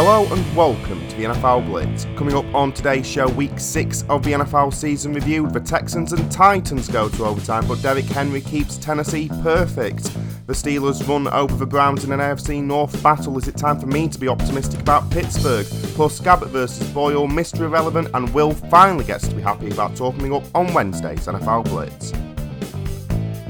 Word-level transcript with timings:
Hello 0.00 0.32
and 0.32 0.56
welcome 0.56 1.08
to 1.08 1.16
the 1.16 1.24
NFL 1.24 1.66
Blitz. 1.66 2.06
Coming 2.16 2.36
up 2.36 2.44
on 2.54 2.70
today's 2.70 3.04
show, 3.04 3.28
week 3.30 3.58
six 3.58 4.04
of 4.08 4.22
the 4.22 4.30
NFL 4.30 4.72
season 4.72 5.12
review. 5.12 5.50
The 5.50 5.58
Texans 5.58 6.12
and 6.12 6.30
Titans 6.30 6.86
go 6.86 7.08
to 7.08 7.24
overtime, 7.24 7.66
but 7.66 7.82
Derrick 7.82 8.04
Henry 8.04 8.40
keeps 8.40 8.78
Tennessee 8.78 9.28
perfect. 9.42 10.04
The 10.46 10.52
Steelers 10.52 11.04
run 11.08 11.26
over 11.26 11.56
the 11.56 11.66
Browns 11.66 12.04
in 12.04 12.12
an 12.12 12.20
AFC 12.20 12.62
North 12.62 13.02
battle. 13.02 13.36
Is 13.38 13.48
it 13.48 13.56
time 13.56 13.80
for 13.80 13.88
me 13.88 14.06
to 14.06 14.20
be 14.20 14.28
optimistic 14.28 14.78
about 14.78 15.10
Pittsburgh? 15.10 15.66
Plus, 15.96 16.20
Gabbert 16.20 16.50
versus 16.50 16.88
Boyle, 16.90 17.26
Mr. 17.26 17.62
Irrelevant, 17.62 18.06
and 18.14 18.32
Will 18.32 18.52
finally 18.52 19.04
gets 19.04 19.26
to 19.26 19.34
be 19.34 19.42
happy 19.42 19.68
about 19.68 19.96
talking 19.96 20.32
up 20.32 20.44
on 20.54 20.72
Wednesday's 20.74 21.26
NFL 21.26 21.64
Blitz 21.64 22.12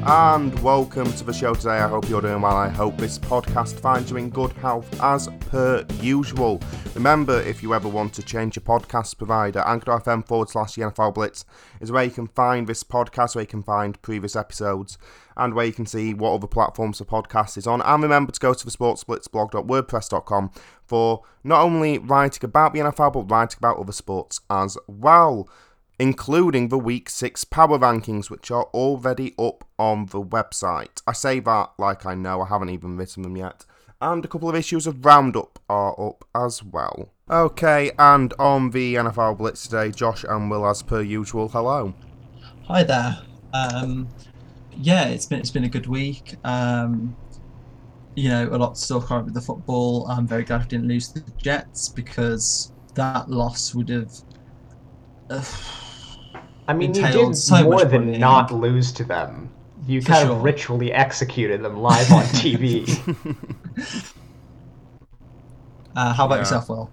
and 0.07 0.59
welcome 0.61 1.11
to 1.13 1.25
the 1.25 1.33
show 1.33 1.55
today. 1.55 1.79
I 1.79 1.89
hope 1.89 2.09
you're 2.09 2.21
doing 2.21 2.41
well. 2.41 2.57
I 2.57 2.69
hope 2.69 2.97
this 2.97 3.19
podcast 3.19 3.81
finds 3.81 4.11
you 4.11 4.17
in 4.17 4.31
good 4.31 4.53
health 4.53 4.89
as 5.03 5.29
per 5.51 5.85
usual. 6.01 6.61
Remember, 6.95 7.41
if 7.41 7.63
you 7.63 7.75
ever 7.75 7.89
want 7.89 8.15
to 8.15 8.23
change 8.23 8.57
your 8.57 8.63
podcast 8.63 9.19
provider, 9.19 9.61
anchor.fm 9.61 10.27
forward 10.27 10.51
slash 10.51 10.77
NFL 10.77 11.15
Blitz 11.15 11.45
is 11.81 11.91
where 11.91 12.05
you 12.05 12.11
can 12.11 12.29
find 12.29 12.67
this 12.67 12.85
podcast, 12.85 13.35
where 13.35 13.43
you 13.43 13.49
can 13.49 13.63
find 13.63 14.01
previous 14.01 14.37
episodes, 14.37 14.99
and 15.37 15.55
where 15.55 15.67
you 15.67 15.73
can 15.73 15.87
see 15.87 16.15
what 16.15 16.33
other 16.33 16.47
platforms 16.47 16.99
the 16.99 17.05
podcast 17.05 17.57
is 17.57 17.67
on. 17.67 17.83
And 17.83 18.03
remember 18.03 18.33
to 18.33 18.41
go 18.41 18.55
to 18.55 18.65
the 18.65 18.71
sportsblitzblog.wordpress.com 18.71 20.51
for 20.85 21.23
not 21.43 21.63
only 21.63 21.99
writing 21.99 22.45
about 22.45 22.73
the 22.73 22.81
NFL, 22.81 23.13
but 23.13 23.31
writing 23.31 23.59
about 23.59 23.79
other 23.79 23.93
sports 23.93 24.41
as 24.49 24.79
well 24.87 25.49
including 25.99 26.69
the 26.69 26.79
Week 26.79 27.11
6 27.11 27.45
power 27.45 27.79
rankings, 27.79 28.31
which 28.31 28.51
are 28.51 28.65
already 28.75 29.35
up 29.39 29.65
on 29.79 30.07
the 30.07 30.23
website. 30.23 31.03
I 31.07 31.13
say 31.13 31.41
that 31.41 31.71
like 31.79 32.07
I 32.07 32.15
know, 32.15 32.43
I 32.43 32.49
haven't 32.49 32.71
even 32.71 32.97
written 32.97 33.23
them 33.23 33.37
yet. 33.37 33.65
And 34.01 34.25
a 34.25 34.29
couple 34.29 34.49
of 34.49 34.55
issues 34.55 34.87
of 34.87 35.05
Roundup 35.05 35.59
are 35.69 36.01
up 36.01 36.25
as 36.35 36.63
well. 36.63 37.09
Okay, 37.29 37.91
and 37.99 38.33
on 38.39 38.71
the 38.71 38.95
NFL 38.95 39.39
Blitz 39.39 39.65
today, 39.65 39.91
Josh 39.91 40.25
and 40.25 40.51
Will, 40.51 40.67
as 40.67 40.83
per 40.83 41.01
usual, 41.01 41.49
hello. 41.49 41.93
Hi 42.69 42.85
there. 42.85 43.19
Um, 43.53 44.09
yeah, 44.77 45.09
it's 45.09 45.27
been 45.27 45.41
it's 45.41 45.51
been 45.51 45.65
a 45.65 45.69
good 45.69 45.89
week. 45.89 46.37
Um, 46.45 47.17
you 48.15 48.29
know, 48.29 48.49
a 48.53 48.57
lot 48.57 48.75
talk 48.77 49.07
about 49.07 49.25
with 49.25 49.35
the 49.35 49.41
football. 49.41 50.07
I'm 50.09 50.27
very 50.27 50.45
glad 50.45 50.61
we 50.61 50.69
didn't 50.69 50.89
lose 50.89 51.09
the 51.13 51.25
Jets 51.37 51.89
because 51.89 52.73
that 52.95 53.29
loss 53.29 53.75
would 53.75 53.89
have. 53.89 54.13
Uh, 55.29 55.45
I 56.69 56.75
mean, 56.75 56.95
you 56.95 57.03
did 57.11 57.35
so 57.37 57.63
more 57.65 57.85
than 57.85 58.03
bullying. 58.03 58.21
not 58.21 58.53
lose 58.53 58.93
to 58.93 59.05
them. 59.05 59.51
You 59.87 60.03
For 60.03 60.09
kind 60.13 60.27
sure. 60.29 60.37
of 60.37 60.43
ritually 60.45 60.93
executed 60.93 61.63
them 61.63 61.79
live 61.81 62.13
on 62.13 62.23
TV. 62.43 62.87
uh, 65.97 66.13
how 66.13 66.27
about 66.27 66.35
Yeah. 66.37 66.41
yourself, 66.41 66.69
Will? 66.69 66.91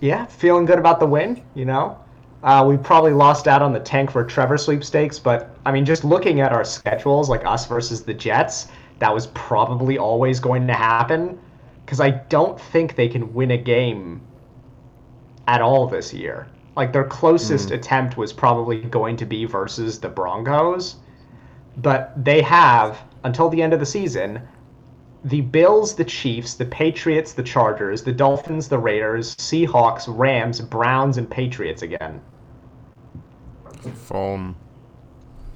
yeah, 0.00 0.26
feeling 0.26 0.64
good 0.64 0.78
about 0.78 0.98
the 1.00 1.06
win, 1.06 1.42
you 1.54 1.64
know? 1.64 1.96
Uh, 2.42 2.64
we 2.66 2.76
probably 2.76 3.12
lost 3.12 3.46
out 3.46 3.60
on 3.62 3.72
the 3.72 3.80
tank 3.80 4.10
for 4.10 4.24
Trevor 4.24 4.56
sweepstakes, 4.56 5.18
but 5.18 5.54
I 5.66 5.72
mean, 5.72 5.84
just 5.84 6.04
looking 6.04 6.40
at 6.40 6.52
our 6.52 6.64
schedules, 6.64 7.28
like 7.28 7.44
us 7.44 7.66
versus 7.66 8.02
the 8.02 8.14
Jets, 8.14 8.68
that 8.98 9.12
was 9.12 9.26
probably 9.28 9.98
always 9.98 10.40
going 10.40 10.66
to 10.66 10.72
happen. 10.72 11.38
Because 11.84 12.00
I 12.00 12.10
don't 12.10 12.58
think 12.58 12.94
they 12.96 13.08
can 13.08 13.34
win 13.34 13.50
a 13.50 13.58
game 13.58 14.22
at 15.48 15.60
all 15.60 15.86
this 15.86 16.14
year. 16.14 16.46
Like, 16.76 16.92
their 16.92 17.04
closest 17.04 17.68
hmm. 17.68 17.74
attempt 17.74 18.16
was 18.16 18.32
probably 18.32 18.80
going 18.82 19.16
to 19.16 19.26
be 19.26 19.44
versus 19.44 19.98
the 19.98 20.08
Broncos. 20.08 20.96
But 21.76 22.12
they 22.22 22.42
have, 22.42 22.98
until 23.24 23.48
the 23.48 23.62
end 23.62 23.72
of 23.72 23.80
the 23.80 23.86
season, 23.86 24.40
the 25.24 25.42
Bills, 25.42 25.94
the 25.94 26.04
Chiefs, 26.04 26.54
the 26.54 26.64
Patriots, 26.64 27.32
the 27.34 27.42
Chargers, 27.42 28.02
the 28.02 28.12
Dolphins, 28.12 28.68
the 28.68 28.78
Raiders, 28.78 29.34
Seahawks, 29.36 30.04
Rams, 30.08 30.60
Browns, 30.60 31.18
and 31.18 31.30
Patriots 31.30 31.82
again. 31.82 32.20
Fun. 33.94 34.56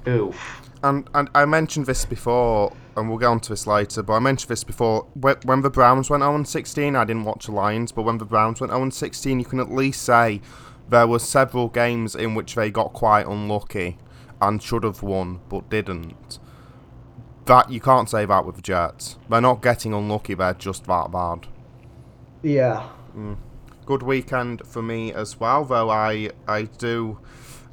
Oof. 0.07 0.61
And, 0.83 1.09
and 1.15 1.29
I 1.33 1.45
mentioned 1.45 1.87
this 1.87 2.05
before, 2.05 2.75
and 2.95 3.09
we'll 3.09 3.17
get 3.17 3.25
on 3.25 3.39
to 3.39 3.49
this 3.49 3.65
later, 3.65 4.03
but 4.03 4.13
I 4.13 4.19
mentioned 4.19 4.49
this 4.49 4.63
before. 4.63 5.07
When, 5.15 5.35
when 5.43 5.61
the 5.61 5.71
Browns 5.71 6.11
went 6.11 6.21
0 6.21 6.43
16, 6.43 6.95
I 6.95 7.05
didn't 7.05 7.23
watch 7.23 7.47
the 7.47 7.53
Lions, 7.53 7.91
but 7.91 8.03
when 8.03 8.19
the 8.19 8.25
Browns 8.25 8.61
went 8.61 8.71
0 8.71 8.89
16, 8.91 9.39
you 9.39 9.45
can 9.45 9.59
at 9.59 9.71
least 9.71 10.03
say 10.03 10.41
there 10.89 11.07
were 11.07 11.19
several 11.19 11.67
games 11.69 12.15
in 12.15 12.35
which 12.35 12.55
they 12.55 12.69
got 12.69 12.93
quite 12.93 13.25
unlucky 13.25 13.97
and 14.41 14.61
should 14.61 14.83
have 14.83 15.01
won, 15.01 15.39
but 15.49 15.69
didn't. 15.69 16.39
That 17.45 17.71
you 17.71 17.79
can't 17.79 18.09
say 18.09 18.25
that 18.25 18.45
with 18.45 18.55
the 18.55 18.61
Jets. 18.61 19.17
They're 19.29 19.41
not 19.41 19.61
getting 19.61 19.93
unlucky, 19.93 20.33
they're 20.33 20.53
just 20.53 20.85
that 20.85 21.11
bad. 21.11 21.47
Yeah. 22.41 22.81
Hmm. 23.13 23.33
good 23.85 24.03
weekend 24.03 24.65
for 24.67 24.81
me 24.81 25.13
as 25.13 25.39
well, 25.39 25.63
though 25.63 25.89
I 25.89 26.31
I 26.47 26.63
do, 26.63 27.19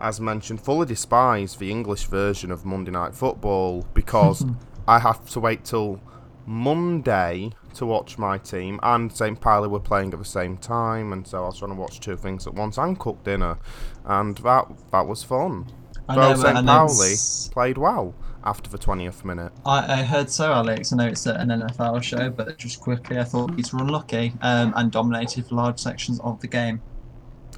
as 0.00 0.20
mentioned, 0.20 0.60
fully 0.60 0.86
despise 0.86 1.56
the 1.56 1.70
English 1.70 2.04
version 2.04 2.50
of 2.50 2.64
Monday 2.64 2.92
Night 2.92 3.14
Football 3.14 3.86
because 3.92 4.44
I 4.88 4.98
have 4.98 5.28
to 5.30 5.40
wait 5.40 5.64
till 5.64 6.00
Monday 6.46 7.52
to 7.74 7.86
watch 7.86 8.18
my 8.18 8.38
team, 8.38 8.78
and 8.82 9.12
St. 9.12 9.40
Pauli 9.40 9.68
were 9.68 9.80
playing 9.80 10.12
at 10.12 10.18
the 10.18 10.24
same 10.24 10.56
time, 10.56 11.12
and 11.12 11.26
so 11.26 11.44
I 11.44 11.46
was 11.46 11.58
trying 11.58 11.72
to 11.72 11.76
watch 11.76 12.00
two 12.00 12.16
things 12.16 12.46
at 12.46 12.54
once 12.54 12.78
and 12.78 12.98
cook 12.98 13.22
dinner, 13.24 13.58
and 14.04 14.36
that 14.38 14.66
that 14.90 15.06
was 15.06 15.22
fun. 15.22 15.72
I 16.08 16.16
know, 16.16 16.34
St. 16.34 16.66
Pauli 16.66 17.14
played 17.52 17.78
well 17.78 18.14
after 18.44 18.68
the 18.68 18.78
20th 18.78 19.24
minute. 19.24 19.52
I, 19.64 20.00
I 20.00 20.02
heard 20.02 20.30
so, 20.30 20.52
Alex. 20.52 20.92
I 20.92 20.96
know 20.96 21.06
it's 21.06 21.26
an 21.26 21.48
NFL 21.48 22.02
show, 22.02 22.30
but 22.30 22.58
just 22.58 22.80
quickly, 22.80 23.18
I 23.18 23.24
thought 23.24 23.56
these 23.56 23.72
were 23.72 23.80
unlucky 23.80 24.34
um, 24.42 24.72
and 24.76 24.90
dominated 24.90 25.50
large 25.52 25.78
sections 25.78 26.18
of 26.20 26.40
the 26.40 26.48
game. 26.48 26.82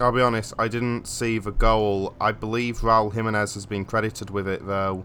I'll 0.01 0.13
be 0.13 0.21
honest, 0.21 0.53
I 0.59 0.69
didn't 0.69 1.07
see 1.07 1.39
the 1.39 1.53
goal. 1.53 2.15
I 2.21 2.33
believe 2.33 2.79
Raul 2.79 3.13
Jimenez 3.13 3.55
has 3.55 3.65
been 3.65 3.85
credited 3.85 4.29
with 4.29 4.49
it, 4.49 4.67
though, 4.67 5.05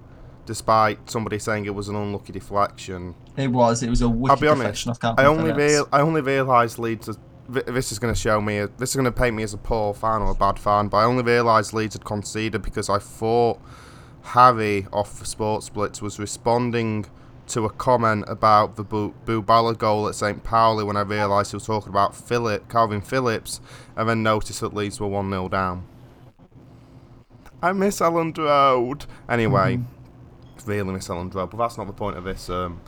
despite 0.50 1.08
somebody 1.08 1.38
saying 1.38 1.66
it 1.66 1.76
was 1.76 1.90
an 1.90 1.96
unlucky 1.96 2.34
deflection. 2.34 3.14
It 3.38 3.50
was. 3.50 3.84
It 3.84 3.90
was 3.92 4.02
a 4.02 4.10
wicked 4.10 4.32
I'll 4.32 4.42
be 4.42 4.48
honest, 4.48 4.84
deflection 4.84 5.10
off 5.12 5.20
I 5.20 5.26
only 5.26 5.54
real, 5.54 5.88
I 5.94 6.02
only 6.02 6.22
realised 6.22 6.80
Leeds. 6.80 7.08
This 7.48 7.92
is 7.92 8.00
going 8.00 8.12
to 8.12 8.20
show 8.20 8.42
me. 8.42 8.66
This 8.78 8.90
is 8.90 8.96
going 8.96 9.06
to 9.06 9.12
paint 9.12 9.36
me 9.36 9.44
as 9.44 9.54
a 9.54 9.60
poor 9.60 9.94
fan 9.94 10.24
or 10.24 10.32
a 10.32 10.34
bad 10.34 10.58
fan. 10.58 10.88
But 10.88 10.98
I 10.98 11.04
only 11.04 11.22
realised 11.22 11.72
Leeds 11.72 11.94
had 11.94 12.04
conceded 12.04 12.64
because 12.64 12.90
I 12.90 12.98
thought 12.98 13.62
Harry 14.24 14.88
off 14.92 15.20
the 15.20 15.26
Sports 15.28 15.70
Blitz 15.70 16.02
was 16.02 16.18
responding 16.18 17.06
to 17.50 17.66
a 17.66 17.70
comment 17.70 18.26
about 18.28 18.76
the 18.76 18.84
Boo, 18.84 19.14
Boo 19.26 19.44
Bala 19.44 19.76
goal 19.76 20.08
at 20.08 20.16
St. 20.16 20.44
Pauli 20.44 20.84
when 20.84 20.98
I 20.98 21.02
realised 21.02 21.52
he 21.52 21.58
was 21.58 21.66
talking 21.68 21.90
about 21.90 22.16
Philip, 22.16 22.68
Kalvin 22.70 23.06
Phillips, 23.06 23.62
and 23.96 24.10
then 24.10 24.24
noticed 24.24 24.62
that 24.62 24.74
Leeds 24.74 25.00
were 25.00 25.08
1 25.08 25.30
0 25.30 25.48
down. 25.50 25.86
I 27.62 27.72
miss 27.74 28.00
Elland 28.00 28.40
Road. 28.40 29.06
Anyway, 29.30 29.78
mm-hmm. 29.78 29.99
Really 30.66 30.92
miss 30.92 31.08
Elland 31.08 31.34
Road, 31.34 31.50
but 31.52 31.58
that's 31.58 31.78
not 31.78 31.88
the 31.88 31.94
point 31.94 32.18
of 32.18 32.24
this 32.24 32.50
um, 32.50 32.82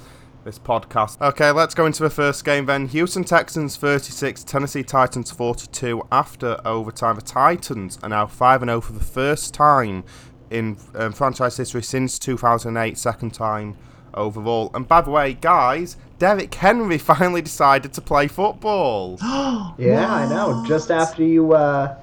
this 0.44 0.58
podcast. 0.58 1.22
Okay, 1.22 1.52
let's 1.52 1.76
go 1.76 1.86
into 1.86 2.04
the 2.04 2.10
first 2.10 2.44
game 2.44 2.66
then. 2.66 2.88
Houston 2.88 3.24
Texans 3.24 3.78
36, 3.78 4.44
Tennessee 4.44 4.84
Titans 4.84 5.32
42. 5.32 6.02
After 6.12 6.60
overtime, 6.66 7.16
the 7.16 7.22
Titans 7.22 8.00
are 8.04 8.10
now 8.10 8.26
5 8.26 8.62
0 8.62 8.82
for 8.82 8.94
the 8.94 9.04
first 9.04 9.54
time 9.54 10.04
in 10.50 10.78
um, 10.96 11.14
franchise 11.14 11.58
history 11.58 11.84
since 11.84 12.20
2008, 12.20 12.98
second 12.98 13.34
time 13.34 13.78
overall. 14.14 14.72
And 14.74 14.88
by 14.88 15.02
the 15.02 15.12
way, 15.12 15.34
guys, 15.34 15.98
Derrick 16.20 16.54
Henry 16.54 16.98
finally 17.00 17.42
decided 17.42 17.94
to 17.94 18.02
play 18.02 18.28
football. 18.28 19.18
Yeah, 19.78 20.14
I 20.14 20.28
know. 20.30 20.66
Just 20.68 20.92
after 20.92 21.24
you, 21.24 21.54
uh, 21.54 21.96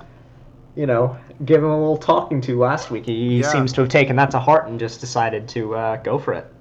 you 0.75 0.87
know, 0.87 1.17
give 1.45 1.63
him 1.63 1.71
a 1.71 1.79
little 1.79 1.97
talking 1.97 2.41
to 2.43 2.59
last 2.59 2.91
week, 2.91 3.07
he 3.07 3.41
Yeah. 3.41 3.49
seems 3.49 3.73
to 3.75 3.81
have 3.83 3.91
taken 3.91 4.17
that 4.17 4.31
to 4.33 4.39
heart 4.39 4.69
and 4.69 4.79
just 4.79 5.01
decided 5.01 5.47
to 5.49 5.75
uh, 5.75 5.97
go 5.99 6.19
for 6.19 6.33
it. 6.33 6.53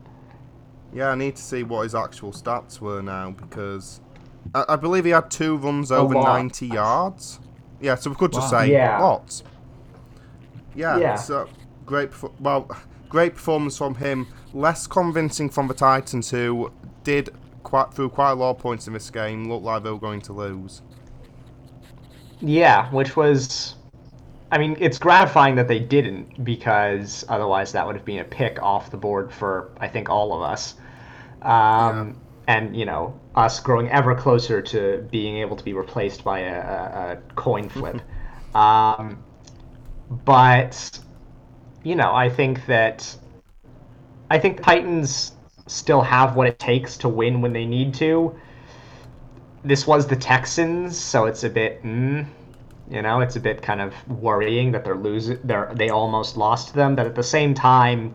Yeah, 0.94 1.10
I 1.10 1.16
need 1.16 1.36
to 1.36 1.42
see 1.42 1.64
what 1.64 1.84
his 1.84 1.96
actual 1.96 2.31
stats 2.31 2.80
were 2.80 3.01
now 3.01 3.31
because 3.31 4.00
I, 4.56 4.66
I 4.69 4.75
believe 4.75 5.06
he 5.06 5.12
had 5.12 5.30
two 5.30 5.57
runs 5.57 5.92
over 5.92 6.16
lot. 6.16 6.38
90 6.38 6.68
yards. 6.68 7.40
Yeah, 7.81 7.96
so 7.96 8.10
we 8.10 8.16
could 8.16 8.31
just 8.34 8.51
Wow. 8.51 8.62
say 8.62 8.72
Yeah. 8.72 9.00
lots. 9.01 9.44
Yeah, 10.75 10.98
Yeah. 10.98 11.16
so 11.16 11.48
great. 11.86 12.12
Well, 12.40 12.68
great 13.10 13.36
performance 13.36 13.78
from 13.78 13.96
him. 13.96 14.28
Less 14.54 14.88
convincing 14.88 15.50
from 15.50 15.68
the 15.68 15.74
Titans, 15.74 16.30
who 16.31 16.72
did 17.04 17.30
quite 17.63 17.94
through 17.94 18.10
quite 18.10 18.31
a 18.31 18.36
lot 18.36 18.51
of 18.51 18.60
points 18.60 18.88
in 18.88 18.94
this 18.94 19.10
game. 19.10 19.50
Looked 19.50 19.66
like 19.66 19.84
they 19.84 19.92
were 19.92 20.00
going 20.00 20.22
to 20.22 20.34
lose. 20.34 20.81
Yeah, 22.40 22.90
which 22.92 23.16
was. 23.16 23.75
I 24.52 24.58
mean, 24.58 24.78
it's 24.80 24.98
gratifying 24.98 25.56
that 25.56 25.68
they 25.68 25.80
didn't 25.80 26.44
because 26.44 27.26
otherwise 27.28 27.74
that 27.74 27.86
would 27.86 27.96
have 27.96 28.06
been 28.06 28.20
a 28.20 28.24
pick 28.24 28.62
off 28.62 28.92
the 28.92 28.98
board 28.98 29.34
for, 29.34 29.72
I 29.80 29.88
think, 29.90 30.10
all 30.10 30.34
of 30.34 30.42
us. 30.42 30.76
Um, 31.42 32.22
And, 32.48 32.76
you 32.78 32.86
know, 32.86 33.20
us 33.36 33.60
growing 33.60 33.90
ever 33.90 34.16
closer 34.16 34.62
to 34.62 35.08
being 35.12 35.38
able 35.38 35.56
to 35.58 35.64
be 35.66 35.74
replaced 35.74 36.24
by 36.24 36.40
a, 36.42 36.56
a, 36.60 37.14
a 37.14 37.18
coin 37.36 37.70
flip. 37.70 38.02
um, 38.56 39.24
but, 40.10 41.00
you 41.84 41.96
know, 41.96 42.14
I 42.16 42.30
think 42.30 42.66
that. 42.68 43.18
I 44.30 44.40
think 44.40 44.58
the 44.58 44.64
Titans 44.64 45.34
still 45.68 46.02
have 46.02 46.36
what 46.36 46.48
it 46.48 46.60
takes 46.60 46.98
to 47.00 47.10
win 47.10 47.42
when 47.42 47.52
they 47.54 47.66
need 47.66 47.94
to. 47.96 48.36
this 49.64 49.86
was 49.88 50.08
the 50.08 50.16
Texans, 50.16 50.98
so 50.98 51.26
it's 51.26 51.44
a 51.44 51.50
bit, 51.50 51.84
mm, 51.84 52.26
you 52.89 53.01
know, 53.01 53.19
it's 53.19 53.36
a 53.36 53.39
bit 53.39 53.62
kind 53.62 53.81
of 53.81 53.94
worrying 54.07 54.72
that 54.72 54.86
they're 54.86 54.95
losing. 54.95 55.39
They're 55.44 55.72
they 55.75 55.89
almost 55.89 56.38
lost 56.38 56.74
them, 56.74 56.95
but 56.95 57.06
at 57.06 57.16
the 57.16 57.24
same 57.24 57.54
time, 57.54 58.13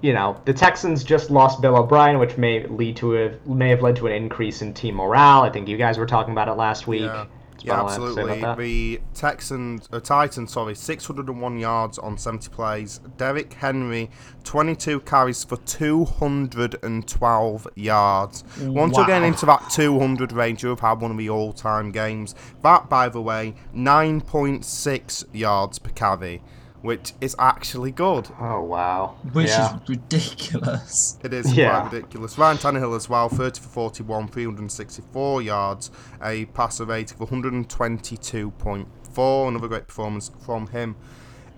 you 0.00 0.12
know, 0.12 0.40
the 0.44 0.52
Texans 0.52 1.04
just 1.04 1.30
lost 1.30 1.60
Bill 1.60 1.76
O'Brien, 1.76 2.18
which 2.18 2.36
may 2.36 2.66
lead 2.66 2.96
to 2.98 3.16
a 3.16 3.38
may 3.46 3.68
have 3.70 3.82
led 3.82 3.96
to 3.96 4.06
an 4.06 4.12
increase 4.12 4.62
in 4.62 4.72
team 4.72 4.96
morale. 4.96 5.42
I 5.42 5.50
think 5.50 5.68
you 5.68 5.76
guys 5.76 5.98
were 5.98 6.06
talking 6.06 6.32
about 6.32 6.48
it 6.48 6.54
last 6.54 6.86
week. 6.86 7.02
Yeah. 7.02 7.26
Yeah, 7.66 7.80
about 7.80 7.84
all 7.84 7.88
I 7.88 7.92
have 7.92 8.00
to 8.00 8.14
say 8.14 8.22
about 8.38 8.50
absolutely. 8.50 8.96
The 8.96 9.00
Texans, 9.14 9.88
uh, 9.92 10.00
Titans, 10.00 10.52
sorry, 10.52 10.74
601 10.74 11.58
yards 11.58 11.98
on 11.98 12.16
70 12.16 12.48
plays. 12.50 13.00
Derrick 13.16 13.52
Henry, 13.54 14.08
22 14.44 15.00
carries 15.00 15.42
for 15.42 15.56
212 15.56 17.66
yards. 17.74 18.44
Once 18.60 18.96
you're 18.96 19.06
getting 19.06 19.28
into 19.28 19.46
that 19.46 19.68
200 19.70 20.32
range, 20.32 20.62
you've 20.62 20.78
had 20.80 21.00
one 21.00 21.10
of 21.10 21.18
the 21.18 21.28
all-time 21.28 21.90
games. 21.90 22.34
That, 22.62 22.88
by 22.88 23.08
the 23.08 23.20
way, 23.20 23.56
9.6 23.74 25.24
yards 25.32 25.78
per 25.80 25.90
carry, 25.90 26.42
which 26.86 27.12
is 27.20 27.36
actually 27.38 27.90
good. 27.90 28.28
Oh 28.40 28.62
wow. 28.62 29.16
which 29.32 29.48
yeah. 29.48 29.74
is 29.74 29.80
ridiculous. 29.88 31.18
It 31.22 31.34
is 31.34 31.52
Yeah. 31.52 31.80
quite 31.80 31.92
ridiculous. 31.92 32.38
Ryan 32.38 32.56
Tannehill 32.58 32.96
as 32.96 33.08
well, 33.08 33.28
30 33.28 33.60
for 33.60 33.68
41, 33.68 34.28
364 34.28 35.42
yards, 35.42 35.90
a 36.22 36.46
passer 36.46 36.84
rating 36.84 37.20
of 37.20 37.28
122.4. 37.28 39.48
Another 39.48 39.68
great 39.68 39.88
performance 39.88 40.30
from 40.44 40.68
him. 40.68 40.96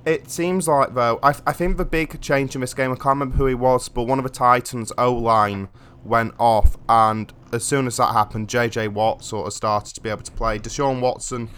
It 0.07 0.31
seems 0.31 0.69
like, 0.69 0.95
though, 0.95 1.19
I, 1.23 1.35
I 1.47 1.53
think 1.53 1.77
the 1.77 1.85
big 1.85 2.21
change 2.21 2.55
in 2.55 2.63
this 2.63 2.73
game, 2.73 2.91
I 2.91 2.95
can't 2.95 3.07
remember 3.07 3.37
who 3.37 3.47
he 3.47 3.55
was, 3.55 3.89
but 3.89 4.05
one 4.05 4.19
of 4.19 4.25
the 4.25 4.31
Titans' 4.31 4.93
O 4.97 5.13
line 5.13 5.69
went 6.05 6.35
off, 6.39 6.79
and 6.89 7.33
as 7.53 7.65
soon 7.65 7.87
as 7.87 7.99
that 7.99 8.13
happened, 8.13 8.49
JJ 8.49 8.93
Watt 8.93 9.23
sort 9.23 9.47
of 9.47 9.53
started 9.53 9.95
to 9.97 10.01
be 10.01 10.09
able 10.09 10.23
to 10.23 10.33
play. 10.33 10.59
Deshaun 10.59 11.01
Watson 11.01 11.51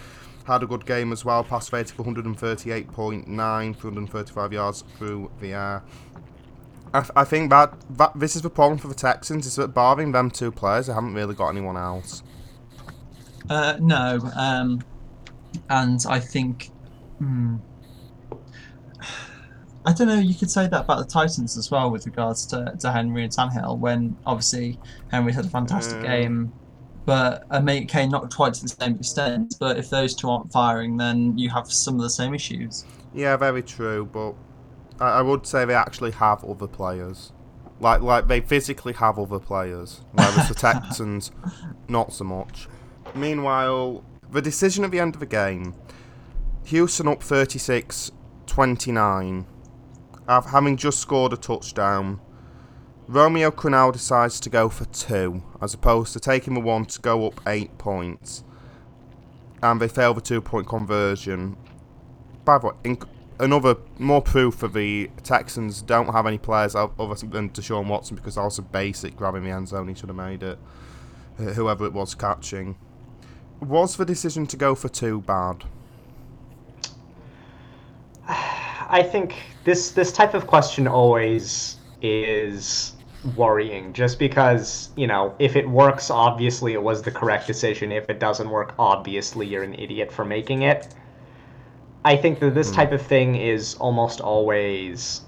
had 0.50 0.62
a 0.62 0.66
good 0.66 0.84
game 0.84 1.12
as 1.12 1.24
well, 1.24 1.44
pass 1.44 1.72
rating 1.72 1.98
of 1.98 2.06
138.9, 2.06 3.76
335 3.76 4.52
yards 4.52 4.84
through 4.96 5.30
the 5.40 5.52
air. 5.52 5.82
I, 6.92 7.06
I 7.16 7.24
think 7.24 7.50
that, 7.50 7.72
that 7.96 8.18
this 8.18 8.34
is 8.36 8.42
the 8.42 8.50
problem 8.50 8.78
for 8.78 8.88
the 8.88 8.94
Texans 8.94 9.46
is 9.46 9.56
that 9.56 9.68
barring 9.68 10.12
them 10.12 10.30
two 10.30 10.50
players, 10.50 10.86
they 10.88 10.92
haven't 10.92 11.14
really 11.14 11.34
got 11.34 11.50
anyone 11.50 11.76
else. 11.76 12.22
Uh, 13.48 13.76
no, 13.80 14.18
um, 14.36 14.80
and 15.68 16.00
I 16.08 16.20
think, 16.20 16.70
hmm, 17.18 17.56
I 19.86 19.92
don't 19.92 20.08
know. 20.08 20.18
You 20.18 20.34
could 20.34 20.50
say 20.50 20.66
that 20.68 20.82
about 20.82 20.98
the 20.98 21.06
Titans 21.06 21.56
as 21.56 21.70
well 21.70 21.90
with 21.90 22.06
regards 22.06 22.44
to, 22.46 22.76
to 22.80 22.92
Henry 22.92 23.24
and 23.24 23.32
Tannehill. 23.32 23.78
When 23.78 24.16
obviously 24.26 24.78
Henry 25.10 25.32
had 25.32 25.46
a 25.46 25.48
fantastic 25.48 26.02
Yeah. 26.02 26.18
game, 26.18 26.52
but 27.06 27.44
uh, 27.50 27.60
may 27.60 27.82
okay, 27.84 28.06
not 28.06 28.34
quite 28.34 28.54
to 28.54 28.62
the 28.62 28.68
same 28.68 28.96
extent. 28.96 29.56
But 29.58 29.78
if 29.78 29.90
those 29.90 30.14
two 30.14 30.28
aren't 30.30 30.52
firing, 30.52 30.96
then 30.96 31.36
you 31.38 31.50
have 31.50 31.70
some 31.70 31.94
of 31.94 32.02
the 32.02 32.10
same 32.10 32.34
issues. 32.34 32.84
Yeah, 33.14 33.36
very 33.36 33.62
true, 33.62 34.08
but 34.12 34.34
I, 35.00 35.18
I 35.18 35.22
would 35.22 35.46
say 35.46 35.64
they 35.64 35.74
actually 35.74 36.12
have 36.12 36.44
other 36.44 36.66
players. 36.66 37.32
Like, 37.80 38.02
like 38.02 38.28
they 38.28 38.40
physically 38.40 38.92
have 38.94 39.18
other 39.18 39.38
players, 39.38 40.02
whereas 40.12 40.48
the 40.48 40.54
Texans, 40.54 41.32
not 41.88 42.12
so 42.12 42.24
much. 42.24 42.68
Meanwhile, 43.14 44.04
the 44.30 44.42
decision 44.42 44.84
at 44.84 44.90
the 44.90 45.00
end 45.00 45.14
of 45.14 45.20
the 45.20 45.26
game, 45.26 45.74
Houston 46.64 47.08
up 47.08 47.22
36 47.22 48.12
29, 48.46 49.46
having 50.28 50.76
just 50.76 50.98
scored 50.98 51.32
a 51.32 51.36
touchdown. 51.36 52.20
Romeo 53.10 53.50
Crennel 53.50 53.92
decides 53.92 54.38
to 54.38 54.48
go 54.48 54.68
for 54.68 54.84
two, 54.84 55.42
as 55.60 55.74
opposed 55.74 56.12
to 56.12 56.20
taking 56.20 56.54
the 56.54 56.60
one 56.60 56.84
to 56.84 57.00
go 57.00 57.26
up 57.26 57.40
eight 57.44 57.76
points. 57.76 58.44
And 59.60 59.80
they 59.80 59.88
fail 59.88 60.14
the 60.14 60.20
two 60.20 60.40
point 60.40 60.68
conversion. 60.68 61.56
By 62.44 62.58
the 62.58 62.68
way, 62.68 62.74
inc- 62.84 63.08
another 63.40 63.78
more 63.98 64.22
proof 64.22 64.60
that 64.60 64.74
the 64.74 65.10
Texans 65.24 65.82
don't 65.82 66.12
have 66.12 66.24
any 66.24 66.38
players 66.38 66.76
other 66.76 66.92
than 67.26 67.50
Deshaun 67.50 67.88
Watson 67.88 68.14
because 68.14 68.36
that 68.36 68.44
was 68.44 68.58
a 68.58 68.62
basic 68.62 69.16
grabbing 69.16 69.42
the 69.42 69.50
end 69.50 69.66
zone. 69.66 69.88
He 69.88 69.94
should 69.94 70.08
have 70.08 70.16
made 70.16 70.44
it. 70.44 70.60
Whoever 71.36 71.86
it 71.86 71.92
was 71.92 72.14
catching. 72.14 72.76
Was 73.58 73.96
the 73.96 74.04
decision 74.04 74.46
to 74.46 74.56
go 74.56 74.76
for 74.76 74.88
two 74.88 75.22
bad? 75.22 75.64
I 78.28 79.02
think 79.02 79.34
this 79.64 79.90
this 79.90 80.12
type 80.12 80.34
of 80.34 80.46
question 80.46 80.86
always 80.86 81.76
is 82.02 82.92
worrying 83.36 83.92
just 83.92 84.18
because, 84.18 84.90
you 84.96 85.06
know, 85.06 85.34
if 85.38 85.56
it 85.56 85.68
works 85.68 86.10
obviously 86.10 86.72
it 86.72 86.82
was 86.82 87.02
the 87.02 87.10
correct 87.10 87.46
decision. 87.46 87.92
If 87.92 88.08
it 88.08 88.18
doesn't 88.18 88.48
work 88.50 88.74
obviously 88.78 89.46
you're 89.46 89.62
an 89.62 89.74
idiot 89.74 90.12
for 90.12 90.24
making 90.24 90.62
it. 90.62 90.94
I 92.04 92.16
think 92.16 92.38
that 92.40 92.54
this 92.54 92.70
type 92.70 92.92
of 92.92 93.02
thing 93.02 93.36
is 93.36 93.74
almost 93.74 94.20
always 94.20 95.22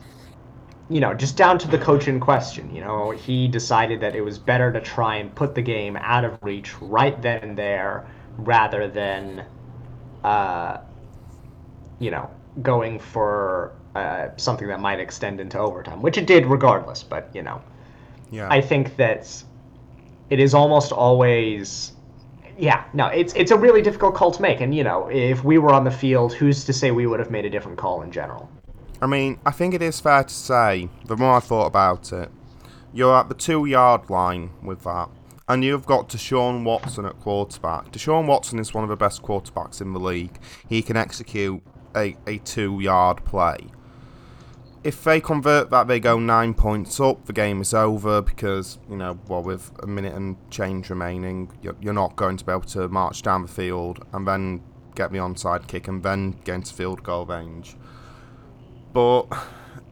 you 0.89 1.01
know, 1.01 1.15
just 1.15 1.37
down 1.37 1.59
to 1.59 1.69
the 1.69 1.79
coach 1.79 2.09
in 2.09 2.21
question. 2.21 2.75
You 2.75 2.83
know, 2.83 3.11
he 3.13 3.49
decided 3.49 4.01
that 4.01 4.15
it 4.15 4.21
was 4.21 4.39
better 4.39 4.73
to 4.73 4.81
try 4.81 5.17
and 5.17 5.35
put 5.35 5.55
the 5.55 5.63
game 5.63 5.97
out 5.97 6.25
of 6.25 6.39
reach 6.43 6.75
right 6.83 7.21
then 7.23 7.39
and 7.43 7.59
there 7.59 8.07
rather 8.37 8.89
than 8.89 9.45
uh, 10.25 10.79
you 11.99 12.11
know, 12.11 12.31
going 12.63 12.99
for 12.99 13.73
uh, 13.95 14.29
something 14.37 14.69
that 14.69 14.81
might 14.81 15.01
extend 15.01 15.41
into 15.41 15.59
overtime, 15.59 16.03
which 16.03 16.19
it 16.19 16.27
did 16.27 16.47
regardless. 16.47 17.03
But 17.03 17.31
you 17.35 17.43
know, 17.43 17.63
Yeah. 18.33 18.49
I 18.51 18.61
think 18.61 18.97
that 18.97 19.45
it 20.31 20.41
is 20.41 20.55
almost 20.55 20.91
always, 20.91 21.93
yeah, 22.59 22.85
no, 22.95 23.07
it's 23.09 23.35
it's 23.35 23.51
a 23.51 23.57
really 23.57 23.83
difficult 23.83 24.15
call 24.15 24.33
to 24.33 24.43
make. 24.43 24.61
And 24.61 24.75
you 24.75 24.83
know, 24.83 25.09
if 25.09 25.45
we 25.45 25.59
were 25.59 25.73
on 25.73 25.85
the 25.85 25.91
field, 25.91 26.33
who's 26.33 26.65
to 26.65 26.73
say 26.73 26.91
we 26.91 27.07
would 27.07 27.21
have 27.21 27.31
made 27.31 27.45
a 27.45 27.51
different 27.51 27.79
call 27.79 28.03
in 28.03 28.11
general? 28.11 28.51
I 29.03 29.07
mean, 29.07 29.39
I 29.45 29.51
think 29.51 29.75
it 29.75 29.83
is 29.83 30.01
fair 30.01 30.25
to 30.25 30.35
say, 30.35 30.89
the 31.07 31.17
more 31.17 31.37
I 31.37 31.41
thought 31.41 31.67
about 31.67 32.13
it, 32.13 32.31
you're 32.93 33.15
at 33.15 33.29
the 33.29 33.35
two 33.35 33.67
yard 33.67 34.09
line 34.09 34.51
with 34.63 34.85
that. 34.85 35.11
And 35.49 35.65
you've 35.65 35.85
got 35.85 36.09
Deshaun 36.09 36.65
Watson 36.65 37.05
at 37.05 37.19
quarterback. 37.21 37.91
Deshaun 37.93 38.27
Watson 38.27 38.59
is 38.59 38.73
one 38.73 38.85
of 38.85 38.91
the 38.91 38.97
best 38.97 39.23
quarterbacks 39.23 39.83
in 39.83 39.93
the 39.93 40.01
league. 40.01 40.39
He 40.69 40.83
can 40.83 40.97
execute 40.97 41.63
a, 41.95 42.17
a 42.27 42.39
two 42.39 42.81
yard 42.81 43.25
play. 43.25 43.59
If 44.85 45.05
they 45.05 45.21
convert 45.21 45.71
that, 45.71 45.87
they 45.87 46.01
go 46.01 46.19
nine 46.19 46.55
points 46.55 46.99
up. 46.99 47.27
The 47.27 47.33
game 47.33 47.61
is 47.61 47.73
over 47.73 48.21
because, 48.21 48.79
you 48.91 48.97
know, 48.97 49.19
well, 49.29 49.43
with 49.43 49.71
a 49.81 49.87
minute 49.87 50.15
and 50.15 50.37
change 50.51 50.91
remaining, 50.91 51.53
you're, 51.63 51.93
not 51.93 52.17
going 52.17 52.37
to 52.37 52.45
be 52.45 52.51
able 52.51 52.63
to 52.63 52.89
march 52.89 53.23
down 53.23 53.43
the 53.43 53.49
field 53.49 54.05
and 54.13 54.27
then 54.27 54.61
get 54.97 55.13
the 55.13 55.19
onside 55.19 55.69
kick 55.69 55.87
and 55.87 56.03
then 56.03 56.33
get 56.45 56.57
into 56.57 56.75
field 56.75 57.03
goal 57.05 57.25
range. 57.27 57.77
But 58.93 59.27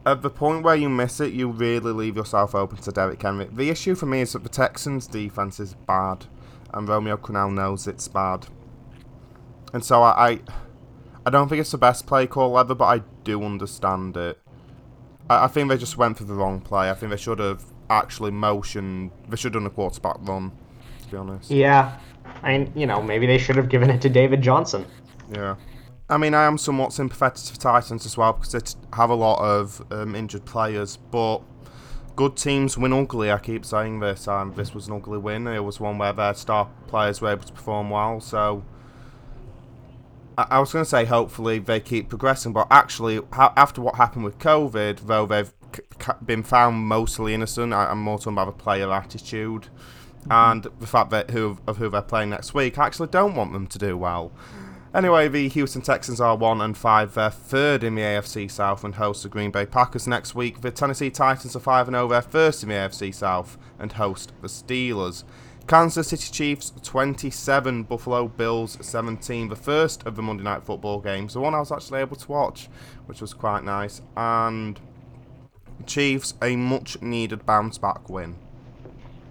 at 0.05 0.21
the 0.21 0.29
point 0.29 0.63
where 0.63 0.75
you 0.75 0.89
miss 0.89 1.19
it, 1.19 1.33
you 1.33 1.49
really 1.49 1.91
leave 1.91 2.17
yourself 2.17 2.55
open 2.55 2.77
to 2.77 2.91
Derrick 2.91 3.21
Henry. 3.21 3.47
The 3.51 3.69
issue 3.69 3.95
for 3.95 4.05
me 4.05 4.21
is 4.21 4.33
that 4.33 4.43
the 4.43 4.49
Texans' 4.49 5.07
defense 5.07 5.59
is 5.59 5.73
bad, 5.73 6.25
and 6.73 6.87
Romeo 6.87 7.17
Crennel 7.17 7.53
knows 7.53 7.87
it's 7.87 8.07
bad. 8.07 8.47
And 9.73 9.85
so 9.85 10.01
I, 10.03 10.31
I, 10.31 10.39
I 11.25 11.29
don't 11.29 11.47
think 11.47 11.61
it's 11.61 11.71
the 11.71 11.77
best 11.77 12.07
play 12.07 12.27
call 12.27 12.57
ever, 12.57 12.75
but 12.75 12.85
I 12.85 13.03
do 13.23 13.43
understand 13.43 14.17
it. 14.17 14.39
I, 15.31 15.45
I 15.45 15.47
think 15.47 15.69
they 15.69 15.77
just 15.77 15.97
went 15.97 16.17
for 16.17 16.25
the 16.25 16.33
wrong 16.33 16.59
play. 16.59 16.89
I 16.89 16.93
think 16.93 17.09
they 17.09 17.17
should 17.17 17.39
have 17.39 17.63
actually 17.89 18.31
motioned. 18.31 19.11
They 19.29 19.37
should 19.37 19.53
have 19.53 19.63
done 19.63 19.67
a 19.67 19.73
quarterback 19.73 20.17
run. 20.21 20.51
To 21.03 21.07
be 21.09 21.17
honest. 21.17 21.51
Yeah, 21.51 21.97
I 22.43 22.57
mean, 22.57 22.71
you 22.75 22.85
know, 22.85 23.01
maybe 23.01 23.25
they 23.25 23.37
should 23.37 23.55
have 23.55 23.69
given 23.69 23.89
it 23.89 24.01
to 24.01 24.09
David 24.09 24.41
Johnson. 24.41 24.85
Yeah. 25.33 25.55
I 26.09 26.17
mean, 26.17 26.33
I 26.33 26.43
am 26.43 26.57
somewhat 26.57 26.91
sympathetic 26.91 27.53
to 27.53 27.57
Titans 27.57 28.05
as 28.05 28.17
well 28.17 28.33
because 28.33 28.51
they 28.51 28.59
have 28.93 29.09
a 29.09 29.15
lot 29.15 29.39
of 29.39 29.81
um, 29.91 30.13
injured 30.13 30.43
players, 30.43 30.97
but 30.97 31.39
good 32.17 32.35
teams 32.35 32.77
win 32.77 32.91
ugly. 32.91 33.31
I 33.31 33.39
keep 33.39 33.63
saying 33.63 34.01
this. 34.01 34.27
Um, 34.27 34.53
this 34.53 34.73
was 34.73 34.87
an 34.87 34.93
ugly 34.95 35.19
win. 35.19 35.47
It 35.47 35.63
was 35.63 35.79
one 35.79 35.97
where 35.97 36.11
their 36.11 36.33
star 36.33 36.69
players 36.87 37.21
were 37.21 37.29
able 37.29 37.45
to 37.45 37.53
perform 37.53 37.89
well. 37.89 38.19
So 38.19 38.65
I, 40.49 40.59
was 40.59 40.71
going 40.73 40.83
to 40.83 40.89
say 40.89 41.05
hopefully 41.05 41.59
they 41.59 41.79
keep 41.79 42.09
progressing, 42.09 42.53
but 42.53 42.67
actually, 42.71 43.19
ha- 43.33 43.53
after 43.55 43.81
what 43.81 43.95
happened 43.95 44.23
with 44.23 44.39
COVID, 44.39 45.07
though 45.07 45.25
they've 45.25 45.53
c- 45.75 46.11
been 46.25 46.43
found 46.43 46.77
mostly 46.77 47.33
innocent, 47.33 47.73
I- 47.73 47.87
I'm 47.87 48.01
more 48.01 48.17
talking 48.17 48.33
about 48.33 48.45
the 48.45 48.63
player 48.63 48.91
attitude. 48.91 49.67
Mm-hmm. 50.21 50.31
And 50.31 50.67
the 50.79 50.87
fact 50.87 51.09
that 51.09 51.31
who 51.31 51.57
of 51.67 51.77
who 51.77 51.89
they're 51.89 52.01
playing 52.01 52.29
next 52.29 52.53
week, 52.53 52.77
I 52.77 52.85
actually 52.85 53.07
don't 53.07 53.35
want 53.35 53.53
them 53.53 53.65
to 53.67 53.79
do 53.79 53.97
well. 53.97 54.31
Anyway, 54.93 55.29
the 55.29 55.47
Houston 55.47 55.81
Texans 55.81 56.19
are 56.19 56.35
one 56.35 56.59
and 56.59 56.77
five. 56.77 57.13
They're 57.13 57.29
third 57.29 57.83
in 57.83 57.95
the 57.95 58.01
AFC 58.01 58.51
South 58.51 58.83
and 58.83 58.95
host 58.95 59.23
the 59.23 59.29
Green 59.29 59.49
Bay 59.49 59.65
Packers 59.65 60.05
next 60.05 60.35
week. 60.35 60.61
The 60.61 60.69
Tennessee 60.69 61.09
Titans 61.09 61.55
are 61.55 61.61
five 61.61 61.87
and 61.87 61.95
over. 61.95 62.13
They're 62.13 62.21
first 62.21 62.61
in 62.61 62.69
the 62.69 62.75
AFC 62.75 63.15
South 63.15 63.57
and 63.79 63.93
host 63.93 64.33
the 64.41 64.49
Steelers. 64.49 65.23
Kansas 65.71 66.09
City 66.09 66.29
Chiefs 66.33 66.73
27, 66.83 67.83
Buffalo 67.83 68.27
Bills 68.27 68.77
17. 68.81 69.47
The 69.47 69.55
first 69.55 70.05
of 70.05 70.17
the 70.17 70.21
Monday 70.21 70.43
Night 70.43 70.65
Football 70.65 70.99
games, 70.99 71.33
the 71.33 71.39
one 71.39 71.55
I 71.55 71.59
was 71.59 71.71
actually 71.71 72.01
able 72.01 72.17
to 72.17 72.27
watch, 72.29 72.67
which 73.05 73.21
was 73.21 73.33
quite 73.33 73.63
nice. 73.63 74.01
And 74.17 74.77
Chiefs 75.85 76.33
a 76.41 76.57
much 76.57 77.01
needed 77.01 77.45
bounce 77.45 77.77
back 77.77 78.09
win. 78.09 78.35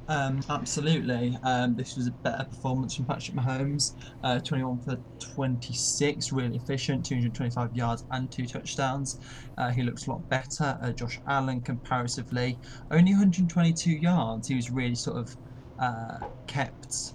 Um, 0.09 0.41
absolutely. 0.49 1.37
Um, 1.43 1.77
this 1.77 1.95
was 1.97 2.07
a 2.07 2.11
better 2.11 2.45
performance 2.45 2.97
from 2.97 3.05
Patrick 3.05 3.37
Mahomes. 3.37 3.93
Uh, 4.25 4.39
21 4.39 4.79
for 4.79 4.99
26, 5.19 6.33
really 6.33 6.57
efficient, 6.57 7.05
225 7.05 7.77
yards 7.77 8.05
and 8.13 8.33
two 8.33 8.47
touchdowns. 8.47 9.21
Uh, 9.59 9.69
he 9.69 9.83
looks 9.83 10.07
a 10.07 10.11
lot 10.13 10.27
better. 10.31 10.79
Uh, 10.81 10.91
Josh 10.91 11.21
Allen, 11.27 11.61
comparatively, 11.61 12.59
only 12.91 13.13
122 13.13 13.91
yards. 13.91 14.49
He 14.49 14.55
was 14.55 14.71
really 14.71 14.95
sort 14.95 15.19
of 15.19 15.37
uh, 15.81 16.19
kept 16.47 17.15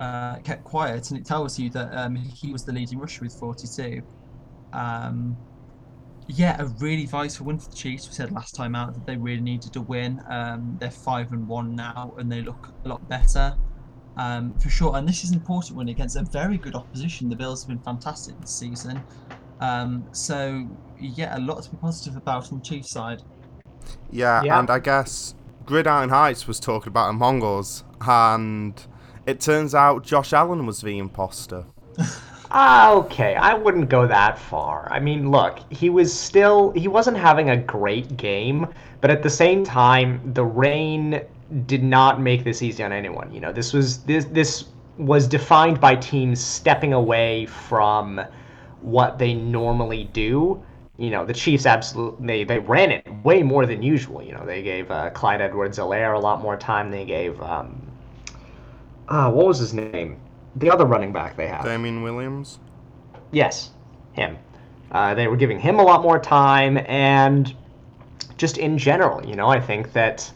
uh, 0.00 0.36
kept 0.36 0.64
quiet, 0.64 1.10
and 1.10 1.18
it 1.18 1.24
tells 1.24 1.58
you 1.58 1.70
that 1.70 1.92
um, 1.96 2.14
he 2.16 2.52
was 2.52 2.64
the 2.64 2.72
leading 2.72 2.98
rusher 2.98 3.24
with 3.24 3.34
42. 3.34 4.02
Um, 4.72 5.36
yeah, 6.26 6.56
a 6.60 6.66
really 6.80 7.06
vital 7.06 7.46
win 7.46 7.58
for 7.58 7.68
the 7.70 7.76
Chiefs. 7.76 8.08
We 8.08 8.14
said 8.14 8.32
last 8.32 8.54
time 8.54 8.74
out 8.74 8.94
that 8.94 9.06
they 9.06 9.16
really 9.16 9.42
needed 9.42 9.76
a 9.76 9.80
win. 9.82 10.22
Um, 10.28 10.76
they're 10.80 10.90
five 10.90 11.32
and 11.32 11.46
one 11.46 11.74
now, 11.76 12.14
and 12.18 12.30
they 12.30 12.40
look 12.42 12.70
a 12.84 12.88
lot 12.88 13.06
better 13.08 13.54
um, 14.16 14.54
for 14.58 14.70
sure. 14.70 14.96
And 14.96 15.06
this 15.06 15.22
is 15.22 15.30
an 15.30 15.36
important 15.36 15.76
win 15.76 15.88
against 15.90 16.16
a 16.16 16.22
very 16.22 16.56
good 16.56 16.74
opposition. 16.74 17.28
The 17.28 17.36
Bills 17.36 17.62
have 17.62 17.68
been 17.68 17.78
fantastic 17.78 18.40
this 18.40 18.50
season. 18.54 19.02
Um, 19.60 20.04
so 20.12 20.66
yeah, 20.98 21.36
a 21.36 21.40
lot 21.40 21.62
to 21.62 21.70
be 21.70 21.76
positive 21.76 22.16
about 22.16 22.46
from 22.48 22.58
the 22.58 22.64
Chiefs 22.64 22.90
side. 22.90 23.22
Yeah, 24.10 24.42
Yeah. 24.42 24.58
and 24.58 24.70
I 24.70 24.78
guess 24.78 25.34
Gridiron 25.66 26.08
Heights 26.08 26.46
was 26.46 26.58
talking 26.58 26.88
about 26.88 27.10
Among 27.10 27.42
Us, 27.42 27.84
and 28.06 28.80
it 29.26 29.40
turns 29.40 29.74
out 29.74 30.04
Josh 30.04 30.32
Allen 30.32 30.66
was 30.66 30.80
the 30.80 30.98
imposter. 30.98 31.64
Ah, 32.56 32.92
okay, 32.92 33.34
I 33.34 33.54
wouldn't 33.54 33.88
go 33.88 34.06
that 34.06 34.38
far. 34.38 34.86
I 34.88 35.00
mean, 35.00 35.28
look, 35.28 35.58
he 35.72 35.90
was 35.90 36.16
still 36.16 36.70
he 36.70 36.86
wasn't 36.86 37.16
having 37.16 37.50
a 37.50 37.56
great 37.56 38.16
game, 38.16 38.68
but 39.00 39.10
at 39.10 39.24
the 39.24 39.30
same 39.30 39.64
time, 39.64 40.20
the 40.34 40.44
rain 40.44 41.20
did 41.66 41.82
not 41.82 42.20
make 42.20 42.44
this 42.44 42.62
easy 42.62 42.84
on 42.84 42.92
anyone. 42.92 43.32
You 43.32 43.40
know, 43.40 43.52
this 43.52 43.72
was 43.72 44.04
this 44.04 44.26
this 44.26 44.66
was 44.98 45.26
defined 45.26 45.80
by 45.80 45.96
teams 45.96 46.40
stepping 46.40 46.92
away 46.92 47.46
from 47.46 48.20
what 48.82 49.18
they 49.18 49.34
normally 49.34 50.04
do. 50.12 50.62
You 50.96 51.10
know, 51.10 51.26
the 51.26 51.34
Chiefs 51.34 51.66
absolutely 51.66 52.24
they, 52.24 52.44
they 52.44 52.58
ran 52.60 52.92
it 52.92 53.04
way 53.24 53.42
more 53.42 53.66
than 53.66 53.82
usual. 53.82 54.22
You 54.22 54.32
know, 54.32 54.46
they 54.46 54.62
gave 54.62 54.92
uh, 54.92 55.10
Clyde 55.10 55.40
Edwards-Helaire 55.40 56.14
a 56.14 56.20
lot 56.20 56.40
more 56.40 56.56
time. 56.56 56.92
They 56.92 57.04
gave 57.04 57.40
um, 57.42 57.84
uh, 59.08 59.30
what 59.30 59.46
was 59.46 59.58
his 59.58 59.74
name? 59.74 60.20
The 60.56 60.70
other 60.70 60.84
running 60.84 61.12
back 61.12 61.36
they 61.36 61.48
have. 61.48 61.64
Damien 61.64 62.02
Williams. 62.02 62.58
Yes, 63.32 63.70
him. 64.12 64.38
Uh, 64.92 65.14
they 65.14 65.26
were 65.26 65.36
giving 65.36 65.58
him 65.58 65.78
a 65.78 65.82
lot 65.82 66.02
more 66.02 66.18
time, 66.18 66.78
and 66.86 67.54
just 68.36 68.58
in 68.58 68.78
general, 68.78 69.26
you 69.26 69.34
know, 69.34 69.48
I 69.48 69.60
think 69.60 69.92
that 69.92 70.30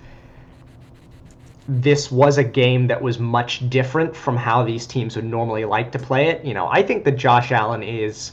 this 1.68 2.10
was 2.10 2.38
a 2.38 2.44
game 2.44 2.86
that 2.86 3.00
was 3.00 3.18
much 3.18 3.68
different 3.68 4.16
from 4.16 4.36
how 4.36 4.64
these 4.64 4.86
teams 4.86 5.14
would 5.14 5.24
normally 5.26 5.64
like 5.64 5.92
to 5.92 5.98
play 5.98 6.28
it. 6.28 6.44
You 6.44 6.54
know, 6.54 6.68
I 6.68 6.82
think 6.82 7.04
that 7.04 7.12
Josh 7.12 7.52
Allen 7.52 7.82
is 7.82 8.32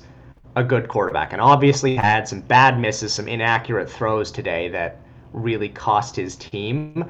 a 0.56 0.64
good 0.64 0.88
quarterback, 0.88 1.34
and 1.34 1.42
obviously 1.42 1.96
had 1.96 2.28
some 2.28 2.40
bad 2.40 2.80
misses, 2.80 3.14
some 3.14 3.28
inaccurate 3.28 3.90
throws 3.90 4.32
today 4.32 4.70
that 4.70 5.02
really 5.34 5.70
cost 5.70 6.16
his 6.16 6.36
team. 6.38 7.06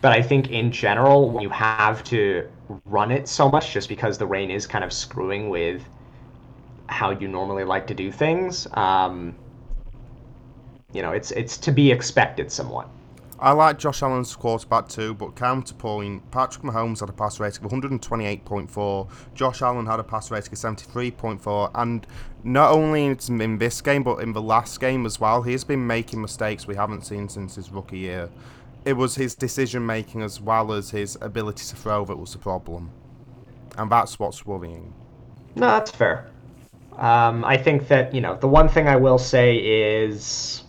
But 0.00 0.12
I 0.12 0.22
think 0.22 0.50
in 0.50 0.72
general, 0.72 1.30
when 1.30 1.42
you 1.42 1.50
have 1.50 2.02
to 2.04 2.48
run 2.86 3.10
it 3.10 3.28
so 3.28 3.50
much 3.50 3.72
just 3.72 3.88
because 3.88 4.16
the 4.16 4.26
rain 4.26 4.50
is 4.50 4.66
kind 4.66 4.82
of 4.82 4.92
screwing 4.92 5.50
with 5.50 5.82
how 6.86 7.10
you 7.10 7.28
normally 7.28 7.64
like 7.64 7.86
to 7.88 7.94
do 7.94 8.10
things, 8.10 8.66
um, 8.74 9.34
you 10.92 11.02
know, 11.02 11.12
it's 11.12 11.30
it's 11.32 11.58
to 11.58 11.70
be 11.70 11.90
expected 11.90 12.50
somewhat. 12.50 12.88
I 13.42 13.52
like 13.52 13.78
Josh 13.78 14.02
Allen's 14.02 14.36
quarterback 14.36 14.86
too, 14.88 15.14
but 15.14 15.34
counterpoint, 15.34 16.30
Patrick 16.30 16.62
Mahomes 16.62 17.00
had 17.00 17.08
a 17.08 17.12
pass 17.12 17.40
rating 17.40 17.64
of 17.64 17.72
128.4, 17.72 19.08
Josh 19.34 19.62
Allen 19.62 19.86
had 19.86 19.98
a 19.98 20.04
pass 20.04 20.30
rating 20.30 20.52
of 20.52 20.58
73.4, 20.58 21.70
and 21.74 22.06
not 22.44 22.70
only 22.70 23.06
in 23.06 23.58
this 23.58 23.80
game, 23.80 24.02
but 24.02 24.16
in 24.16 24.34
the 24.34 24.42
last 24.42 24.78
game 24.78 25.06
as 25.06 25.18
well, 25.18 25.40
he's 25.40 25.64
been 25.64 25.86
making 25.86 26.20
mistakes 26.20 26.66
we 26.66 26.74
haven't 26.76 27.06
seen 27.06 27.30
since 27.30 27.54
his 27.54 27.70
rookie 27.70 28.00
year. 28.00 28.28
It 28.84 28.94
was 28.94 29.14
his 29.14 29.34
decision 29.34 29.84
making 29.84 30.22
as 30.22 30.40
well 30.40 30.72
as 30.72 30.90
his 30.90 31.16
ability 31.20 31.64
to 31.66 31.76
throw 31.76 32.04
that 32.06 32.16
was 32.16 32.32
the 32.32 32.38
problem. 32.38 32.90
And 33.76 33.90
that's 33.90 34.18
what's 34.18 34.46
worrying. 34.46 34.92
No, 35.54 35.66
that's 35.66 35.90
fair. 35.90 36.26
Um, 36.96 37.44
I 37.44 37.56
think 37.56 37.88
that 37.88 38.14
you 38.14 38.20
know 38.20 38.36
the 38.36 38.48
one 38.48 38.68
thing 38.68 38.88
I 38.88 38.96
will 38.96 39.18
say 39.18 39.56
is, 39.56 40.64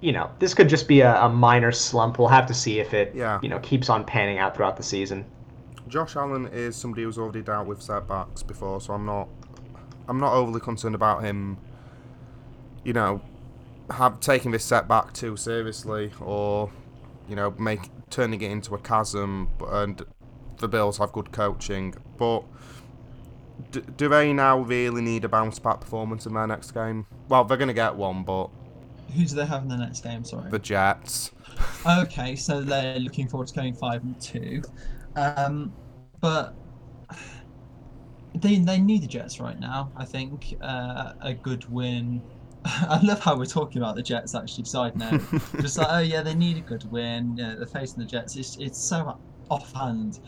you 0.00 0.12
know, 0.12 0.30
this 0.38 0.54
could 0.54 0.68
just 0.68 0.88
be 0.88 1.00
a, 1.00 1.20
a 1.22 1.28
minor 1.28 1.72
slump. 1.72 2.18
We'll 2.18 2.28
have 2.28 2.46
to 2.46 2.54
see 2.54 2.80
if 2.80 2.94
it, 2.94 3.14
Yeah. 3.14 3.38
you 3.42 3.48
know, 3.48 3.58
keeps 3.60 3.88
on 3.90 4.04
panning 4.04 4.38
out 4.38 4.56
throughout 4.56 4.76
the 4.76 4.82
season. 4.82 5.24
Josh 5.88 6.16
Allen 6.16 6.46
is 6.52 6.76
somebody 6.76 7.02
who's 7.02 7.18
already 7.18 7.42
dealt 7.42 7.66
with 7.66 7.82
setbacks 7.82 8.42
before, 8.42 8.80
so 8.80 8.94
I'm 8.94 9.04
not 9.04 9.28
I'm 10.08 10.18
not 10.18 10.32
overly 10.32 10.60
concerned 10.60 10.94
about 10.94 11.22
him 11.22 11.58
you 12.84 12.92
know 12.92 13.20
have 13.90 14.20
taking 14.20 14.50
this 14.50 14.64
setback 14.64 15.12
too 15.12 15.36
seriously 15.36 16.12
or 16.20 16.70
you 17.28 17.36
know 17.36 17.50
make 17.58 17.90
turning 18.10 18.40
it 18.40 18.50
into 18.50 18.74
a 18.74 18.78
chasm 18.78 19.48
and 19.68 20.02
the 20.58 20.68
Bills 20.68 20.98
have 20.98 21.12
good 21.12 21.32
coaching 21.32 21.94
but 22.16 22.44
do, 23.70 23.80
do 23.80 24.08
they 24.08 24.32
now 24.32 24.58
really 24.58 25.02
need 25.02 25.24
a 25.24 25.28
bounce 25.28 25.58
back 25.58 25.80
performance 25.80 26.26
in 26.26 26.34
their 26.34 26.46
next 26.46 26.72
game? 26.72 27.06
Well, 27.28 27.44
they're 27.44 27.56
going 27.56 27.68
to 27.68 27.74
get 27.74 27.94
one, 27.94 28.22
but 28.22 28.50
Who 29.14 29.24
do 29.24 29.34
they 29.34 29.46
have 29.46 29.62
in 29.62 29.68
the 29.68 29.76
next 29.76 30.02
game? 30.02 30.24
Sorry. 30.24 30.50
the 30.50 30.58
Jets. 30.58 31.32
Okay, 31.86 32.36
so 32.36 32.60
they're 32.62 32.98
looking 32.98 33.28
forward 33.28 33.48
to 33.48 33.54
going 33.54 33.74
five 33.74 34.02
and 34.02 34.20
two, 34.20 34.62
um, 35.16 35.72
but 36.20 36.54
they 38.34 38.58
they 38.58 38.78
need 38.78 39.02
the 39.02 39.06
Jets 39.06 39.40
right 39.40 39.58
now. 39.58 39.90
I 39.96 40.04
think 40.04 40.56
uh, 40.60 41.12
a 41.20 41.34
good 41.34 41.70
win. 41.70 42.22
I 42.64 43.00
love 43.02 43.20
how 43.20 43.36
we're 43.36 43.46
talking 43.46 43.80
about 43.80 43.96
the 43.96 44.02
Jets. 44.02 44.34
Actually, 44.34 44.64
side 44.64 44.96
now. 44.96 45.18
just 45.60 45.78
like 45.78 45.88
oh 45.90 45.98
yeah, 46.00 46.22
they 46.22 46.34
need 46.34 46.58
a 46.58 46.60
good 46.60 46.90
win. 46.90 47.36
Yeah, 47.36 47.54
they're 47.56 47.66
facing 47.66 47.98
the 47.98 48.04
Jets. 48.04 48.36
It's 48.36 48.56
it's 48.58 48.78
so 48.78 49.18
offhand, 49.48 50.20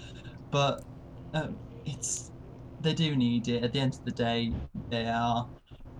but 0.51 0.85
um, 1.35 1.57
it's 1.85 2.31
they 2.81 2.95
do 2.95 3.17
need 3.17 3.49
it. 3.49 3.63
At 3.63 3.73
the 3.73 3.81
end 3.81 3.95
of 3.95 4.05
the 4.05 4.13
day, 4.13 4.53
they 4.89 5.07
are 5.07 5.49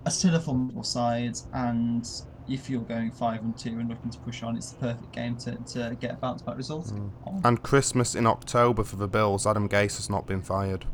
a 0.05 0.11
still 0.11 0.35
a 0.35 0.39
formidable 0.39 0.83
side, 0.83 1.37
and 1.53 2.07
if 2.47 2.69
you're 2.69 2.81
going 2.81 3.11
five 3.11 3.41
and 3.41 3.57
two 3.57 3.79
and 3.79 3.87
looking 3.89 4.09
to 4.09 4.19
push 4.19 4.43
on, 4.43 4.57
it's 4.57 4.71
the 4.71 4.79
perfect 4.79 5.11
game 5.11 5.37
to, 5.37 5.55
to 5.55 5.95
get 5.99 6.11
a 6.11 6.15
bounce 6.15 6.41
back 6.41 6.57
result 6.57 6.91
on. 7.25 7.41
And 7.43 7.63
Christmas 7.63 8.15
in 8.15 8.27
October 8.27 8.83
for 8.83 8.97
the 8.97 9.07
Bills. 9.07 9.47
Adam 9.47 9.69
Gase 9.69 9.95
has 9.97 10.09
not 10.09 10.27
been 10.27 10.41
fired. 10.41 10.85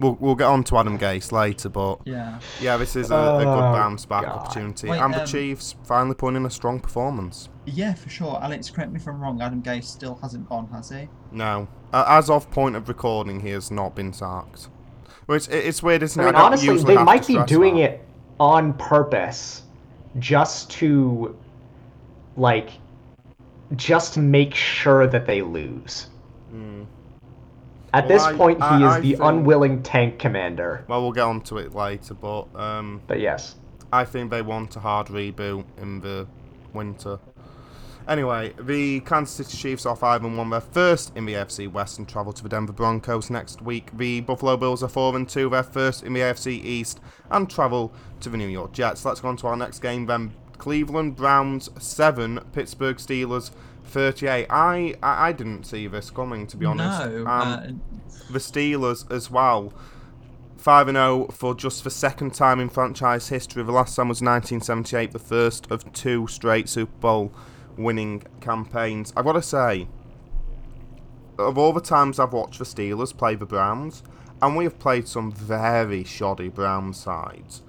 We'll, 0.00 0.16
we'll 0.20 0.34
get 0.36 0.46
on 0.46 0.62
to 0.64 0.76
Adam 0.78 0.96
Gase 0.96 1.32
later, 1.32 1.68
but 1.68 2.00
Yeah. 2.04 2.38
yeah, 2.60 2.76
this 2.76 2.94
is 2.94 3.10
a, 3.10 3.14
a 3.14 3.38
good 3.44 3.48
Oh, 3.48 3.72
bounce 3.72 4.06
back 4.06 4.24
God. 4.24 4.32
opportunity. 4.38 4.88
Wait, 4.88 5.00
and 5.00 5.12
the 5.12 5.22
um, 5.22 5.26
Chiefs 5.26 5.74
finally 5.84 6.14
putting 6.14 6.36
in 6.36 6.46
a 6.46 6.50
strong 6.50 6.78
performance. 6.78 7.48
Yeah, 7.66 7.94
for 7.94 8.08
sure. 8.08 8.38
Alex, 8.40 8.70
correct 8.70 8.92
me 8.92 9.00
if 9.00 9.08
I'm 9.08 9.20
wrong. 9.20 9.42
Adam 9.42 9.60
Gase 9.62 9.84
still 9.84 10.14
hasn't 10.22 10.48
gone, 10.48 10.68
has 10.72 10.90
he? 10.90 11.08
No, 11.32 11.66
uh, 11.92 12.04
as 12.06 12.30
of 12.30 12.48
point 12.50 12.76
of 12.76 12.88
recording, 12.88 13.40
he 13.40 13.50
has 13.50 13.70
not 13.72 13.96
been 13.96 14.12
sacked. 14.12 14.68
Well, 15.26 15.36
it's, 15.36 15.48
it's 15.48 15.82
weird, 15.82 16.02
isn't 16.04 16.20
I 16.20 16.24
it? 16.24 16.26
mean, 16.26 16.34
don't 16.34 16.44
honestly, 16.44 16.94
they 16.94 17.02
might 17.02 17.26
be 17.26 17.42
doing 17.44 17.74
that. 17.76 17.82
it 17.94 18.08
on 18.38 18.74
purpose, 18.74 19.62
just 20.20 20.70
to, 20.70 21.36
like, 22.36 22.70
just 23.76 24.16
make 24.16 24.54
sure 24.54 25.06
that 25.08 25.26
they 25.26 25.42
lose. 25.42 26.06
Mm. 26.54 26.86
At 27.94 28.04
Well, 28.04 28.08
this 28.08 28.22
I- 28.22 28.36
point, 28.36 28.58
he 28.58 28.64
I- 28.64 28.76
is 28.76 28.82
I 28.96 29.00
the 29.00 29.10
think- 29.12 29.22
unwilling 29.24 29.82
tank 29.82 30.18
commander. 30.18 30.84
Well, 30.88 31.02
we'll 31.02 31.12
get 31.12 31.24
on 31.24 31.40
to 31.42 31.58
it 31.58 31.74
later, 31.74 32.14
but 32.14 32.44
um, 32.54 33.00
But 33.06 33.20
yes. 33.20 33.56
I 33.92 34.04
think 34.04 34.30
they 34.30 34.42
want 34.42 34.76
a 34.76 34.80
hard 34.80 35.06
reboot 35.06 35.64
in 35.80 36.00
the 36.00 36.26
winter. 36.74 37.18
Anyway, 38.06 38.54
the 38.58 39.00
Kansas 39.00 39.34
City 39.36 39.56
Chiefs 39.56 39.84
are 39.84 39.94
5 39.96 40.24
and 40.24 40.36
1. 40.38 40.48
They're 40.48 40.60
first 40.62 41.14
in 41.14 41.26
the 41.26 41.34
AFC 41.34 41.66
West 41.70 41.98
and 41.98 42.08
travel 42.08 42.32
to 42.32 42.42
the 42.42 42.48
Denver 42.48 42.72
Broncos 42.72 43.28
next 43.28 43.60
week. 43.60 43.90
The 43.96 44.20
Buffalo 44.22 44.56
Bills 44.56 44.82
are 44.82 44.88
4 44.88 45.14
and 45.14 45.28
2. 45.28 45.50
They're 45.50 45.62
first 45.62 46.02
in 46.02 46.14
the 46.14 46.20
AFC 46.20 46.52
East 46.52 47.00
and 47.30 47.50
travel 47.50 47.92
to 48.20 48.30
the 48.30 48.38
New 48.38 48.46
York 48.48 48.72
Jets. 48.72 49.04
Let's 49.04 49.20
go 49.20 49.28
on 49.28 49.36
to 49.38 49.46
our 49.48 49.56
next 49.56 49.80
game 49.80 50.06
then. 50.06 50.32
Cleveland 50.56 51.16
Browns 51.16 51.68
7, 51.78 52.40
Pittsburgh 52.52 52.96
Steelers 52.96 53.50
38. 53.88 54.46
I, 54.50 54.94
I, 55.02 55.28
I 55.28 55.32
didn't 55.32 55.64
see 55.64 55.86
this 55.86 56.10
coming, 56.10 56.46
to 56.48 56.56
be 56.56 56.66
honest. 56.66 57.10
No. 57.10 57.26
Um, 57.26 57.26
uh, 57.26 57.66
the 58.30 58.38
Steelers 58.38 59.10
as 59.10 59.30
well. 59.30 59.72
5 60.58 60.88
0 60.88 61.28
for 61.28 61.54
just 61.54 61.84
the 61.84 61.90
second 61.90 62.34
time 62.34 62.60
in 62.60 62.68
franchise 62.68 63.28
history. 63.28 63.62
The 63.62 63.72
last 63.72 63.96
time 63.96 64.08
was 64.08 64.20
1978, 64.20 65.12
the 65.12 65.18
first 65.18 65.70
of 65.70 65.92
two 65.92 66.26
straight 66.26 66.68
Super 66.68 66.98
Bowl 66.98 67.32
winning 67.76 68.24
campaigns. 68.40 69.12
I've 69.16 69.24
got 69.24 69.32
to 69.32 69.42
say, 69.42 69.88
of 71.38 71.56
all 71.56 71.72
the 71.72 71.80
times 71.80 72.18
I've 72.18 72.32
watched 72.32 72.58
the 72.58 72.64
Steelers 72.64 73.16
play 73.16 73.36
the 73.36 73.46
Browns, 73.46 74.02
and 74.42 74.56
we 74.56 74.64
have 74.64 74.78
played 74.78 75.06
some 75.06 75.30
very 75.30 76.04
shoddy 76.04 76.48
Brown 76.48 76.92
sides, 76.92 77.62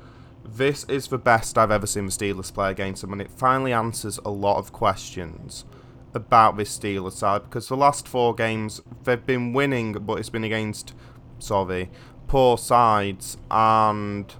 this 0.44 0.84
is 0.86 1.08
the 1.08 1.18
best 1.18 1.58
I've 1.58 1.72
ever 1.72 1.86
seen 1.86 2.08
the 2.08 2.12
Steelers 2.12 2.54
play 2.54 2.72
against 2.72 3.02
them, 3.02 3.14
and 3.14 3.22
it 3.22 3.30
finally 3.30 3.72
answers 3.72 4.20
a 4.26 4.32
lot 4.32 4.58
of 4.58 4.74
questions 4.74 5.66
about 6.14 6.58
this 6.58 6.78
Steelers 6.78 7.14
side 7.14 7.44
because 7.44 7.68
the 7.68 7.78
last 7.78 8.08
four 8.08 8.34
games 8.34 8.82
they've 9.04 9.26
been 9.26 9.54
winning, 9.54 9.94
but 9.94 10.20
it's 10.20 10.30
been 10.30 10.44
against, 10.44 10.94
sorry, 11.40 11.90
poor 12.28 12.58
sides, 12.58 13.38
and 13.52 14.34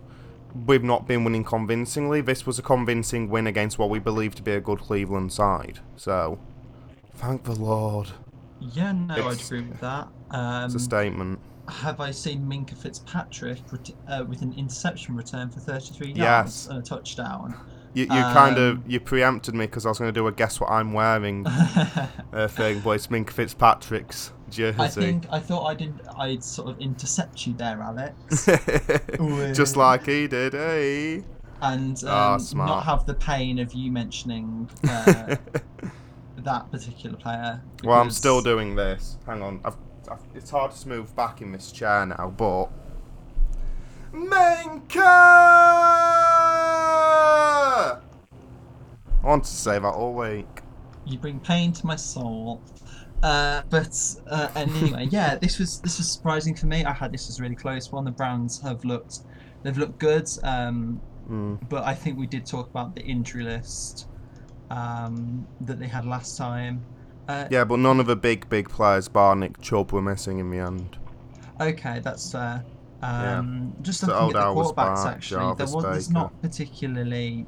we've 0.66 0.84
not 0.84 1.08
been 1.08 1.24
winning 1.24 1.44
convincingly. 1.44 2.22
This 2.22 2.46
was 2.46 2.58
a 2.60 2.62
convincing 2.64 3.30
win 3.30 3.48
against 3.48 3.78
what 3.78 3.90
we 3.90 4.00
believe 4.00 4.36
to 4.36 4.42
be 4.44 4.52
a 4.52 4.60
good 4.62 4.80
Cleveland 4.80 5.32
side. 5.32 5.80
So, 5.96 6.40
thank 7.16 7.44
the 7.44 7.54
Lord. 7.56 8.10
Yeah, 8.60 8.92
no, 8.92 9.14
I'd 9.30 9.42
agree 9.42 9.62
with 9.62 9.80
that. 9.80 10.08
Um, 10.32 10.66
It's 10.66 10.76
a 10.76 10.80
statement. 10.80 11.40
have 11.70 12.00
I 12.02 12.12
seen 12.12 12.42
Minkah 12.46 12.76
Fitzpatrick 12.78 13.60
uh, 14.08 14.26
with 14.28 14.42
an 14.42 14.54
interception 14.58 15.16
return 15.16 15.50
for 15.50 15.60
33 15.60 16.08
Yes. 16.10 16.18
yards 16.18 16.68
and 16.68 16.80
a 16.80 16.82
touchdown? 16.82 17.56
You, 17.94 18.04
you 18.04 18.10
kind 18.10 18.58
of 18.58 18.78
um, 18.78 18.84
you 18.88 19.00
preempted 19.00 19.56
me 19.56 19.66
because 19.66 19.86
I 19.86 19.90
was 19.90 19.98
going 19.98 20.14
to 20.14 20.20
do 20.20 20.28
a 20.28 20.32
guess 20.32 20.60
what 20.60 20.70
I'm 20.70 20.94
wearing 20.94 21.46
uh, 21.48 22.48
thing, 22.48 22.82
but 22.82 22.92
it's 22.92 23.08
Minkah 23.08 23.32
Fitzpatrick's 23.32 24.32
jersey. 24.50 24.80
I 24.80 24.88
think 24.88 25.26
I 25.32 25.40
thought 25.40 25.66
I 25.66 25.74
did. 25.74 25.94
I'd 26.18 26.44
sort 26.44 26.70
of 26.70 26.80
intercept 26.80 27.48
you 27.48 27.54
there, 27.54 27.82
Alex, 27.82 28.46
Just 29.58 29.76
like 29.76 30.06
he 30.06 30.28
did, 30.28 30.54
hey. 30.54 31.24
and 31.62 32.02
Ah, 32.06 32.34
um, 32.34 32.40
smart. 32.40 32.70
not 32.70 32.86
have 32.86 33.06
the 33.08 33.16
pain 33.16 33.58
of 33.60 33.74
you 33.74 33.92
mentioning 33.92 34.70
uh, 34.88 35.36
that 36.38 36.72
particular 36.72 37.18
player. 37.18 37.62
Well, 37.84 38.00
I'm 38.00 38.12
still 38.12 38.42
doing 38.42 38.76
this. 38.76 39.18
Hang 39.26 39.42
on, 39.42 39.62
I've, 39.66 39.78
I've, 40.12 40.20
it's 40.36 40.52
hard 40.52 40.72
to 40.74 40.88
move 40.88 41.16
back 41.16 41.42
in 41.42 41.52
this 41.52 41.72
chair 41.72 42.06
now, 42.06 42.32
but 42.38 42.68
Minkah. 44.14 46.39
I 49.22 49.28
want 49.28 49.44
to 49.44 49.52
say 49.52 49.78
that 49.80 49.88
all 49.88 50.14
week. 50.14 50.62
You 51.06 51.18
bring 51.18 51.40
pain 51.40 51.72
to 51.74 51.86
my 51.86 51.96
soul. 51.96 52.62
Uh, 53.22 53.64
but 53.70 53.94
uh, 54.30 54.48
anyway, 54.56 55.08
yeah, 55.12 55.36
this 55.36 55.60
was 55.60 55.82
this 55.82 55.98
was 55.98 56.10
surprising 56.12 56.56
for 56.56 56.68
me. 56.68 56.86
I 56.86 56.94
had 56.94 57.12
this 57.12 57.28
was 57.28 57.40
really 57.42 57.56
close 57.56 57.92
one. 57.92 58.06
The 58.06 58.12
Browns 58.12 58.62
have 58.62 58.86
looked 58.86 59.20
they've 59.64 59.78
looked 59.78 60.00
good, 60.00 60.28
um, 60.44 61.02
Mm. 61.30 61.60
but 61.70 61.84
I 61.84 61.94
think 61.94 62.18
we 62.18 62.26
did 62.26 62.44
talk 62.48 62.72
about 62.72 62.96
the 62.96 63.04
injury 63.04 63.44
list 63.44 64.08
um, 64.72 65.46
that 65.62 65.78
they 65.80 65.86
had 65.88 66.04
last 66.06 66.38
time. 66.40 66.84
Uh, 67.28 67.48
Yeah, 67.52 67.66
but 67.66 67.78
none 67.78 68.00
of 68.00 68.08
the 68.08 68.16
big, 68.16 68.50
big 68.50 68.68
players, 68.68 69.08
bar 69.08 69.36
Nick 69.36 69.62
Chubb, 69.62 69.92
were 69.92 70.02
missing 70.02 70.40
in 70.40 70.50
the 70.50 70.58
end. 70.58 70.98
Okay, 71.62 72.00
that's 72.00 72.32
fair. 72.32 72.66
Um, 73.02 73.74
Just 73.82 74.02
So 74.02 74.08
looking 74.08 74.28
at 74.28 74.34
the 74.34 74.40
quarterbacks, 74.54 74.76
back, 74.76 75.16
actually, 75.16 75.56
there 75.56 75.68
was 75.68 75.84
there's 75.84 76.10
not 76.10 76.42
particularly 76.42 77.46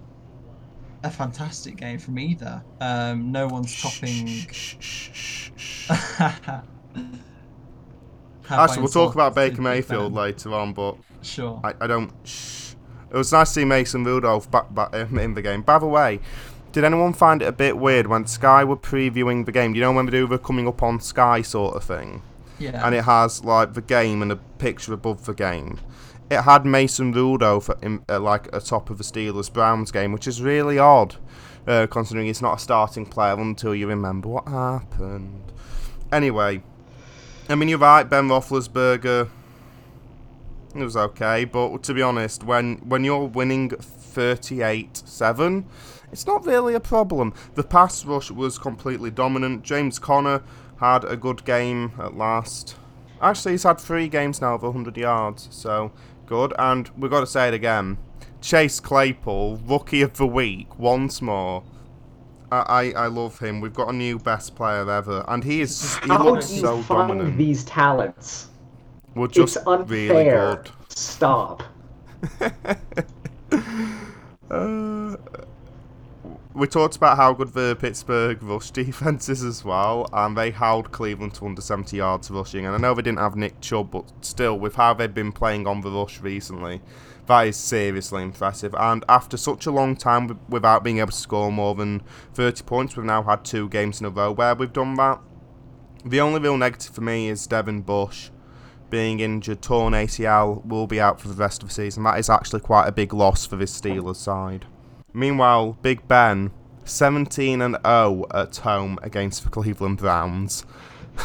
a 1.03 1.09
fantastic 1.09 1.77
game 1.77 1.99
from 1.99 2.19
either. 2.19 2.63
Um, 2.79 3.31
no 3.31 3.47
one's 3.47 3.81
topping. 3.81 4.27
Shh, 4.27 4.75
shh, 4.79 5.09
shh, 5.13 5.51
shh. 5.55 5.87
Have 5.87 6.63
Actually, 8.49 8.83
we'll 8.83 8.91
talk 8.91 9.13
about 9.13 9.35
Baker 9.35 9.61
Mayfield 9.61 10.13
later 10.13 10.53
on, 10.53 10.73
but 10.73 10.97
Sure. 11.21 11.59
I, 11.63 11.73
I 11.81 11.87
don't. 11.87 12.11
Shh. 12.23 12.73
It 13.11 13.17
was 13.17 13.31
nice 13.31 13.49
to 13.49 13.53
see 13.55 13.65
Mason 13.65 14.03
Rudolph 14.03 14.49
back, 14.49 14.73
back 14.73 14.93
in 14.93 15.33
the 15.33 15.41
game. 15.41 15.61
By 15.61 15.79
the 15.79 15.85
way, 15.85 16.19
did 16.71 16.83
anyone 16.83 17.13
find 17.13 17.41
it 17.41 17.45
a 17.47 17.51
bit 17.51 17.77
weird 17.77 18.07
when 18.07 18.25
Sky 18.25 18.63
were 18.63 18.77
previewing 18.77 19.45
the 19.45 19.51
game? 19.51 19.73
Do 19.73 19.79
you 19.79 19.85
know 19.85 19.91
when 19.91 20.05
they 20.05 20.11
do 20.11 20.27
the 20.27 20.37
coming 20.37 20.67
up 20.67 20.81
on 20.81 20.99
Sky 20.99 21.41
sort 21.41 21.75
of 21.75 21.83
thing? 21.83 22.21
Yeah. 22.61 22.85
And 22.85 22.93
it 22.93 23.05
has 23.05 23.43
like 23.43 23.73
the 23.73 23.81
game 23.81 24.21
and 24.21 24.31
a 24.31 24.35
picture 24.35 24.93
above 24.93 25.25
the 25.25 25.33
game. 25.33 25.79
It 26.29 26.41
had 26.41 26.65
Mason 26.65 27.11
Rudolph 27.11 27.69
in, 27.81 28.05
uh, 28.07 28.19
like 28.19 28.47
atop 28.55 28.89
of 28.89 28.97
the 28.97 29.03
Steelers 29.03 29.51
Browns 29.51 29.91
game, 29.91 30.13
which 30.13 30.27
is 30.27 30.41
really 30.41 30.79
odd, 30.79 31.15
uh, 31.67 31.87
considering 31.87 32.27
he's 32.27 32.41
not 32.41 32.57
a 32.57 32.61
starting 32.61 33.05
player 33.05 33.33
until 33.33 33.75
you 33.75 33.87
remember 33.87 34.29
what 34.29 34.47
happened. 34.47 35.51
Anyway, 36.11 36.63
I 37.49 37.55
mean 37.55 37.67
you're 37.67 37.79
right, 37.79 38.03
Ben 38.03 38.29
Roethlisberger. 38.29 39.29
It 40.73 40.83
was 40.83 40.95
okay, 40.95 41.43
but 41.43 41.83
to 41.83 41.93
be 41.93 42.01
honest, 42.01 42.43
when 42.43 42.77
when 42.77 43.03
you're 43.03 43.25
winning 43.25 43.71
38-7, 43.71 45.65
it's 46.11 46.27
not 46.27 46.45
really 46.45 46.73
a 46.75 46.79
problem. 46.79 47.33
The 47.55 47.63
pass 47.63 48.05
rush 48.05 48.31
was 48.31 48.57
completely 48.57 49.11
dominant. 49.11 49.63
James 49.63 49.99
Conner 49.99 50.43
had 50.81 51.05
a 51.05 51.15
good 51.15 51.45
game 51.45 51.93
at 51.99 52.17
last. 52.17 52.75
Actually, 53.21 53.51
he's 53.53 53.63
had 53.63 53.79
three 53.79 54.07
games 54.07 54.41
now 54.41 54.55
of 54.55 54.63
100 54.63 54.97
yards, 54.97 55.47
so 55.51 55.91
good. 56.25 56.53
And 56.57 56.89
we've 56.97 57.11
got 57.11 57.19
to 57.21 57.27
say 57.27 57.47
it 57.47 57.53
again. 57.53 57.99
Chase 58.41 58.79
Claypool, 58.79 59.61
rookie 59.65 60.01
of 60.01 60.13
the 60.17 60.25
week, 60.25 60.79
once 60.79 61.21
more. 61.21 61.63
I, 62.51 62.91
I, 62.95 63.03
I 63.03 63.07
love 63.07 63.37
him. 63.37 63.61
We've 63.61 63.73
got 63.75 63.89
a 63.89 63.93
new 63.93 64.17
best 64.17 64.55
player 64.55 64.89
ever, 64.89 65.23
and 65.27 65.43
he 65.43 65.61
is 65.61 65.97
he 65.99 66.07
How 66.07 66.23
looks 66.23 66.47
do 66.49 66.55
you 66.55 66.61
so 66.61 66.81
find 66.81 67.09
dominant. 67.09 67.37
these 67.37 67.63
talents? 67.63 68.49
We're 69.13 69.27
just 69.27 69.57
it's 69.57 69.67
unfair. 69.67 69.85
really 69.87 70.23
good. 70.25 70.71
Stop. 70.89 71.63
Uh, 74.49 75.15
we 76.53 76.67
talked 76.67 76.97
about 76.97 77.17
how 77.17 77.33
good 77.33 77.53
the 77.53 77.77
Pittsburgh 77.79 78.41
rush 78.43 78.71
defense 78.71 79.29
is 79.29 79.43
as 79.43 79.63
well, 79.63 80.07
and 80.11 80.37
they 80.37 80.51
held 80.51 80.91
Cleveland 80.91 81.35
to 81.35 81.45
under 81.45 81.61
70 81.61 81.95
yards 81.97 82.29
rushing. 82.29 82.65
And 82.65 82.75
I 82.75 82.77
know 82.77 82.93
they 82.93 83.01
didn't 83.01 83.19
have 83.19 83.35
Nick 83.35 83.61
Chubb, 83.61 83.91
but 83.91 84.11
still, 84.21 84.59
with 84.59 84.75
how 84.75 84.93
they've 84.93 85.13
been 85.13 85.31
playing 85.31 85.67
on 85.67 85.81
the 85.81 85.91
rush 85.91 86.19
recently, 86.19 86.81
that 87.27 87.47
is 87.47 87.57
seriously 87.57 88.23
impressive. 88.23 88.75
And 88.77 89.05
after 89.07 89.37
such 89.37 89.65
a 89.65 89.71
long 89.71 89.95
time 89.95 90.39
without 90.49 90.83
being 90.83 90.99
able 90.99 91.11
to 91.11 91.17
score 91.17 91.51
more 91.51 91.75
than 91.75 92.01
30 92.33 92.63
points, 92.63 92.97
we've 92.97 93.05
now 93.05 93.23
had 93.23 93.45
two 93.45 93.69
games 93.69 94.01
in 94.01 94.05
a 94.05 94.09
row 94.09 94.31
where 94.31 94.55
we've 94.55 94.73
done 94.73 94.95
that. 94.95 95.19
The 96.03 96.19
only 96.19 96.39
real 96.39 96.57
negative 96.57 96.93
for 96.93 97.01
me 97.01 97.29
is 97.29 97.47
Devin 97.47 97.83
Bush 97.83 98.29
being 98.89 99.21
injured, 99.21 99.61
torn 99.61 99.93
ACL, 99.93 100.65
will 100.65 100.85
be 100.85 100.99
out 100.99 101.21
for 101.21 101.29
the 101.29 101.33
rest 101.33 101.63
of 101.63 101.69
the 101.69 101.75
season. 101.75 102.03
That 102.03 102.19
is 102.19 102.29
actually 102.29 102.59
quite 102.59 102.87
a 102.87 102.91
big 102.91 103.13
loss 103.13 103.45
for 103.45 103.55
this 103.55 103.79
Steelers 103.79 104.17
side. 104.17 104.65
Meanwhile, 105.13 105.77
Big 105.81 106.07
Ben, 106.07 106.51
17 106.85 107.61
and 107.61 107.77
0 107.85 108.25
at 108.33 108.57
home 108.57 108.97
against 109.01 109.43
the 109.43 109.49
Cleveland 109.49 109.97
Browns. 109.97 110.65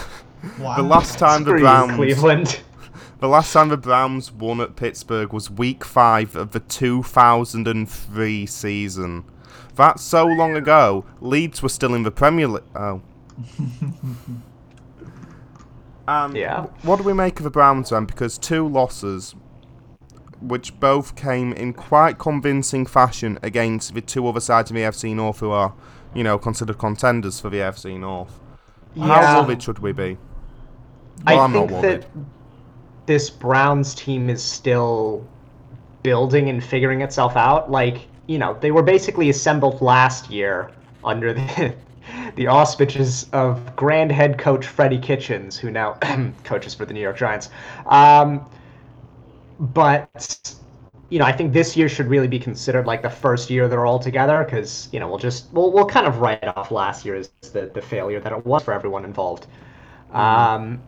wow. 0.59 0.77
The 0.77 0.83
last 0.83 1.19
time 1.19 1.45
the 1.45 1.51
Screw 1.51 1.59
you, 1.59 1.65
Browns, 1.65 1.95
Cleveland. 1.95 2.61
the 3.21 3.29
last 3.29 3.53
time 3.53 3.69
the 3.69 3.77
Browns 3.77 4.33
won 4.33 4.61
at 4.61 4.77
Pittsburgh 4.77 5.33
was 5.33 5.51
Week 5.51 5.85
Five 5.85 6.37
of 6.37 6.53
the 6.53 6.61
2003 6.61 8.47
season. 8.47 9.25
That's 9.75 10.03
so 10.03 10.25
long 10.27 10.57
ago. 10.57 11.05
Leeds 11.21 11.63
were 11.63 11.69
still 11.69 11.95
in 11.95 12.03
the 12.03 12.11
Premier 12.11 12.49
League. 12.49 12.65
Oh. 12.75 13.03
Um, 16.09 16.37
Yeah. 16.37 16.67
What 16.83 16.97
do 16.99 17.03
we 17.03 17.13
make 17.13 17.39
of 17.41 17.45
the 17.45 17.51
Browns 17.51 17.91
then? 17.91 18.05
Because 18.05 18.39
two 18.39 18.69
losses, 18.69 19.35
which 20.41 20.79
both 20.81 21.17
came 21.17 21.53
in 21.53 21.73
quite 21.73 22.19
convincing 22.19 22.87
fashion 22.87 23.39
against 23.43 23.95
the 23.95 24.01
two 24.01 24.27
other 24.27 24.41
sides 24.41 24.71
of 24.71 24.77
the 24.77 24.83
AFC 24.83 25.15
North, 25.15 25.41
who 25.41 25.51
are, 25.51 25.75
you 26.15 26.25
know, 26.25 26.39
considered 26.39 26.79
contenders 26.79 27.41
for 27.41 27.51
the 27.51 27.59
AFC 27.61 27.99
North. 27.99 28.41
How 29.01 29.23
Yeah. 29.23 29.27
worried 29.27 29.63
should 29.63 29.79
we 29.81 29.93
be? 29.93 30.19
I 31.27 31.33
Well, 31.33 31.41
I'm 31.41 31.53
think 31.53 31.71
not 31.71 31.71
that 31.83 32.07
this 33.07 33.31
Browns 33.31 33.95
team 33.95 34.29
is 34.31 34.43
still 34.43 35.25
building 36.03 36.49
and 36.49 36.63
figuring 36.63 37.03
itself 37.03 37.37
out. 37.37 37.71
Like, 37.71 38.09
you 38.27 38.39
know, 38.39 38.57
they 38.61 38.71
were 38.71 38.83
basically 38.83 39.31
assembled 39.31 39.81
last 39.83 40.31
year 40.31 40.71
under 41.05 41.33
the 41.33 41.75
the 42.37 42.47
auspices 42.47 43.27
of 43.33 43.75
grand 43.77 44.13
head 44.13 44.39
coach 44.39 44.67
Freddie 44.67 44.99
Kitchens, 44.99 45.59
who 45.59 45.71
now 45.71 45.99
coaches 46.45 46.75
for 46.75 46.87
the 46.87 46.95
New 46.95 47.01
York 47.01 47.17
Giants. 47.17 47.51
Um, 47.87 48.47
but 49.59 50.55
you 51.09 51.19
know, 51.19 51.25
I 51.25 51.33
think 51.33 51.53
this 51.53 51.77
year 51.77 51.89
should 51.89 52.09
really 52.09 52.27
be 52.27 52.39
considered 52.39 52.87
like 52.87 53.03
the 53.03 53.11
first 53.11 53.49
year 53.49 53.69
they're 53.69 53.87
all 53.87 53.99
together 53.99 54.45
because 54.45 54.89
you 54.93 54.99
know 54.99 55.09
we'll 55.09 55.19
just 55.19 55.53
we'll 55.53 55.73
we'll 55.73 55.87
kind 55.87 56.07
of 56.07 56.19
write 56.19 56.45
off 56.45 56.71
last 56.71 57.05
year 57.05 57.15
as 57.15 57.29
the 57.53 57.71
the 57.73 57.83
failure 57.83 58.21
that 58.21 58.33
it 58.33 58.45
was 58.45 58.63
for 58.63 58.73
everyone 58.73 59.05
involved. 59.05 59.47
Um, 60.13 60.81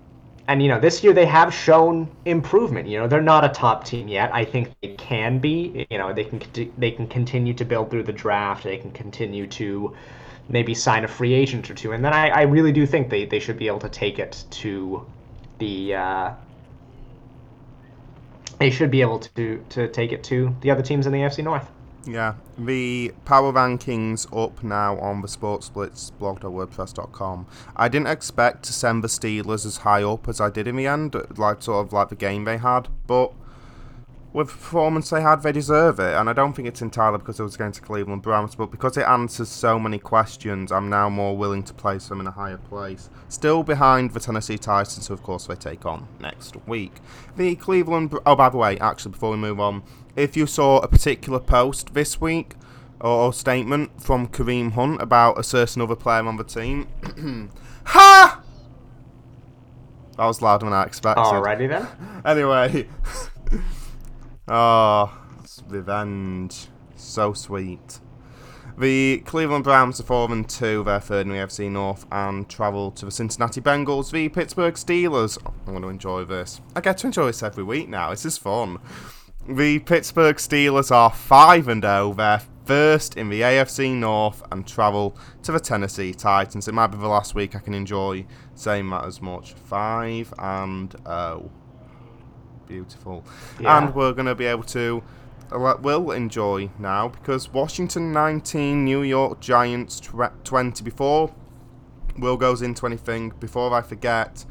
and 0.49 0.63
you 0.63 0.69
know, 0.69 0.81
this 0.81 1.05
year 1.05 1.13
they 1.13 1.27
have 1.27 1.53
shown 1.55 2.09
improvement. 2.25 2.89
You 2.89 2.99
know, 2.99 3.07
they're 3.07 3.21
not 3.21 3.45
a 3.45 3.51
top 3.51 3.85
team 3.85 4.09
yet. 4.09 4.31
I 4.35 4.45
think 4.45 4.73
they 4.81 4.95
can 4.95 5.39
be. 5.39 5.87
You 5.91 5.99
know, 5.99 6.13
they 6.13 6.25
can 6.25 6.43
they 6.79 6.91
can 6.91 7.07
continue 7.07 7.55
to 7.55 7.65
build 7.65 7.91
through 7.91 8.05
the 8.05 8.13
draft. 8.13 8.65
They 8.65 8.79
can 8.79 8.91
continue 8.91 9.47
to 9.49 9.95
maybe 10.49 10.75
sign 10.75 11.05
a 11.05 11.09
free 11.09 11.35
agent 11.35 11.71
or 11.71 11.75
two, 11.75 11.93
and 11.93 12.03
then 12.05 12.15
I, 12.15 12.29
I 12.31 12.43
really 12.43 12.73
do 12.73 12.87
think 12.87 13.11
they, 13.11 13.27
they 13.27 13.39
should 13.39 13.59
be 13.59 13.67
able 13.67 13.81
to 13.81 13.89
take 13.89 14.19
it 14.19 14.45
to 14.51 15.07
the. 15.59 15.95
Uh, 15.95 16.33
they 18.59 18.71
should 18.71 18.91
be 18.91 19.01
able 19.01 19.19
to 19.21 19.65
to 19.69 19.89
take 19.89 20.13
it 20.13 20.23
to 20.25 20.55
the 20.61 20.71
other 20.71 20.83
teams 20.83 21.07
in 21.07 21.13
the 21.13 21.19
AFC 21.19 21.45
North. 21.45 21.69
Yeah, 22.07 22.35
the 22.57 23.13
power 23.25 23.53
rankings 23.53 24.27
up 24.35 24.63
now 24.63 24.99
on 24.99 25.21
the 25.21 25.29
Sports 25.29 25.69
Blitz 25.69 26.11
blog.wordpress.com. 26.11 27.47
I 27.77 27.89
didn't 27.89 28.07
expect 28.07 28.63
to 28.65 28.73
send 28.73 29.05
the 29.05 29.09
Steelers 29.09 29.67
as 29.67 29.79
high 29.79 30.03
up 30.03 30.27
as 30.27 30.41
I 30.41 30.49
did 30.49 30.67
in 30.67 30.77
the 30.77 30.87
end, 30.87 31.15
like 31.37 31.63
sort 31.63 31.87
of 31.87 31.93
like 31.93 32.09
the 32.09 32.17
game 32.17 32.45
they 32.45 32.57
had, 32.57 32.89
but 33.07 33.33
with 34.39 34.47
the 34.47 34.53
performance 34.53 35.11
they 35.11 35.21
had, 35.21 35.43
they 35.43 35.51
deserve 35.51 35.99
it. 35.99 36.15
And 36.15 36.31
I 36.31 36.33
don't 36.33 36.53
think 36.53 36.69
it's 36.69 36.81
entirely 36.81 37.19
because 37.19 37.41
it 37.41 37.43
was 37.43 37.57
against 37.57 37.81
the 37.81 37.87
Cleveland 37.87 38.23
Browns, 38.23 38.55
but 38.55 38.71
because 38.71 38.97
it 38.97 39.03
answers 39.03 39.49
so 39.49 39.81
many 39.81 39.99
questions, 39.99 40.71
I'm 40.71 40.89
now 40.89 41.11
more 41.11 41.37
willing 41.37 41.65
to 41.65 41.75
place 41.75 42.07
them 42.07 42.21
in 42.21 42.29
a 42.29 42.31
higher 42.31 42.57
place. 42.57 43.11
Still 43.29 43.65
behind 43.65 44.13
the 44.13 44.21
Tennessee 44.21 44.57
Titans, 44.57 45.09
who 45.09 45.15
of 45.15 45.25
course 45.25 45.49
they 45.49 45.57
take 45.57 45.85
on 45.85 46.07
next 46.21 46.55
week. 46.69 46.93
The 47.37 47.57
Cleveland. 47.57 48.17
Oh, 48.25 48.37
by 48.37 48.49
the 48.49 48.59
way, 48.59 48.79
actually, 48.79 49.11
before 49.11 49.33
we 49.33 49.37
move 49.37 49.59
on, 49.59 49.83
if 50.15 50.37
you 50.37 50.47
saw 50.47 50.79
a 50.79 50.87
particular 50.87 51.41
post 51.41 51.95
this 51.95 52.21
week 52.21 52.55
or 53.01 53.33
statement 53.33 54.01
from 54.01 54.29
Kareem 54.29 54.71
Hunt 54.71 55.03
about 55.03 55.37
a 55.41 55.43
certain 55.43 55.83
other 55.83 55.97
player 55.97 56.25
on 56.25 56.37
the 56.37 56.45
team, 56.45 56.87
ha! 57.87 58.41
That 60.17 60.27
was 60.27 60.41
louder 60.41 60.67
than 60.67 60.75
I 60.75 60.85
expected. 60.85 61.23
Alrighty 61.23 61.69
then. 61.69 61.89
Anyway. 62.25 62.87
oh, 64.49 65.19
revenge. 65.69 66.67
So 66.97 67.33
sweet. 67.33 68.01
The 68.79 69.25
Cleveland 69.27 69.65
Browns 69.65 69.99
are 69.99 70.05
4 70.05 70.31
and 70.31 70.49
2, 70.49 70.85
they're 70.85 71.01
third 71.01 71.27
in 71.27 71.33
the 71.33 71.39
AFC 71.39 71.69
North, 71.69 72.07
and 72.13 72.49
travel 72.49 72.93
to 72.93 73.07
the 73.07 73.11
Cincinnati 73.11 73.61
Bengals, 73.61 74.13
the 74.13 74.29
Pittsburgh 74.29 74.75
Steelers. 74.75 75.37
I'm 75.45 75.73
going 75.73 75.83
to 75.83 75.89
enjoy 75.89 76.25
this. 76.25 76.61
I 76.77 76.81
get 76.81 76.99
to 76.99 77.09
enjoy 77.09 77.27
this 77.27 77.43
every 77.43 77.65
week 77.65 77.89
now, 77.89 78.11
this 78.11 78.25
is 78.25 78.39
fun. 78.39 78.79
The 79.49 79.81
Pittsburgh 79.81 80.37
Steelers 80.37 80.93
are 80.93 81.11
5 81.11 81.67
and 81.67 81.83
0, 81.83 82.15
they're 82.15 82.43
first 82.67 83.17
in 83.17 83.31
the 83.31 83.41
AFC 83.41 83.95
North, 83.95 84.45
and 84.53 84.65
travel 84.65 85.17
to 85.43 85.51
the 85.51 85.59
Tennessee 85.59 86.15
Titans. 86.15 86.69
It 86.69 86.75
might 86.75 86.89
be 86.89 86.99
the 86.99 87.09
last 87.09 87.35
week 87.35 87.57
I 87.57 87.59
can 87.59 87.75
enjoy 87.75 88.27
saying 88.55 88.89
that 88.91 89.07
as 89.07 89.21
much. 89.21 89.55
5 89.55 90.35
and 90.39 90.93
0. 91.05 91.51
Beautiful. 92.69 93.25
Yeah. 93.59 93.79
And 93.79 93.95
we're 93.95 94.13
going 94.13 94.27
to 94.27 94.35
be 94.35 94.45
able 94.45 94.65
to 94.65 95.03
uh, 95.51 95.77
will 95.81 96.11
enjoy 96.11 96.71
now 96.79 97.09
because 97.09 97.53
Washington 97.53 98.13
19, 98.13 98.85
New 98.85 99.03
York 99.03 99.41
Giants 99.41 100.01
20. 100.45 100.85
Before 100.85 101.35
Will 102.19 102.37
goes 102.37 102.63
into 102.63 102.87
anything, 102.87 103.33
before 103.41 103.73
I 103.73 103.81
forget, 103.81 104.45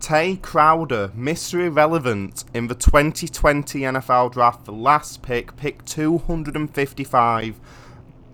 Tae 0.00 0.36
Crowder, 0.36 1.08
Mr. 1.16 1.74
relevant 1.74 2.44
in 2.52 2.66
the 2.66 2.74
2020 2.74 3.80
NFL 3.80 4.32
Draft, 4.32 4.64
the 4.64 4.72
last 4.72 5.22
pick, 5.22 5.56
pick 5.56 5.84
255, 5.84 7.60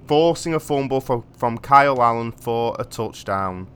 forcing 0.06 0.54
a 0.54 0.60
fumble 0.60 1.00
for, 1.00 1.24
from 1.36 1.58
Kyle 1.58 2.02
Allen 2.02 2.32
for 2.32 2.74
a 2.78 2.84
touchdown. 2.84 3.68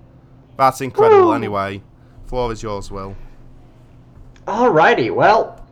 That's 0.57 0.81
incredible, 0.81 1.29
Woo. 1.29 1.35
anyway. 1.35 1.83
Floor 2.27 2.53
is 2.53 2.63
yours, 2.63 2.91
Will. 2.91 3.15
Alrighty, 4.47 5.15
well, 5.15 5.65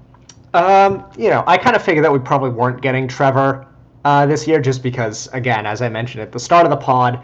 um, 0.55 1.05
you 1.19 1.29
know, 1.29 1.43
I 1.47 1.59
kind 1.59 1.75
of 1.75 1.83
figured 1.83 2.05
that 2.05 2.13
we 2.13 2.19
probably 2.21 2.51
weren't 2.51 2.81
getting 2.81 3.09
Trevor 3.09 3.67
uh, 4.05 4.27
this 4.27 4.47
year 4.47 4.61
just 4.61 4.83
because, 4.83 5.29
again, 5.33 5.67
as 5.67 5.83
I 5.83 5.89
mentioned 5.89 6.23
at 6.23 6.33
the 6.33 6.39
start 6.39 6.67
of 6.67 6.71
the 6.71 6.77
pod, 6.77 7.23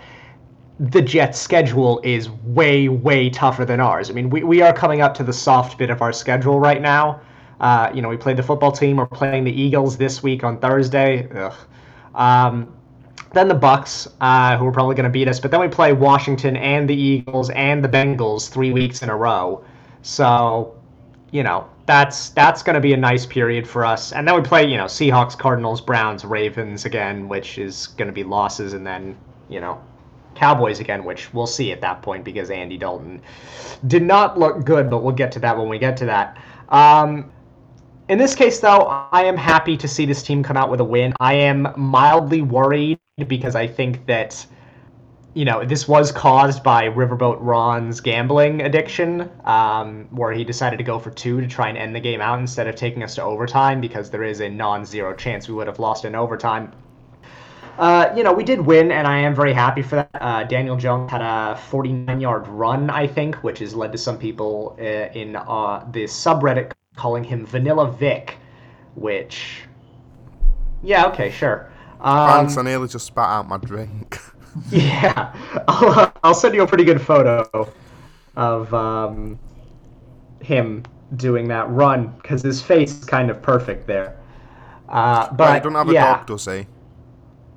the 0.78 1.00
Jets' 1.00 1.38
schedule 1.38 2.00
is 2.04 2.28
way, 2.30 2.88
way 2.88 3.30
tougher 3.30 3.64
than 3.64 3.80
ours. 3.80 4.11
I 4.11 4.12
mean, 4.12 4.28
we, 4.28 4.42
we 4.42 4.61
are 4.61 4.72
coming 4.72 5.00
up 5.00 5.14
to 5.14 5.24
the 5.24 5.32
soft 5.32 5.78
bit 5.78 5.88
of 5.88 6.02
our 6.02 6.12
schedule 6.12 6.61
right 6.61 6.82
now. 6.82 7.20
Uh, 7.61 7.90
you 7.94 8.02
know, 8.02 8.09
we 8.09 8.16
played 8.16 8.37
the 8.37 8.42
football 8.42 8.72
team. 8.72 8.96
We're 8.96 9.06
playing 9.06 9.44
the 9.44 9.52
Eagles 9.52 9.96
this 9.96 10.22
week 10.22 10.44
on 10.44 10.59
Thursday. 10.59 11.28
Um, 12.14 12.76
then 13.32 13.48
the 13.48 13.54
Bucks, 13.54 14.09
uh, 14.20 14.56
who 14.59 14.66
are 14.66 14.72
probably 14.72 14.94
going 14.94 15.04
to 15.04 15.11
beat 15.11 15.28
us. 15.28 15.40
But 15.40 15.50
then 15.50 15.61
we 15.61 15.68
play 15.68 15.92
Washington 15.92 16.56
and 16.56 16.88
the 16.88 16.94
Eagles 16.94 17.50
and 17.50 17.82
the 17.82 17.88
Bengals 17.88 18.50
three 18.50 18.72
weeks 18.72 19.02
in 19.02 19.09
a 19.09 19.16
row. 19.16 19.64
So, 20.02 20.75
you 21.37 21.42
know, 21.42 21.68
that's 21.85 22.31
that's 22.31 22.62
going 22.62 22.75
to 22.75 22.81
be 22.81 22.94
a 22.94 22.96
nice 22.96 23.27
period 23.27 23.68
for 23.68 23.85
us. 23.85 24.12
And 24.12 24.27
then 24.27 24.35
we 24.35 24.40
play, 24.40 24.66
you 24.66 24.79
know, 24.79 24.87
Seahawks, 24.87 25.38
Cardinals, 25.38 25.83
Browns, 25.83 26.25
Ravens 26.25 26.87
again, 26.87 27.29
which 27.29 27.59
is 27.59 27.88
going 27.88 28.09
to 28.09 28.12
be 28.12 28.25
losses, 28.25 28.72
and 28.72 28.87
then, 28.87 29.14
you 29.51 29.61
know, 29.61 29.79
Cowboys 30.35 30.81
again, 30.81 31.05
which 31.05 31.35
we'll 31.35 31.46
see 31.46 31.72
at 31.72 31.83
that 31.83 32.01
point 32.01 32.25
because 32.25 32.49
Andy 32.49 32.79
Dalton 32.79 33.20
did 33.87 34.03
not 34.03 34.38
look 34.38 34.64
good, 34.64 34.88
but 34.88 35.03
we'll 35.03 35.14
get 35.14 35.31
to 35.33 35.38
that 35.40 35.59
when 35.59 35.68
we 35.68 35.79
get 35.79 35.94
to 35.99 36.07
that. 36.07 36.38
Um, 36.70 37.31
in 38.09 38.16
this 38.16 38.35
case, 38.35 38.59
though, 38.59 38.87
I 39.12 39.25
am 39.25 39.37
happy 39.37 39.77
to 39.77 39.87
see 39.87 40.07
this 40.07 40.22
team 40.22 40.42
come 40.42 40.57
out 40.57 40.70
with 40.70 40.81
a 40.81 40.85
win. 40.85 41.12
I 41.20 41.35
am 41.35 41.68
mildly 41.77 42.40
worried 42.40 42.99
because 43.29 43.55
I 43.55 43.66
think 43.66 44.07
that, 44.07 44.46
you 45.37 45.44
know, 45.44 45.62
this 45.66 45.87
was 45.87 46.11
caused 46.11 46.62
by 46.62 46.88
Riverboat 46.88 47.37
Ron's 47.40 48.01
gambling 48.01 48.62
addiction, 48.62 49.31
um, 49.44 50.09
where 50.11 50.33
he 50.33 50.44
decided 50.44 50.79
to 50.79 50.83
go 50.83 50.99
for 50.99 51.11
two 51.11 51.42
to 51.42 51.46
try 51.46 51.68
and 51.68 51.77
end 51.77 51.94
the 51.94 52.01
game 52.01 52.22
out 52.22 52.40
instead 52.40 52.66
of 52.66 52.75
taking 52.75 53.03
us 53.03 53.16
to 53.16 53.22
overtime 53.22 53.79
because 53.83 54.09
there 54.09 54.22
is 54.22 54.40
a 54.40 54.49
non 54.49 54.87
zero 54.87 55.14
chance 55.14 55.46
we 55.46 55.55
would 55.55 55.66
have 55.66 55.79
lost 55.79 56.07
in 56.07 56.14
overtime. 56.14 56.72
Uh, 57.77 58.11
you 58.16 58.22
know, 58.22 58.33
we 58.33 58.44
did 58.44 58.62
win, 58.62 58.90
and 58.90 59.07
I 59.07 59.18
am 59.18 59.35
very 59.35 59.53
happy 59.53 59.83
for 59.83 59.96
that. 59.96 60.09
Uh, 60.14 60.44
Daniel 60.44 60.75
Jones 60.75 61.11
had 61.11 61.20
a 61.20 61.61
49 61.68 62.18
yard 62.18 62.49
run, 62.49 62.88
I 62.88 63.07
think, 63.07 63.35
which 63.44 63.59
has 63.59 63.75
led 63.75 63.92
to 63.92 63.99
some 63.99 64.16
people 64.16 64.75
uh, 64.81 65.12
in 65.12 65.37
uh, 65.37 65.87
the 65.92 66.05
subreddit 66.05 66.72
calling 66.96 67.22
him 67.22 67.44
Vanilla 67.44 67.92
Vick, 67.92 68.38
which. 68.94 69.64
Yeah, 70.83 71.09
okay, 71.09 71.31
sure. 71.31 71.70
Um, 72.01 72.46
Thanks, 72.46 72.57
I 72.57 72.62
nearly 72.62 72.88
just 72.88 73.05
spat 73.05 73.29
out 73.29 73.49
my 73.49 73.59
drink. 73.59 74.18
yeah, 74.70 75.34
I'll, 75.68 76.12
I'll 76.22 76.34
send 76.34 76.54
you 76.54 76.62
a 76.62 76.66
pretty 76.66 76.84
good 76.84 77.00
photo 77.00 77.70
of 78.36 78.72
um, 78.72 79.38
him 80.40 80.82
doing 81.16 81.48
that 81.48 81.68
run 81.70 82.08
because 82.22 82.42
his 82.42 82.62
face 82.62 82.98
is 82.98 83.04
kind 83.04 83.30
of 83.30 83.42
perfect 83.42 83.86
there. 83.86 84.18
Uh, 84.88 85.32
but 85.32 85.54
he 85.54 85.60
don't 85.60 85.74
have 85.74 85.88
a 85.88 85.92
yeah. 85.92 86.16
dog, 86.18 86.26
does 86.26 86.44
he? 86.44 86.66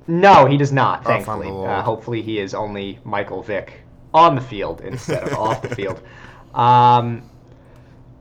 No, 0.06 0.46
he 0.46 0.56
does 0.56 0.72
not. 0.72 1.02
Oh, 1.04 1.08
Thankfully, 1.08 1.48
Lord. 1.48 1.70
uh, 1.70 1.82
hopefully 1.82 2.22
he 2.22 2.38
is 2.38 2.54
only 2.54 2.98
Michael 3.04 3.42
Vick 3.42 3.82
on 4.12 4.34
the 4.34 4.40
field 4.40 4.80
instead 4.80 5.22
of 5.22 5.34
off 5.34 5.62
the 5.62 5.68
field. 5.74 6.02
Um, 6.54 7.22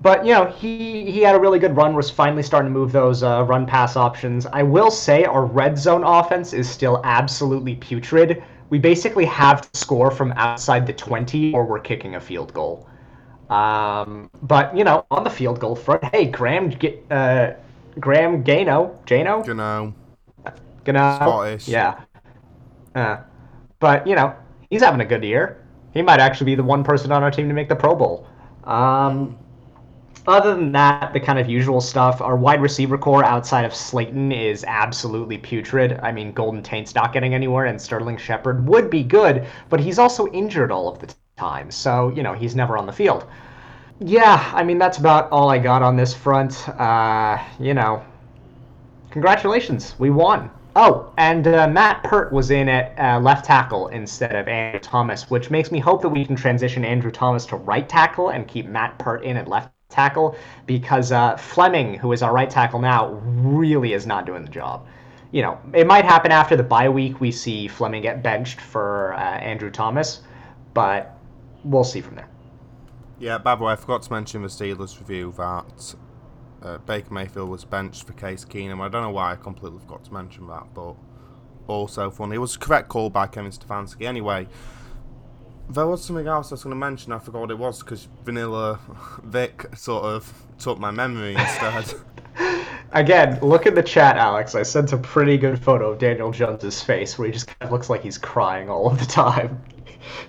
but 0.01 0.25
you 0.25 0.33
know, 0.33 0.45
he 0.45 1.09
he 1.11 1.21
had 1.21 1.35
a 1.35 1.39
really 1.39 1.59
good 1.59 1.75
run. 1.75 1.95
Was 1.95 2.09
finally 2.09 2.43
starting 2.43 2.71
to 2.71 2.79
move 2.79 2.91
those 2.91 3.23
uh, 3.23 3.43
run 3.43 3.65
pass 3.65 3.95
options. 3.95 4.45
I 4.45 4.63
will 4.63 4.91
say 4.91 5.25
our 5.25 5.45
red 5.45 5.77
zone 5.77 6.03
offense 6.03 6.53
is 6.53 6.69
still 6.69 7.01
absolutely 7.03 7.75
putrid. 7.75 8.43
We 8.69 8.79
basically 8.79 9.25
have 9.25 9.69
to 9.69 9.79
score 9.79 10.11
from 10.11 10.31
outside 10.33 10.85
the 10.85 10.93
twenty, 10.93 11.53
or 11.53 11.65
we're 11.65 11.79
kicking 11.79 12.15
a 12.15 12.19
field 12.19 12.53
goal. 12.53 12.87
Um, 13.49 14.29
but 14.43 14.75
you 14.77 14.83
know, 14.83 15.05
on 15.09 15.23
the 15.23 15.29
field 15.29 15.59
goal 15.59 15.75
front, 15.75 16.03
hey, 16.05 16.25
Graham, 16.25 16.71
uh, 17.09 17.51
Graham 17.99 18.43
Gano, 18.43 18.99
Jano, 19.05 19.43
Gano, 19.45 19.53
know. 19.53 19.93
Gonna, 20.83 21.15
Scottish. 21.15 21.67
Yeah. 21.67 22.01
Uh, 22.95 23.17
but 23.79 24.05
you 24.07 24.15
know, 24.15 24.35
he's 24.69 24.81
having 24.81 25.01
a 25.01 25.05
good 25.05 25.23
year. 25.23 25.65
He 25.93 26.01
might 26.01 26.19
actually 26.19 26.45
be 26.45 26.55
the 26.55 26.63
one 26.63 26.83
person 26.83 27.11
on 27.11 27.23
our 27.23 27.31
team 27.31 27.47
to 27.47 27.53
make 27.53 27.69
the 27.69 27.75
Pro 27.75 27.95
Bowl. 27.95 28.27
Um, 28.63 29.37
other 30.29 30.55
than 30.55 30.71
that, 30.71 31.11
the 31.13 31.19
kind 31.19 31.39
of 31.39 31.49
usual 31.49 31.81
stuff. 31.81 32.21
Our 32.21 32.35
wide 32.35 32.61
receiver 32.61 32.97
core 32.97 33.25
outside 33.25 33.65
of 33.65 33.73
Slayton 33.73 34.31
is 34.31 34.63
absolutely 34.67 35.37
putrid. 35.37 35.99
I 36.03 36.11
mean, 36.11 36.31
Golden 36.31 36.61
Taint's 36.61 36.95
not 36.95 37.11
getting 37.11 37.33
anywhere, 37.33 37.65
and 37.65 37.81
Sterling 37.81 38.17
Shepard 38.17 38.67
would 38.67 38.89
be 38.89 39.03
good, 39.03 39.45
but 39.69 39.79
he's 39.79 39.99
also 39.99 40.27
injured 40.27 40.71
all 40.71 40.87
of 40.87 40.99
the 40.99 41.13
time, 41.37 41.71
so 41.71 42.09
you 42.09 42.21
know 42.21 42.33
he's 42.33 42.55
never 42.55 42.77
on 42.77 42.85
the 42.85 42.93
field. 42.93 43.25
Yeah, 43.99 44.51
I 44.53 44.63
mean 44.63 44.77
that's 44.77 44.97
about 44.97 45.31
all 45.31 45.49
I 45.49 45.57
got 45.57 45.81
on 45.81 45.95
this 45.95 46.13
front. 46.13 46.69
Uh, 46.69 47.37
you 47.59 47.73
know, 47.73 48.03
congratulations, 49.11 49.95
we 49.99 50.09
won. 50.09 50.51
Oh, 50.75 51.11
and 51.17 51.47
uh, 51.47 51.67
Matt 51.67 52.03
Peart 52.03 52.31
was 52.31 52.51
in 52.51 52.69
at 52.69 52.97
uh, 52.99 53.19
left 53.19 53.43
tackle 53.45 53.87
instead 53.87 54.35
of 54.35 54.47
Andrew 54.47 54.79
Thomas, 54.79 55.29
which 55.29 55.49
makes 55.49 55.71
me 55.71 55.79
hope 55.79 56.01
that 56.03 56.09
we 56.09 56.23
can 56.23 56.35
transition 56.35 56.85
Andrew 56.85 57.11
Thomas 57.11 57.45
to 57.47 57.55
right 57.55 57.89
tackle 57.89 58.29
and 58.29 58.47
keep 58.47 58.67
Matt 58.67 58.97
Peart 58.99 59.23
in 59.23 59.35
at 59.35 59.47
left 59.47 59.71
tackle 59.89 60.35
because 60.67 61.11
uh, 61.11 61.35
Fleming, 61.35 61.95
who 61.95 62.11
is 62.11 62.21
our 62.21 62.31
right 62.31 62.49
tackle 62.49 62.79
now, 62.79 63.07
really 63.23 63.93
is 63.93 64.05
not 64.05 64.25
doing 64.25 64.43
the 64.43 64.49
job. 64.49 64.85
You 65.31 65.41
know, 65.41 65.59
it 65.73 65.85
might 65.85 66.05
happen 66.05 66.31
after 66.31 66.55
the 66.55 66.63
bye 66.63 66.89
week 66.89 67.19
we 67.19 67.31
see 67.31 67.67
Fleming 67.67 68.01
get 68.01 68.23
benched 68.23 68.61
for 68.61 69.13
uh, 69.13 69.19
Andrew 69.19 69.69
Thomas, 69.69 70.21
but 70.73 71.17
we'll 71.63 71.83
see 71.83 72.01
from 72.01 72.15
there. 72.15 72.29
Yeah, 73.19 73.37
by 73.37 73.55
the 73.55 73.63
way, 73.63 73.73
I 73.73 73.75
forgot 73.75 74.01
to 74.03 74.13
mention 74.13 74.41
the 74.41 74.47
Steelers 74.47 74.99
review 74.99 75.33
that 75.37 75.95
uh, 76.61 76.77
Baker 76.79 77.13
Mayfield 77.13 77.49
was 77.49 77.65
benched 77.65 78.07
for 78.07 78.13
Case 78.13 78.45
Keenum. 78.45 78.79
I 78.81 78.87
don't 78.87 79.01
know 79.01 79.09
why 79.09 79.33
I 79.33 79.35
completely 79.35 79.79
forgot 79.79 80.05
to 80.05 80.13
mention 80.13 80.47
that, 80.47 80.67
but 80.73 80.95
also 81.67 82.09
funny. 82.09 82.35
It 82.35 82.39
was 82.39 82.55
a 82.55 82.59
correct 82.59 82.89
call 82.89 83.09
by 83.09 83.27
Kevin 83.27 83.51
Stefanski. 83.51 84.05
Anyway, 84.05 84.47
there 85.69 85.85
was 85.85 86.03
something 86.03 86.27
else 86.27 86.51
I 86.51 86.55
was 86.55 86.63
going 86.63 86.71
to 86.71 86.79
mention. 86.79 87.11
I 87.11 87.19
forgot 87.19 87.41
what 87.41 87.51
it 87.51 87.57
was 87.57 87.79
because 87.79 88.07
Vanilla 88.23 88.79
Vick 89.23 89.67
sort 89.75 90.03
of 90.03 90.33
took 90.57 90.79
my 90.79 90.91
memory 90.91 91.35
instead. 91.35 91.93
Again, 92.91 93.39
look 93.41 93.67
at 93.67 93.75
the 93.75 93.83
chat, 93.83 94.17
Alex. 94.17 94.55
I 94.55 94.63
sent 94.63 94.93
a 94.93 94.97
pretty 94.97 95.37
good 95.37 95.61
photo 95.61 95.91
of 95.91 95.99
Daniel 95.99 96.31
Jones's 96.31 96.81
face 96.81 97.17
where 97.17 97.27
he 97.27 97.31
just 97.31 97.47
kind 97.47 97.57
of 97.61 97.71
looks 97.71 97.89
like 97.89 98.01
he's 98.01 98.17
crying 98.17 98.69
all 98.69 98.87
of 98.87 98.99
the 98.99 99.05
time. 99.05 99.61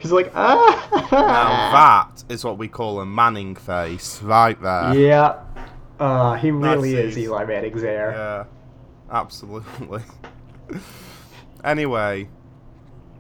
He's 0.01 0.11
like, 0.11 0.33
ah. 0.35 1.09
now 1.13 1.73
that 1.73 2.25
is 2.29 2.45
what 2.45 2.59
we 2.59 2.67
call 2.67 3.01
a 3.01 3.07
Manning 3.07 3.55
face, 3.55 4.21
right 4.21 4.61
there. 4.61 4.95
Yeah. 4.95 5.45
Uh, 5.99 6.35
he 6.35 6.51
really 6.51 6.93
That's 6.93 7.11
is 7.11 7.17
it. 7.17 7.21
Eli 7.21 7.45
Manning's 7.45 7.85
heir. 7.85 8.11
Yeah, 8.11 8.45
absolutely. 9.11 10.03
anyway, 11.65 12.29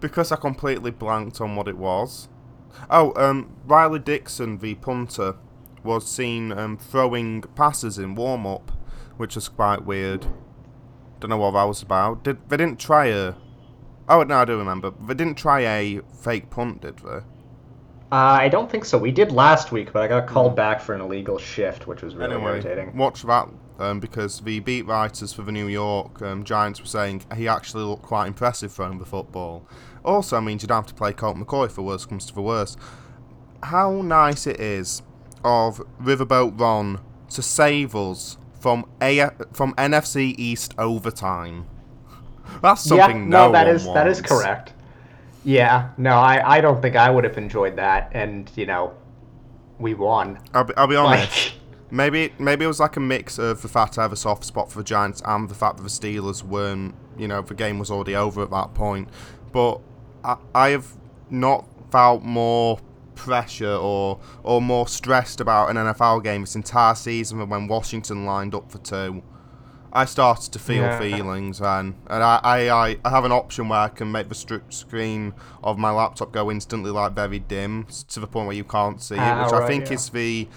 because 0.01 0.33
I 0.33 0.37
completely 0.37 0.91
blanked 0.91 1.41
on 1.41 1.57
what 1.57 1.69
it 1.69 1.77
was. 1.77 2.29
Oh, 2.89 3.13
um, 3.17 3.57
Riley 3.67 3.99
Dixon, 3.99 4.59
the 4.59 4.75
punter, 4.77 5.37
was 5.83 6.07
seen 6.09 6.53
um, 6.53 6.77
throwing 6.79 7.43
passes 7.55 7.99
in 7.99 8.15
warm 8.15 8.47
up, 8.47 8.71
which 9.17 9.35
was 9.35 9.49
quite 9.49 9.85
weird. 9.85 10.27
Don't 11.21 11.31
know 11.31 11.37
what 11.37 11.53
that 11.53 11.65
was 11.65 11.83
about. 11.83 12.25
Did 12.25 12.49
they 12.49 12.57
didn't 12.57 12.79
try 12.79 13.07
a? 13.07 13.35
Oh 14.09 14.23
no, 14.23 14.39
I 14.39 14.45
do 14.45 14.59
remember. 14.59 14.93
They 15.07 15.15
didn't 15.15 15.37
try 15.37 15.61
a 15.61 16.01
fake 16.23 16.51
punt, 16.51 16.83
did 16.83 16.99
they? 17.01 17.21
Uh, 18.13 18.39
I 18.41 18.49
don't 18.49 18.69
think 18.71 18.85
so. 18.85 18.99
We 18.99 19.13
did 19.13 19.31
last 19.31 19.71
week, 19.71 19.93
but 19.93 20.03
I 20.03 20.09
got 20.09 20.27
called 20.27 20.57
back 20.57 20.81
for 20.81 20.95
an 20.95 21.01
illegal 21.01 21.39
shift, 21.39 21.87
which 21.87 22.03
was 22.03 22.15
really 22.17 22.31
Hmm. 22.35 22.47
Anyway, 22.47 22.51
irritating. 22.53 22.97
watch 22.97 23.23
that 23.23 23.49
um, 23.79 24.01
because 24.01 24.41
the 24.41 24.59
beat 24.61 24.87
writers 24.87 25.33
for 25.33 25.43
the 25.43 25.53
New 25.53 25.69
York 25.69 26.21
um, 26.23 26.43
Giants 26.45 26.81
were 26.81 26.87
saying 26.87 27.23
he 27.37 27.47
actually 27.47 27.85
looked 27.85 28.03
quite 28.03 28.27
impressive 28.27 28.73
throwing 28.73 28.99
the 28.99 29.07
football. 29.07 29.67
Also 30.05 30.41
means 30.41 30.63
you 30.63 30.69
don't 30.69 30.79
have 30.79 30.87
to 30.87 30.95
play 30.95 31.13
Colt 31.13 31.37
McCoy 31.37 31.71
for 31.71 31.83
worst 31.83 32.09
comes 32.09 32.27
to 32.27 32.35
the 32.35 32.43
worst. 32.43 32.79
How 33.63 34.03
nice 34.03 34.47
it 34.47 34.59
is 34.61 35.03
of 35.45 35.81
Riverboat 36.01 36.59
Ron 36.59 37.01
to 37.31 37.43
save 37.43 37.95
us 37.95 38.39
from 38.59 38.87
a 39.01 39.31
from 39.53 39.75
NFC 39.75 40.35
East 40.39 40.75
overtime. 40.79 41.67
That's 42.63 42.83
something 42.83 43.23
yeah, 43.23 43.29
no, 43.29 43.47
no, 43.47 43.53
that 43.53 43.69
is 43.69 43.85
that 43.87 44.07
is 44.07 44.19
wants. 44.19 44.29
correct. 44.31 44.73
Yeah, 45.45 45.91
no, 45.97 46.13
I, 46.13 46.57
I 46.57 46.61
don't 46.61 46.83
think 46.83 46.97
I 46.97 47.09
would 47.09 47.25
have 47.25 47.39
enjoyed 47.39 47.77
that, 47.77 48.11
and 48.13 48.51
you 48.57 48.67
know, 48.67 48.95
we 49.79 49.95
won. 49.95 50.39
I'll 50.53 50.65
be, 50.65 50.75
I'll 50.77 50.87
be 50.87 50.97
honest. 50.97 51.53
Like, 51.53 51.55
Maybe 51.93 52.33
maybe 52.39 52.65
it 52.65 52.69
was 52.69 52.79
like 52.79 52.97
a 52.97 53.01
mix 53.01 53.37
of 53.39 53.63
the 53.63 53.69
fact 53.69 53.99
I 53.99 54.03
have 54.03 54.13
a 54.13 54.17
soft 54.17 54.45
spot 54.45 54.71
for 54.71 54.79
the 54.79 54.85
Giants 54.85 55.21
and 55.25 55.49
the 55.49 55.57
fact 55.57 55.77
that 55.79 55.83
the 55.83 55.89
Steelers 55.89 56.43
weren't, 56.43 56.95
you 57.19 57.27
know, 57.27 57.43
the 57.43 57.55
game 57.55 57.81
was 57.81 57.91
already 57.91 58.15
over 58.15 58.43
at 58.43 58.51
that 58.51 58.75
point. 58.75 59.09
But 59.53 59.81
I, 60.25 60.37
I 60.55 60.69
have 60.71 60.87
not 61.31 61.65
felt 61.91 62.23
more 62.23 62.79
pressure 63.15 63.75
or 63.75 64.19
or 64.43 64.63
more 64.63 64.89
stressed 64.89 65.41
about 65.41 65.69
an 65.71 65.77
NFL 65.77 66.25
game 66.25 66.41
this 66.43 66.57
entire 66.57 66.95
season 66.95 67.39
than 67.39 67.49
when 67.49 67.69
Washington 67.69 68.25
lined 68.25 68.55
up 68.55 68.71
for 68.73 68.79
two. 68.79 69.23
I 69.93 70.05
started 70.05 70.53
to 70.53 70.59
feel 70.61 70.85
Yeah. 70.85 70.99
feelings 71.01 71.61
and 71.61 71.95
and 72.09 72.23
I, 72.23 72.41
I, 72.45 72.97
I 73.05 73.11
have 73.11 73.25
an 73.25 73.33
option 73.33 73.69
where 73.69 73.81
I 73.81 73.89
can 73.89 74.11
make 74.13 74.29
the 74.29 74.35
str- 74.37 74.59
screen 74.69 75.35
of 75.65 75.79
my 75.79 75.91
laptop 75.91 76.31
go 76.33 76.51
instantly 76.51 76.91
like 76.93 77.13
very 77.13 77.41
dim 77.41 77.87
to 78.09 78.21
the 78.21 78.27
point 78.29 78.47
where 78.47 78.57
you 78.57 78.63
can't 78.65 79.03
see 79.03 79.17
it, 79.17 79.21
Ah, 79.21 79.45
which 79.45 79.53
I 79.53 79.67
think 79.67 79.87
yeah. 79.89 79.95
is 79.95 80.09
the 80.11 80.49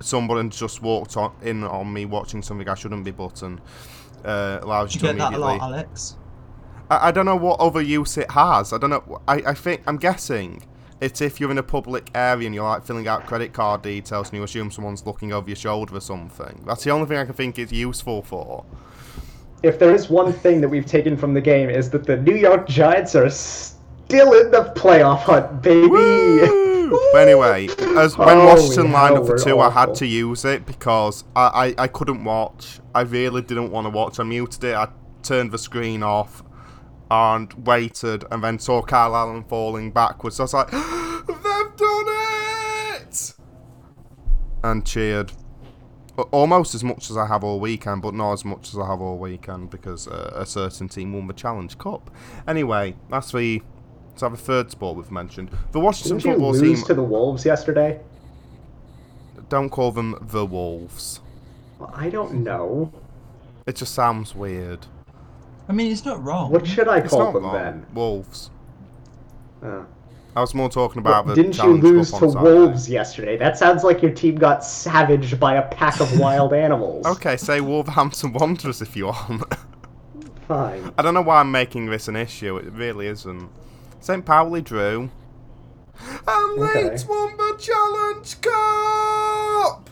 someone 0.00 0.50
just 0.50 0.82
walked 0.82 1.16
on, 1.16 1.32
in 1.42 1.64
on 1.64 1.90
me 1.92 2.04
watching 2.04 2.42
something 2.42 2.68
I 2.68 2.74
shouldn't 2.74 3.04
be 3.04 3.10
button. 3.10 3.60
Uh, 4.22 4.58
allows 4.62 4.94
you 4.94 5.00
you 5.00 5.08
to 5.08 5.14
get 5.14 5.18
that 5.18 5.32
a 5.32 5.36
immediately. 5.36 5.58
lot, 5.58 5.72
Alex? 5.72 6.16
I, 6.94 7.08
I 7.08 7.10
don't 7.12 7.26
know 7.26 7.36
what 7.36 7.60
other 7.60 7.80
use 7.82 8.16
it 8.18 8.30
has. 8.30 8.72
I 8.72 8.78
don't 8.78 8.90
know. 8.90 9.20
I, 9.28 9.34
I 9.46 9.54
think 9.54 9.82
I'm 9.86 9.96
guessing 9.96 10.66
it's 11.00 11.20
if 11.20 11.40
you're 11.40 11.50
in 11.50 11.58
a 11.58 11.62
public 11.62 12.10
area 12.14 12.46
and 12.46 12.54
you're 12.54 12.64
like 12.64 12.84
filling 12.84 13.06
out 13.08 13.26
credit 13.26 13.52
card 13.52 13.82
details 13.82 14.28
and 14.30 14.38
you 14.38 14.44
assume 14.44 14.70
someone's 14.70 15.04
looking 15.04 15.32
over 15.32 15.48
your 15.48 15.56
shoulder 15.56 15.96
or 15.96 16.00
something. 16.00 16.62
That's 16.66 16.84
the 16.84 16.90
only 16.90 17.06
thing 17.06 17.18
I 17.18 17.24
can 17.24 17.34
think 17.34 17.58
it's 17.58 17.72
useful 17.72 18.22
for. 18.22 18.64
if 19.62 19.78
there 19.78 19.94
is 19.94 20.10
one 20.10 20.32
thing 20.32 20.60
that 20.60 20.68
we've 20.68 20.86
taken 20.86 21.16
from 21.16 21.34
the 21.34 21.40
game 21.40 21.70
is 21.70 21.90
that 21.90 22.04
the 22.06 22.16
New 22.18 22.36
York 22.36 22.68
Giants 22.68 23.14
are 23.14 23.30
still 23.30 24.32
in 24.34 24.50
the 24.50 24.72
playoff 24.76 25.20
hunt, 25.20 25.62
baby. 25.62 25.88
Woo! 25.88 26.90
But 27.12 27.26
anyway, 27.26 27.68
as 27.96 28.16
when 28.18 28.28
Holy 28.28 28.46
Washington 28.46 28.92
lined 28.92 29.16
up 29.16 29.26
for 29.26 29.38
two, 29.38 29.58
I 29.58 29.70
had 29.70 29.94
to 29.96 30.06
use 30.06 30.44
it 30.44 30.66
because 30.66 31.24
I, 31.34 31.74
I, 31.78 31.84
I 31.84 31.88
couldn't 31.88 32.22
watch. 32.24 32.78
I 32.94 33.00
really 33.00 33.40
didn't 33.40 33.70
want 33.70 33.86
to 33.86 33.90
watch. 33.90 34.20
I 34.20 34.22
muted 34.22 34.62
it. 34.64 34.74
I 34.74 34.88
turned 35.22 35.50
the 35.50 35.58
screen 35.58 36.02
off 36.02 36.42
and 37.10 37.52
waited, 37.66 38.24
and 38.30 38.42
then 38.42 38.58
saw 38.58 38.82
Kyle 38.82 39.14
Allen 39.14 39.44
falling 39.44 39.90
backwards. 39.90 40.36
So 40.36 40.42
I 40.42 40.44
was 40.44 40.54
like, 40.54 40.70
"They've 41.26 41.76
done 41.76 42.06
it!" 43.00 43.34
and 44.62 44.84
cheered. 44.86 45.32
Almost 46.30 46.76
as 46.76 46.84
much 46.84 47.10
as 47.10 47.16
I 47.16 47.26
have 47.26 47.42
all 47.42 47.58
weekend, 47.58 48.00
but 48.02 48.14
not 48.14 48.34
as 48.34 48.44
much 48.44 48.68
as 48.68 48.78
I 48.78 48.86
have 48.86 49.00
all 49.00 49.18
weekend 49.18 49.70
because 49.70 50.06
uh, 50.06 50.30
a 50.34 50.46
certain 50.46 50.88
team 50.88 51.12
won 51.12 51.26
the 51.26 51.32
Challenge 51.32 51.76
Cup. 51.78 52.10
Anyway, 52.46 52.94
that's 53.10 53.32
the. 53.32 53.62
Let's 54.10 54.22
have 54.22 54.32
a 54.32 54.36
third 54.36 54.70
sport 54.70 54.96
we've 54.96 55.10
mentioned. 55.10 55.50
The 55.72 55.80
Washington 55.80 56.18
Didn't 56.18 56.26
you 56.26 56.32
football 56.34 56.52
lose 56.52 56.78
team. 56.78 56.86
to 56.86 56.94
the 56.94 57.02
Wolves 57.02 57.44
yesterday? 57.44 57.98
Don't 59.48 59.70
call 59.70 59.90
them 59.90 60.16
the 60.20 60.46
Wolves. 60.46 61.20
Well, 61.80 61.92
I 61.92 62.10
don't 62.10 62.44
know. 62.44 62.92
It 63.66 63.74
just 63.74 63.92
sounds 63.92 64.34
weird. 64.34 64.86
I 65.68 65.72
mean, 65.72 65.90
it's 65.90 66.04
not 66.04 66.22
wrong. 66.22 66.50
What 66.50 66.66
should 66.66 66.88
I 66.88 67.00
call 67.00 67.32
them 67.32 67.44
wrong. 67.44 67.54
then? 67.54 67.86
Wolves. 67.94 68.50
Uh, 69.62 69.84
I 70.36 70.40
was 70.40 70.52
more 70.54 70.68
talking 70.68 70.98
about 70.98 71.26
well, 71.26 71.34
the 71.34 71.42
didn't 71.42 71.56
you 71.58 71.74
lose 71.76 72.10
to 72.10 72.16
Saturday. 72.30 72.40
Wolves 72.42 72.88
yesterday? 72.90 73.36
That 73.36 73.56
sounds 73.56 73.84
like 73.84 74.02
your 74.02 74.10
team 74.10 74.34
got 74.34 74.64
savaged 74.64 75.38
by 75.38 75.54
a 75.54 75.62
pack 75.68 76.00
of 76.00 76.18
wild 76.18 76.52
animals. 76.66 77.06
Okay, 77.06 77.36
say 77.36 77.60
Wolverhampton 77.60 78.32
Wanderers 78.32 78.82
if 78.82 78.96
you 78.96 79.06
want. 79.06 79.42
Fine. 80.48 80.92
I 80.98 81.02
don't 81.02 81.14
know 81.14 81.22
why 81.22 81.40
I'm 81.40 81.50
making 81.50 81.86
this 81.86 82.08
an 82.08 82.16
issue. 82.16 82.56
It 82.58 82.70
really 82.72 83.06
isn't. 83.06 83.48
St. 84.00 84.24
Pauli 84.24 84.60
drew. 84.60 85.10
And 86.26 86.60
Okay. 86.60 86.90
Leeds 86.90 87.06
won 87.06 87.36
the 87.36 87.56
Challenge 87.58 88.40
Cup! 88.42 89.90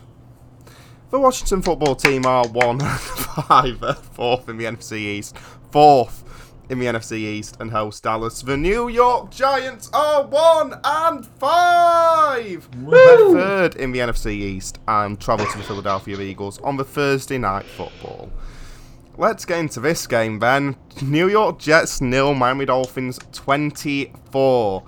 The 1.09 1.19
Washington 1.19 1.61
football 1.61 1.95
team 1.95 2.25
are 2.25 2.47
one 2.47 2.81
and 2.81 2.99
five, 2.99 3.81
uh, 3.81 3.93
fourth 3.93 4.49
in 4.49 4.57
the 4.57 4.65
NFC 4.65 4.93
East, 4.97 5.35
fourth 5.73 6.23
in 6.69 6.77
the 6.77 6.85
NFC 6.85 7.13
East, 7.13 7.57
and 7.59 7.71
host 7.71 8.03
Dallas. 8.03 8.43
The 8.43 8.55
New 8.55 8.89
York 8.89 9.31
Giants 9.31 9.89
are 9.91 10.23
one 10.23 10.79
and 10.83 11.25
five, 11.25 12.69
They're 12.71 13.31
third 13.31 13.75
in 13.75 13.91
the 13.91 13.99
NFC 13.99 14.27
East, 14.33 14.79
and 14.87 15.19
travel 15.19 15.47
to 15.47 15.57
the 15.57 15.63
Philadelphia 15.63 16.19
Eagles 16.21 16.59
on 16.59 16.77
the 16.77 16.83
Thursday 16.83 17.39
night 17.39 17.65
football. 17.65 18.31
Let's 19.17 19.45
get 19.45 19.59
into 19.59 19.79
this 19.79 20.05
game 20.05 20.37
then. 20.37 20.75
New 21.01 21.27
York 21.27 21.57
Jets 21.57 22.01
nil, 22.01 22.35
Miami 22.35 22.65
Dolphins 22.65 23.19
24. 23.31 24.83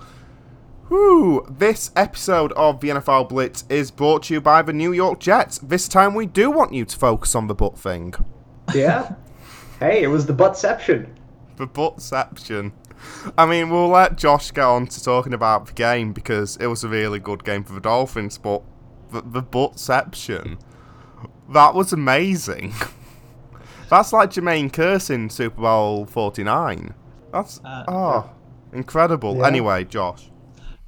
Whew, 0.86 1.46
this 1.50 1.90
episode 1.96 2.52
of 2.52 2.80
the 2.80 2.90
NFL 2.90 3.28
Blitz 3.28 3.64
is 3.68 3.90
brought 3.90 4.22
to 4.24 4.34
you 4.34 4.40
by 4.40 4.62
the 4.62 4.72
New 4.72 4.92
York 4.92 5.18
Jets. 5.18 5.58
This 5.58 5.88
time 5.88 6.14
we 6.14 6.26
do 6.26 6.48
want 6.48 6.72
you 6.72 6.84
to 6.84 6.96
focus 6.96 7.34
on 7.34 7.48
the 7.48 7.54
butt 7.56 7.76
thing. 7.76 8.14
Yeah. 8.72 9.16
Hey, 9.78 10.02
it 10.02 10.08
was 10.08 10.26
the 10.26 10.32
buttception. 10.32 11.08
The 11.56 11.66
buttception. 11.66 12.72
I 13.36 13.44
mean, 13.46 13.70
we'll 13.70 13.88
let 13.88 14.16
Josh 14.16 14.50
get 14.50 14.64
on 14.64 14.86
to 14.86 15.02
talking 15.02 15.34
about 15.34 15.66
the 15.66 15.72
game 15.74 16.12
because 16.12 16.56
it 16.56 16.66
was 16.66 16.82
a 16.82 16.88
really 16.88 17.18
good 17.18 17.44
game 17.44 17.62
for 17.64 17.74
the 17.74 17.80
Dolphins, 17.80 18.38
but 18.38 18.62
the, 19.12 19.20
the 19.20 19.42
buttception, 19.42 20.58
that 21.50 21.74
was 21.74 21.92
amazing. 21.92 22.72
That's 23.90 24.12
like 24.12 24.30
Jermaine 24.30 24.70
Kearse 24.72 25.10
in 25.10 25.30
Super 25.30 25.60
Bowl 25.62 26.06
49. 26.06 26.94
That's, 27.32 27.60
Uh, 27.64 27.84
oh, 27.86 28.30
incredible. 28.72 29.36
Yeah. 29.36 29.46
Anyway, 29.46 29.84
Josh. 29.84 30.30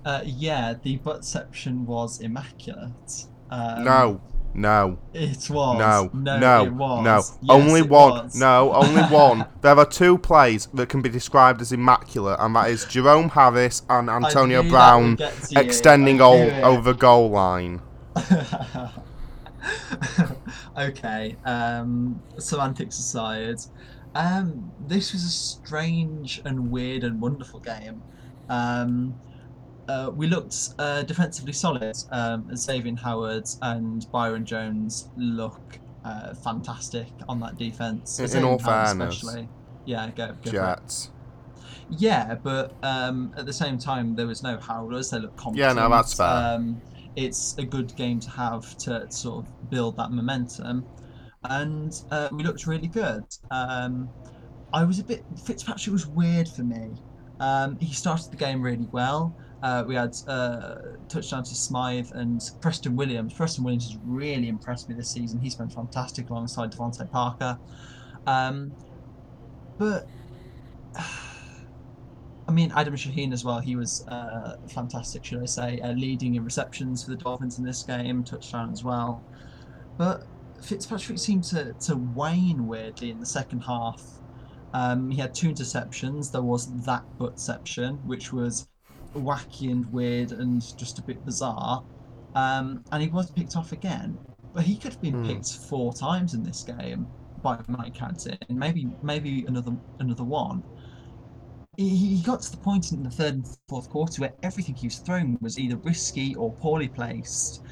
Uh, 0.05 0.23
yeah, 0.25 0.75
the 0.83 0.99
buttception 0.99 1.85
was 1.85 2.21
immaculate. 2.21 3.27
Um, 3.51 3.85
No, 3.85 4.21
no, 4.61 4.99
It 5.15 5.49
was. 5.51 5.79
no, 5.79 6.11
No, 6.13 6.39
no, 6.39 6.65
it 6.65 6.73
was. 6.73 7.05
no. 7.05 7.15
Yes, 7.17 7.39
only 7.49 7.83
one. 7.83 8.11
was. 8.25 8.35
No, 8.35 8.73
only 8.75 9.03
one. 9.03 9.47
There 9.61 9.77
are 9.77 9.87
two 9.87 10.19
plays 10.19 10.67
that 10.75 10.89
can 10.89 11.03
be 11.03 11.09
described 11.09 11.61
as 11.61 11.73
immaculate, 11.73 12.39
and 12.41 12.55
that 12.57 12.71
is 12.71 12.85
Jerome 12.85 13.29
Harris 13.31 13.83
and 13.89 14.11
Antonio 14.11 14.63
Brown 14.63 15.11
would 15.11 15.19
get 15.19 15.43
to 15.45 15.55
you. 15.55 15.61
extending 15.61 16.21
all 16.21 16.51
over 16.65 16.93
the 16.93 16.99
goal 16.99 17.31
line. 17.31 17.81
okay. 20.79 21.37
Um, 21.45 22.21
semantics 22.39 22.99
aside, 22.99 23.57
um, 24.15 24.73
this 24.87 25.13
was 25.13 25.25
a 25.25 25.29
strange 25.29 26.41
and 26.45 26.71
weird 26.71 27.05
and 27.05 27.21
wonderful 27.21 27.61
game. 27.61 28.03
Um, 28.49 29.15
uh, 29.89 30.11
we 30.15 30.27
looked 30.27 30.75
uh, 30.79 31.03
defensively 31.03 31.53
solid. 31.53 31.97
Um, 32.11 32.55
Xavier 32.55 32.95
Howard 32.97 33.49
and 33.63 34.07
Byron 34.13 34.45
Jones 34.45 35.09
look 35.17 35.79
uh, 36.05 36.35
fantastic 36.35 37.09
on 37.29 37.41
that 37.41 37.57
defense. 37.57 38.19
In- 38.19 38.39
in 38.39 38.45
all 38.45 38.59
fairness. 38.59 39.17
especially. 39.17 39.49
Yeah, 39.85 40.11
go, 40.11 40.35
go. 40.45 40.51
Jets. 40.51 41.11
Yeah, 41.91 42.35
but 42.35 42.75
um, 42.83 43.33
at 43.37 43.47
the 43.47 43.53
same 43.53 43.79
time, 43.79 44.15
there 44.15 44.27
was 44.27 44.43
no 44.43 44.59
howlers. 44.59 45.11
They 45.11 45.19
look 45.19 45.41
Yeah, 45.55 45.73
no, 45.73 45.89
that's 45.89 46.15
fair. 46.15 46.27
Um, 46.27 46.83
it's 47.17 47.57
a 47.57 47.65
good 47.65 47.97
game 47.97 48.21
to 48.21 48.31
have 48.31 48.77
to 48.79 49.11
sort 49.11 49.45
of 49.45 49.71
build 49.71 49.97
that 49.97 50.13
momentum, 50.13 50.85
and 51.45 52.01
uh, 52.11 52.29
we 52.31 52.45
looked 52.45 52.67
really 52.67 52.89
good. 52.89 53.25
Um, 53.51 54.11
I 54.73 54.85
was 54.85 54.99
a 54.99 55.05
bit 55.05 55.25
Fitzpatrick 55.45 55.93
was 55.93 56.07
weird 56.07 56.47
for 56.49 56.63
me. 56.63 56.91
Um, 57.41 57.79
he 57.79 57.93
started 57.95 58.31
the 58.31 58.37
game 58.37 58.61
really 58.61 58.89
well, 58.93 59.35
Uh, 59.63 59.85
we 59.87 59.95
had 59.95 60.17
uh, 60.29 60.77
touchdown 61.09 61.43
to 61.43 61.55
Smythe 61.55 62.11
and 62.15 62.41
Preston 62.61 62.95
Williams. 62.95 63.33
Preston 63.33 63.65
Williams 63.65 63.89
has 63.89 63.99
really 64.05 64.49
impressed 64.49 64.89
me 64.89 64.95
this 64.95 65.11
season. 65.11 65.41
He's 65.41 65.57
been 65.57 65.69
fantastic 65.69 66.31
alongside 66.31 66.73
DeVante 66.73 67.11
Parker. 67.11 67.59
Um, 68.27 68.73
but 69.79 70.07
I 72.49 72.51
mean, 72.51 72.73
Adam 72.75 72.95
Shaheen 72.95 73.33
as 73.33 73.45
well. 73.45 73.59
He 73.59 73.77
was 73.77 74.07
uh, 74.09 74.57
fantastic, 74.69 75.25
should 75.25 75.43
I 75.43 75.47
say, 75.47 75.81
uh, 75.81 75.93
leading 75.93 76.37
in 76.37 76.45
receptions 76.45 77.05
for 77.05 77.11
the 77.11 77.17
Dolphins 77.17 77.59
in 77.59 77.65
this 77.65 77.83
game, 77.83 78.25
touchdown 78.25 78.73
as 78.73 78.83
well. 78.83 79.23
But 79.99 80.27
Fitzpatrick 80.63 81.19
seemed 81.19 81.45
to, 81.45 81.75
to 81.75 81.97
wane 81.97 82.67
weirdly 82.67 83.11
in 83.11 83.21
the 83.21 83.27
second 83.27 83.61
half. 83.61 84.03
Um, 84.73 85.11
he 85.11 85.21
had 85.21 85.35
two 85.35 85.49
interceptions. 85.49 86.33
There 86.33 86.43
was 86.43 86.73
that 86.85 87.05
buttception, 87.19 88.03
which 88.05 88.33
was 88.33 88.69
wacky 89.15 89.71
and 89.71 89.91
weird 89.93 90.33
and 90.33 90.63
just 90.77 90.99
a 90.99 91.03
bit 91.03 91.25
bizarre. 91.25 91.85
Um, 92.35 92.85
and 92.93 93.03
he 93.03 93.09
was 93.09 93.31
picked 93.31 93.57
off 93.57 93.73
again. 93.73 94.19
But 94.55 94.65
he 94.65 94.77
could 94.77 94.93
have 94.93 95.01
been 95.03 95.17
Hmm. 95.17 95.25
picked 95.25 95.53
four 95.53 95.93
times 95.93 96.35
in 96.35 96.43
this 96.43 96.63
game 96.65 97.07
by 97.43 97.61
Mike 97.69 97.95
Canton, 97.95 98.39
maybe 98.49 98.89
maybe 99.03 99.45
another 99.47 99.77
another 100.01 100.25
one. 100.25 100.65
He, 101.77 101.89
he 102.17 102.23
got 102.23 102.43
to 102.43 102.51
the 102.51 102.57
point 102.57 102.93
in 102.93 103.03
the 103.05 103.11
third 103.11 103.35
and 103.35 103.47
fourth 103.69 103.89
quarter 103.89 104.21
where 104.23 104.35
everything 104.43 104.75
he 104.75 104.87
was 104.89 104.99
throwing 104.99 105.39
was 105.41 105.59
either 105.59 105.77
risky 105.77 106.35
or 106.35 106.53
poorly 106.55 106.89
placed. 106.89 107.63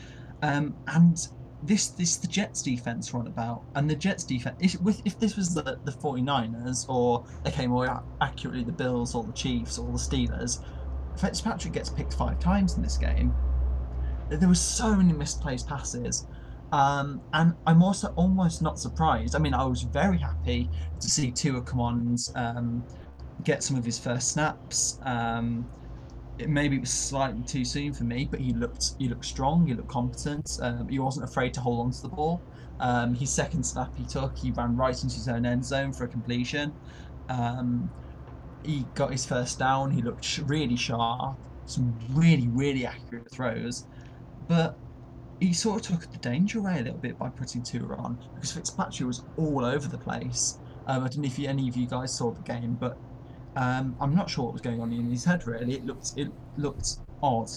Um, 0.43 0.77
and 0.87 1.27
this 1.63 1.89
this 1.89 2.17
the 2.19 2.29
Jets 2.29 2.63
defense 2.63 3.13
run 3.13 3.27
about, 3.27 3.65
and 3.75 3.91
the 3.91 3.97
Jets 3.97 4.25
defense. 4.25 4.57
If, 4.61 4.81
with, 4.81 5.03
if 5.05 5.19
this 5.19 5.37
was 5.37 5.55
the, 5.55 5.81
the 5.85 5.93
49ers, 5.93 6.89
or 6.89 7.25
okay, 7.47 7.67
more 7.67 8.05
accurately, 8.21 8.63
the 8.65 8.73
Bills 8.73 9.15
or 9.15 9.25
the 9.25 9.33
Chiefs 9.33 9.79
or 9.79 9.91
the 9.91 9.99
Steelers, 9.99 10.61
Fitzpatrick 11.17 11.73
gets 11.73 11.89
picked 11.89 12.15
five 12.15 12.39
times 12.39 12.77
in 12.77 12.83
this 12.83 12.97
game. 12.97 13.35
There 14.29 14.49
were 14.49 14.55
so 14.55 14.95
many 14.95 15.13
misplaced 15.13 15.69
passes. 15.69 16.27
Um, 16.73 17.21
and 17.33 17.55
I'm 17.67 17.83
also 17.83 18.09
almost 18.17 18.61
not 18.61 18.79
surprised. 18.79 19.37
I 19.37 19.39
mean, 19.39 19.55
I 19.55 19.65
was 19.65 19.83
very 19.83 20.19
happy 20.19 20.69
to 21.01 21.09
see 21.09 21.31
Tua 21.31 21.63
come 21.63 21.81
on 21.81 22.17
um, 22.35 22.85
get 23.45 23.63
some 23.63 23.77
of 23.77 23.85
his 23.85 23.99
first 23.99 24.33
snaps. 24.33 24.99
Um, 25.03 25.69
it 26.39 26.49
maybe 26.51 26.79
was 26.79 26.91
slightly 26.91 27.43
too 27.43 27.65
soon 27.65 27.93
for 27.93 28.05
me, 28.05 28.29
but 28.31 28.41
he 28.41 28.53
looked 28.53 28.95
he 28.99 29.09
looked 29.09 29.25
strong. 29.25 29.67
He 29.67 29.75
looked 29.75 29.89
competent. 29.89 30.59
Um, 30.61 30.89
he 30.89 30.99
wasn't 30.99 31.25
afraid 31.25 31.55
to 31.55 31.61
hold 31.61 31.81
on 31.81 31.93
to 31.93 32.03
the 32.03 32.09
ball. 32.09 32.43
Um, 32.81 33.15
his 33.15 33.31
second 33.31 33.65
snap 33.65 33.97
he 33.97 34.05
took, 34.05 34.37
he 34.37 34.51
ran 34.51 34.77
right 34.77 35.03
into 35.03 35.15
his 35.15 35.29
own 35.29 35.47
end 35.47 35.65
zone 35.65 35.93
for 35.93 36.05
a 36.05 36.09
completion. 36.09 36.75
Um, 37.29 37.91
he 38.67 38.91
got 38.95 39.13
his 39.13 39.27
first 39.27 39.59
down. 39.59 39.91
He 39.91 40.03
looked 40.03 40.39
really 40.39 40.77
sharp. 40.77 41.39
Some 41.67 41.99
really 42.11 42.49
really 42.49 42.87
accurate 42.87 43.31
throws, 43.33 43.87
but 44.49 44.81
he 45.41 45.53
sort 45.53 45.89
of 45.91 46.01
took 46.01 46.11
the 46.11 46.19
danger 46.19 46.59
away 46.61 46.81
a 46.81 46.83
little 46.83 46.99
bit 46.99 47.19
by 47.19 47.29
putting 47.31 47.63
Tua 47.63 47.97
on 47.97 48.19
because 48.35 48.53
Fitzpatrick 48.53 49.07
was 49.07 49.25
all 49.37 49.65
over 49.65 49.89
the 49.89 49.99
place. 49.99 50.61
Um, 50.87 51.05
I 51.05 51.09
don't 51.09 51.19
know 51.19 51.27
if 51.27 51.39
any 51.39 51.69
of 51.69 51.77
you 51.77 51.87
guys 51.89 52.17
saw 52.17 52.33
the 52.33 52.43
game, 52.43 52.77
but 52.77 53.01
um, 53.57 53.97
I'm 54.01 54.15
not 54.15 54.31
sure 54.31 54.45
what 54.45 54.53
was 54.55 54.63
going 54.63 54.81
on 54.81 54.93
in 54.93 55.11
his 55.11 55.25
head. 55.25 55.47
Really, 55.47 55.75
it 55.75 55.85
looked 55.85 56.13
it 56.17 56.29
looked 56.57 56.89
odd. 57.23 57.49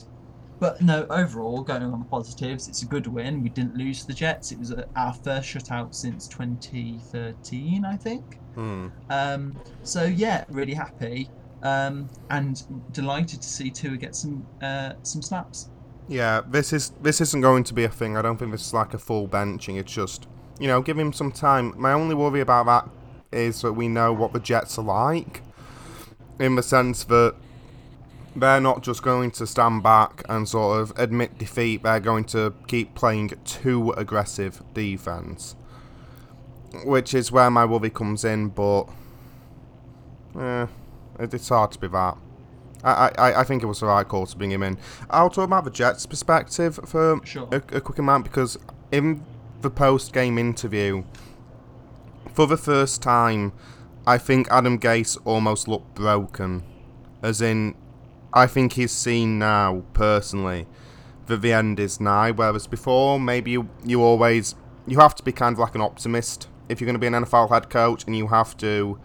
But 0.60 0.82
no, 0.82 1.06
overall, 1.10 1.62
going 1.62 1.84
on 1.84 2.00
the 2.00 2.06
positives, 2.06 2.68
it's 2.68 2.82
a 2.82 2.86
good 2.86 3.08
win. 3.08 3.42
We 3.42 3.50
didn't 3.50 3.78
lose 3.78 4.02
to 4.02 4.08
the 4.08 4.14
Jets. 4.14 4.52
It 4.52 4.60
was 4.60 4.74
our 4.96 5.14
first 5.14 5.48
shutout 5.48 5.96
since 5.96 6.28
2013, 6.28 7.86
I 7.86 7.96
think. 7.96 8.36
Hmm. 8.56 8.88
Um, 9.10 9.58
so 9.84 10.04
yeah, 10.04 10.44
really 10.50 10.74
happy 10.74 11.30
um, 11.64 12.10
and 12.30 12.64
delighted 12.92 13.42
to 13.42 13.48
see 13.48 13.70
Tua 13.70 13.98
get 13.98 14.16
some 14.16 14.46
uh, 14.62 14.94
some 15.04 15.22
snaps. 15.22 15.70
Yeah, 16.08 16.42
this 16.46 16.74
is 16.74 16.90
this 17.02 17.22
isn't 17.22 17.42
going 17.42 17.64
to 17.66 17.74
be 17.74 17.84
a 17.84 17.90
thing. 17.90 18.18
I 18.18 18.22
don't 18.22 18.38
think 18.38 18.52
this 18.52 18.68
is 18.68 18.74
like 18.74 18.94
a 18.94 18.98
full 18.98 19.28
benching. 19.28 19.80
It's 19.80 19.94
just 19.94 20.28
you 20.60 20.68
know, 20.68 20.82
give 20.82 21.00
him 21.00 21.14
some 21.14 21.32
time. 21.32 21.74
My 21.78 21.94
only 21.94 22.14
worry 22.14 22.42
about 22.42 22.66
that 22.66 22.90
is 23.32 23.62
that 23.62 23.74
we 23.74 23.88
know 23.88 24.14
what 24.14 24.34
the 24.34 24.40
Jets 24.40 24.78
are 24.78 24.84
like, 24.84 25.42
in 26.40 26.56
the 26.56 26.64
sense 26.64 27.06
that 27.06 27.36
they're 28.36 28.62
not 28.62 28.84
just 28.84 29.02
going 29.02 29.32
to 29.32 29.48
stand 29.48 29.84
back 29.84 30.24
and 30.30 30.48
sort 30.48 30.80
of 30.82 30.94
admit 30.98 31.38
defeat. 31.38 31.84
They're 31.84 32.00
going 32.00 32.26
to 32.26 32.54
keep 32.68 32.96
playing 32.96 33.32
too 33.44 33.92
aggressive 33.92 34.62
defense, 34.74 35.56
which 36.86 37.14
is 37.14 37.32
where 37.32 37.50
my 37.50 37.66
worry 37.66 37.90
comes 37.90 38.24
in. 38.24 38.50
But 38.50 38.84
eh, 40.40 40.68
it's 41.20 41.50
hard 41.50 41.72
to 41.72 41.80
be 41.80 41.88
that. 41.88 42.18
I, 42.84 43.12
I, 43.18 43.40
I 43.42 43.44
think 43.44 43.62
it 43.62 43.66
was 43.66 43.82
the 43.82 43.88
right 43.88 44.08
call 44.08 44.26
to 44.26 44.38
bring 44.38 44.52
him 44.52 44.64
in. 44.64 44.78
I'll 45.10 45.30
talk 45.30 45.44
about 45.44 45.66
the 45.66 45.72
Jets' 45.72 46.06
perspective 46.06 46.80
for 46.86 47.20
Sure. 47.26 47.48
a, 47.52 47.58
a 47.76 47.82
quick 47.82 48.00
amount 48.00 48.24
because 48.24 48.58
in 48.92 49.24
the 49.62 49.70
post-game 49.70 50.38
interview, 50.38 51.04
for 52.34 52.48
the 52.48 52.56
first 52.56 53.02
time, 53.02 53.52
I 54.08 54.18
think 54.18 54.48
Adam 54.50 54.80
Gase 54.80 55.18
almost 55.26 55.68
looked 55.68 55.96
broken. 55.96 56.64
As 57.22 57.42
in, 57.42 57.76
I 58.34 58.48
think 58.48 58.74
he's 58.74 58.92
seen 58.92 59.40
now, 59.40 59.84
personally, 59.94 60.68
that 61.28 61.42
the 61.42 61.54
end 61.54 61.80
is 61.80 62.00
nigh. 62.00 62.32
Whereas 62.32 62.68
before, 62.68 63.20
maybe 63.20 63.52
you, 63.52 63.70
you 63.84 64.02
always... 64.02 64.56
You 64.88 65.00
have 65.00 65.14
to 65.16 65.24
be 65.24 65.32
kind 65.32 65.54
of 65.54 65.60
like 65.60 65.76
an 65.76 65.82
optimist 65.82 66.48
if 66.68 66.80
you're 66.80 66.86
going 66.86 66.96
to 66.96 67.00
be 67.00 67.08
an 67.08 67.14
NFL 67.14 67.50
head 67.50 67.70
coach, 67.70 68.06
and 68.06 68.16
you 68.16 68.28
have 68.28 68.58
to 68.58 69.00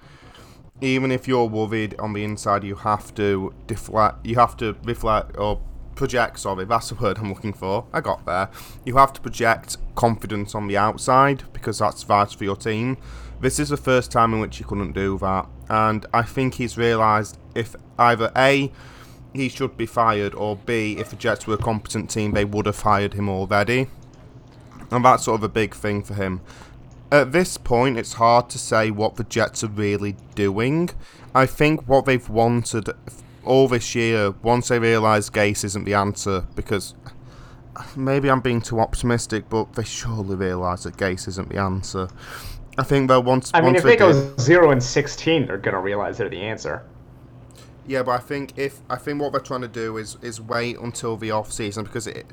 even 0.80 1.10
if 1.10 1.28
you're 1.28 1.46
worried 1.46 1.98
on 1.98 2.12
the 2.12 2.24
inside, 2.24 2.64
you 2.64 2.74
have 2.74 3.14
to 3.14 3.54
deflect. 3.66 4.24
You 4.26 4.36
have 4.36 4.56
to 4.58 4.76
reflect 4.84 5.36
or 5.38 5.60
project. 5.94 6.38
Sorry, 6.40 6.64
that's 6.64 6.88
the 6.88 6.96
word 6.96 7.18
I'm 7.18 7.28
looking 7.28 7.52
for. 7.52 7.86
I 7.92 8.00
got 8.00 8.26
there. 8.26 8.50
You 8.84 8.96
have 8.96 9.12
to 9.14 9.20
project 9.20 9.76
confidence 9.94 10.54
on 10.54 10.66
the 10.66 10.76
outside 10.76 11.44
because 11.52 11.78
that's 11.78 12.02
vital 12.02 12.36
for 12.36 12.44
your 12.44 12.56
team. 12.56 12.96
This 13.40 13.58
is 13.58 13.68
the 13.68 13.76
first 13.76 14.10
time 14.10 14.34
in 14.34 14.40
which 14.40 14.58
he 14.58 14.64
couldn't 14.64 14.92
do 14.92 15.18
that, 15.18 15.46
and 15.68 16.06
I 16.12 16.22
think 16.22 16.54
he's 16.54 16.76
realised 16.76 17.38
if 17.54 17.74
either 17.98 18.32
a 18.36 18.72
he 19.34 19.48
should 19.48 19.76
be 19.76 19.84
fired, 19.84 20.34
or 20.34 20.56
b 20.56 20.96
if 20.98 21.10
the 21.10 21.16
Jets 21.16 21.46
were 21.46 21.54
a 21.54 21.58
competent 21.58 22.08
team, 22.08 22.32
they 22.32 22.44
would 22.44 22.66
have 22.66 22.76
fired 22.76 23.14
him 23.14 23.28
already, 23.28 23.88
and 24.90 25.04
that's 25.04 25.24
sort 25.24 25.40
of 25.40 25.44
a 25.44 25.48
big 25.48 25.74
thing 25.74 26.02
for 26.02 26.14
him. 26.14 26.40
At 27.12 27.32
this 27.32 27.58
point, 27.58 27.98
it's 27.98 28.14
hard 28.14 28.48
to 28.50 28.58
say 28.58 28.90
what 28.90 29.16
the 29.16 29.24
Jets 29.24 29.62
are 29.62 29.68
really 29.68 30.16
doing. 30.34 30.90
I 31.34 31.46
think 31.46 31.86
what 31.88 32.06
they've 32.06 32.28
wanted 32.28 32.88
all 33.44 33.68
this 33.68 33.94
year, 33.94 34.30
once 34.42 34.68
they 34.68 34.78
realise 34.78 35.28
Gase 35.30 35.64
isn't 35.64 35.84
the 35.84 35.94
answer, 35.94 36.46
because 36.54 36.94
maybe 37.96 38.30
I'm 38.30 38.40
being 38.40 38.62
too 38.62 38.80
optimistic, 38.80 39.48
but 39.48 39.74
they 39.74 39.84
surely 39.84 40.36
realise 40.36 40.84
that 40.84 40.96
Gase 40.96 41.28
isn't 41.28 41.50
the 41.50 41.58
answer. 41.58 42.08
I 42.78 42.82
think 42.82 43.08
they'll 43.08 43.22
want. 43.22 43.44
To. 43.44 43.56
I 43.56 43.60
mean, 43.60 43.76
if 43.76 43.82
they 43.82 43.96
go 43.96 44.36
zero 44.38 44.70
and 44.70 44.82
sixteen, 44.82 45.46
they're 45.46 45.58
gonna 45.58 45.80
realize 45.80 46.18
they're 46.18 46.28
the 46.28 46.40
answer. 46.40 46.84
Yeah, 47.86 48.02
but 48.02 48.12
I 48.12 48.18
think 48.18 48.54
if 48.56 48.80
I 48.88 48.96
think 48.96 49.20
what 49.20 49.32
they're 49.32 49.40
trying 49.40 49.60
to 49.62 49.68
do 49.68 49.96
is 49.96 50.16
is 50.22 50.40
wait 50.40 50.78
until 50.78 51.16
the 51.16 51.30
off 51.30 51.52
season 51.52 51.84
because 51.84 52.06
it 52.06 52.26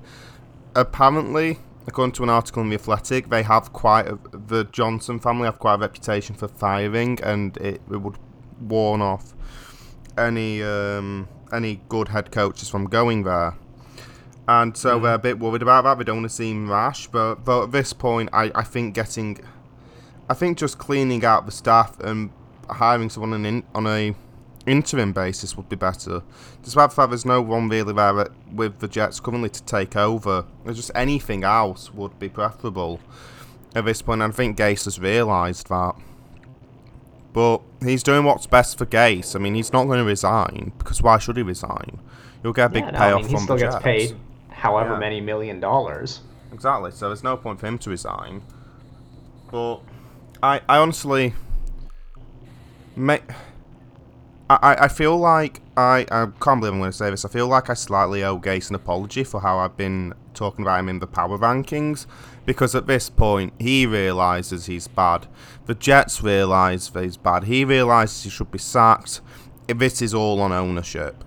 apparently, 0.75 1.59
according 1.87 2.13
to 2.13 2.23
an 2.23 2.29
article 2.29 2.61
in 2.63 2.69
the 2.69 2.75
Athletic, 2.75 3.29
they 3.29 3.43
have 3.43 3.73
quite 3.73 4.07
a, 4.07 4.17
the 4.31 4.63
Johnson 4.65 5.19
family 5.19 5.45
have 5.45 5.59
quite 5.59 5.75
a 5.75 5.79
reputation 5.79 6.35
for 6.35 6.47
firing, 6.47 7.19
and 7.23 7.57
it, 7.57 7.81
it 7.91 7.97
would 7.97 8.17
warn 8.61 9.01
off 9.01 9.33
any 10.17 10.63
um, 10.63 11.27
any 11.51 11.81
good 11.89 12.09
head 12.09 12.31
coaches 12.31 12.69
from 12.69 12.85
going 12.85 13.23
there. 13.23 13.55
And 14.47 14.75
so 14.75 14.99
they're 14.99 15.13
a 15.13 15.19
bit 15.19 15.39
worried 15.39 15.61
about 15.61 15.83
that. 15.83 15.97
They 15.97 16.03
don't 16.03 16.17
want 16.17 16.29
to 16.29 16.35
seem 16.35 16.69
rash, 16.69 17.07
but, 17.07 17.45
but 17.45 17.63
at 17.65 17.71
this 17.71 17.93
point, 17.93 18.29
I, 18.33 18.51
I 18.55 18.63
think 18.63 18.95
getting, 18.95 19.39
I 20.29 20.33
think 20.33 20.57
just 20.57 20.77
cleaning 20.77 21.23
out 21.23 21.45
the 21.45 21.51
staff 21.51 21.99
and 21.99 22.31
hiring 22.69 23.09
someone 23.09 23.45
in, 23.45 23.63
on 23.73 23.87
a 23.87 24.15
interim 24.65 25.11
basis 25.13 25.55
would 25.57 25.69
be 25.69 25.75
better. 25.75 26.21
Despite 26.63 26.89
the 26.91 26.95
fact 26.95 27.09
there's 27.09 27.25
no 27.25 27.41
one 27.41 27.69
really 27.69 27.93
there 27.93 28.27
with 28.51 28.79
the 28.79 28.87
Jets 28.87 29.19
currently 29.19 29.49
to 29.49 29.63
take 29.63 29.95
over, 29.95 30.45
there's 30.63 30.77
just 30.77 30.91
anything 30.95 31.43
else 31.43 31.93
would 31.93 32.17
be 32.19 32.29
preferable 32.29 32.99
at 33.75 33.85
this 33.85 34.01
point. 34.01 34.21
And 34.21 34.31
I 34.33 34.35
think 34.35 34.57
Gase 34.57 34.85
has 34.85 34.99
realised 34.99 35.69
that. 35.69 35.95
But 37.33 37.61
he's 37.81 38.03
doing 38.03 38.25
what's 38.25 38.45
best 38.45 38.77
for 38.77 38.85
Gase. 38.85 39.35
I 39.35 39.39
mean, 39.39 39.55
he's 39.55 39.71
not 39.71 39.85
going 39.85 39.99
to 39.99 40.05
resign 40.05 40.73
because 40.77 41.01
why 41.01 41.17
should 41.17 41.37
he 41.37 41.43
resign? 41.43 41.99
You'll 42.43 42.53
get 42.53 42.65
a 42.65 42.69
big 42.69 42.83
yeah, 42.83 42.91
no, 42.91 42.97
payoff 42.97 43.13
I 43.13 43.21
mean, 43.21 43.27
he 43.29 43.33
from 43.35 43.43
still 43.43 43.55
the 43.55 43.61
gets 43.63 43.75
Jets. 43.75 43.83
paid 43.83 44.15
however 44.49 44.93
Yeah. 44.93 44.99
many 44.99 45.21
million 45.21 45.59
dollars. 45.59 46.21
Exactly. 46.51 46.91
So 46.91 47.07
there's 47.07 47.23
no 47.23 47.37
point 47.37 47.59
for 47.59 47.67
him 47.67 47.77
to 47.79 47.89
resign. 47.89 48.41
But 49.49 49.77
I, 50.43 50.59
I 50.67 50.77
honestly, 50.77 51.33
may, 52.95 53.21
I, 54.61 54.83
I- 54.85 54.87
feel 54.87 55.17
like 55.17 55.61
I, 55.77 56.05
I 56.11 56.27
can't 56.41 56.59
believe 56.59 56.73
I'm 56.73 56.79
going 56.79 56.91
to 56.91 56.97
say 56.97 57.09
this. 57.09 57.25
I 57.25 57.29
feel 57.29 57.47
like 57.47 57.69
I 57.69 57.73
slightly 57.73 58.23
owe 58.23 58.39
Gase 58.39 58.69
an 58.69 58.75
apology 58.75 59.23
for 59.23 59.41
how 59.41 59.57
I've 59.59 59.77
been 59.77 60.13
talking 60.33 60.63
about 60.65 60.79
him 60.79 60.89
in 60.89 60.99
the 60.99 61.07
power 61.07 61.37
rankings, 61.37 62.05
because 62.45 62.73
at 62.75 62.87
this 62.87 63.09
point 63.09 63.53
he 63.59 63.85
realizes 63.85 64.65
he's 64.65 64.87
bad. 64.87 65.27
The 65.65 65.75
Jets 65.75 66.21
realize 66.23 66.89
that 66.89 67.03
he's 67.03 67.17
bad. 67.17 67.43
He 67.45 67.63
realizes 67.65 68.23
he 68.23 68.29
should 68.29 68.51
be 68.51 68.57
sacked. 68.59 69.21
This 69.67 70.01
is 70.01 70.13
all 70.13 70.41
on 70.41 70.51
ownership. 70.51 71.23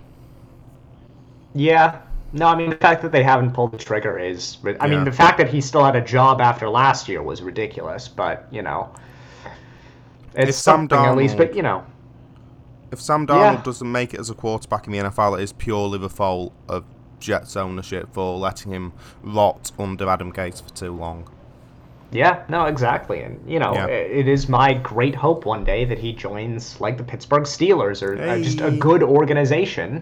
Yeah. 1.54 2.00
No, 2.32 2.46
I 2.48 2.56
mean 2.56 2.70
the 2.70 2.76
fact 2.76 3.00
that 3.02 3.12
they 3.12 3.22
haven't 3.22 3.52
pulled 3.52 3.72
the 3.72 3.78
trigger 3.78 4.18
is. 4.18 4.58
I 4.64 4.86
Yeah. 4.86 4.86
mean 4.96 5.04
the 5.04 5.12
fact 5.12 5.38
that 5.38 5.48
he 5.48 5.60
still 5.60 5.84
had 5.84 5.94
a 5.96 6.00
job 6.00 6.40
after 6.40 6.68
last 6.68 7.08
year 7.08 7.22
was 7.22 7.42
ridiculous. 7.42 8.08
But 8.08 8.46
you 8.50 8.62
know, 8.62 8.90
it's 10.34 10.50
It's 10.50 10.58
something 10.58 10.98
at 10.98 11.16
least. 11.16 11.36
But 11.36 11.54
you 11.54 11.62
know, 11.62 11.84
If 12.94 13.00
Sam 13.00 13.26
Darnold 13.26 13.56
Yeah. 13.56 13.62
doesn't 13.62 13.90
make 13.90 14.14
it 14.14 14.20
as 14.20 14.30
a 14.30 14.34
quarterback 14.34 14.86
in 14.86 14.92
the 14.92 14.98
NFL, 15.00 15.34
it 15.34 15.42
is 15.42 15.52
purely 15.52 15.98
the 15.98 16.08
fault 16.08 16.52
of 16.68 16.84
Jets 17.18 17.56
ownership 17.56 18.08
for 18.12 18.36
letting 18.38 18.70
him 18.72 18.92
rot 19.24 19.72
under 19.80 20.08
Adam 20.08 20.32
Gase 20.32 20.62
for 20.62 20.72
too 20.74 20.92
long. 20.92 21.24
yeah, 22.12 22.42
no, 22.48 22.66
exactly. 22.66 23.22
And 23.22 23.40
you 23.50 23.58
know, 23.58 23.72
Yeah. 23.74 23.86
it 23.86 24.28
is 24.28 24.48
my 24.48 24.74
great 24.74 25.16
hope 25.16 25.44
one 25.44 25.64
day 25.64 25.84
that 25.86 25.98
he 25.98 26.12
joins 26.12 26.80
like 26.80 26.96
the 26.96 27.02
Pittsburgh 27.02 27.42
Steelers 27.42 28.00
or 28.06 28.12
uh, 28.22 28.38
just 28.38 28.60
a 28.60 28.70
good 28.70 29.02
organization, 29.02 30.00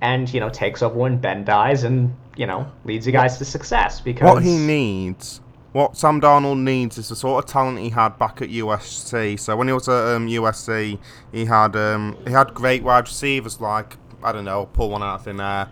and 0.00 0.32
you 0.32 0.40
know 0.40 0.48
takes 0.48 0.82
over 0.82 0.96
when 0.98 1.18
Ben 1.18 1.44
dies 1.44 1.84
and 1.84 2.14
you 2.36 2.46
know 2.46 2.66
leads 2.86 3.04
you 3.06 3.12
guys 3.12 3.36
to 3.38 3.44
success. 3.44 4.00
Because 4.00 4.32
What 4.32 4.42
he 4.42 4.56
needs, 4.56 5.42
what 5.74 5.96
Sam 5.96 6.20
Darnold 6.20 6.60
needs, 6.60 6.96
is 6.98 7.08
the 7.10 7.16
sort 7.16 7.44
of 7.44 7.50
talent 7.50 7.78
he 7.80 7.90
had 7.90 8.16
back 8.18 8.40
at 8.40 8.48
USC. 8.48 9.38
So 9.38 9.56
when 9.56 9.66
he 9.68 9.74
was 9.74 9.88
at 9.88 10.14
um, 10.16 10.26
USC, 10.28 10.98
he 11.32 11.44
had 11.44 11.74
um, 11.76 12.16
he 12.26 12.32
had 12.32 12.54
great 12.54 12.82
wide 12.82 13.06
receivers 13.06 13.60
like 13.60 13.96
I 14.22 14.32
don't 14.32 14.44
know, 14.46 14.66
pull 14.72 14.88
one 14.90 15.02
out 15.02 15.16
of 15.16 15.24
thin 15.24 15.40
air, 15.40 15.68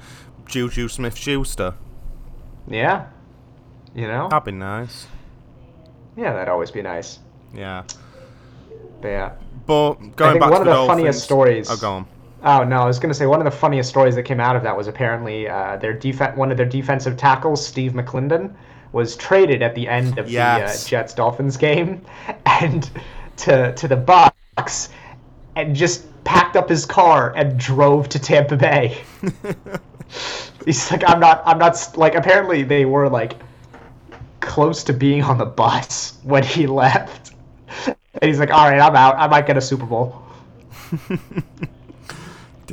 Juju 0.47 0.89
Smith-Schuster. 0.89 1.75
yeah, 2.69 3.07
you 3.95 4.07
know, 4.07 4.29
That'd 4.29 4.45
be 4.45 4.53
nice. 4.53 5.07
yeah, 6.17 6.33
that'd 6.35 6.49
always 6.49 6.71
be 6.71 6.83
nice. 6.83 7.19
Yeah, 7.55 7.85
But 9.01 9.09
yeah. 9.09 9.33
but 9.67 9.95
going 10.17 10.33
think 10.33 10.41
back 10.41 10.51
one 10.51 10.65
to 10.65 10.71
of 10.71 10.77
the, 10.77 10.83
the 10.83 10.87
funniest 10.87 11.29
Dolphins- 11.29 11.67
stories- 11.67 11.71
Oh, 11.71 11.77
go 11.77 11.93
on. 11.93 12.07
Oh 12.45 12.65
no, 12.65 12.81
I 12.83 12.87
was 12.87 12.99
gonna 12.99 13.15
say 13.15 13.27
one 13.27 13.41
of 13.41 13.45
the 13.45 13.57
funniest 13.57 13.89
stories 13.89 14.17
that 14.17 14.25
came 14.25 14.41
out 14.41 14.57
of 14.57 14.65
that 14.65 14.77
was 14.77 14.89
apparently 14.89 15.49
uh, 15.49 15.77
their 15.77 15.93
def- 15.93 16.35
one 16.37 16.51
of 16.51 16.57
their 16.57 16.67
defensive 16.67 17.17
tackles, 17.17 17.65
Steve 17.65 17.93
McClendon, 17.93 18.53
was 18.93 19.17
traded 19.17 19.63
at 19.63 19.75
the 19.75 19.89
end 19.89 20.19
of 20.19 20.31
Yes. 20.31 20.83
the 20.85 20.87
uh, 20.87 20.91
Jets 20.91 21.15
Dolphins 21.15 21.57
game, 21.57 22.03
and 22.47 22.91
to 23.39 23.75
to 23.75 23.89
the 23.89 23.97
Bucks, 23.97 24.91
and 25.57 25.75
just 25.75 26.07
packed 26.25 26.57
up 26.57 26.69
his 26.69 26.87
car 26.87 27.33
and 27.35 27.59
drove 27.59 28.09
to 28.11 28.19
Tampa 28.19 28.57
Bay. 28.57 28.99
He's 30.65 30.91
like, 30.91 31.03
I'm 31.09 31.19
not, 31.19 31.43
I'm 31.45 31.59
not 31.59 31.97
like. 31.97 32.15
Apparently, 32.15 32.63
they 32.63 32.85
were 32.85 33.09
like 33.09 33.35
close 34.41 34.85
to 34.85 34.93
being 34.93 35.23
on 35.23 35.39
the 35.39 35.47
bus 35.47 36.19
when 36.23 36.43
he 36.45 36.67
left, 36.67 37.33
and 37.87 37.97
he's 38.23 38.39
like, 38.39 38.51
all 38.51 38.69
right, 38.69 38.81
I'm 38.81 38.95
out. 38.95 39.17
I 39.17 39.27
might 39.27 39.47
get 39.47 39.57
a 39.57 39.61
Super 39.61 39.87
Bowl. 39.87 40.23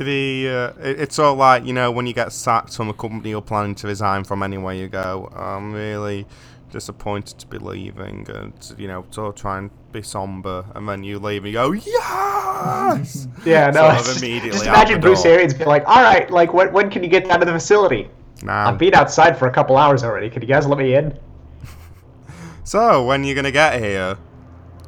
Did 0.00 0.06
he? 0.08 0.48
Uh, 0.48 0.72
it, 0.80 0.98
it's 0.98 1.18
all 1.18 1.34
like 1.34 1.66
you 1.66 1.74
know 1.74 1.90
when 1.90 2.06
you 2.06 2.14
get 2.14 2.32
sacked 2.32 2.74
from 2.74 2.88
a 2.88 2.94
company 2.94 3.28
you're 3.30 3.42
planning 3.42 3.74
to 3.74 3.86
resign 3.86 4.24
from 4.24 4.42
anywhere 4.42 4.72
you 4.72 4.88
go. 4.88 5.30
I'm 5.36 5.74
really 5.74 6.26
disappointed 6.70 7.38
to 7.38 7.46
be 7.46 7.58
leaving, 7.58 8.26
and 8.30 8.74
you 8.78 8.88
know, 8.88 9.04
of 9.18 9.34
try 9.34 9.58
and 9.58 9.70
be 9.92 10.00
somber, 10.00 10.64
and 10.74 10.88
then 10.88 11.04
you 11.04 11.18
leave 11.18 11.44
and 11.44 11.48
you 11.48 11.52
go, 11.52 11.72
yes. 11.72 13.28
Yeah, 13.44 13.70
no. 13.72 13.94
Sort 13.94 14.16
of 14.16 14.22
immediately 14.22 14.52
Just 14.52 14.64
imagine 14.66 15.00
Bruce 15.02 15.22
door. 15.22 15.32
Arians 15.32 15.52
being 15.52 15.68
like, 15.68 15.86
"All 15.86 16.02
right, 16.02 16.30
like 16.30 16.54
when 16.54 16.72
when 16.72 16.88
can 16.88 17.04
you 17.04 17.10
get 17.10 17.28
down 17.28 17.40
to 17.40 17.44
the 17.44 17.52
facility? 17.52 18.08
I've 18.48 18.78
been 18.78 18.94
outside 18.94 19.38
for 19.38 19.48
a 19.48 19.52
couple 19.52 19.76
hours 19.76 20.02
already. 20.02 20.30
Can 20.30 20.40
you 20.40 20.48
guys 20.48 20.66
let 20.66 20.78
me 20.78 20.94
in?" 20.94 21.18
so 22.64 23.04
when 23.04 23.22
you're 23.24 23.34
gonna 23.36 23.50
get 23.50 23.78
here? 23.82 24.16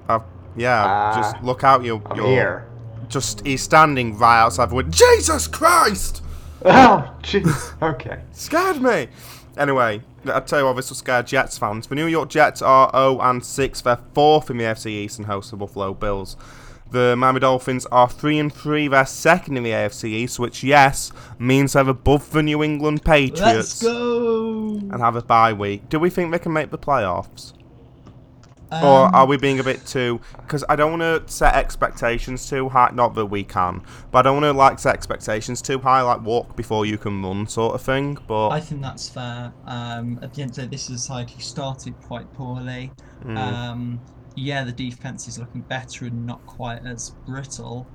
Uh, 0.09 0.21
yeah, 0.57 0.85
Uh, 0.87 1.17
just 1.17 1.43
look 1.43 1.65
out 1.65 1.85
your 1.85 2.01
I'm 2.07 2.17
your. 2.17 2.27
here. 2.29 2.72
Just 3.13 3.45
he's 3.47 3.63
standing 3.63 4.17
right 4.19 4.41
outside 4.41 4.71
the 4.71 4.75
window. 4.77 4.91
Jesus 4.93 5.47
Christ! 5.47 6.23
Oh, 6.65 7.13
jeez. 7.23 7.83
Okay. 7.83 8.21
Scared 8.31 8.81
me. 8.81 9.09
Anyway, 9.57 10.01
I 10.33 10.39
tell 10.39 10.61
you 10.61 10.65
what, 10.67 10.77
this 10.77 10.91
will 10.91 10.97
scare 10.97 11.25
Jets 11.25 11.59
fans. 11.59 11.89
The 11.89 11.97
New 11.97 12.07
York 12.07 12.29
Jets 12.31 12.63
are 12.63 12.89
0 12.93 13.19
and 13.21 13.45
6. 13.45 13.81
They're 13.81 13.99
fourth 14.15 14.49
in 14.49 14.59
the 14.59 14.65
AFC 14.65 14.87
East 14.87 15.19
and 15.19 15.27
host 15.27 15.51
the 15.51 15.57
Buffalo 15.57 15.93
Bills. 15.93 16.37
The 16.93 17.17
Miami 17.17 17.41
Dolphins 17.41 17.85
are 17.87 18.09
3 18.09 18.39
and 18.39 18.53
3. 18.53 18.87
They're 18.87 19.05
second 19.07 19.57
in 19.57 19.65
the 19.65 19.71
AFC 19.73 20.05
East, 20.05 20.39
which 20.39 20.63
yes 20.63 21.11
means 21.37 21.73
they're 21.73 21.89
above 21.89 22.31
the 22.31 22.45
New 22.45 22.63
England 22.63 23.05
Patriots 23.05 23.41
Let's 23.41 23.83
go. 23.83 24.75
and 24.75 25.01
have 25.01 25.17
a 25.17 25.23
bye 25.23 25.53
week. 25.53 25.89
Do 25.89 25.99
we 25.99 26.11
think 26.11 26.31
they 26.31 26.39
can 26.39 26.53
make 26.53 26.71
the 26.71 26.79
playoffs? 26.79 27.55
Or 28.73 29.07
Um, 29.07 29.15
are 29.15 29.27
we 29.27 29.37
being 29.37 29.61
a 29.61 29.65
bit 29.65 29.85
too? 29.85 30.21
Because 30.37 30.65
I 30.69 30.77
don't 30.77 30.99
want 30.99 31.27
to 31.27 31.31
set 31.33 31.55
expectations 31.55 32.49
too 32.49 32.71
high. 32.71 32.91
Not 32.95 33.15
that 33.17 33.27
we 33.27 33.45
can, 33.45 33.83
but 34.11 34.21
I 34.21 34.23
don't 34.23 34.41
want 34.41 34.53
to 34.53 34.59
like 34.59 34.79
set 34.79 34.95
expectations 34.95 35.61
too 35.61 35.79
high, 35.79 36.01
like 36.01 36.23
walk 36.23 36.57
before 36.57 36.87
you 36.87 36.97
can 36.97 37.23
run, 37.23 37.47
sort 37.47 37.75
of 37.75 37.83
thing. 37.83 38.17
But 38.27 38.49
I 38.49 38.61
think 38.61 38.81
that's 38.81 39.09
fair. 39.09 39.53
Um, 39.67 40.19
at 40.23 40.33
the 40.33 40.43
end 40.43 40.53
of 40.53 40.57
the 40.57 40.63
day, 40.63 40.69
this 40.69 40.89
is 40.89 40.97
a 40.97 40.99
side 40.99 41.29
who 41.31 41.41
started 41.41 41.95
quite 42.01 42.33
poorly. 42.33 42.91
Mm. 43.25 43.37
Um, 43.37 44.01
yeah, 44.37 44.65
the 44.65 44.73
defense 44.73 45.29
is 45.29 45.39
looking 45.39 45.61
better 45.63 46.07
and 46.07 46.25
not 46.25 46.45
quite 46.47 46.87
as 46.87 47.11
brittle. 47.27 47.87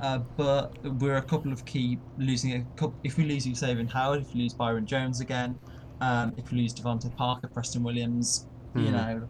Uh, 0.00 0.18
but 0.36 0.72
we're 1.00 1.16
a 1.16 1.22
couple 1.22 1.52
of 1.52 1.64
key 1.64 1.98
losing 2.18 2.52
a 2.54 2.60
couple. 2.76 2.94
If 3.04 3.16
we 3.16 3.24
lose 3.24 3.44
Xavier 3.44 3.86
Howard, 3.92 4.22
if 4.22 4.34
we 4.34 4.42
lose 4.42 4.54
Byron 4.54 4.84
Jones 4.86 5.20
again, 5.20 5.56
um, 6.00 6.32
if 6.36 6.50
we 6.50 6.58
lose 6.58 6.74
DeVante 6.74 7.14
Parker, 7.16 7.46
Preston 7.48 7.84
Williams, 7.84 8.46
you 8.74 8.86
Mhm. 8.86 8.92
know, 8.92 9.28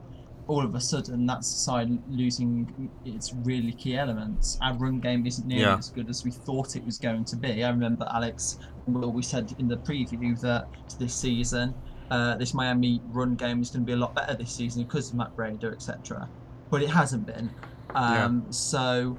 all 0.48 0.64
of 0.64 0.74
a 0.74 0.80
sudden 0.80 1.24
that's 1.24 1.50
the 1.52 1.58
side 1.58 1.88
losing 2.10 2.90
its 3.04 3.32
really 3.44 3.72
key 3.72 3.96
elements. 3.96 4.58
Our 4.60 4.74
run 4.74 4.98
game 5.00 5.24
isn't 5.26 5.46
nearly 5.46 5.62
Yeah. 5.64 5.76
as 5.78 5.90
good 5.90 6.08
as 6.10 6.24
we 6.24 6.30
thought 6.30 6.74
it 6.76 6.84
was 6.84 6.98
going 6.98 7.24
to 7.26 7.36
be. 7.36 7.62
I 7.64 7.70
remember 7.70 8.06
Alex 8.12 8.58
Will, 8.86 9.12
we 9.12 9.22
said 9.22 9.54
in 9.58 9.68
the 9.68 9.76
preview 9.76 10.38
that 10.40 10.66
this 10.98 11.14
season, 11.14 11.74
uh, 12.10 12.36
this 12.36 12.52
Miami 12.54 13.00
run 13.06 13.36
game 13.36 13.62
is 13.62 13.70
going 13.70 13.82
to 13.84 13.86
be 13.86 13.92
a 13.92 13.96
lot 13.96 14.14
better 14.14 14.34
this 14.34 14.50
season 14.52 14.82
because 14.82 15.10
of 15.10 15.14
Matt 15.16 15.36
Breida, 15.36 15.72
etc. 15.72 16.28
But 16.70 16.82
it 16.82 16.90
hasn't 16.90 17.24
been. 17.26 17.50
Um, 17.94 18.50
So, 18.50 19.16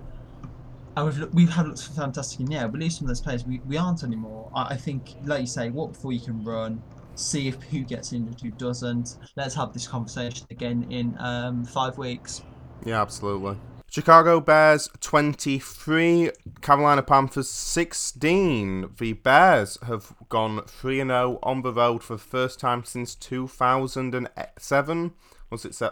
and 0.97 1.05
we've 1.05 1.17
look, 1.17 1.33
we've 1.33 1.49
had 1.49 1.67
looked 1.67 1.83
fantastic 1.87 2.41
in 2.41 2.51
yeah, 2.51 2.65
we 2.65 2.79
lose 2.79 2.97
some 2.97 3.05
of 3.05 3.09
those 3.09 3.21
players. 3.21 3.45
We, 3.45 3.61
we 3.65 3.77
aren't 3.77 4.03
anymore. 4.03 4.51
I, 4.53 4.73
I 4.73 4.75
think, 4.77 5.15
like 5.23 5.41
you 5.41 5.47
say, 5.47 5.69
walk 5.69 5.93
before 5.93 6.11
you 6.11 6.19
can 6.19 6.43
run. 6.43 6.81
See 7.15 7.47
if 7.47 7.61
who 7.63 7.83
gets 7.83 8.13
injured, 8.13 8.41
who 8.41 8.51
doesn't. 8.51 9.17
Let's 9.35 9.55
have 9.55 9.73
this 9.73 9.87
conversation 9.87 10.47
again 10.49 10.87
in 10.89 11.15
um, 11.19 11.63
five 11.63 11.97
weeks. 11.97 12.41
Yeah, 12.85 13.01
absolutely. 13.01 13.57
Chicago 13.89 14.39
Bears 14.39 14.89
23, 15.01 16.31
Carolina 16.61 17.03
Panthers 17.03 17.47
16. 17.47 18.95
The 18.97 19.13
Bears 19.13 19.77
have 19.85 20.13
gone 20.29 20.63
3 20.65 20.97
0 20.97 21.39
on 21.43 21.61
the 21.61 21.71
road 21.71 22.03
for 22.03 22.15
the 22.15 22.19
first 22.19 22.59
time 22.59 22.83
since 22.83 23.13
2007. 23.13 25.13
Was 25.51 25.65
it 25.65 25.75
se- 25.75 25.89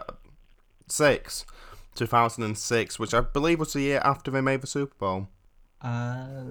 six? 0.88 1.46
2006, 1.94 2.98
which 2.98 3.14
I 3.14 3.20
believe 3.20 3.60
was 3.60 3.74
the 3.74 3.82
year 3.82 4.00
after 4.02 4.32
they 4.32 4.40
made 4.40 4.62
the 4.62 4.66
Super 4.66 4.96
Bowl. 4.98 5.28
Uh, 5.80 6.44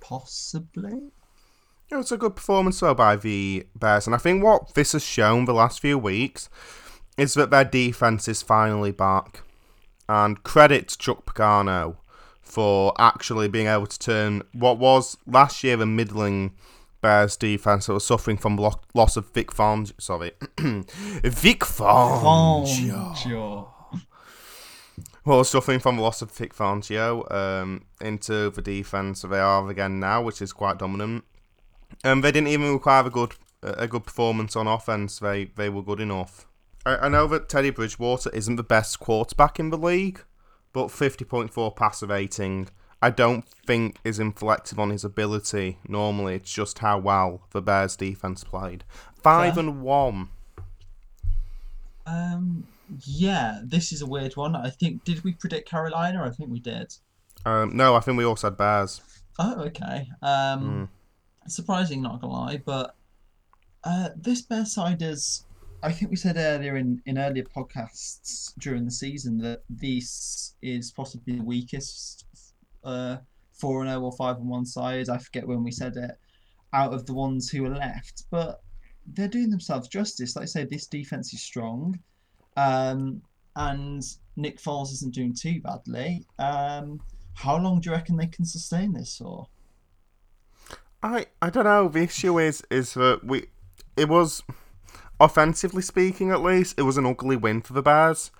possibly. 0.00 1.12
It 1.94 1.98
was 1.98 2.10
a 2.10 2.16
good 2.16 2.34
performance 2.34 2.80
though 2.80 2.92
by 2.92 3.14
the 3.14 3.68
Bears, 3.76 4.08
and 4.08 4.16
I 4.16 4.18
think 4.18 4.42
what 4.42 4.74
this 4.74 4.94
has 4.94 5.04
shown 5.04 5.44
the 5.44 5.54
last 5.54 5.78
few 5.78 5.96
weeks 5.96 6.48
is 7.16 7.34
that 7.34 7.50
their 7.50 7.64
defense 7.64 8.26
is 8.26 8.42
finally 8.42 8.90
back. 8.90 9.42
And 10.08 10.42
credit 10.42 10.88
to 10.88 10.98
Chuck 10.98 11.24
Pagano 11.24 11.98
for 12.42 12.94
actually 12.98 13.46
being 13.46 13.68
able 13.68 13.86
to 13.86 13.96
turn 13.96 14.42
what 14.52 14.78
was 14.78 15.16
last 15.24 15.62
year 15.62 15.80
a 15.80 15.86
middling 15.86 16.56
Bears 17.00 17.36
defense 17.36 17.86
that 17.86 17.92
was 17.92 18.04
suffering 18.04 18.38
from 18.38 18.56
lo- 18.56 18.80
loss 18.92 19.16
of 19.16 19.32
Vic 19.32 19.52
Fangio. 19.52 19.92
Sorry, 20.00 20.32
Vic 20.58 21.60
Fangio. 21.60 23.16
Sure. 23.16 23.70
Well, 25.24 25.44
suffering 25.44 25.78
from 25.78 25.94
the 25.98 26.02
loss 26.02 26.22
of 26.22 26.32
Vic 26.32 26.56
Fangio 26.56 27.30
um, 27.32 27.84
into 28.00 28.50
the 28.50 28.62
defense 28.62 29.22
they 29.22 29.38
are 29.38 29.70
again 29.70 30.00
now, 30.00 30.22
which 30.22 30.42
is 30.42 30.52
quite 30.52 30.78
dominant. 30.78 31.22
Um, 32.04 32.20
they 32.20 32.30
didn't 32.30 32.48
even 32.48 32.72
require 32.72 33.06
a 33.06 33.10
good 33.10 33.34
a 33.62 33.88
good 33.88 34.04
performance 34.04 34.54
on 34.56 34.66
offense. 34.66 35.18
They 35.18 35.46
they 35.46 35.68
were 35.68 35.82
good 35.82 36.00
enough. 36.00 36.46
I, 36.84 36.96
I 36.96 37.08
know 37.08 37.26
that 37.28 37.48
Teddy 37.48 37.70
Bridgewater 37.70 38.30
isn't 38.30 38.56
the 38.56 38.62
best 38.62 39.00
quarterback 39.00 39.58
in 39.58 39.70
the 39.70 39.78
league, 39.78 40.22
but 40.72 40.88
50.4 40.88 41.74
passer 41.74 42.06
rating 42.06 42.68
I 43.04 43.10
don't 43.10 43.46
think 43.46 43.98
is 44.02 44.18
inflective 44.18 44.78
on 44.78 44.88
his 44.88 45.04
ability. 45.04 45.78
Normally, 45.86 46.36
it's 46.36 46.50
just 46.50 46.78
how 46.78 46.98
well 46.98 47.42
the 47.50 47.60
Bears 47.60 47.96
defense 47.96 48.44
played. 48.44 48.82
Five 49.22 49.56
Fair. 49.56 49.64
and 49.64 49.82
one. 49.82 50.30
Um, 52.06 52.66
yeah, 53.04 53.60
this 53.62 53.92
is 53.92 54.00
a 54.00 54.06
weird 54.06 54.36
one. 54.36 54.56
I 54.56 54.70
think 54.70 55.04
did 55.04 55.22
we 55.22 55.34
predict 55.34 55.68
Carolina? 55.68 56.24
I 56.24 56.30
think 56.30 56.48
we 56.48 56.60
did. 56.60 56.94
Um, 57.44 57.76
no, 57.76 57.94
I 57.94 58.00
think 58.00 58.16
we 58.16 58.24
all 58.24 58.36
said 58.36 58.56
Bears. 58.56 59.02
Oh, 59.38 59.60
okay. 59.64 60.08
Um, 60.22 60.88
surprising, 61.48 62.02
not 62.02 62.20
gonna 62.20 62.32
lie, 62.32 62.62
but 62.64 62.96
uh, 63.84 64.10
this 64.16 64.42
bear 64.42 64.64
side 64.64 65.02
is. 65.02 65.44
I 65.82 65.92
think 65.92 66.10
we 66.10 66.16
said 66.16 66.36
earlier 66.38 66.78
in, 66.78 67.02
in 67.04 67.18
earlier 67.18 67.44
podcasts 67.44 68.54
during 68.58 68.86
the 68.86 68.90
season 68.90 69.36
that 69.38 69.62
this 69.68 70.54
is 70.62 70.90
possibly 70.90 71.36
the 71.36 71.44
weakest 71.44 72.24
uh, 72.82 73.18
four 73.52 73.82
and 73.82 73.90
zero 73.90 74.00
or 74.00 74.12
five 74.12 74.36
and 74.36 74.48
one 74.48 74.64
side. 74.64 75.10
I 75.10 75.18
forget 75.18 75.46
when 75.46 75.62
we 75.62 75.70
said 75.70 75.96
it, 75.96 76.12
out 76.72 76.94
of 76.94 77.04
the 77.04 77.12
ones 77.12 77.50
who 77.50 77.66
are 77.66 77.76
left, 77.76 78.24
but 78.30 78.62
they're 79.12 79.28
doing 79.28 79.50
themselves 79.50 79.88
justice. 79.88 80.36
Like 80.36 80.44
I 80.44 80.46
say, 80.46 80.64
this 80.64 80.86
defense 80.86 81.34
is 81.34 81.42
strong, 81.42 81.98
um, 82.56 83.20
and 83.56 84.02
Nick 84.36 84.58
Foles 84.60 84.92
isn't 84.92 85.14
doing 85.14 85.34
too 85.34 85.60
badly. 85.60 86.24
Um, 86.38 87.00
how 87.34 87.58
long 87.58 87.80
do 87.80 87.90
you 87.90 87.96
reckon 87.96 88.16
they 88.16 88.26
can 88.26 88.46
sustain 88.46 88.92
this 88.92 89.18
for? 89.18 89.48
I 91.04 91.26
I 91.42 91.50
don't 91.50 91.64
know. 91.64 91.88
The 91.88 92.00
issue 92.00 92.40
is 92.40 92.62
is 92.70 92.94
that 92.94 93.20
we 93.22 93.46
it 93.94 94.08
was 94.08 94.42
offensively 95.20 95.82
speaking 95.82 96.30
at 96.30 96.42
least 96.42 96.78
it 96.78 96.82
was 96.82 96.96
an 96.96 97.04
ugly 97.04 97.36
win 97.36 97.60
for 97.60 97.74
the 97.74 97.82
Bears. 97.82 98.30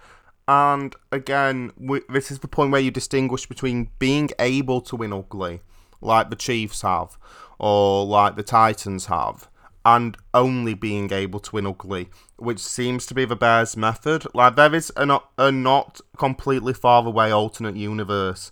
And 0.49 0.97
again, 1.13 1.73
we, 1.77 2.01
this 2.09 2.31
is 2.31 2.39
the 2.39 2.49
point 2.49 2.71
where 2.71 2.81
you 2.81 2.91
distinguish 2.91 3.47
between 3.47 3.91
being 3.99 4.31
able 4.39 4.81
to 4.83 4.97
win 4.97 5.13
ugly, 5.13 5.61
like 6.01 6.31
the 6.31 6.37
Chiefs 6.37 6.83
have, 6.83 7.19
or 7.59 8.05
like 8.05 8.37
the 8.37 8.43
Titans 8.43 9.07
have, 9.07 9.49
and 9.87 10.19
only 10.35 10.75
being 10.75 11.13
able 11.13 11.41
to 11.41 11.53
win 11.53 11.67
ugly, 11.67 12.09
which 12.37 12.59
seems 12.59 13.07
to 13.07 13.15
be 13.15 13.25
the 13.25 13.37
Bears' 13.37 13.77
method. 13.77 14.27
Like 14.35 14.57
there 14.57 14.75
is 14.75 14.93
a 14.97 15.07
not, 15.07 15.31
a 15.39 15.51
not 15.51 16.01
completely 16.19 16.75
far 16.75 17.07
away 17.07 17.31
alternate 17.31 17.77
universe 17.77 18.51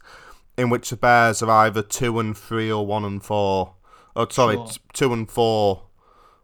in 0.57 0.71
which 0.71 0.91
the 0.91 0.97
Bears 0.97 1.43
are 1.43 1.51
either 1.51 1.83
two 1.83 2.19
and 2.19 2.37
three 2.37 2.71
or 2.73 2.87
one 2.87 3.05
and 3.05 3.23
four. 3.23 3.75
Oh, 4.15 4.27
sorry, 4.29 4.57
Sure. 4.57 4.67
t- 4.67 4.81
two 4.93 5.13
and 5.13 5.31
four, 5.31 5.85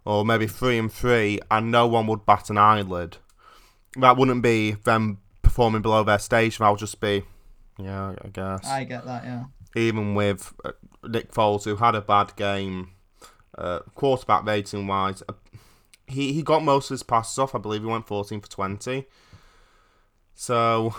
or 0.05 0.25
maybe 0.25 0.47
three 0.47 0.79
and 0.79 0.93
three, 0.93 1.39
and 1.51 1.71
no 1.71 1.87
one 1.87 2.07
would 2.07 2.25
bat 2.27 2.49
an 2.51 2.59
eyelid. 2.59 3.19
That 3.97 4.17
wouldn't 4.17 4.43
be 4.43 4.73
them 4.73 5.19
performing 5.43 5.83
below 5.83 6.03
their 6.05 6.19
stage. 6.19 6.59
That 6.59 6.69
would 6.71 6.79
just 6.79 7.01
be, 7.01 7.25
yeah, 7.79 8.15
I 8.25 8.29
guess. 8.29 8.67
I 8.67 8.85
get 8.85 9.05
that, 9.07 9.25
yeah. 9.25 9.45
Even 9.77 10.15
with 10.15 10.53
uh, 10.65 10.73
Nick 11.07 11.33
Foles, 11.33 11.65
who 11.65 11.77
had 11.77 11.95
a 11.95 12.01
bad 12.01 12.35
game, 12.37 12.93
uh, 13.57 13.81
quarterback 13.95 14.45
rating 14.45 14.87
wise, 14.87 15.23
uh, 15.29 15.33
he 16.07 16.33
he 16.33 16.43
got 16.43 16.63
most 16.65 16.87
of 16.91 16.95
his 16.95 17.03
passes 17.03 17.39
off. 17.39 17.55
I 17.55 17.59
believe 17.59 17.83
he 17.83 17.87
went 17.87 18.07
fourteen 18.07 18.41
for 18.41 18.49
twenty. 18.49 19.07
So, 20.35 20.95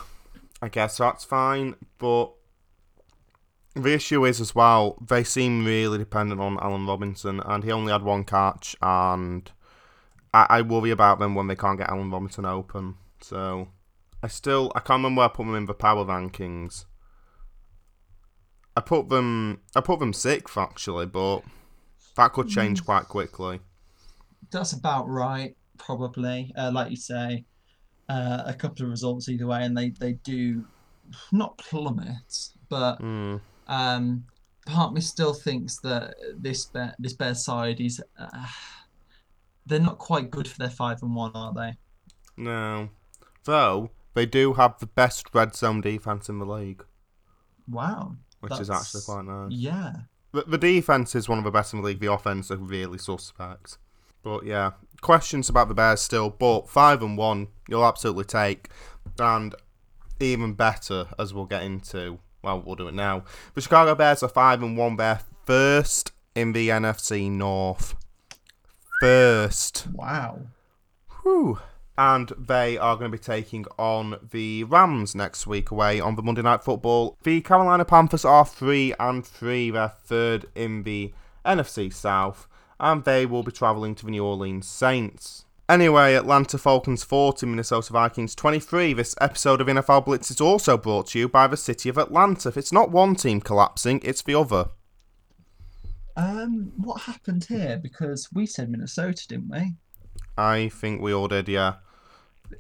I 0.61 0.67
guess 0.69 0.97
that's 0.97 1.23
fine. 1.23 1.75
But 1.97 2.31
the 3.75 3.93
issue 3.93 4.25
is 4.25 4.41
as 4.41 4.55
well, 4.55 4.97
they 5.05 5.23
seem 5.23 5.65
really 5.65 5.97
dependent 5.97 6.41
on 6.41 6.57
Allen 6.59 6.85
Robinson, 6.85 7.39
and 7.45 7.63
he 7.63 7.71
only 7.71 7.91
had 7.91 8.03
one 8.03 8.23
catch, 8.23 8.75
and 8.81 9.51
I, 10.33 10.47
I 10.49 10.61
worry 10.61 10.91
about 10.91 11.19
them 11.19 11.35
when 11.35 11.47
they 11.47 11.55
can't 11.55 11.77
get 11.77 11.89
Allen 11.89 12.11
Robinson 12.11 12.45
open. 12.45 12.95
So, 13.21 13.69
I 14.23 14.27
still 14.27 14.71
I 14.75 14.79
can't 14.79 14.99
remember 14.99 15.19
where 15.19 15.29
I 15.29 15.33
put 15.33 15.45
them 15.45 15.55
in 15.55 15.65
the 15.65 15.73
power 15.73 16.05
rankings. 16.05 16.85
I 18.75 18.81
put 18.81 19.09
them 19.09 19.61
I 19.75 19.81
put 19.81 19.99
them 19.99 20.13
sixth 20.13 20.57
actually, 20.57 21.05
but 21.05 21.41
that 22.15 22.33
could 22.33 22.47
change 22.49 22.83
quite 22.83 23.07
quickly. 23.07 23.59
That's 24.51 24.73
about 24.73 25.07
right, 25.07 25.55
probably. 25.77 26.51
Uh, 26.57 26.71
like 26.73 26.89
you 26.89 26.97
say, 26.97 27.45
uh, 28.09 28.43
a 28.45 28.53
couple 28.53 28.85
of 28.85 28.91
results 28.91 29.29
either 29.29 29.47
way, 29.47 29.63
and 29.63 29.77
they, 29.77 29.89
they 29.89 30.13
do 30.13 30.65
not 31.31 31.57
plummet, 31.57 32.49
but 32.67 33.01
Mm. 33.01 33.41
Um, 33.69 34.25
part 34.65 34.93
me 34.93 34.99
still 34.99 35.33
thinks 35.33 35.77
that 35.79 36.15
this 36.37 36.65
bear, 36.65 36.93
this 36.99 37.13
bear 37.13 37.33
side 37.35 37.79
is 37.79 38.01
uh, 38.19 38.45
they're 39.65 39.79
not 39.79 39.97
quite 39.99 40.29
good 40.31 40.47
for 40.47 40.57
their 40.57 40.69
five 40.69 41.01
and 41.01 41.15
one, 41.15 41.31
are 41.33 41.53
they? 41.53 41.77
No. 42.35 42.89
Though 43.45 43.91
they 44.13 44.25
do 44.25 44.53
have 44.53 44.79
the 44.79 44.85
best 44.87 45.27
red 45.33 45.55
zone 45.55 45.81
defense 45.81 46.27
in 46.29 46.39
the 46.39 46.45
league, 46.45 46.83
Wow, 47.69 48.15
which 48.39 48.59
is 48.59 48.69
actually 48.69 49.01
quite 49.05 49.25
nice. 49.25 49.51
yeah. 49.51 49.93
The, 50.31 50.43
the 50.43 50.57
defense 50.57 51.15
is 51.15 51.27
one 51.29 51.37
of 51.37 51.43
the 51.43 51.51
best 51.51 51.73
in 51.73 51.81
the 51.81 51.85
league. 51.85 51.99
The 51.99 52.11
offense 52.11 52.51
are 52.51 52.57
really 52.57 52.97
suspect. 52.97 53.77
But 54.21 54.45
yeah, 54.45 54.71
questions 55.01 55.49
about 55.49 55.69
the 55.69 55.73
Bears 55.73 56.01
still. 56.01 56.29
But 56.29 56.69
five 56.69 57.01
and 57.01 57.17
one, 57.17 57.47
you'll 57.67 57.85
absolutely 57.85 58.25
take, 58.25 58.69
and 59.19 59.55
even 60.19 60.53
better 60.53 61.07
as 61.17 61.33
we'll 61.33 61.45
get 61.45 61.63
into. 61.63 62.19
Well, 62.41 62.61
we'll 62.65 62.75
do 62.75 62.87
it 62.87 62.93
now. 62.93 63.23
The 63.53 63.61
Chicago 63.61 63.95
Bears 63.95 64.23
are 64.23 64.29
five 64.29 64.63
and 64.63 64.77
one. 64.77 64.95
They're 64.95 65.21
first 65.45 66.11
in 66.35 66.53
the 66.53 66.69
NFC 66.69 67.29
North. 67.29 67.95
First. 69.01 69.87
Wow. 69.93 70.39
Whew. 71.21 71.59
And 71.97 72.31
they 72.37 72.77
are 72.77 72.95
going 72.95 73.11
to 73.11 73.17
be 73.17 73.21
taking 73.21 73.65
on 73.77 74.15
the 74.31 74.63
Rams 74.63 75.15
next 75.15 75.45
week 75.45 75.69
away 75.69 75.99
on 75.99 76.15
the 76.15 76.21
Monday 76.21 76.41
Night 76.41 76.63
Football. 76.63 77.17
The 77.23 77.41
Carolina 77.41 77.83
Panthers 77.83 78.23
are 78.23 78.45
3 78.45 78.93
and 78.99 79.25
3. 79.25 79.71
They're 79.71 79.93
third 80.05 80.45
in 80.55 80.83
the 80.83 81.13
NFC 81.45 81.93
South. 81.93 82.47
And 82.79 83.03
they 83.03 83.25
will 83.25 83.43
be 83.43 83.51
travelling 83.51 83.95
to 83.95 84.05
the 84.05 84.11
New 84.11 84.23
Orleans 84.23 84.65
Saints. 84.65 85.43
Anyway, 85.69 86.15
Atlanta 86.15 86.57
Falcons 86.57 87.03
40, 87.03 87.45
Minnesota 87.45 87.93
Vikings 87.93 88.33
23. 88.33 88.91
This 88.93 89.13
episode 89.21 89.61
of 89.61 89.67
NFL 89.67 90.03
Blitz 90.03 90.31
is 90.31 90.41
also 90.41 90.77
brought 90.77 91.09
to 91.09 91.19
you 91.19 91.29
by 91.29 91.45
the 91.45 91.55
City 91.55 91.89
of 91.89 91.97
Atlanta. 91.99 92.49
If 92.49 92.57
it's 92.57 92.73
not 92.73 92.89
one 92.89 93.13
team 93.13 93.39
collapsing, 93.39 94.01
it's 94.03 94.23
the 94.23 94.33
other. 94.33 94.69
Um, 96.17 96.71
what 96.75 97.01
happened 97.01 97.45
here? 97.47 97.79
Because 97.81 98.29
we 98.33 98.47
said 98.47 98.71
Minnesota, 98.71 99.27
didn't 99.27 99.49
we? 99.49 99.75
I 100.35 100.69
think 100.69 101.03
we 101.03 101.13
all 101.13 101.27
did, 101.27 101.47
yeah. 101.47 101.75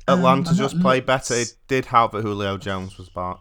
Um, 0.07 0.19
Atlanta 0.19 0.49
and 0.49 0.57
just 0.59 0.75
that 0.75 0.81
played 0.83 1.07
better. 1.07 1.33
It 1.33 1.55
did 1.67 1.85
help 1.85 2.11
that 2.11 2.21
Julio 2.21 2.59
Jones 2.59 2.99
was 2.99 3.09
back. 3.09 3.39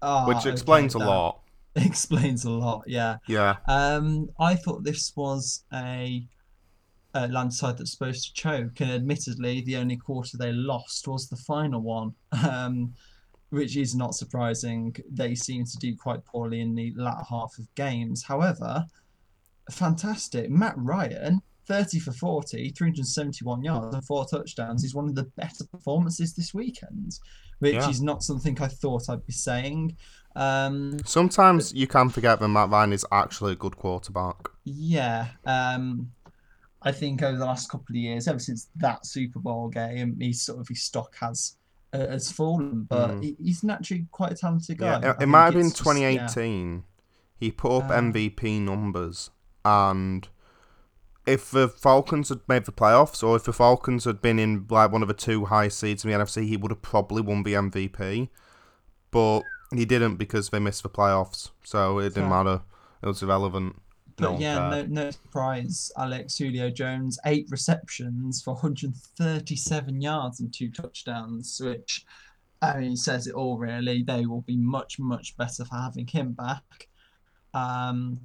Ah, 0.00 0.28
which 0.28 0.36
okay, 0.38 0.50
explains 0.50 0.94
a 0.94 0.98
that 0.98 1.06
lot. 1.06 1.40
Explains 1.74 2.44
a 2.44 2.50
lot, 2.50 2.84
yeah. 2.86 3.16
Yeah. 3.26 3.56
Um, 3.66 4.28
I 4.38 4.54
thought 4.54 4.84
this 4.84 5.12
was 5.16 5.64
a, 5.72 6.22
a 7.14 7.28
landslide 7.28 7.78
that's 7.78 7.92
supposed 7.92 8.24
to 8.26 8.32
choke, 8.34 8.80
and 8.80 8.90
admittedly, 8.90 9.60
the 9.60 9.76
only 9.76 9.96
quarter 9.96 10.36
they 10.36 10.52
lost 10.52 11.06
was 11.06 11.28
the 11.28 11.36
final 11.36 11.80
one, 11.80 12.14
um, 12.50 12.94
which 13.50 13.76
is 13.76 13.94
not 13.94 14.14
surprising. 14.14 14.94
They 15.10 15.34
seem 15.34 15.64
to 15.64 15.76
do 15.78 15.94
quite 15.96 16.24
poorly 16.24 16.60
in 16.60 16.74
the 16.74 16.92
latter 16.96 17.24
half 17.28 17.58
of 17.58 17.72
games. 17.74 18.22
However, 18.24 18.86
fantastic. 19.70 20.50
Matt 20.50 20.74
Ryan, 20.76 21.40
30 21.66 21.98
for 22.00 22.12
40, 22.12 22.70
371 22.70 23.62
yards, 23.62 23.94
and 23.94 24.04
four 24.04 24.26
touchdowns, 24.26 24.84
is 24.84 24.94
one 24.94 25.08
of 25.08 25.14
the 25.14 25.24
better 25.36 25.64
performances 25.70 26.34
this 26.34 26.52
weekend, 26.54 27.18
which 27.58 27.74
Yeah. 27.74 27.88
is 27.90 28.00
not 28.02 28.22
something 28.22 28.60
I 28.60 28.68
thought 28.68 29.08
I'd 29.08 29.26
be 29.26 29.32
saying. 29.32 29.96
Um, 30.34 30.96
Sometimes 31.04 31.74
you 31.74 31.86
can 31.86 32.08
forget 32.08 32.40
that 32.40 32.48
Matt 32.48 32.70
Ryan 32.70 32.92
is 32.94 33.04
actually 33.12 33.52
a 33.52 33.56
good 33.56 33.76
quarterback. 33.76 34.48
Yeah, 34.64 35.28
um, 35.44 36.12
I 36.84 36.92
think 36.92 37.22
over 37.22 37.38
the 37.38 37.44
last 37.44 37.70
couple 37.70 37.92
of 37.92 37.96
years, 37.96 38.26
ever 38.28 38.38
since 38.38 38.68
that 38.76 39.06
Super 39.06 39.38
Bowl 39.38 39.68
game, 39.68 40.16
he's 40.20 40.42
sort 40.42 40.58
of 40.60 40.68
his 40.68 40.82
stock 40.82 41.14
has 41.20 41.56
uh, 41.92 42.06
has 42.08 42.32
fallen, 42.32 42.84
but 42.88 43.10
Mm. 43.10 43.22
he, 43.22 43.36
he's 43.42 43.62
naturally 43.62 44.06
quite 44.10 44.32
a 44.32 44.34
talented 44.34 44.78
guy. 44.78 44.98
Yeah, 45.02 45.10
it, 45.10 45.22
it 45.22 45.26
might 45.26 45.44
have 45.44 45.54
been 45.54 45.66
it's 45.66 45.78
just- 45.78 45.98
yeah. 45.98 46.26
2018. 46.26 46.84
He 47.38 47.50
put 47.50 47.82
up. 47.82 47.90
MVP 47.90 48.60
numbers, 48.60 49.30
and 49.64 50.28
if 51.26 51.50
the 51.50 51.68
Falcons 51.68 52.28
had 52.30 52.40
made 52.48 52.64
the 52.64 52.72
playoffs, 52.72 53.22
or 53.22 53.36
if 53.36 53.44
the 53.44 53.52
Falcons 53.52 54.04
had 54.04 54.22
been 54.22 54.38
in 54.38 54.66
like 54.70 54.90
one 54.90 55.02
of 55.02 55.08
the 55.08 55.14
two 55.14 55.44
high 55.46 55.68
seeds 55.68 56.04
in 56.04 56.10
the 56.10 56.16
NFC, 56.16 56.46
he 56.46 56.56
would 56.56 56.70
have 56.70 56.82
probably 56.82 57.20
won 57.20 57.42
the 57.42 57.54
MVP. 57.54 58.28
But 59.10 59.42
he 59.74 59.84
didn't 59.84 60.16
because 60.16 60.48
they 60.50 60.58
missed 60.58 60.82
the 60.84 60.88
playoffs, 60.88 61.50
so 61.64 61.98
it 61.98 62.14
didn't 62.14 62.28
Fair. 62.28 62.44
matter. 62.44 62.62
It 63.02 63.06
was 63.06 63.22
irrelevant. 63.22 63.81
But 64.16 64.32
No 64.32 64.38
yeah, 64.38 64.68
no, 64.68 64.82
no 64.86 65.10
surprise. 65.10 65.90
Alex 65.96 66.36
Julio 66.38 66.70
Jones, 66.70 67.18
eight 67.26 67.46
receptions 67.50 68.42
for 68.42 68.54
137 68.54 70.00
yards 70.00 70.40
and 70.40 70.52
two 70.52 70.70
touchdowns, 70.70 71.60
which 71.62 72.04
I 72.60 72.78
mean 72.78 72.96
says 72.96 73.26
it 73.26 73.34
all. 73.34 73.58
Really, 73.58 74.02
they 74.02 74.26
will 74.26 74.42
be 74.42 74.56
much, 74.56 74.98
much 74.98 75.36
better 75.36 75.64
for 75.64 75.76
having 75.76 76.06
him 76.06 76.32
back. 76.32 76.88
Um, 77.54 78.20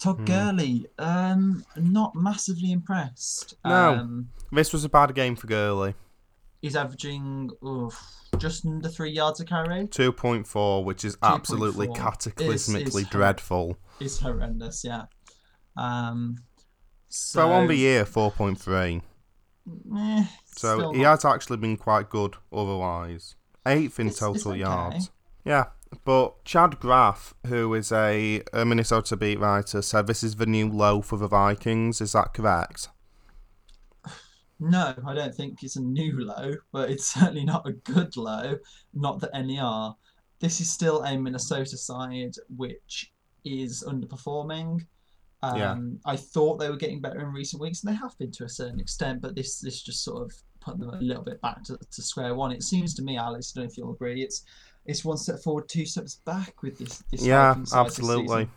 Todd 0.00 0.18
Hmm. 0.18 0.24
Gurley, 0.24 0.86
um, 0.98 1.64
not 1.76 2.14
massively 2.16 2.72
impressed. 2.72 3.54
No. 3.64 3.94
Um, 3.94 4.28
This 4.50 4.72
was 4.72 4.84
a 4.84 4.88
bad 4.88 5.14
game 5.14 5.36
for 5.36 5.46
Gurley. 5.46 5.94
he's 6.60 6.76
averaging 6.76 7.50
oof, 7.64 8.00
just 8.38 8.64
under 8.66 8.88
three 8.88 9.10
yards 9.10 9.40
a 9.40 9.44
carry. 9.44 9.86
2.4, 9.88 10.84
which 10.84 11.04
is 11.04 11.16
absolutely 11.22 11.86
2.4 11.88 11.96
is- 12.40 12.68
cataclysmically 12.68 13.10
dreadful. 13.10 13.76
It's 14.00 14.18
horrendous. 14.20 14.82
Yeah. 14.84 15.04
Um, 15.76 16.38
so, 17.08 17.40
So 17.40 17.52
on 17.52 17.66
the 17.68 17.74
year, 17.76 18.04
4.3. 18.04 19.02
eh, 19.96 20.24
So 20.46 20.92
he 20.92 21.02
not 21.02 21.10
has 21.10 21.24
actually 21.24 21.56
been 21.58 21.76
quite 21.76 22.08
good 22.10 22.36
otherwise. 22.52 23.34
Eighth 23.66 24.00
in 24.00 24.08
It's- 24.08 24.18
total 24.20 24.34
it's 24.34 24.46
okay. 24.46 24.58
yards. 24.60 25.10
Yeah, 25.44 25.64
but 26.04 26.44
Chad 26.44 26.78
Graff, 26.80 27.34
who 27.46 27.74
is 27.74 27.90
a, 27.92 28.42
a 28.52 28.64
Minnesota 28.64 29.16
beat 29.16 29.38
writer, 29.40 29.82
said 29.82 30.06
this 30.06 30.22
is 30.22 30.36
the 30.36 30.46
new 30.46 30.68
low 30.68 31.00
for 31.02 31.16
the 31.16 31.28
Vikings. 31.28 32.00
Is 32.00 32.12
that 32.12 32.34
correct? 32.34 32.88
No, 34.60 34.94
I 35.04 35.14
don't 35.14 35.34
think 35.34 35.64
it's 35.64 35.74
a 35.74 35.80
new 35.82 36.20
low, 36.24 36.54
but 36.70 36.88
it's 36.88 37.12
certainly 37.14 37.44
not 37.44 37.66
a 37.66 37.72
good 37.72 38.16
low. 38.16 38.58
Not 38.94 39.18
that 39.20 39.30
any 39.34 39.58
are. 39.58 39.96
This 40.38 40.60
is 40.60 40.70
still 40.70 41.02
a 41.02 41.18
Minnesota 41.18 41.76
side 41.76 42.34
which 42.56 43.12
is 43.44 43.82
underperforming. 43.86 44.86
Um, 45.42 45.58
Yeah. 45.58 45.76
I 46.04 46.16
thought 46.16 46.58
they 46.58 46.70
were 46.70 46.76
getting 46.76 47.00
better 47.00 47.20
in 47.20 47.32
recent 47.32 47.60
weeks, 47.60 47.82
and 47.82 47.92
they 47.92 47.96
have 47.98 48.16
been 48.18 48.30
to 48.32 48.44
a 48.44 48.48
certain 48.48 48.80
extent, 48.80 49.20
but 49.20 49.34
this 49.34 49.58
this 49.60 49.82
just 49.82 50.04
sort 50.04 50.22
of 50.22 50.32
put 50.60 50.78
them 50.78 50.90
a 50.90 51.00
little 51.00 51.24
bit 51.24 51.40
back 51.40 51.64
to, 51.64 51.76
to 51.76 52.02
square 52.02 52.34
one. 52.34 52.52
It 52.52 52.62
seems 52.62 52.94
to 52.94 53.02
me, 53.02 53.16
Alex, 53.18 53.52
I 53.54 53.60
don't 53.60 53.66
know 53.66 53.70
if 53.70 53.76
you'll 53.76 53.92
agree, 53.92 54.22
it's 54.22 54.44
it's 54.86 55.04
one 55.04 55.16
step 55.16 55.40
forward, 55.40 55.68
two 55.68 55.86
steps 55.86 56.16
back 56.24 56.62
with 56.62 56.78
this. 56.78 57.02
this 57.10 57.24
Yeah, 57.24 57.54
side 57.54 57.62
this 57.62 57.74
absolutely. 57.74 58.48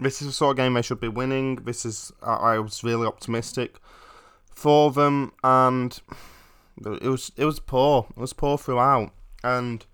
This 0.00 0.20
is 0.20 0.28
the 0.28 0.32
sort 0.32 0.52
of 0.52 0.56
game 0.56 0.74
they 0.74 0.82
should 0.82 1.00
be 1.00 1.08
winning. 1.08 1.56
This 1.56 1.84
is 1.84 2.12
I, 2.22 2.34
I 2.34 2.58
was 2.58 2.82
really 2.82 3.06
optimistic 3.06 3.78
for 4.54 4.90
them, 4.90 5.32
and 5.44 5.98
it 6.84 7.08
was 7.08 7.30
it 7.36 7.44
was 7.44 7.60
poor. 7.60 8.06
It 8.10 8.20
was 8.20 8.32
poor 8.32 8.58
throughout, 8.58 9.12
and 9.44 9.84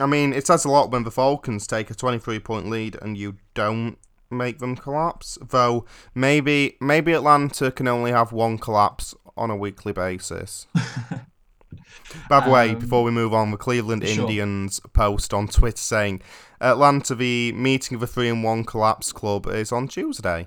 I 0.00 0.06
mean 0.06 0.32
it 0.32 0.46
says 0.46 0.64
a 0.64 0.70
lot 0.70 0.90
when 0.90 1.04
the 1.04 1.10
Falcons 1.10 1.66
take 1.66 1.90
a 1.90 1.94
twenty 1.94 2.18
three 2.18 2.38
point 2.38 2.70
lead 2.70 2.96
and 3.02 3.18
you 3.18 3.36
don't 3.54 3.98
make 4.30 4.58
them 4.58 4.76
collapse. 4.76 5.38
Though 5.40 5.84
maybe 6.14 6.76
maybe 6.80 7.12
Atlanta 7.12 7.70
can 7.70 7.88
only 7.88 8.12
have 8.12 8.32
one 8.32 8.58
collapse 8.58 9.14
on 9.36 9.50
a 9.50 9.56
weekly 9.56 9.92
basis. 9.92 10.66
By 12.28 12.40
the 12.40 12.50
way, 12.50 12.70
Um, 12.70 12.78
before 12.78 13.02
we 13.02 13.10
move 13.10 13.34
on, 13.34 13.50
the 13.50 13.56
Cleveland 13.56 14.06
sure. 14.06 14.22
Indians 14.22 14.80
post 14.92 15.34
on 15.34 15.48
Twitter 15.48 15.76
saying 15.76 16.22
Atlanta, 16.60 17.14
the 17.14 17.52
meeting 17.52 17.96
of 17.96 18.00
the 18.00 18.06
three 18.06 18.28
and 18.28 18.44
one 18.44 18.64
collapse 18.64 19.12
club 19.12 19.46
is 19.48 19.72
on 19.72 19.88
Tuesday. 19.88 20.46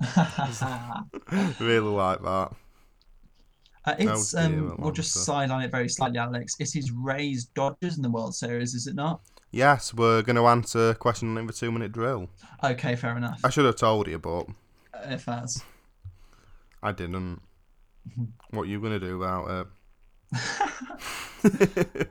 really 1.58 1.78
like 1.88 2.22
that. 2.22 2.52
Uh, 3.84 3.94
it's 3.98 4.34
Oh, 4.34 4.48
dear, 4.48 4.58
um, 4.58 4.76
we'll 4.78 4.92
just 4.92 5.12
sideline 5.14 5.62
it 5.62 5.70
very 5.70 5.88
slightly, 5.88 6.18
Alex. 6.18 6.56
It 6.58 6.74
is 6.74 6.90
Rays 6.90 7.44
Dodgers 7.46 7.96
in 7.96 8.02
the 8.02 8.10
World 8.10 8.34
Series, 8.34 8.74
is 8.74 8.86
it 8.86 8.96
not? 8.96 9.20
Yes, 9.56 9.94
we're 9.94 10.20
going 10.20 10.36
to 10.36 10.46
answer 10.48 10.92
question 10.92 11.38
in 11.38 11.46
the 11.46 11.52
two 11.52 11.72
minute 11.72 11.90
drill. 11.90 12.28
Okay, 12.62 12.94
fair 12.94 13.16
enough. 13.16 13.40
I 13.42 13.48
should 13.48 13.64
have 13.64 13.76
told 13.76 14.06
you, 14.06 14.18
but 14.18 14.42
Uh, 14.92 15.14
If 15.14 15.24
that's 15.24 15.62
I 16.82 16.92
didn't. 16.92 17.40
What 18.50 18.62
are 18.62 18.66
you 18.66 18.80
going 18.80 18.92
to 18.92 19.00
do 19.00 19.22
about 19.22 19.66
it? 20.30 22.06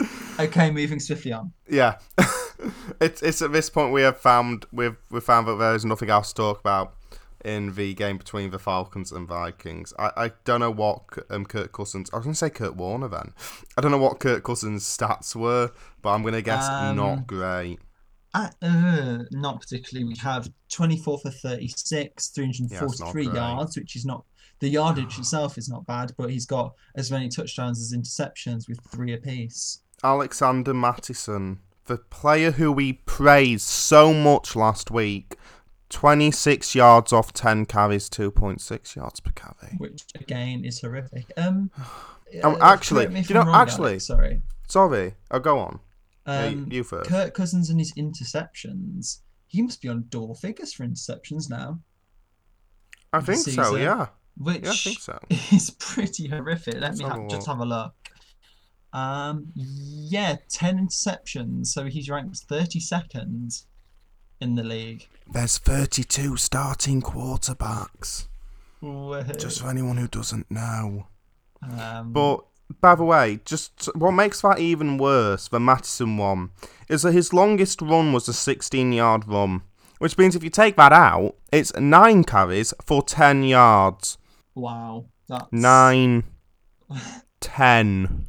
okay, 0.40 0.70
moving 0.72 0.98
swiftly 0.98 1.32
on. 1.32 1.52
yeah, 1.70 1.98
it's 3.00 3.22
it's 3.22 3.40
at 3.40 3.52
this 3.52 3.70
point 3.70 3.92
we 3.92 4.02
have 4.02 4.18
found 4.18 4.66
we've 4.72 4.96
we 5.10 5.20
found 5.20 5.46
that 5.46 5.54
there 5.56 5.74
is 5.76 5.84
nothing 5.84 6.10
else 6.10 6.32
to 6.32 6.42
talk 6.42 6.58
about 6.60 6.94
in 7.44 7.74
the 7.74 7.94
game 7.94 8.18
between 8.18 8.50
the 8.50 8.58
Falcons 8.58 9.12
and 9.12 9.28
Vikings. 9.28 9.92
I, 9.98 10.10
I 10.16 10.32
don't 10.44 10.60
know 10.60 10.70
what 10.70 11.02
um, 11.30 11.44
Kurt 11.44 11.72
Cousins. 11.72 12.10
I 12.12 12.16
was 12.16 12.24
going 12.24 12.34
to 12.34 12.38
say 12.38 12.50
Kurt 12.50 12.76
Warner 12.76 13.08
then. 13.08 13.32
I 13.76 13.80
don't 13.80 13.90
know 13.90 13.98
what 13.98 14.20
Kirk 14.20 14.44
Cousins' 14.44 14.84
stats 14.84 15.36
were, 15.36 15.70
but 16.02 16.10
I'm 16.10 16.22
going 16.22 16.34
to 16.34 16.42
guess 16.42 16.68
Um, 16.68 16.96
not 16.96 17.26
great. 17.26 17.78
Uh, 18.34 18.50
uh, 18.60 19.18
not 19.30 19.60
particularly. 19.60 20.06
We 20.06 20.16
have 20.16 20.50
24 20.70 21.18
for 21.18 21.30
36, 21.30 22.32
Yeah, 22.36 22.44
it's 22.44 22.60
not 23.00 23.12
343 23.12 23.24
great. 23.24 23.34
yards, 23.34 23.76
which 23.76 23.96
is 23.96 24.04
not 24.04 24.24
the 24.60 24.68
yardage 24.68 25.18
itself 25.18 25.56
is 25.58 25.68
not 25.68 25.86
bad, 25.86 26.12
but 26.16 26.30
he's 26.30 26.46
got 26.46 26.74
as 26.94 27.10
many 27.10 27.28
touchdowns 27.28 27.80
as 27.80 27.96
interceptions 27.96 28.68
with 28.68 28.80
three 28.90 29.12
apiece. 29.12 29.80
Alexander 30.02 30.74
Mattison, 30.74 31.60
the 31.86 31.98
player 31.98 32.52
who 32.52 32.70
we 32.70 32.92
praised 32.92 33.66
so 33.66 34.12
much 34.12 34.54
last 34.54 34.90
week, 34.90 35.36
26 35.90 36.74
yards 36.74 37.12
off 37.12 37.32
10 37.32 37.66
carries, 37.66 38.08
2.6 38.10 38.96
yards 38.96 39.20
per 39.20 39.30
carry. 39.32 39.74
which 39.78 40.04
again 40.14 40.64
is 40.64 40.80
horrific. 40.80 41.32
Um, 41.36 41.70
Um, 42.44 42.54
uh, 42.54 42.58
actually, 42.60 43.04
correct 43.04 43.12
me 43.14 43.20
if 43.20 43.30
you 43.30 43.34
know, 43.34 43.44
wrong, 43.44 43.54
actually- 43.54 43.90
Alex, 43.92 44.06
sorry. 44.06 44.42
Sorry, 44.68 45.14
oh, 45.30 45.38
go 45.38 45.58
on. 45.58 45.80
Yeah, 46.26 46.48
you- 46.48 46.80
Um, 46.80 46.84
first. 46.84 47.08
Kirk 47.08 47.32
Cousins 47.34 47.70
and 47.70 47.78
his 47.80 47.92
interceptions. 47.94 49.20
He 49.46 49.62
must 49.62 49.80
be 49.80 49.88
on 49.88 50.04
double 50.10 50.34
figures 50.34 50.74
for 50.74 50.86
interceptions 50.86 51.48
now, 51.48 51.80
I 53.14 53.20
think 53.22 53.38
so, 53.38 53.76
yeah. 53.76 54.08
which 54.36 54.62
Yeah, 54.64 54.70
I 54.70 54.74
think 54.74 54.98
so. 54.98 55.18
is 55.30 55.70
pretty 55.70 56.28
horrific. 56.28 56.74
Let 56.74 56.82
Let's 56.82 56.98
me 56.98 57.06
have 57.06 57.28
just 57.28 57.46
have 57.46 57.60
a 57.60 57.64
look. 57.64 57.94
Um, 58.92 59.52
yeah, 59.54 60.36
ten 60.50 60.86
interceptions. 60.86 61.68
So 61.68 61.86
he's 61.86 62.10
ranked 62.10 62.38
thirty 62.48 62.80
second 62.80 63.62
in 64.40 64.54
the 64.54 64.62
league. 64.64 65.08
There's 65.30 65.58
32 65.58 66.36
starting 66.36 67.02
quarterbacks, 67.02 68.26
Whoa. 68.80 69.22
just 69.38 69.60
for 69.60 69.68
anyone 69.68 69.96
who 69.98 70.08
doesn't 70.08 70.50
know. 70.50 71.06
um, 71.62 72.12
But 72.12 72.44
by 72.80 72.94
the 72.94 73.04
way, 73.04 73.40
just 73.44 73.88
what 73.94 74.12
makes 74.12 74.40
that 74.42 74.58
even 74.58 74.98
worse, 74.98 75.48
the 75.48 75.60
Mattison 75.60 76.16
one, 76.16 76.50
is 76.88 77.02
that 77.02 77.12
his 77.12 77.32
longest 77.32 77.80
run 77.82 78.12
was 78.12 78.28
a 78.28 78.32
16 78.32 78.92
yard 78.92 79.26
run. 79.28 79.62
Which 79.98 80.16
means 80.16 80.36
if 80.36 80.44
you 80.44 80.50
take 80.50 80.76
that 80.76 80.92
out, 80.92 81.34
it's 81.50 81.74
nine 81.74 82.22
carries 82.22 82.72
for 82.84 83.02
10 83.02 83.42
yards. 83.42 84.16
wow, 84.54 85.06
that's 85.28 85.52
Nine, 85.52 86.22
ten. 87.40 88.26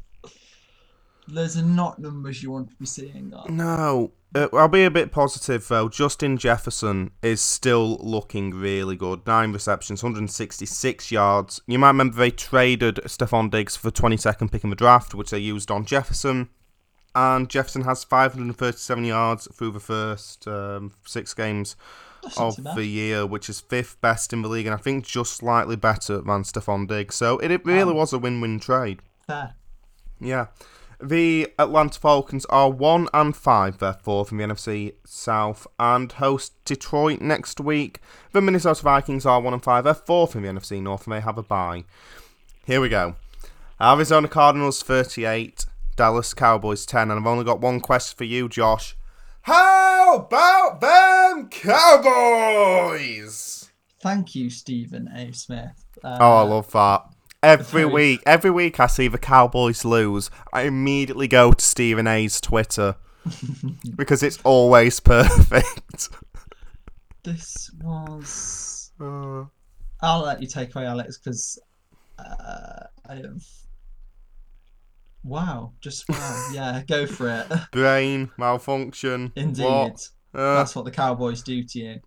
Those 1.27 1.57
are 1.57 1.63
not 1.63 1.99
numbers 1.99 2.41
you 2.41 2.49
want 2.49 2.71
to 2.71 2.75
be 2.75 2.87
seeing. 2.87 3.29
They? 3.29 3.53
No. 3.53 4.11
Uh, 4.35 4.47
I'll 4.53 4.67
be 4.67 4.83
a 4.83 4.91
bit 4.91 5.11
positive 5.11 5.67
though. 5.67 5.89
Justin 5.89 6.37
Jefferson 6.37 7.11
is 7.23 7.41
still 7.41 7.97
looking 7.97 8.51
really 8.51 8.95
good. 8.95 9.25
Nine 9.25 9.51
receptions, 9.53 10.03
166 10.03 11.11
yards. 11.11 11.61
You 11.65 11.79
might 11.79 11.87
remember 11.89 12.17
they 12.17 12.29
traded 12.31 12.97
Stefon 13.05 13.49
Diggs 13.49 13.75
for 13.75 13.89
the 13.89 13.91
22nd 14.01 14.51
pick 14.51 14.63
in 14.63 14.69
the 14.69 14.75
draft, 14.75 15.15
which 15.15 15.31
they 15.31 15.39
used 15.39 15.71
on 15.71 15.83
Jefferson. 15.85 16.49
And 17.15 17.49
Jefferson 17.49 17.81
has 17.85 18.03
537 18.03 19.03
yards 19.03 19.47
through 19.51 19.71
the 19.71 19.79
first 19.79 20.47
um, 20.47 20.93
six 21.05 21.33
games 21.33 21.75
That's 22.21 22.37
of 22.37 22.55
the 22.75 22.85
year, 22.85 23.25
which 23.25 23.49
is 23.49 23.59
fifth 23.59 23.99
best 23.99 24.31
in 24.31 24.43
the 24.43 24.47
league, 24.47 24.67
and 24.67 24.75
I 24.75 24.77
think 24.77 25.05
just 25.07 25.33
slightly 25.33 25.75
better 25.75 26.17
than 26.21 26.43
Stefon 26.43 26.87
Diggs. 26.87 27.15
So 27.15 27.39
it, 27.39 27.49
it 27.49 27.65
really 27.65 27.93
Wow. 27.93 27.99
was 28.01 28.13
a 28.13 28.19
win-win 28.19 28.59
trade. 28.59 28.99
Fair. 29.25 29.55
Yeah. 30.21 30.47
The 31.01 31.47
Atlanta 31.57 31.97
Falcons 31.97 32.45
are 32.45 32.69
1 32.69 33.07
and 33.13 33.33
5, 33.35 33.77
they're 33.77 33.93
fourth 33.93 34.31
in 34.33 34.37
the 34.37 34.43
NFC 34.43 34.95
South, 35.05 35.65
and 35.79 36.11
host 36.11 36.53
Detroit 36.65 37.21
next 37.21 37.61
week. 37.61 38.01
The 38.33 38.41
Minnesota 38.41 38.81
Vikings 38.83 39.25
are 39.25 39.39
1 39.39 39.53
and 39.53 39.63
5, 39.63 39.83
they're 39.85 39.93
fourth 39.93 40.35
in 40.35 40.41
the 40.41 40.49
NFC 40.49 40.81
North, 40.81 41.05
and 41.07 41.15
they 41.15 41.21
have 41.21 41.37
a 41.37 41.43
bye. 41.43 41.85
Here 42.65 42.81
we 42.81 42.89
go. 42.89 43.15
Arizona 43.81 44.27
Cardinals 44.27 44.83
38, 44.83 45.65
Dallas 45.95 46.33
Cowboys 46.33 46.85
10, 46.85 47.11
and 47.11 47.19
I've 47.19 47.27
only 47.27 47.45
got 47.45 47.61
one 47.61 47.79
question 47.79 48.17
for 48.17 48.25
you, 48.25 48.49
Josh. 48.49 48.97
How 49.43 50.15
about 50.17 50.81
them 50.81 51.47
Cowboys? 52.49 53.69
Thank 54.01 54.35
you, 54.35 54.49
Stephen 54.49 55.07
A. 55.15 55.31
Smith. 55.31 55.85
Uh, 56.03 56.17
Oh, 56.19 56.37
I 56.37 56.41
love 56.41 56.71
that. 56.73 57.05
Every 57.41 57.83
Very- 57.83 57.93
week, 57.93 58.23
every 58.25 58.51
week 58.51 58.79
I 58.79 58.87
see 58.87 59.07
the 59.07 59.17
Cowboys 59.17 59.85
lose, 59.85 60.29
I 60.51 60.63
immediately 60.63 61.27
go 61.27 61.53
to 61.53 61.63
Stephen 61.63 62.05
A's 62.05 62.41
Twitter 62.41 62.95
because 63.95 64.23
it's 64.23 64.39
always 64.43 64.99
perfect. 64.99 66.09
This 67.23 67.71
was. 67.81 68.91
Uh, 68.99 69.45
I'll 70.01 70.21
let 70.23 70.41
you 70.41 70.47
take 70.47 70.75
away, 70.75 70.85
Alex, 70.85 71.17
because 71.17 71.57
uh, 72.17 72.83
I 73.07 73.15
have. 73.15 73.43
Wow, 75.23 75.73
just 75.81 76.07
wow. 76.09 76.49
yeah, 76.53 76.81
go 76.87 77.05
for 77.05 77.29
it. 77.29 77.59
brain 77.71 78.31
malfunction. 78.37 79.31
Indeed. 79.35 79.63
What? 79.63 80.09
Uh, 80.33 80.55
That's 80.55 80.75
what 80.75 80.85
the 80.85 80.91
Cowboys 80.91 81.41
do 81.41 81.63
to 81.63 81.79
you. 81.79 81.99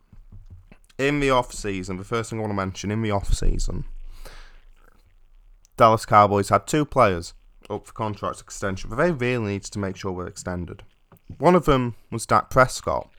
in 0.98 1.20
the 1.20 1.30
off 1.30 1.52
season, 1.52 1.96
the 1.96 2.04
first 2.04 2.30
thing 2.30 2.38
I 2.38 2.42
want 2.42 2.50
to 2.50 2.54
mention 2.56 2.90
in 2.90 3.02
the 3.02 3.10
off 3.10 3.32
season, 3.34 3.84
Dallas 5.82 6.06
Cowboys 6.06 6.48
had 6.48 6.68
two 6.68 6.84
players 6.84 7.34
up 7.68 7.88
for 7.88 7.92
contract 7.92 8.40
extension, 8.40 8.88
but 8.88 8.94
they 8.94 9.10
really 9.10 9.54
needed 9.54 9.72
to 9.72 9.80
make 9.80 9.96
sure 9.96 10.12
we're 10.12 10.28
extended. 10.28 10.84
One 11.38 11.56
of 11.56 11.64
them 11.64 11.96
was 12.08 12.24
Dak 12.24 12.50
Prescott. 12.50 13.10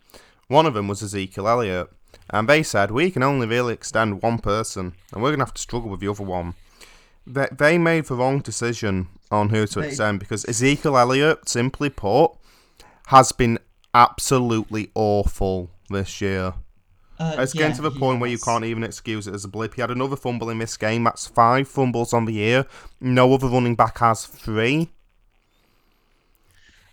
One 0.47 0.65
of 0.65 0.73
them 0.73 0.87
was 0.87 1.03
Ezekiel 1.03 1.49
Elliott. 1.49 1.89
And 2.29 2.47
they 2.47 2.63
said, 2.63 2.89
we 2.89 3.11
can 3.11 3.21
only 3.21 3.47
really 3.47 3.73
extend 3.73 4.21
one 4.21 4.37
person, 4.39 4.93
and 5.11 5.21
we're 5.21 5.31
going 5.31 5.39
to 5.39 5.45
have 5.45 5.53
to 5.55 5.61
struggle 5.61 5.89
with 5.89 5.99
the 5.99 6.07
other 6.07 6.23
one. 6.23 6.53
They, 7.27 7.49
they 7.51 7.77
made 7.77 8.05
the 8.05 8.15
wrong 8.15 8.39
decision 8.39 9.09
on 9.29 9.49
who 9.49 9.67
to 9.67 9.81
They- 9.81 9.87
extend 9.89 10.21
because 10.21 10.45
Ezekiel 10.47 10.97
Elliott, 10.97 11.49
simply 11.49 11.89
put, 11.89 12.31
has 13.07 13.33
been 13.33 13.59
absolutely 13.93 14.89
awful 14.95 15.69
this 15.89 16.21
year. 16.21 16.53
Uh, 17.19 17.35
It's 17.39 17.53
yeah, 17.53 17.61
getting 17.61 17.75
to 17.77 17.81
the 17.83 17.91
he 17.91 17.99
point 17.99 18.19
where 18.19 18.29
you 18.29 18.37
can't 18.39 18.65
even 18.65 18.83
excuse 18.83 19.27
it 19.27 19.33
as 19.35 19.45
a 19.45 19.47
blip. 19.47 19.75
He 19.75 19.81
had 19.81 19.91
another 19.91 20.15
fumble 20.15 20.49
in 20.49 20.59
this 20.59 20.77
game. 20.77 21.03
That's 21.03 21.27
five 21.27 21.67
fumbles 21.67 22.13
on 22.13 22.25
the 22.25 22.33
year. 22.33 22.65
No 22.99 23.33
other 23.33 23.47
running 23.47 23.75
back 23.75 23.99
has 23.99 24.25
three. 24.25 24.89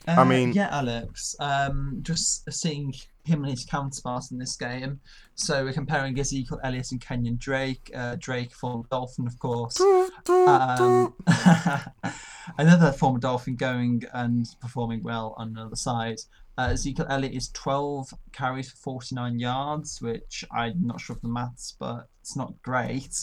Uh, 0.06 0.24
mean- 0.24 0.52
yeah, 0.52 0.68
Alex. 0.70 1.36
Um, 1.40 1.98
just 2.02 2.50
seeing 2.52 2.94
him 3.24 3.44
and 3.44 3.50
his 3.50 3.64
counterparts 3.64 4.30
in 4.30 4.38
this 4.38 4.56
game. 4.56 5.00
So 5.34 5.64
we're 5.64 5.72
comparing 5.72 6.18
Ezekiel 6.18 6.60
Elliott 6.64 6.90
and 6.92 7.00
Kenyan 7.00 7.38
Drake. 7.38 7.90
Uh, 7.94 8.16
Drake, 8.18 8.52
former 8.54 8.84
Dolphin, 8.90 9.26
of 9.26 9.38
course. 9.38 9.80
Um, 10.28 11.14
another 12.58 12.92
former 12.92 13.18
Dolphin 13.18 13.56
going 13.56 14.04
and 14.12 14.46
performing 14.60 15.02
well 15.02 15.34
on 15.36 15.48
another 15.48 15.76
side. 15.76 16.18
Uh, 16.61 16.72
Ezekiel 16.72 17.06
Elliott 17.08 17.32
is 17.32 17.48
12 17.52 18.12
carries 18.32 18.70
for 18.70 18.76
49 18.76 19.38
yards, 19.38 20.02
which 20.02 20.44
I'm 20.52 20.86
not 20.86 21.00
sure 21.00 21.16
of 21.16 21.22
the 21.22 21.28
maths, 21.28 21.74
but 21.80 22.06
it's 22.20 22.36
not 22.36 22.52
great 22.61 23.16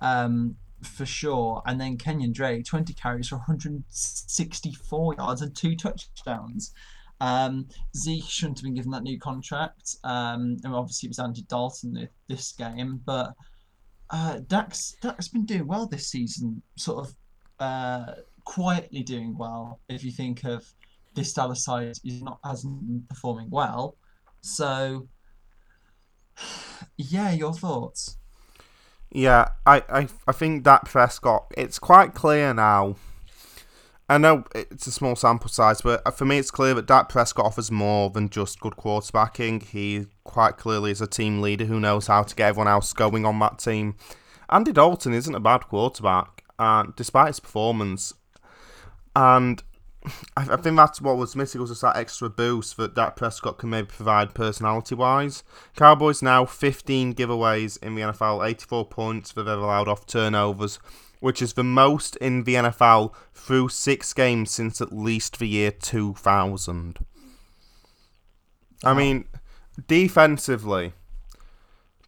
um, 0.00 0.54
for 0.82 1.06
sure. 1.06 1.62
And 1.64 1.80
then 1.80 1.96
Kenyan 1.96 2.34
Drake, 2.34 2.66
20 2.66 2.92
carries 2.92 3.28
for 3.28 3.36
164 3.36 5.14
yards 5.14 5.40
and 5.40 5.56
two 5.56 5.74
touchdowns. 5.76 6.74
Um, 7.22 7.68
Zeke 7.96 8.28
shouldn't 8.28 8.58
have 8.58 8.64
been 8.64 8.74
given 8.74 8.90
that 8.90 9.02
new 9.02 9.18
contract. 9.18 9.96
Um, 10.04 10.58
and 10.62 10.74
obviously, 10.74 11.06
it 11.06 11.10
was 11.16 11.18
Andy 11.18 11.40
Dalton 11.48 12.06
this 12.28 12.52
game, 12.52 13.00
but 13.06 13.32
uh, 14.10 14.40
Dak's 14.46 14.94
been 15.32 15.46
doing 15.46 15.66
well 15.66 15.86
this 15.86 16.08
season, 16.08 16.60
sort 16.76 17.06
of 17.06 17.14
uh, 17.60 18.12
quietly 18.44 19.02
doing 19.02 19.38
well. 19.38 19.80
If 19.88 20.04
you 20.04 20.10
think 20.10 20.44
of 20.44 20.66
this 21.14 21.32
Dallas 21.32 21.64
side 21.64 21.92
is 22.04 22.22
not 22.22 22.38
as 22.44 22.66
performing 23.08 23.50
well, 23.50 23.96
so 24.40 25.08
yeah, 26.96 27.32
your 27.32 27.52
thoughts. 27.52 28.16
Yeah, 29.10 29.50
I, 29.64 29.82
I, 29.88 30.08
I 30.26 30.32
think 30.32 30.64
Dak 30.64 30.86
Prescott. 30.86 31.46
It's 31.56 31.78
quite 31.78 32.14
clear 32.14 32.52
now. 32.52 32.96
I 34.08 34.18
know 34.18 34.44
it's 34.54 34.86
a 34.86 34.92
small 34.92 35.16
sample 35.16 35.48
size, 35.48 35.80
but 35.80 36.16
for 36.16 36.26
me, 36.26 36.38
it's 36.38 36.50
clear 36.50 36.74
that 36.74 36.86
Dak 36.86 37.08
Prescott 37.08 37.46
offers 37.46 37.70
more 37.70 38.10
than 38.10 38.28
just 38.28 38.60
good 38.60 38.74
quarterbacking. 38.74 39.62
He 39.62 40.06
quite 40.24 40.58
clearly 40.58 40.90
is 40.90 41.00
a 41.00 41.06
team 41.06 41.40
leader 41.40 41.64
who 41.64 41.80
knows 41.80 42.08
how 42.08 42.22
to 42.22 42.34
get 42.34 42.48
everyone 42.48 42.68
else 42.68 42.92
going 42.92 43.24
on 43.24 43.38
that 43.38 43.58
team. 43.58 43.94
Andy 44.50 44.72
Dalton 44.72 45.14
isn't 45.14 45.34
a 45.34 45.40
bad 45.40 45.68
quarterback, 45.68 46.44
uh, 46.58 46.84
despite 46.96 47.28
his 47.28 47.40
performance. 47.40 48.12
And 49.16 49.62
I, 50.36 50.56
think 50.56 50.76
that's 50.76 51.00
what 51.00 51.16
was 51.16 51.34
missing 51.34 51.60
was 51.60 51.70
just 51.70 51.80
that 51.80 51.96
extra 51.96 52.28
boost 52.28 52.76
that 52.76 52.94
Dak 52.94 53.16
Prescott 53.16 53.56
can 53.56 53.70
maybe 53.70 53.88
provide 53.88 54.34
personality 54.34 54.94
wise. 54.94 55.44
Cowboys 55.76 56.20
now 56.20 56.44
15 56.44 57.14
giveaways 57.14 57.82
in 57.82 57.94
the 57.94 58.02
NFL, 58.02 58.46
84 58.46 58.86
points 58.88 59.30
for 59.30 59.42
they've 59.42 59.56
allowed 59.56 59.88
off 59.88 60.06
turnovers, 60.06 60.78
which 61.20 61.40
is 61.40 61.54
the 61.54 61.64
most 61.64 62.16
in 62.16 62.44
the 62.44 62.54
NFL 62.54 63.14
through 63.32 63.70
six 63.70 64.12
games 64.12 64.50
since 64.50 64.82
at 64.82 64.92
least 64.92 65.38
the 65.38 65.46
year 65.46 65.70
2000. 65.70 66.98
I 68.84 68.92
mean, 68.92 69.24
defensively, 69.88 70.92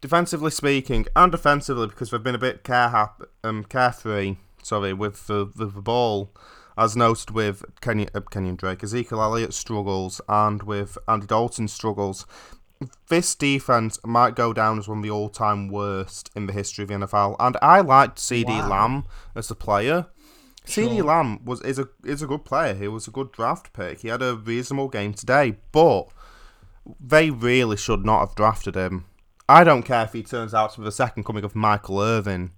defensively 0.01 0.51
speaking, 0.51 1.07
and 1.15 1.31
defensively 1.31 1.87
because 1.87 2.11
they've 2.11 2.21
been 2.21 2.35
a 2.35 2.39
bit 2.39 2.63
care 2.63 3.09
um, 3.43 3.63
carefree, 3.63 4.35
sorry, 4.61 4.93
with 4.93 5.25
the, 5.25 5.51
the, 5.55 5.65
the 5.65 5.81
ball 5.81 6.31
as 6.77 6.95
noted 6.95 7.31
with 7.31 7.63
Kenyan, 7.81 8.09
uh, 8.13 8.21
Kenyan 8.21 8.57
Drake, 8.57 8.83
Ezekiel 8.83 9.21
Elliott 9.21 9.53
struggles, 9.53 10.21
and 10.29 10.63
with 10.63 10.97
Andy 11.07 11.27
Dalton 11.27 11.67
struggles. 11.67 12.25
This 13.09 13.33
defense 13.33 13.97
might 14.05 14.35
go 14.35 14.53
down 14.53 14.77
as 14.77 14.87
one 14.87 14.99
of 14.99 15.03
the 15.03 15.09
all-time 15.09 15.67
worst 15.67 16.29
in 16.35 16.45
the 16.45 16.53
history 16.53 16.83
of 16.83 16.89
the 16.89 16.95
NFL, 16.95 17.35
and 17.39 17.57
I 17.61 17.81
liked 17.81 18.19
CeeDee 18.19 18.45
wow. 18.45 18.69
Lamb 18.69 19.03
as 19.35 19.49
a 19.49 19.55
player. 19.55 20.05
Sure. 20.65 20.83
CeeDee 20.83 21.03
Lamb 21.03 21.43
was 21.43 21.61
is 21.61 21.79
a 21.79 21.89
is 22.03 22.21
a 22.21 22.27
good 22.27 22.45
player. 22.45 22.75
He 22.75 22.87
was 22.87 23.07
a 23.07 23.11
good 23.11 23.31
draft 23.31 23.73
pick. 23.73 24.01
He 24.01 24.09
had 24.09 24.21
a 24.21 24.35
reasonable 24.35 24.89
game 24.89 25.13
today, 25.13 25.57
but 25.71 26.09
they 26.99 27.31
really 27.31 27.77
should 27.77 28.05
not 28.05 28.19
have 28.19 28.35
drafted 28.35 28.75
him. 28.75 29.05
I 29.49 29.63
don't 29.63 29.83
care 29.83 30.03
if 30.03 30.13
he 30.13 30.23
turns 30.23 30.53
out 30.53 30.73
to 30.73 30.79
be 30.79 30.85
the 30.85 30.91
second 30.91 31.23
coming 31.23 31.45
of 31.45 31.55
Michael 31.55 32.01
Irvin 32.01 32.51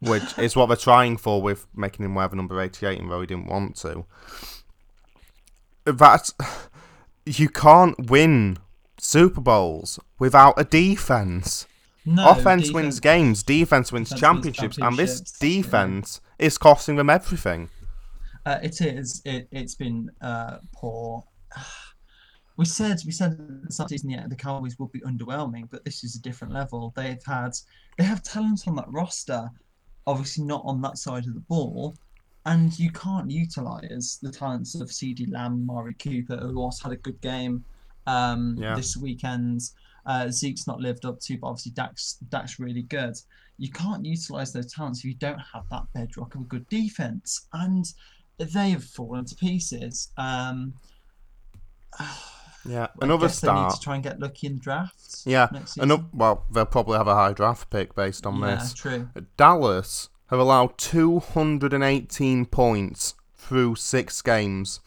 which 0.00 0.38
is 0.38 0.54
what 0.56 0.66
they're 0.66 0.76
trying 0.76 1.16
for 1.16 1.40
with 1.40 1.66
making 1.74 2.04
him 2.04 2.14
wear 2.14 2.28
the 2.28 2.36
number 2.36 2.60
88, 2.60 2.96
even 2.96 3.08
though 3.08 3.20
he 3.20 3.26
didn't 3.26 3.46
want 3.46 3.76
to. 3.76 4.04
That 5.84 6.30
You 7.24 7.48
can't 7.48 8.10
win 8.10 8.58
Super 8.98 9.40
Bowls 9.40 9.98
without 10.18 10.54
a 10.56 10.64
defense. 10.64 11.66
No, 12.04 12.30
Offense 12.30 12.68
defense, 12.68 12.72
wins 12.72 13.00
games, 13.00 13.42
defense 13.42 13.90
wins 13.90 14.10
defense 14.10 14.20
championships, 14.20 14.78
wins 14.78 14.86
and 14.86 14.96
this 14.96 15.20
defense 15.20 16.20
yeah. 16.38 16.46
is 16.46 16.56
costing 16.56 16.94
them 16.94 17.10
everything. 17.10 17.68
Uh, 18.44 18.60
it 18.62 18.80
is. 18.80 19.22
It, 19.24 19.48
it's 19.50 19.74
been 19.74 20.10
uh, 20.20 20.58
poor. 20.72 21.24
We 22.58 22.64
said 22.64 23.02
we 23.04 23.12
said 23.12 23.32
at 23.32 23.66
the 23.66 23.70
start 23.70 23.90
season, 23.90 24.08
yeah, 24.08 24.26
the 24.26 24.34
Cowboys 24.34 24.78
would 24.78 24.90
be 24.90 25.00
underwhelming, 25.00 25.68
but 25.70 25.84
this 25.84 26.02
is 26.02 26.16
a 26.16 26.22
different 26.22 26.54
level. 26.54 26.90
They've 26.96 27.22
had 27.26 27.50
they 27.98 28.04
have 28.04 28.22
talent 28.22 28.66
on 28.66 28.76
that 28.76 28.86
roster 28.88 29.50
obviously 30.06 30.44
not 30.44 30.62
on 30.64 30.80
that 30.82 30.98
side 30.98 31.26
of 31.26 31.34
the 31.34 31.40
ball. 31.40 31.96
And 32.44 32.78
you 32.78 32.92
can't 32.92 33.30
utilise 33.30 34.18
the 34.22 34.30
talents 34.30 34.76
of 34.76 34.88
CeeDee 34.88 35.32
Lamb, 35.32 35.68
Amari 35.68 35.94
Cooper, 35.94 36.36
who 36.36 36.60
also 36.60 36.88
had 36.88 36.92
a 36.92 37.00
good 37.00 37.20
game 37.20 37.64
um, 38.06 38.56
yeah. 38.56 38.76
this 38.76 38.96
weekend. 38.96 39.62
Uh, 40.06 40.28
Zeke's 40.28 40.68
not 40.68 40.78
lived 40.78 41.04
up 41.04 41.18
to, 41.20 41.36
but 41.38 41.48
obviously 41.48 41.72
Dak's, 41.72 42.18
Dak's 42.28 42.60
really 42.60 42.82
good. 42.82 43.16
You 43.58 43.70
can't 43.72 44.04
utilise 44.04 44.52
those 44.52 44.72
talents 44.72 45.00
if 45.00 45.06
you 45.06 45.14
don't 45.14 45.40
have 45.40 45.64
that 45.70 45.82
bedrock 45.92 46.36
of 46.36 46.42
a 46.42 46.44
good 46.44 46.68
defence. 46.68 47.48
And 47.52 47.92
they 48.38 48.70
have 48.70 48.84
fallen 48.84 49.24
to 49.24 49.34
pieces. 49.34 50.12
Um, 50.16 50.74
Yeah, 52.66 52.88
another 53.00 53.28
start. 53.28 53.56
They 53.56 53.62
need 53.62 53.74
to 53.74 53.80
try 53.80 53.94
and 53.94 54.04
get 54.04 54.20
lucky 54.20 54.46
in 54.46 54.58
drafts. 54.58 55.24
Yeah, 55.26 55.48
another, 55.78 56.04
well, 56.12 56.44
they'll 56.50 56.66
probably 56.66 56.98
have 56.98 57.08
a 57.08 57.14
high 57.14 57.32
draft 57.32 57.70
pick 57.70 57.94
based 57.94 58.26
on 58.26 58.40
this. 58.40 58.48
yeah, 58.48 58.56
this. 58.56 58.74
true. 58.74 59.08
Dallas 59.36 60.10
have 60.28 60.38
allowed 60.38 60.78
218 60.78 62.46
points 62.46 63.14
through 63.34 63.74
six 63.76 64.22
games, 64.22 64.80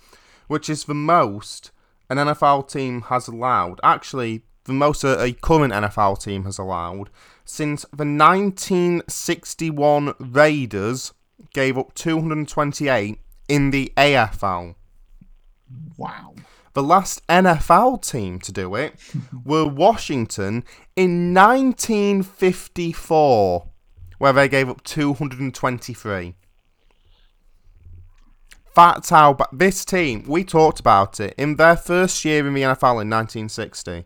which 0.47 0.69
is 0.69 0.85
the 0.85 0.93
most 0.93 1.71
an 2.09 2.17
NFL 2.17 2.69
team 2.69 3.01
has 3.03 3.27
allowed. 3.27 3.79
Actually, 3.83 4.43
the 4.65 4.73
most 4.73 5.03
a 5.03 5.35
current 5.41 5.73
NFL 5.73 6.21
team 6.21 6.43
has 6.45 6.57
allowed 6.57 7.09
since 7.45 7.83
the 7.91 8.05
1961 8.05 10.13
Raiders 10.19 11.13
gave 11.53 11.77
up 11.77 11.93
228 11.95 13.19
in 13.47 13.71
the 13.71 13.93
AFL. 13.97 14.75
Wow. 15.97 16.35
The 16.79 16.83
last 16.83 17.27
NFL 17.27 18.09
team 18.09 18.39
to 18.39 18.53
do 18.53 18.73
it 18.75 18.95
were 19.43 19.67
Washington 19.67 20.63
in 20.95 21.33
1954, 21.33 23.67
where 24.17 24.31
they 24.31 24.47
gave 24.47 24.69
up 24.69 24.81
223. 24.85 26.35
That's 28.73 29.09
how 29.09 29.33
but 29.33 29.49
this 29.51 29.83
team, 29.83 30.23
we 30.25 30.45
talked 30.45 30.79
about 30.79 31.19
it, 31.19 31.33
in 31.37 31.57
their 31.57 31.75
first 31.75 32.23
year 32.23 32.47
in 32.47 32.53
the 32.53 32.61
NFL 32.61 33.01
in 33.01 33.09
1960, 33.09 34.05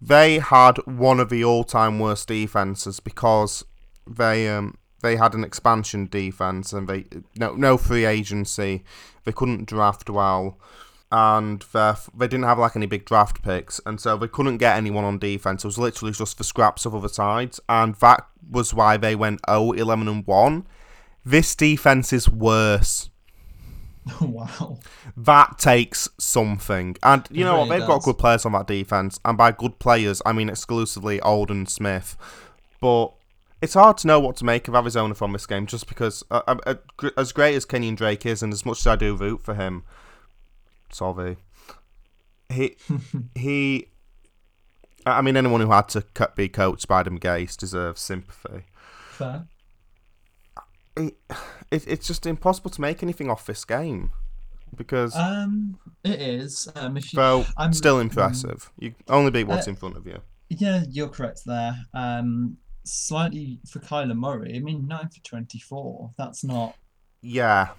they 0.00 0.38
had 0.38 0.78
one 0.86 1.20
of 1.20 1.28
the 1.28 1.44
all 1.44 1.62
time 1.62 1.98
worst 1.98 2.28
defenses 2.28 3.00
because 3.00 3.66
they 4.06 4.48
um, 4.48 4.78
they 5.02 5.16
had 5.16 5.34
an 5.34 5.44
expansion 5.44 6.06
defense 6.06 6.72
and 6.72 6.88
they 6.88 7.04
no 7.36 7.54
no 7.54 7.76
free 7.76 8.06
agency. 8.06 8.82
They 9.24 9.32
couldn't 9.32 9.66
draft 9.66 10.08
well 10.08 10.58
and 11.12 11.64
they 11.72 12.26
didn't 12.26 12.44
have 12.44 12.58
like 12.58 12.76
any 12.76 12.86
big 12.86 13.04
draft 13.04 13.42
picks, 13.42 13.80
and 13.86 14.00
so 14.00 14.16
they 14.16 14.28
couldn't 14.28 14.58
get 14.58 14.76
anyone 14.76 15.04
on 15.04 15.18
defense. 15.18 15.64
It 15.64 15.68
was 15.68 15.78
literally 15.78 16.12
just 16.12 16.36
for 16.36 16.44
scraps 16.44 16.84
of 16.84 16.94
other 16.94 17.08
sides, 17.08 17.60
and 17.68 17.94
that 17.96 18.26
was 18.50 18.74
why 18.74 18.96
they 18.96 19.14
went 19.14 19.40
0 19.48 19.72
11 19.72 20.08
and 20.08 20.26
1. 20.26 20.66
This 21.24 21.54
defense 21.54 22.12
is 22.12 22.28
worse. 22.28 23.10
wow. 24.20 24.78
That 25.16 25.58
takes 25.58 26.08
something. 26.18 26.96
And 27.02 27.26
you 27.30 27.42
it 27.42 27.44
know 27.44 27.56
really 27.56 27.60
what? 27.60 27.68
They've 27.70 27.80
does. 27.80 27.88
got 27.88 28.02
good 28.02 28.18
players 28.18 28.46
on 28.46 28.52
that 28.52 28.66
defense, 28.66 29.20
and 29.24 29.38
by 29.38 29.52
good 29.52 29.78
players, 29.78 30.22
I 30.26 30.32
mean 30.32 30.48
exclusively 30.48 31.20
Aldon 31.20 31.66
Smith. 31.66 32.16
But 32.80 33.12
it's 33.62 33.74
hard 33.74 33.96
to 33.98 34.06
know 34.06 34.20
what 34.20 34.36
to 34.36 34.44
make 34.44 34.68
of 34.68 34.74
Arizona 34.74 35.14
from 35.14 35.32
this 35.32 35.46
game, 35.46 35.66
just 35.66 35.88
because, 35.88 36.24
uh, 36.30 36.42
uh, 36.46 36.56
uh 36.66 37.10
as 37.16 37.32
great 37.32 37.54
as 37.54 37.64
Kenyan 37.64 37.96
Drake 37.96 38.26
is, 38.26 38.42
and 38.42 38.52
as 38.52 38.66
much 38.66 38.80
as 38.80 38.86
I 38.86 38.96
do 38.96 39.16
root 39.16 39.42
for 39.42 39.54
him, 39.54 39.84
Solvay. 40.92 41.36
He 42.48 42.76
he. 43.34 43.88
I 45.04 45.22
mean, 45.22 45.36
anyone 45.36 45.60
who 45.60 45.70
had 45.70 45.88
to 45.90 46.02
cut, 46.14 46.34
be 46.34 46.48
coached 46.48 46.88
by 46.88 47.00
Adam 47.00 47.18
Gase 47.18 47.56
deserves 47.56 48.00
sympathy. 48.00 48.64
Fair. 49.10 49.46
It, 50.96 51.16
it, 51.70 51.86
it's 51.86 52.06
just 52.06 52.26
impossible 52.26 52.70
to 52.70 52.80
make 52.80 53.02
anything 53.02 53.30
off 53.30 53.46
this 53.46 53.64
game 53.64 54.10
because 54.74 55.14
um 55.14 55.78
it 56.02 56.20
is 56.20 56.68
um 56.74 56.96
if 56.96 57.12
you, 57.12 57.16
so 57.16 57.44
I'm, 57.56 57.72
still 57.72 58.00
impressive. 58.00 58.70
you 58.78 58.94
only 59.08 59.30
beat 59.30 59.44
what's 59.44 59.68
uh, 59.68 59.70
in 59.70 59.76
front 59.76 59.96
of 59.96 60.06
you. 60.06 60.20
Yeah, 60.48 60.84
you're 60.88 61.08
correct 61.08 61.42
there. 61.44 61.76
Um, 61.92 62.58
slightly 62.84 63.60
for 63.68 63.80
Kyler 63.80 64.16
Murray. 64.16 64.54
I 64.56 64.60
mean, 64.60 64.86
nine 64.86 65.08
for 65.08 65.20
twenty-four. 65.22 66.12
That's 66.16 66.44
not. 66.44 66.76
Yeah, 67.20 67.70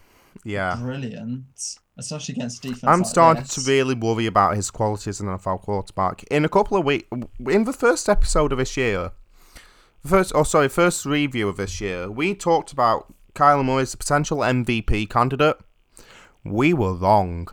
yeah. 0.44 0.76
Brilliant 0.76 1.80
especially 1.98 2.36
against 2.36 2.62
defense. 2.62 2.84
I'm 2.84 3.00
like 3.00 3.08
starting 3.08 3.44
this. 3.44 3.56
to 3.56 3.72
really 3.72 3.96
worry 3.96 4.26
about 4.26 4.56
his 4.56 4.72
qualities 4.72 5.08
as 5.08 5.22
an 5.22 5.28
NFL 5.28 5.62
quarterback. 5.62 6.24
In 6.26 6.46
a 6.46 6.50
couple 6.50 6.78
of 6.78 6.86
weeks, 6.86 7.08
in 7.46 7.64
the 7.64 7.74
first 7.74 8.08
episode 8.08 8.52
of 8.52 8.58
this 8.60 8.78
year, 8.78 9.12
first, 10.06 10.32
oh 10.36 10.44
sorry, 10.44 10.70
first 10.70 11.06
review 11.06 11.48
of 11.48 11.58
this 11.58 11.82
year, 11.82 12.10
we 12.10 12.36
talked 12.36 12.72
about 12.72 13.14
Kyler 13.34 13.66
Murray 13.66 13.84
as 13.84 13.94
a 13.94 13.98
potential 13.98 14.40
MVP 14.40 15.10
candidate. 15.10 15.58
We 16.44 16.74
were 16.74 16.94
wrong. 16.94 17.48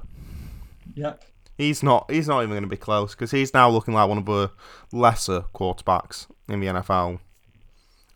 Yep. 0.95 1.24
He's 1.57 1.82
not. 1.82 2.11
He's 2.11 2.28
not 2.28 2.40
even 2.40 2.51
going 2.51 2.62
to 2.62 2.68
be 2.68 2.76
close 2.76 3.14
because 3.14 3.30
he's 3.30 3.55
now 3.55 3.70
looking 3.70 3.95
like 3.95 4.09
one 4.09 4.18
of 4.18 4.26
the 4.26 4.51
lesser 4.92 5.45
quarterbacks 5.55 6.26
in 6.49 6.61
the 6.61 6.66
NFL. 6.66 7.20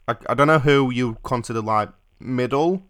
I, 0.07 0.17
I 0.29 0.35
don't 0.35 0.47
know 0.47 0.59
who 0.59 0.91
you 0.91 1.19
consider 1.23 1.61
like 1.61 1.91
middle 2.21 2.83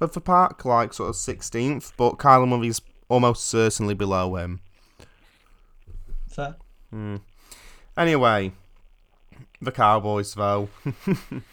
of 0.00 0.12
the 0.12 0.20
pack, 0.20 0.64
like 0.64 0.92
sort 0.94 1.10
of 1.10 1.16
sixteenth, 1.16 1.92
but 1.96 2.18
Kyler 2.18 2.48
Murray's 2.48 2.80
almost 3.08 3.46
certainly 3.46 3.94
below 3.94 4.36
him. 4.36 4.60
Fair. 6.28 6.56
Hmm. 6.90 7.16
Anyway, 7.96 8.52
the 9.60 9.72
Cowboys 9.72 10.34
though. 10.34 10.68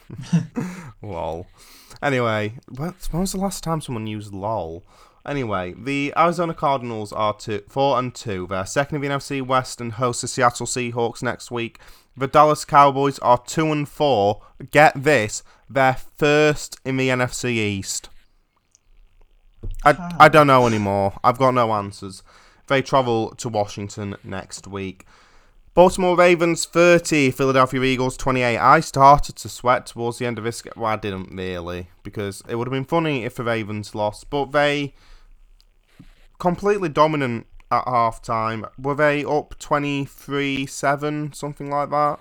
lol. 1.01 1.47
Anyway, 2.01 2.53
when 2.69 2.93
when 3.11 3.21
was 3.21 3.31
the 3.31 3.39
last 3.39 3.63
time 3.63 3.81
someone 3.81 4.07
used 4.07 4.33
lol? 4.33 4.83
Anyway, 5.25 5.73
the 5.75 6.13
Arizona 6.15 6.53
Cardinals 6.53 7.11
are 7.11 7.35
two, 7.35 7.63
four 7.67 7.97
and 7.97 8.13
two. 8.13 8.45
They're 8.47 8.65
second 8.65 8.97
in 8.97 9.09
the 9.09 9.17
NFC 9.17 9.41
West 9.45 9.81
and 9.81 9.93
host 9.93 10.21
the 10.21 10.27
Seattle 10.27 10.67
Seahawks 10.67 11.23
next 11.23 11.49
week. 11.49 11.79
The 12.15 12.27
Dallas 12.27 12.63
Cowboys 12.63 13.17
are 13.19 13.39
two 13.39 13.71
and 13.71 13.89
four. 13.89 14.41
Get 14.69 15.03
this, 15.03 15.41
they're 15.67 15.97
first 16.15 16.79
in 16.85 16.97
the 16.97 17.09
NFC 17.09 17.55
East. 17.55 18.09
I, 19.83 20.15
I 20.19 20.29
don't 20.29 20.47
know 20.47 20.67
anymore. 20.67 21.17
I've 21.23 21.37
got 21.37 21.53
no 21.53 21.73
answers. 21.73 22.23
They 22.67 22.81
travel 22.81 23.29
to 23.35 23.49
Washington 23.49 24.15
next 24.23 24.67
week. 24.67 25.05
Baltimore 25.75 26.15
Ravens 26.15 26.65
30, 26.65 27.31
Philadelphia 27.31 27.83
Eagles 27.83 28.15
28. 28.15 28.57
I 28.57 28.79
started 28.79 29.35
to 29.35 29.49
sweat 29.49 29.85
towards 29.87 30.19
the 30.19 30.25
end 30.25 30.37
of 30.37 30.45
this 30.45 30.61
game. 30.61 30.71
Well, 30.77 30.85
I 30.85 30.95
didn't 30.95 31.35
really, 31.35 31.89
because 32.01 32.41
it 32.47 32.55
would 32.55 32.67
have 32.67 32.71
been 32.71 32.85
funny 32.85 33.25
if 33.25 33.35
the 33.35 33.43
Ravens 33.43 33.93
lost, 33.93 34.29
but 34.29 34.53
they 34.53 34.93
completely 36.39 36.87
dominant 36.87 37.47
at 37.69 37.83
half 37.85 38.21
time. 38.21 38.65
Were 38.77 38.95
they 38.95 39.25
up 39.25 39.59
23 39.59 40.65
7, 40.65 41.33
something 41.33 41.69
like 41.69 41.89
that? 41.89 42.19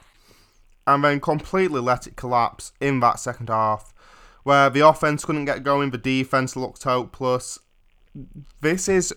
And 0.85 1.05
then 1.05 1.21
completely 1.21 1.81
let 1.81 2.09
it 2.09 2.17
collapse 2.17 2.73
in 2.81 2.99
that 3.01 3.21
second 3.21 3.51
half, 3.51 3.94
where 4.45 4.71
the 4.71 4.81
offense 4.81 5.25
couldn't 5.25 5.47
get 5.47 5.65
going, 5.65 5.91
the 5.91 5.99
defense 5.99 6.55
looked 6.55 6.85
hopeless. 6.85 7.59
This 8.61 8.89
is. 8.89 9.13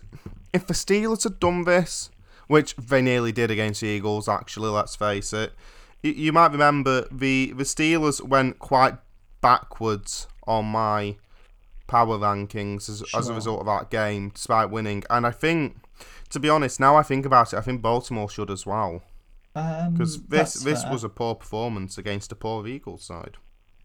If 0.53 0.65
the 0.65 0.73
Steelers 0.73 1.23
had 1.23 1.39
done 1.39 1.65
this, 1.65 2.09
which 2.47 2.75
they 2.77 3.01
nearly 3.01 3.31
did 3.31 3.51
against 3.51 3.81
the 3.81 3.87
Eagles, 3.87 4.27
actually, 4.27 4.69
let's 4.69 4.95
face 4.95 5.33
it, 5.33 5.53
you, 6.01 6.31
might 6.31 6.51
remember 6.51 7.05
the, 7.11 7.53
the 7.55 7.63
Steelers 7.63 8.21
went 8.21 8.59
quite 8.59 8.95
backwards 9.41 10.27
on 10.47 10.65
my 10.65 11.17
power 11.87 12.17
rankings 12.17 12.89
as, 12.89 13.03
as 13.15 13.29
a 13.29 13.33
result 13.33 13.59
of 13.59 13.65
that 13.65 13.89
game, 13.89 14.29
despite 14.29 14.69
winning. 14.69 15.03
And 15.09 15.27
I 15.27 15.31
think, 15.31 15.77
to 16.29 16.39
be 16.39 16.49
honest, 16.49 16.79
now 16.79 16.95
I 16.95 17.03
think 17.03 17.25
about 17.25 17.53
it, 17.53 17.57
I 17.57 17.61
think 17.61 17.81
Baltimore 17.81 18.29
should 18.29 18.49
as 18.49 18.65
well. 18.65 19.03
Um, 19.55 19.93
Because 19.93 20.21
this 20.23 20.53
this 20.53 20.83
fair. 20.83 20.91
was 20.91 21.03
a 21.03 21.09
poor 21.09 21.35
performance 21.35 21.97
against 21.97 22.31
a 22.31 22.35
poor 22.35 22.65
Eagles 22.67 23.03
side. 23.03 23.37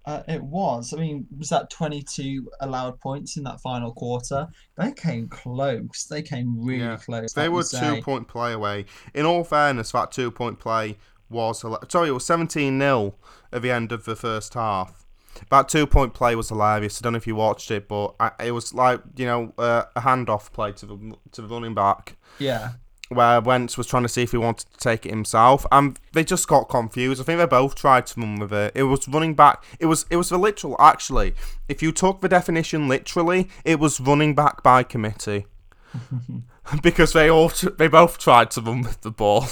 Uh, 0.04 0.22
it 0.26 0.42
was. 0.42 0.92
I 0.92 0.96
mean, 0.96 1.26
was 1.38 1.48
that 1.50 1.70
22 1.70 2.50
allowed 2.60 2.98
points 3.00 3.36
in 3.36 3.44
that 3.44 3.60
final 3.60 3.92
quarter? 3.92 4.48
They 4.76 4.92
came 4.92 5.28
close. 5.28 6.04
They 6.10 6.22
came 6.22 6.64
really 6.64 6.82
Yeah. 6.84 6.96
close. 6.96 7.32
They 7.32 7.48
were 7.48 7.62
two 7.62 8.02
point 8.02 8.26
play 8.26 8.52
away. 8.52 8.86
In 9.14 9.24
all 9.26 9.44
fairness, 9.44 9.92
that 9.92 10.10
two 10.10 10.30
point 10.30 10.58
play 10.58 10.98
was 11.30 11.60
sorry, 11.88 12.08
it 12.08 12.12
was 12.12 12.26
seventeen 12.26 12.78
0 12.78 13.14
at 13.52 13.62
the 13.62 13.70
end 13.70 13.92
of 13.92 14.04
the 14.04 14.16
first 14.16 14.54
half. 14.54 15.06
That 15.50 15.68
two 15.68 15.86
point 15.86 16.14
play 16.14 16.34
was 16.34 16.48
hilarious. 16.50 17.00
I 17.00 17.02
don't 17.04 17.12
know 17.14 17.16
if 17.18 17.26
you 17.26 17.36
watched 17.36 17.70
it, 17.70 17.88
but 17.88 18.14
I, 18.20 18.32
it 18.44 18.50
was 18.52 18.74
like 18.74 19.00
you 19.16 19.24
know 19.26 19.54
uh, 19.56 19.84
a 19.96 20.00
handoff 20.00 20.52
play 20.52 20.72
to 20.72 20.84
the 20.86 21.16
to 21.32 21.42
the 21.42 21.48
running 21.48 21.74
back 21.74 22.16
Yeah. 22.38 22.72
Where 23.14 23.40
Wentz 23.40 23.76
was 23.78 23.86
trying 23.86 24.02
to 24.04 24.08
see 24.08 24.22
if 24.22 24.30
he 24.32 24.36
wanted 24.36 24.66
to 24.70 24.78
take 24.78 25.06
it 25.06 25.10
himself, 25.10 25.64
and 25.72 25.98
they 26.12 26.24
just 26.24 26.46
got 26.48 26.68
confused. 26.68 27.20
I 27.20 27.24
think 27.24 27.38
they 27.38 27.46
both 27.46 27.74
tried 27.74 28.06
to 28.08 28.20
run 28.20 28.38
with 28.40 28.52
it. 28.52 28.72
It 28.74 28.84
was 28.84 29.06
running 29.08 29.34
back. 29.34 29.62
It 29.80 29.86
was 29.86 30.06
it 30.10 30.16
was 30.16 30.28
the 30.28 30.38
literal. 30.38 30.76
Actually, 30.80 31.34
if 31.68 31.82
you 31.82 31.92
took 31.92 32.20
the 32.20 32.28
definition 32.28 32.88
literally, 32.88 33.48
it 33.64 33.78
was 33.78 34.00
running 34.00 34.34
back 34.34 34.62
by 34.62 34.82
committee, 34.82 35.46
because 36.82 37.12
they 37.12 37.28
all 37.30 37.48
they 37.78 37.88
both 37.88 38.18
tried 38.18 38.50
to 38.52 38.60
run 38.60 38.82
with 38.82 39.00
the 39.02 39.10
ball. 39.10 39.46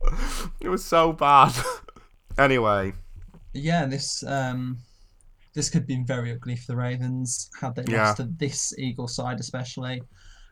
it 0.60 0.68
was 0.68 0.84
so 0.84 1.12
bad. 1.12 1.52
anyway, 2.38 2.92
Yeah, 3.52 3.86
this 3.86 4.22
um 4.26 4.78
this 5.54 5.70
could 5.70 5.80
have 5.82 5.86
been 5.88 6.04
very 6.06 6.32
ugly 6.32 6.54
for 6.56 6.66
the 6.72 6.76
Ravens 6.76 7.48
had 7.60 7.74
they 7.74 7.84
Yeah. 7.88 8.08
lost 8.08 8.18
to 8.18 8.24
this 8.24 8.78
Eagle 8.78 9.08
side 9.08 9.40
especially. 9.40 10.02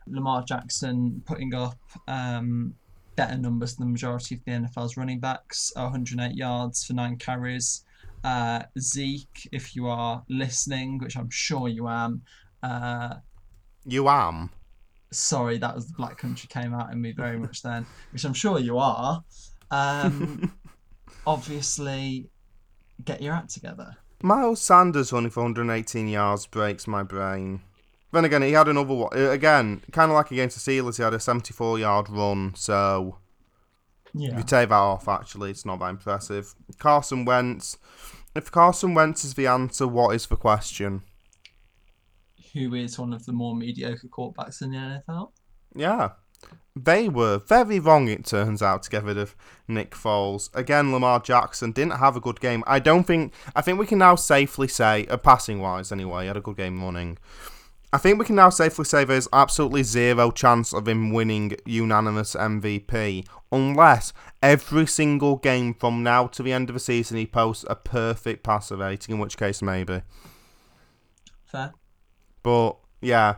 Lamar 0.07 0.43
Jackson 0.43 1.21
putting 1.25 1.53
up 1.53 1.77
um 2.07 2.75
better 3.15 3.37
numbers 3.37 3.75
than 3.75 3.87
the 3.87 3.91
majority 3.91 4.35
of 4.35 4.43
the 4.45 4.51
NFL's 4.51 4.97
running 4.97 5.19
backs, 5.19 5.71
108 5.75 6.35
yards 6.35 6.83
for 6.83 6.93
nine 6.93 7.17
carries. 7.17 7.83
Uh, 8.23 8.63
Zeke, 8.79 9.47
if 9.51 9.75
you 9.75 9.87
are 9.87 10.23
listening, 10.29 10.97
which 10.97 11.15
I'm 11.15 11.29
sure 11.29 11.67
you 11.67 11.87
am, 11.87 12.23
uh, 12.63 13.15
you 13.85 14.09
am. 14.09 14.49
sorry, 15.11 15.57
that 15.59 15.75
was 15.75 15.87
the 15.87 15.93
Black 15.93 16.17
Country 16.17 16.47
came 16.49 16.73
out 16.73 16.91
in 16.91 17.01
me 17.01 17.11
very 17.11 17.37
much 17.37 17.61
then, 17.61 17.85
which 18.11 18.25
I'm 18.25 18.33
sure 18.33 18.59
you 18.59 18.77
are. 18.79 19.23
Um, 19.71 20.51
obviously, 21.27 22.29
get 23.03 23.21
your 23.21 23.33
act 23.33 23.51
together. 23.51 23.95
Miles 24.23 24.61
Sanders 24.61 25.13
running 25.13 25.29
for 25.29 25.43
118 25.43 26.07
yards 26.07 26.47
breaks 26.47 26.87
my 26.87 27.03
brain. 27.03 27.61
Then 28.15 28.23
again, 28.25 28.41
he 28.43 28.53
had 28.53 28.69
another 28.69 28.93
one. 28.93 29.09
uh, 29.13 29.29
Again, 29.31 29.81
kind 29.91 30.09
of 30.09 30.15
like 30.15 30.31
against 30.31 30.63
the 30.65 30.71
Steelers, 30.71 30.95
he 30.97 31.03
had 31.03 31.13
a 31.13 31.19
74 31.19 31.77
yard 31.79 32.09
run, 32.09 32.53
so 32.55 33.17
if 34.07 34.21
Yeah. 34.21 34.37
you 34.37 34.43
take 34.43 34.69
that 34.69 34.75
off, 34.75 35.07
actually, 35.09 35.51
it's 35.51 35.65
not 35.65 35.79
that 35.79 35.89
impressive. 35.89 36.55
Carson 36.79 37.25
Wentz. 37.25 37.77
If 38.33 38.49
Carson 38.51 38.93
Wentz 38.93 39.25
is 39.25 39.33
the 39.33 39.47
answer, 39.47 39.85
what 39.85 40.15
is 40.15 40.27
the 40.27 40.37
question? 40.37 41.01
Who 42.53 42.73
is 42.73 42.97
one 42.97 43.11
of 43.11 43.25
the 43.25 43.33
more 43.33 43.53
mediocre 43.53 44.07
quarterbacks 44.07 44.61
in 44.61 44.71
the 44.71 44.77
NFL? 44.77 45.31
Yeah. 45.75 46.11
They 46.75 47.09
were 47.09 47.39
very 47.39 47.79
wrong, 47.79 48.07
it 48.07 48.25
turns 48.25 48.61
out, 48.61 48.83
to 48.83 48.89
get 48.89 49.03
rid 49.03 49.17
of 49.17 49.35
Nick 49.67 49.91
Foles. 49.91 50.49
Again, 50.53 50.91
Lamar 50.91 51.19
Jackson 51.19 51.71
didn't 51.71 51.97
have 51.99 52.15
a 52.15 52.21
good 52.21 52.39
game. 52.39 52.63
I 52.67 52.79
don't 52.79 53.05
think. 53.05 53.33
I 53.55 53.61
think 53.61 53.79
we 53.79 53.85
can 53.85 53.97
now 53.99 54.15
safely 54.15 54.67
say, 54.67 55.05
uh, 55.07 55.17
passing 55.17 55.59
wise 55.59 55.91
anyway, 55.91 56.23
he 56.23 56.27
had 56.27 56.37
a 56.37 56.41
good 56.41 56.57
game 56.57 56.81
running. 56.83 57.17
I 57.93 57.97
think 57.97 58.19
we 58.19 58.25
can 58.25 58.35
now 58.35 58.49
safely 58.49 58.85
say 58.85 59.05
there's 59.05 59.27
absolutely 59.31 59.83
zero 59.83 60.31
chance 60.31 60.73
of 60.73 60.87
him 60.87 61.11
winning 61.11 61.55
unanimous 61.65 62.35
MVP 62.35 63.25
unless 63.51 64.11
every 64.43 64.85
single 64.85 65.37
game 65.37 65.73
from 65.73 66.03
now 66.03 66.27
to 66.27 66.43
the 66.43 66.51
end 66.51 66.69
of 66.69 66.73
the 66.73 66.79
season 66.79 67.17
he 67.17 67.25
posts 67.25 67.63
a 67.69 67.75
perfect 67.75 68.43
passer 68.43 68.75
rating, 68.75 69.15
in 69.15 69.21
which 69.21 69.37
case 69.37 69.61
maybe. 69.61 70.01
Fair. 71.45 71.73
But 72.43 72.77
yeah, 73.01 73.35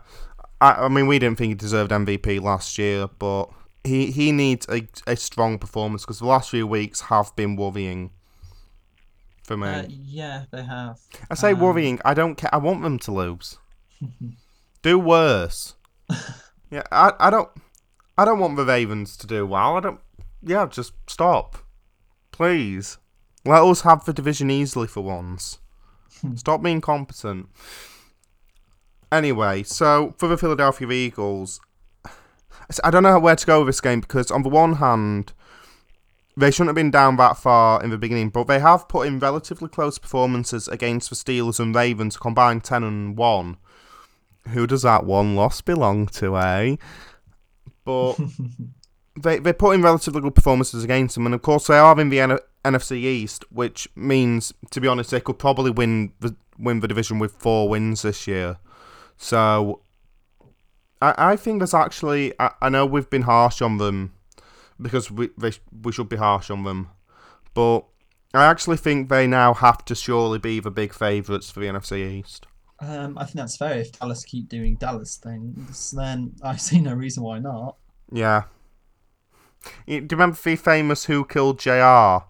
I, 0.59 0.71
I 0.71 0.87
mean, 0.87 1.07
we 1.07 1.19
didn't 1.19 1.37
think 1.37 1.49
he 1.49 1.55
deserved 1.55 1.91
MVP 1.91 2.41
last 2.41 2.77
year, 2.77 3.07
but 3.19 3.49
he 3.83 4.11
he 4.11 4.31
needs 4.31 4.65
a, 4.69 4.87
a 5.05 5.15
strong 5.15 5.59
performance 5.59 6.03
because 6.03 6.19
the 6.19 6.25
last 6.25 6.49
few 6.49 6.67
weeks 6.67 7.01
have 7.01 7.35
been 7.35 7.55
worrying 7.55 8.11
for 9.43 9.57
me. 9.57 9.67
Uh, 9.67 9.85
yeah, 9.87 10.45
they 10.51 10.63
have. 10.63 10.99
I 11.29 11.35
say 11.35 11.51
um, 11.51 11.59
worrying. 11.59 11.99
I 12.03 12.13
don't 12.13 12.35
care. 12.35 12.53
I 12.53 12.57
want 12.57 12.81
them 12.81 12.99
to 12.99 13.11
lose. 13.11 13.57
do 14.81 14.99
worse. 14.99 15.75
yeah, 16.71 16.83
I 16.91 17.13
I 17.19 17.29
don't 17.29 17.49
I 18.17 18.25
don't 18.25 18.39
want 18.39 18.55
the 18.55 18.65
Ravens 18.65 19.15
to 19.17 19.27
do 19.27 19.45
well. 19.45 19.77
I 19.77 19.79
don't. 19.79 19.99
Yeah, 20.41 20.65
just 20.67 20.93
stop, 21.07 21.57
please. 22.31 22.97
Let 23.45 23.63
us 23.63 23.81
have 23.81 24.05
the 24.05 24.13
division 24.13 24.49
easily 24.49 24.87
for 24.87 25.01
once. 25.01 25.59
Hmm. 26.21 26.35
Stop 26.35 26.63
being 26.63 26.81
competent. 26.81 27.47
Anyway, 29.11 29.63
so 29.63 30.13
for 30.17 30.27
the 30.27 30.37
Philadelphia 30.37 30.89
Eagles, 30.89 31.61
I 32.83 32.91
don't 32.91 33.03
know 33.03 33.19
where 33.19 33.35
to 33.35 33.45
go 33.45 33.59
with 33.59 33.69
this 33.69 33.81
game 33.81 34.01
because 34.01 34.31
on 34.31 34.43
the 34.43 34.49
one 34.49 34.73
hand, 34.73 35.33
they 36.35 36.51
shouldn't 36.51 36.69
have 36.69 36.75
been 36.75 36.91
down 36.91 37.15
that 37.17 37.37
far 37.37 37.83
in 37.83 37.89
the 37.89 37.97
beginning, 37.97 38.29
but 38.29 38.47
they 38.47 38.59
have 38.59 38.87
put 38.87 39.07
in 39.07 39.19
relatively 39.19 39.69
close 39.69 39.97
performances 39.97 40.67
against 40.67 41.09
the 41.09 41.15
Steelers 41.15 41.59
and 41.59 41.73
Ravens, 41.73 42.17
combined 42.17 42.63
ten 42.63 42.83
and 42.83 43.17
one. 43.17 43.57
Who 44.47 44.67
does 44.67 44.81
that 44.83 45.05
one 45.05 45.35
loss 45.35 45.61
belong 45.61 46.07
to, 46.07 46.37
eh? 46.37 46.75
But 47.83 48.17
they 49.19 49.39
they 49.39 49.53
put 49.53 49.75
in 49.75 49.81
relatively 49.81 50.21
good 50.21 50.35
performances 50.35 50.83
against 50.83 51.15
them, 51.15 51.25
and 51.25 51.35
of 51.35 51.41
course 51.41 51.67
they 51.67 51.77
are 51.77 51.99
in 51.99 52.09
the 52.09 52.19
N- 52.19 52.39
NFC 52.63 52.97
East, 52.97 53.45
which 53.51 53.87
means, 53.95 54.53
to 54.71 54.81
be 54.81 54.87
honest, 54.87 55.11
they 55.11 55.21
could 55.21 55.39
probably 55.39 55.71
win 55.71 56.13
the 56.19 56.35
win 56.59 56.79
the 56.79 56.87
division 56.87 57.19
with 57.19 57.33
four 57.33 57.69
wins 57.69 58.01
this 58.01 58.27
year. 58.27 58.57
So 59.17 59.81
I 61.01 61.31
I 61.31 61.35
think 61.35 61.59
there's 61.59 61.73
actually 61.73 62.33
I, 62.39 62.51
I 62.61 62.69
know 62.69 62.85
we've 62.85 63.09
been 63.09 63.23
harsh 63.23 63.61
on 63.61 63.77
them 63.77 64.13
because 64.79 65.09
we 65.11 65.29
they, 65.37 65.51
we 65.83 65.91
should 65.91 66.09
be 66.09 66.17
harsh 66.17 66.49
on 66.49 66.63
them, 66.63 66.89
but 67.53 67.85
I 68.33 68.45
actually 68.45 68.77
think 68.77 69.09
they 69.09 69.27
now 69.27 69.53
have 69.53 69.85
to 69.85 69.95
surely 69.95 70.39
be 70.39 70.59
the 70.59 70.71
big 70.71 70.93
favourites 70.93 71.49
for 71.49 71.59
the 71.59 71.67
NFC 71.67 72.19
East. 72.19 72.46
Um, 72.79 73.17
I 73.17 73.23
think 73.25 73.35
that's 73.37 73.57
fair. 73.57 73.79
If 73.79 73.91
Dallas 73.93 74.23
keep 74.23 74.49
doing 74.49 74.75
Dallas 74.75 75.17
things, 75.17 75.91
then 75.91 76.33
I 76.43 76.55
see 76.57 76.79
no 76.79 76.93
reason 76.93 77.23
why 77.23 77.39
not. 77.39 77.75
Yeah. 78.11 78.43
You- 79.85 80.01
Do 80.01 80.13
you 80.13 80.17
remember 80.17 80.37
the 80.41 80.55
famous 80.55 81.05
Who 81.05 81.25
Killed 81.25 81.59
JR 81.59 82.23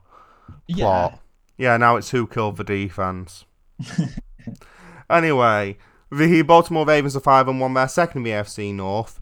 Yeah. 0.67 0.75
plot? 0.77 1.19
Yeah, 1.57 1.77
now 1.77 1.95
it's 1.97 2.11
Who 2.11 2.27
Killed 2.27 2.57
the 2.57 2.63
Defense. 2.63 3.45
anyway, 5.09 5.77
the 6.11 6.41
Baltimore 6.43 6.85
Ravens 6.85 7.15
are 7.15 7.19
5 7.21 7.47
and 7.47 7.59
1, 7.59 7.73
their 7.73 7.87
second 7.87 8.19
in 8.19 8.23
the 8.23 8.31
AFC 8.31 8.73
North. 8.73 9.19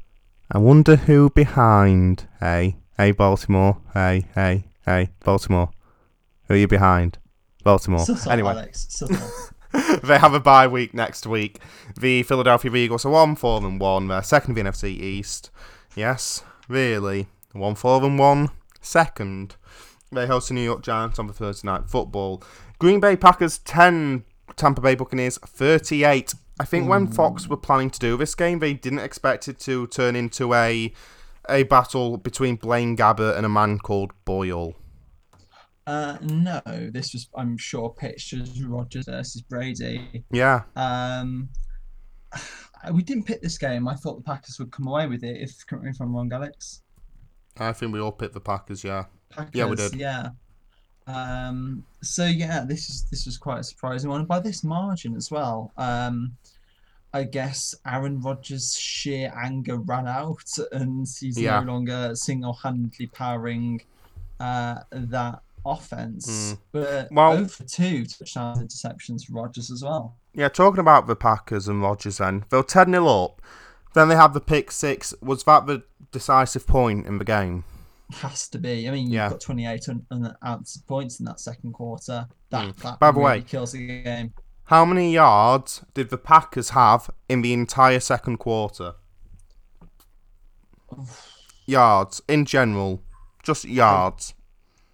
I 0.52 0.60
wonder 0.60 0.96
who 0.96 1.30
behind. 1.32 2.28
Hey, 2.40 2.78
hey, 2.98 3.12
Baltimore. 3.12 3.78
Hey, 3.94 4.28
hey, 4.36 4.66
hey, 4.86 5.10
Baltimore. 5.24 5.72
Who 6.48 6.54
are 6.54 6.58
you 6.58 6.68
behind? 6.68 7.18
Baltimore. 7.64 8.06
Subtle, 8.06 8.32
anyway. 8.32 8.52
Alex. 8.52 9.02
They 10.04 10.20
have 10.20 10.34
a 10.34 10.40
bye 10.40 10.68
week 10.68 10.94
next 10.94 11.26
week. 11.26 11.60
The 11.98 12.24
Philadelphia 12.24 12.74
Eagles 12.76 13.06
are 13.06 13.12
one 13.12 13.36
four 13.36 13.64
and 13.64 13.80
one. 13.80 14.08
They're 14.08 14.24
second 14.24 14.58
in 14.58 14.66
the 14.66 14.72
NFC 14.72 14.90
East. 15.00 15.50
Yes, 15.96 16.44
really, 16.68 17.28
one 17.54 17.76
four 17.76 18.04
and 18.04 18.18
one. 18.18 18.52
Second, 18.82 19.56
they 20.12 20.28
host 20.28 20.50
the 20.50 20.54
New 20.54 20.62
York 20.62 20.82
Giants 20.82 21.20
on 21.20 21.28
the 21.28 21.34
Thursday 21.34 21.68
night 21.68 21.90
football. 21.90 22.44
Green 22.80 23.00
Bay 23.00 23.16
Packers 23.16 23.58
ten. 23.60 24.24
Tampa 24.56 24.82
Bay 24.82 24.96
Buccaneers 24.96 25.38
thirty 25.40 26.04
eight. 26.04 26.34
I 26.60 26.64
think 26.66 26.88
when 26.88 27.08
Fox 27.08 27.50
were 27.50 27.58
planning 27.58 27.90
to 27.90 28.00
do 28.00 28.16
this 28.16 28.34
game, 28.34 28.60
they 28.60 28.74
didn't 28.74 29.00
expect 29.00 29.50
it 29.50 29.60
to 29.62 29.88
turn 29.88 30.16
into 30.16 30.54
a 30.54 30.94
a 31.50 31.64
battle 31.64 32.18
between 32.18 32.56
Blaine 32.56 32.96
Gabbert 32.96 33.36
and 33.36 33.46
a 33.46 33.50
man 33.50 33.80
called 33.80 34.14
Boyle. 34.24 34.76
Uh, 35.88 36.18
no, 36.24 36.62
this 36.66 37.14
was, 37.14 37.30
I'm 37.36 37.58
sure, 37.58 37.90
pitched 37.92 38.34
as 38.34 38.64
Rodgers 38.64 39.06
versus 39.06 39.42
Brady. 39.44 40.24
Yeah, 40.32 40.64
Um, 40.76 41.50
we 42.94 43.04
didn't 43.04 43.24
pick 43.26 43.42
this 43.42 43.58
game. 43.58 43.88
I 43.88 43.96
thought 43.96 44.16
the 44.18 44.24
Packers 44.24 44.58
would 44.60 44.72
come 44.72 44.88
away 44.88 45.08
with 45.08 45.24
it. 45.24 45.42
If 45.42 45.66
correct 45.68 45.84
me 45.86 45.92
if 45.92 46.02
I'm 46.02 46.16
wrong, 46.16 46.32
Alex. 46.34 46.82
I 47.58 47.72
think 47.72 47.94
we 47.94 48.00
all 48.00 48.12
picked 48.12 48.34
the 48.34 48.42
Packers. 48.42 48.84
Yeah. 48.84 49.06
Packers, 49.30 49.52
Yeah, 49.54 49.66
we 49.66 49.76
did. 49.76 49.96
Yeah. 49.96 50.30
Um, 51.08 51.86
so 52.02 52.26
yeah, 52.26 52.66
this 52.68 52.90
is 52.90 53.06
this 53.12 53.26
was 53.28 53.38
quite 53.38 53.60
a 53.60 53.64
surprising 53.64 54.10
one 54.10 54.26
by 54.26 54.40
this 54.40 54.64
margin 54.64 55.16
as 55.16 55.30
well. 55.30 55.72
Um, 55.78 56.36
I 57.14 57.24
guess 57.24 57.74
Aaron 57.86 58.20
Rodgers' 58.20 58.74
sheer 58.76 59.32
anger 59.42 59.78
ran 59.78 60.08
out, 60.08 60.50
and 60.72 61.08
he's 61.20 61.40
Yeah. 61.40 61.60
no 61.62 61.72
longer 61.74 62.16
single-handedly 62.16 63.08
powering 63.08 63.82
uh, 64.40 64.80
that 64.92 65.42
offense. 65.66 66.28
Mm. 66.54 66.58
But 66.72 67.08
Well- 67.12 67.34
over 67.34 67.64
two 67.64 68.06
touchdowns 68.06 68.60
interceptions 68.60 69.26
for 69.26 69.34
Rodgers 69.34 69.72
as 69.72 69.84
well. 69.84 70.16
Yeah, 70.34 70.50
talking 70.50 70.80
about 70.80 71.08
the 71.08 71.16
Packers 71.16 71.68
and 71.68 71.82
Rodgers 71.82 72.18
then, 72.18 72.46
they're 72.50 72.62
10 72.64 72.92
0 72.92 73.08
up. 73.08 73.42
Then 73.94 74.10
they 74.10 74.16
have 74.16 74.34
the 74.34 74.42
pick 74.42 74.72
six. 74.72 75.14
Was 75.22 75.44
that 75.46 75.66
the 75.68 75.84
decisive 76.12 76.68
point 76.68 77.06
in 77.08 77.18
the 77.18 77.26
game? 77.26 77.64
Has 78.12 78.48
to 78.50 78.58
be. 78.60 78.88
I 78.88 78.92
mean, 78.92 79.06
you've 79.06 79.14
Yeah. 79.14 79.30
got 79.30 79.40
28 79.42 79.88
unanswered 80.12 80.86
points 80.86 81.20
in 81.20 81.26
that 81.26 81.40
second 81.40 81.72
quarter. 81.74 82.28
That, 82.50 82.66
Mm. 82.68 82.76
that 82.84 83.00
By 83.00 83.12
the 83.12 83.20
really 83.20 83.26
way- 83.26 83.42
kills 83.42 83.72
the 83.72 84.04
game. 84.04 84.34
How 84.66 84.84
many 84.84 85.14
yards 85.14 85.84
did 85.94 86.10
the 86.10 86.18
Packers 86.18 86.72
have 86.72 87.10
in 87.30 87.42
the 87.42 87.54
entire 87.54 88.00
second 88.00 88.38
quarter? 88.38 88.96
yards, 91.66 92.22
in 92.28 92.46
general. 92.46 93.02
Just 93.44 93.66
yards. 93.66 94.34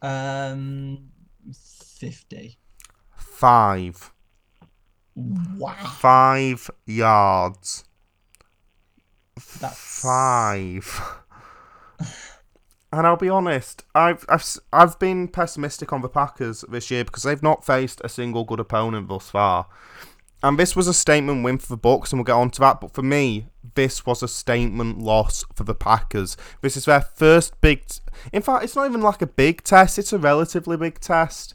Um, 0.02 1.10
50. 1.54 2.58
Five. 3.16 4.12
Wow. 5.16 5.76
Five 6.00 6.70
yards. 6.86 7.84
That's 9.60 10.02
Five. 10.02 11.02
And 12.94 13.08
I'll 13.08 13.16
be 13.16 13.30
honest, 13.30 13.86
I've, 13.96 14.26
I've 14.28 14.46
I've 14.74 15.00
been 15.00 15.30
pessimistic 15.30 15.94
on 15.94 16.02
the 16.02 16.10
Packers 16.10 16.66
this 16.68 16.92
year 16.92 17.06
because 17.06 17.24
they've 17.24 17.42
not 17.42 17.66
faced 17.66 18.02
a 18.04 18.10
single 18.10 18.44
good 18.44 18.60
opponent 18.60 19.08
thus 19.08 19.30
far. 19.30 19.68
And 20.44 20.58
this 20.58 20.76
was 20.76 20.88
a 20.88 20.94
statement 20.94 21.44
win 21.44 21.60
for 21.60 21.68
the 21.68 21.78
Bucks, 21.78 22.12
and 22.12 22.20
we'll 22.20 22.26
get 22.26 22.34
on 22.34 22.50
to 22.52 22.60
that. 22.62 22.82
But 22.82 22.94
for 22.94 23.04
me, 23.04 23.48
this 23.76 24.06
was 24.06 24.24
a 24.24 24.28
statement 24.28 25.00
loss 25.00 25.46
for 25.54 25.64
the 25.64 25.76
Packers. 25.76 26.36
This 26.62 26.76
is 26.76 26.86
their 26.86 27.02
first 27.02 27.60
big. 27.62 27.86
T- 27.88 28.00
In 28.34 28.42
fact, 28.42 28.64
it's 28.64 28.76
not 28.76 28.88
even 28.88 29.02
like 29.02 29.22
a 29.22 29.28
big 29.28 29.64
test; 29.64 30.00
it's 30.00 30.14
a 30.14 30.18
relatively 30.18 30.78
big 30.78 31.00
test. 31.00 31.54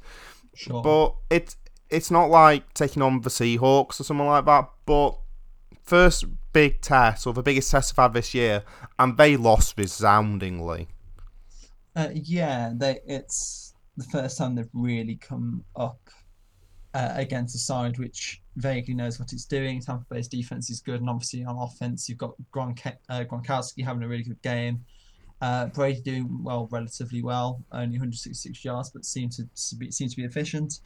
Sure. 0.55 0.83
But 0.83 1.15
it 1.31 1.57
it's 1.91 2.11
not 2.11 2.31
like 2.31 2.75
taking 2.75 3.03
on 3.03 3.21
the 3.21 3.31
Seahawks 3.31 4.01
or 4.01 4.05
something 4.05 4.27
like 4.27 4.45
that. 4.45 4.71
But 4.87 5.19
first 5.83 6.25
big 6.53 6.81
test, 6.81 7.27
or 7.27 7.33
the 7.33 7.43
biggest 7.43 7.71
test 7.71 7.93
I've 7.93 8.05
had 8.05 8.15
this 8.15 8.35
year, 8.35 8.63
and 8.99 9.17
they 9.17 9.37
lost 9.37 9.77
resoundingly. 9.79 10.89
Uh, 11.95 12.11
yeah, 12.13 12.73
they, 12.75 13.01
it's 13.07 13.75
the 13.97 14.05
first 14.05 14.39
time 14.39 14.55
they've 14.55 14.69
really 14.75 15.17
come 15.17 15.65
up 15.75 15.99
uh, 16.97 17.13
against 17.15 17.55
a 17.55 17.59
side 17.59 17.99
which 17.99 18.41
vaguely 18.57 18.95
knows 18.95 19.19
what 19.21 19.33
it's 19.35 19.45
doing. 19.45 19.81
Tampa 19.81 20.05
Bay's 20.09 20.29
defense 20.29 20.71
is 20.71 20.81
good, 20.81 21.01
and 21.01 21.11
obviously 21.11 21.45
on 21.45 21.57
offense, 21.57 22.09
you've 22.09 22.19
got 22.19 22.33
Gronk- 22.55 22.97
uh, 23.11 23.25
Gronkowski 23.31 23.85
having 23.85 24.03
a 24.03 24.09
really 24.09 24.23
good 24.23 24.41
game. 24.43 24.85
Uh, 25.43 25.67
Brady 25.67 26.01
doing 26.01 26.43
well, 26.43 26.67
relatively 26.71 27.23
well, 27.23 27.63
only 27.73 27.97
166 27.99 28.65
yards, 28.65 28.89
but 28.91 29.05
seem 29.05 29.29
to, 29.31 29.43
to 29.69 29.77
be 29.77 29.91
seem 29.91 30.09
to 30.09 30.17
be 30.17 30.25
efficient. 30.25 30.81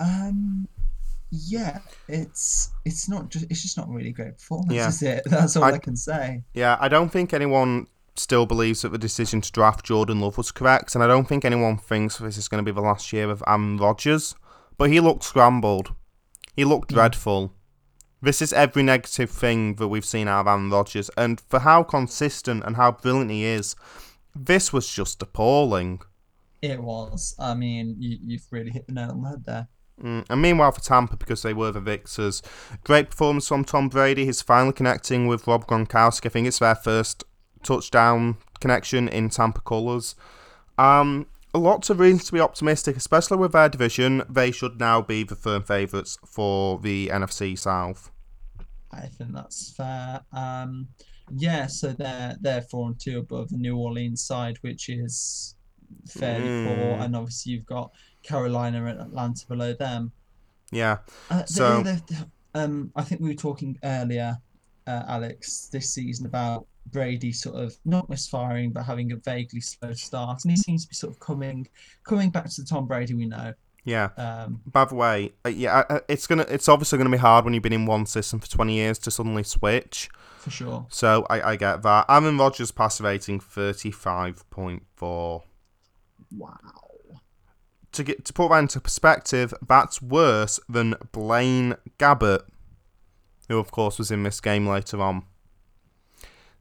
Um, 0.00 0.66
yeah, 1.30 1.78
it's 2.08 2.70
it's 2.84 3.08
not 3.08 3.28
just 3.30 3.46
it's 3.50 3.62
just 3.62 3.76
not 3.76 3.88
really 3.88 4.12
great 4.12 4.36
performance, 4.38 4.72
Yeah. 4.74 4.88
is 4.88 5.02
it? 5.02 5.22
That's 5.26 5.56
all 5.56 5.64
I- 5.64 5.72
I 5.72 5.78
can 5.78 5.96
say. 5.96 6.42
Yeah, 6.54 6.76
I 6.80 6.88
don't 6.88 7.10
think 7.10 7.32
anyone 7.32 7.86
still 8.16 8.46
believes 8.46 8.82
that 8.82 8.90
the 8.92 8.98
decision 8.98 9.40
to 9.40 9.50
draft 9.52 9.84
Jordan 9.86 10.20
Love 10.20 10.38
was 10.38 10.50
correct, 10.52 10.94
and 10.96 11.02
I 11.04 11.06
don't 11.06 11.28
think 11.28 11.44
anyone 11.44 11.76
thinks 11.78 12.18
this 12.18 12.36
is 12.36 12.48
going 12.48 12.64
to 12.64 12.68
be 12.68 12.74
the 12.74 12.80
last 12.80 13.12
year 13.12 13.30
of 13.30 13.42
Aaron 13.46 13.76
Rodgers. 13.76 14.34
But 14.76 14.90
he 14.90 15.00
looked 15.00 15.24
scrambled. 15.24 15.94
He 16.56 16.64
looked 16.64 16.90
Yeah. 16.92 16.96
dreadful. 16.96 17.52
This 18.22 18.40
is 18.40 18.52
every 18.52 18.82
negative 18.82 19.30
thing 19.30 19.74
that 19.76 19.88
we've 19.88 20.04
seen 20.04 20.28
out 20.28 20.40
of 20.42 20.46
Aaron 20.46 20.70
Rodgers, 20.70 21.10
and 21.16 21.40
for 21.40 21.60
how 21.60 21.82
consistent 21.82 22.64
and 22.64 22.76
how 22.76 22.92
brilliant 22.92 23.30
he 23.30 23.44
is, 23.44 23.76
this 24.34 24.72
was 24.72 24.88
just 24.88 25.20
appalling. 25.22 26.00
It 26.62 26.82
was. 26.82 27.34
I 27.38 27.54
mean, 27.54 27.96
you, 27.98 28.16
you've 28.22 28.46
really 28.50 28.70
hit 28.70 28.86
the 28.86 28.94
nail 28.94 29.10
on 29.10 29.22
the 29.22 29.28
head 29.28 29.44
there. 29.44 29.68
Mm, 30.02 30.24
And 30.30 30.42
meanwhile, 30.42 30.72
for 30.72 30.80
Tampa, 30.80 31.16
because 31.16 31.42
they 31.42 31.52
were 31.52 31.70
the 31.70 31.80
victors, 31.80 32.42
great 32.82 33.10
performance 33.10 33.46
from 33.46 33.64
Tom 33.64 33.88
Brady. 33.88 34.24
He's 34.24 34.40
finally 34.42 34.72
connecting 34.72 35.26
with 35.28 35.46
Rob 35.46 35.66
Gronkowski. 35.66 36.26
I 36.26 36.28
think 36.30 36.48
it's 36.48 36.58
their 36.60 36.74
first 36.74 37.22
touchdown 37.62 38.38
connection 38.60 39.06
in 39.08 39.28
Tampa 39.28 39.60
colours. 39.60 40.14
Um, 40.78 41.26
lots 41.54 41.88
of 41.90 42.00
reasons 42.00 42.24
to 42.26 42.32
be 42.32 42.40
optimistic, 42.40 42.96
especially 42.96 43.36
with 43.38 43.52
their 43.52 43.68
division. 43.68 44.22
They 44.28 44.50
should 44.50 44.78
now 44.78 45.00
be 45.02 45.22
the 45.22 45.36
firm 45.36 45.62
favourites 45.62 46.18
for 46.26 46.78
the 46.80 47.08
NFC 47.08 47.56
South. 47.58 48.10
I 48.92 49.06
think 49.06 49.32
that's 49.32 49.72
fair. 49.72 50.20
Um, 50.32 50.88
yeah, 51.34 51.66
so 51.66 51.92
they're 51.92 52.36
they're 52.40 52.62
four 52.62 52.88
and 52.88 53.00
two 53.00 53.18
above 53.18 53.48
the 53.50 53.56
New 53.56 53.76
Orleans 53.76 54.22
side, 54.22 54.58
which 54.60 54.88
is 54.88 55.56
fairly 56.08 56.66
poor, 56.66 56.76
Mm. 56.76 57.00
and 57.04 57.16
obviously 57.16 57.52
you've 57.52 57.66
got 57.66 57.90
Carolina 58.22 58.84
and 58.86 59.00
Atlanta 59.00 59.46
below 59.46 59.72
them. 59.74 60.12
Yeah, 60.70 60.98
Uh, 61.30 61.44
So- 61.44 61.82
they- 61.82 62.02
they- 62.08 62.24
um, 62.54 62.90
I 62.96 63.02
think 63.02 63.20
we 63.20 63.28
were 63.28 63.34
talking 63.34 63.78
earlier, 63.84 64.38
uh, 64.86 65.04
Alex, 65.08 65.68
this 65.72 65.90
season 65.92 66.26
about 66.26 66.66
Brady 66.92 67.32
sort 67.32 67.56
of 67.56 67.76
not 67.84 68.08
misfiring, 68.08 68.72
but 68.72 68.84
having 68.84 69.12
a 69.12 69.16
vaguely 69.16 69.60
slow 69.60 69.92
start, 69.92 70.44
and 70.44 70.50
he 70.50 70.56
seems 70.56 70.84
to 70.84 70.88
be 70.88 70.94
sort 70.94 71.12
of 71.12 71.20
coming 71.20 71.68
coming 72.04 72.30
back 72.30 72.48
to 72.50 72.62
the 72.62 72.66
Tom 72.66 72.86
Brady 72.86 73.14
we 73.14 73.26
know. 73.26 73.54
yeah. 73.84 74.10
Um, 74.16 74.60
By 74.66 74.84
the 74.84 74.94
way, 74.94 75.32
uh, 75.44 75.48
yeah, 75.48 75.84
uh, 75.88 76.00
it's 76.08 76.26
gonna. 76.26 76.46
It's 76.48 76.68
obviously 76.68 76.98
gonna 76.98 77.10
be 77.10 77.16
hard 77.16 77.44
when 77.44 77.54
you've 77.54 77.62
been 77.62 77.72
in 77.72 77.86
one 77.86 78.06
system 78.06 78.38
for 78.40 78.48
twenty 78.48 78.74
years 78.74 78.98
to 79.00 79.10
suddenly 79.10 79.42
switch. 79.42 80.08
for 80.38 80.50
sure. 80.50 80.86
So 80.90 81.26
I, 81.30 81.52
I 81.52 81.56
get 81.56 81.82
that. 81.82 82.06
Aaron 82.08 82.38
Rodgers 82.38 82.70
passer 82.70 83.04
rating 83.04 83.40
thirty 83.40 83.90
five 83.90 84.48
point 84.50 84.84
four. 84.94 85.44
Wow. 86.36 86.50
To 87.92 88.02
get 88.02 88.24
to 88.24 88.32
put 88.32 88.48
that 88.50 88.58
into 88.58 88.80
perspective, 88.80 89.54
that's 89.66 90.02
worse 90.02 90.58
than 90.68 90.96
Blaine 91.12 91.76
Gabbert, 91.98 92.42
who 93.48 93.58
of 93.58 93.70
course 93.70 93.98
was 93.98 94.10
in 94.10 94.24
this 94.24 94.40
game 94.40 94.66
later 94.66 95.00
on. 95.00 95.22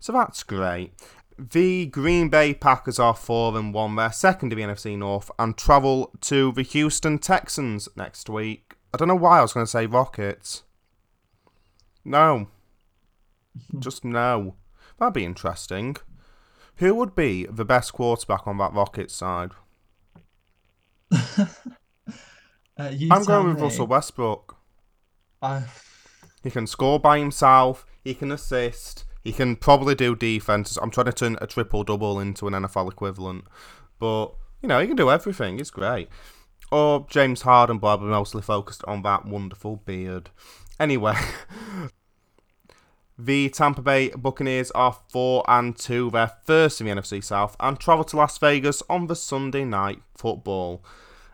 So 0.03 0.11
that's 0.11 0.43
great. 0.43 0.91
The 1.39 1.85
Green 1.85 2.27
Bay 2.27 2.53
Packers 2.53 2.99
are 2.99 3.15
four 3.15 3.57
and 3.57 3.73
one. 3.73 3.95
They're 3.95 4.11
second 4.11 4.51
in 4.51 4.57
the 4.57 4.65
NFC 4.65 4.97
North 4.97 5.31
and 5.39 5.57
travel 5.57 6.11
to 6.19 6.51
the 6.51 6.61
Houston 6.61 7.19
Texans 7.19 7.87
next 7.95 8.29
week. 8.29 8.75
I 8.93 8.97
don't 8.97 9.07
know 9.07 9.15
why 9.15 9.39
I 9.39 9.43
was 9.43 9.53
going 9.53 9.65
to 9.65 9.71
say 9.71 9.85
Rockets. 9.85 10.63
No, 12.03 12.49
just 13.79 14.03
no. 14.03 14.55
That'd 14.99 15.13
be 15.13 15.23
interesting. 15.23 15.95
Who 16.75 16.93
would 16.95 17.15
be 17.15 17.45
the 17.45 17.63
best 17.63 17.93
quarterback 17.93 18.45
on 18.45 18.57
that 18.57 18.73
Rockets 18.73 19.15
side? 19.15 19.51
Uh, 22.75 22.89
I'm 23.11 23.23
going 23.23 23.49
with 23.49 23.57
me. 23.57 23.61
Russell 23.61 23.85
Westbrook. 23.85 24.57
I, 25.43 25.65
He 26.41 26.49
can 26.49 26.65
score 26.65 26.99
by 26.99 27.19
himself. 27.19 27.85
He 28.03 28.15
can 28.15 28.31
assist. 28.31 29.05
He 29.23 29.31
can 29.31 29.55
probably 29.55 29.95
do 29.95 30.15
defense. 30.15 30.77
I'm 30.81 30.91
trying 30.91 31.05
to 31.05 31.13
turn 31.13 31.37
a 31.39 31.47
triple 31.47 31.83
double 31.83 32.19
into 32.19 32.47
an 32.47 32.53
NFL 32.53 32.91
equivalent, 32.91 33.45
but 33.99 34.33
you 34.61 34.67
know 34.67 34.79
he 34.79 34.87
can 34.87 34.97
do 34.97 35.09
everything. 35.09 35.59
It's 35.59 35.71
great. 35.71 36.09
Or 36.71 37.05
James 37.09 37.43
Harden, 37.43 37.77
but 37.77 37.99
I'm 37.99 38.09
mostly 38.09 38.41
focused 38.41 38.83
on 38.85 39.03
that 39.03 39.25
wonderful 39.25 39.77
beard. 39.77 40.29
Anyway, 40.79 41.15
the 43.17 43.49
Tampa 43.49 43.81
Bay 43.81 44.09
Buccaneers 44.09 44.71
are 44.71 44.97
four 45.09 45.43
and 45.47 45.77
two, 45.77 46.09
They're 46.09 46.31
first 46.45 46.81
in 46.81 46.87
the 46.87 46.93
NFC 46.93 47.23
South, 47.23 47.55
and 47.59 47.79
travel 47.79 48.03
to 48.05 48.17
Las 48.17 48.37
Vegas 48.39 48.83
on 48.89 49.07
the 49.07 49.15
Sunday 49.15 49.63
night 49.63 50.01
football. 50.15 50.83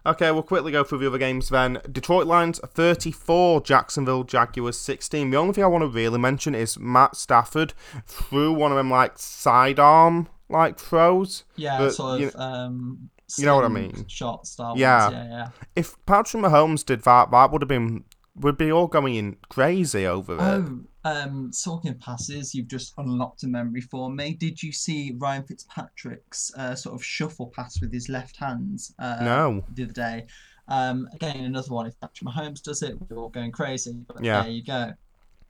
Okay, 0.06 0.32
we'll 0.32 0.44
quickly 0.44 0.72
go 0.72 0.84
through 0.84 1.00
the 1.00 1.08
other 1.08 1.18
games 1.18 1.50
then. 1.50 1.82
Detroit 1.92 2.26
Lions 2.28 2.60
34, 2.60 3.62
Jacksonville 3.62 4.24
Jaguars 4.24 4.78
16. 4.78 5.30
The 5.30 5.38
only 5.38 5.54
thing 5.54 5.64
I 5.64 5.68
want 5.68 5.84
to 5.84 5.88
really 5.88 6.20
mention 6.20 6.56
is 6.56 6.80
Matt 6.80 7.16
Stafford 7.16 7.74
threw 8.06 8.54
one 8.54 8.72
of 8.72 8.78
them 8.78 8.90
like 8.90 9.18
sidearm 9.18 10.30
like 10.50 10.80
throws. 10.80 11.44
Yeah, 11.56 11.78
But, 11.78 11.94
sort 11.94 12.20
you 12.20 12.28
of. 12.30 12.36
um, 12.38 13.10
you 13.38 13.46
know 13.46 13.56
what 13.56 13.66
I 13.66 13.70
mean. 13.70 14.06
Shot 14.08 14.48
style. 14.48 14.74
Yeah. 14.78 15.12
yeah, 15.12 15.24
yeah. 15.30 15.48
If 15.76 15.96
Patrick 16.06 16.44
Mahomes 16.44 16.84
did 16.86 17.04
that, 17.04 17.30
that 17.32 17.52
would 17.52 17.62
have 17.62 17.70
been 17.70 18.04
would 18.36 18.58
be 18.58 18.72
all 18.72 18.88
going 18.88 19.16
in 19.16 19.36
crazy 19.50 20.06
over 20.08 20.36
it. 20.36 20.42
Oh, 20.42 20.80
um, 21.06 21.52
talking 21.64 21.92
of 21.92 22.00
passes, 22.00 22.54
you've 22.54 22.68
just 22.68 22.94
unlocked 22.98 23.44
a 23.44 23.48
memory 23.48 23.82
for 23.82 24.10
me. 24.12 24.34
Did 24.34 24.62
you 24.62 24.72
see 24.72 25.14
Ryan 25.18 25.44
Fitzpatrick's 25.44 26.52
uh, 26.58 26.76
sort 26.76 26.96
of 26.96 27.04
shuffle 27.04 27.48
pass 27.56 27.80
with 27.82 27.94
his 27.94 28.10
left 28.10 28.36
hand 28.38 28.80
uh, 29.00 29.18
No. 29.22 29.64
the 29.74 29.84
other 29.84 29.94
day? 29.94 30.26
Um, 30.68 31.08
again, 31.14 31.46
another 31.46 31.74
one. 31.74 31.88
If 31.88 32.00
Patrick 32.00 32.30
Mahomes 32.30 32.62
does 32.62 32.84
it, 32.84 32.96
we're 33.10 33.18
all 33.18 33.30
going 33.30 33.52
crazy. 33.52 34.04
But 34.08 34.24
Yeah. 34.24 34.44
there 34.44 34.52
you 34.52 34.64
go. 34.64 34.94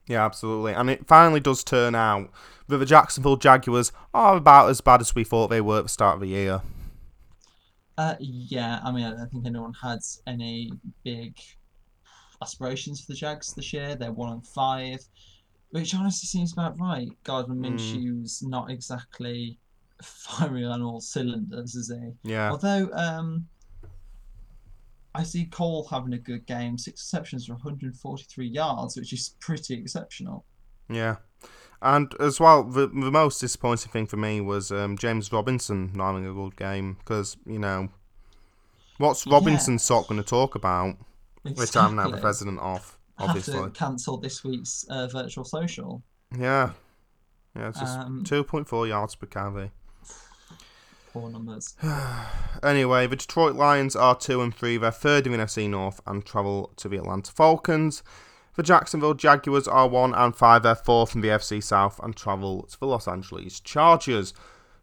Yeah, 0.06 0.24
absolutely. 0.24 0.72
And 0.72 0.88
it 0.88 1.06
finally 1.06 1.40
does 1.40 1.62
turn 1.62 1.94
out 1.94 2.30
that 2.68 2.78
the 2.78 2.86
Jacksonville 2.86 3.36
Jaguars 3.36 3.92
are 4.14 4.36
about 4.36 4.70
as 4.70 4.80
bad 4.80 5.00
as 5.00 5.14
we 5.14 5.24
thought 5.24 5.48
they 5.48 5.60
were 5.60 5.78
at 5.78 5.82
the 5.82 5.88
start 5.88 6.14
of 6.14 6.20
the 6.20 6.28
year. 6.28 6.62
Uh, 7.98 8.14
yeah, 8.18 8.80
I 8.82 8.92
mean, 8.92 9.04
I 9.04 9.10
don't 9.10 9.30
think 9.30 9.46
anyone 9.46 9.74
had 9.74 9.98
any 10.26 10.72
big 11.04 11.38
aspirations 12.42 13.00
for 13.02 13.12
the 13.12 13.16
Jags 13.16 13.52
this 13.54 13.72
year. 13.72 13.94
They're 13.94 14.12
one 14.12 14.30
on 14.32 14.40
five, 14.40 15.00
which 15.70 15.94
honestly 15.94 16.26
seems 16.26 16.52
about 16.52 16.78
right. 16.78 17.08
Gardner 17.24 17.54
Hmm. 17.54 17.76
Minshew's 17.76 18.42
not 18.42 18.70
exactly 18.70 19.58
firing 20.02 20.64
on 20.64 20.82
all 20.82 21.00
cylinders, 21.00 21.74
is 21.74 21.90
he? 21.90 22.30
Yeah. 22.30 22.50
Although, 22.50 22.90
um, 22.92 23.48
I 25.14 25.24
see 25.24 25.46
Cole 25.46 25.86
having 25.90 26.12
a 26.12 26.18
good 26.18 26.46
game. 26.46 26.78
Six 26.78 27.00
receptions 27.00 27.46
for 27.46 27.54
143 27.54 28.46
yards, 28.46 28.96
which 28.96 29.12
is 29.12 29.34
pretty 29.40 29.74
exceptional. 29.74 30.44
Yeah. 30.88 31.16
And 31.82 32.14
as 32.20 32.38
well, 32.38 32.62
the, 32.62 32.86
the 32.88 33.10
most 33.10 33.40
disappointing 33.40 33.90
thing 33.90 34.06
for 34.06 34.16
me 34.16 34.40
was 34.40 34.70
um, 34.70 34.98
James 34.98 35.32
Robinson 35.32 35.92
not 35.94 36.12
having 36.12 36.26
a 36.26 36.32
good 36.32 36.56
game 36.56 36.96
because, 36.98 37.36
you 37.46 37.58
know, 37.58 37.88
what's 38.98 39.26
Robinson's 39.26 39.82
sock 39.82 40.08
going 40.08 40.22
to 40.22 40.28
talk 40.28 40.54
about? 40.54 40.96
Which 41.42 41.74
I'm 41.74 41.96
now 41.96 42.10
the 42.10 42.18
president 42.18 42.60
of, 42.60 42.98
Have 43.26 43.44
to 43.44 43.70
cancel 43.70 44.16
this 44.18 44.42
week's 44.44 44.84
uh, 44.90 45.08
virtual 45.08 45.44
social. 45.44 46.02
Yeah. 46.36 46.70
Yeah, 47.56 47.68
it's 47.68 47.80
just 47.80 47.98
Um, 47.98 48.22
2.4 48.24 48.88
yards 48.88 49.14
per 49.16 49.26
carry. 49.26 49.72
Poor 51.12 51.28
numbers. 51.30 51.74
Anyway, 52.62 53.06
the 53.06 53.16
Detroit 53.16 53.56
Lions 53.56 53.96
are 53.96 54.14
2 54.14 54.42
and 54.42 54.54
3, 54.54 54.76
they're 54.76 54.90
third 54.90 55.26
in 55.26 55.32
the 55.32 55.38
NFC 55.38 55.68
North 55.68 55.98
and 56.06 56.26
travel 56.26 56.72
to 56.76 56.88
the 56.90 56.98
Atlanta 56.98 57.32
Falcons. 57.32 58.02
The 58.56 58.62
Jacksonville 58.62 59.14
Jaguars 59.14 59.66
are 59.66 59.88
1 59.88 60.14
and 60.14 60.36
5, 60.36 60.62
they're 60.62 60.74
fourth 60.74 61.14
in 61.14 61.22
the 61.22 61.28
FC 61.28 61.62
South 61.62 61.98
and 62.02 62.14
travel 62.14 62.64
to 62.64 62.78
the 62.78 62.86
Los 62.86 63.08
Angeles 63.08 63.60
Chargers. 63.60 64.34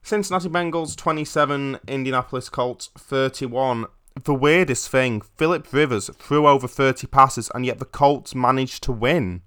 Cincinnati 0.01 0.49
Bengals 0.49 0.95
27, 0.95 1.79
Indianapolis 1.87 2.49
Colts 2.49 2.89
31. 2.97 3.85
The 4.23 4.33
weirdest 4.33 4.89
thing, 4.89 5.21
Philip 5.21 5.71
Rivers 5.71 6.09
threw 6.17 6.47
over 6.47 6.67
30 6.67 7.07
passes 7.07 7.51
and 7.53 7.65
yet 7.65 7.79
the 7.79 7.85
Colts 7.85 8.33
managed 8.33 8.83
to 8.83 8.91
win. 8.91 9.41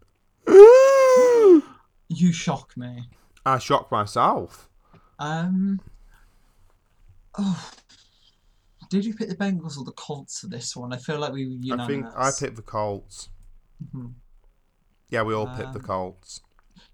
You 2.13 2.33
shock 2.33 2.77
me. 2.77 3.09
I 3.47 3.59
shocked 3.59 3.93
myself. 3.93 4.69
Um. 5.21 5.81
Oh. 7.39 7.71
Did 8.91 9.05
you 9.05 9.15
pick 9.15 9.29
the 9.29 9.37
Bengals 9.37 9.79
or 9.79 9.85
the 9.85 9.93
Colts 9.93 10.41
for 10.41 10.49
this 10.49 10.75
one? 10.75 10.93
I 10.93 10.97
feel 10.97 11.21
like 11.21 11.33
we 11.33 11.47
were 11.71 11.81
I 11.81 11.87
think. 11.87 12.07
I 12.17 12.33
picked 12.37 12.57
the 12.57 12.63
Colts. 12.63 13.29
Mhm. 13.95 14.15
Yeah, 15.09 15.23
we 15.23 15.35
all 15.35 15.47
picked 15.47 15.73
the 15.73 15.79
Um, 15.79 15.85
Colts. 15.85 16.41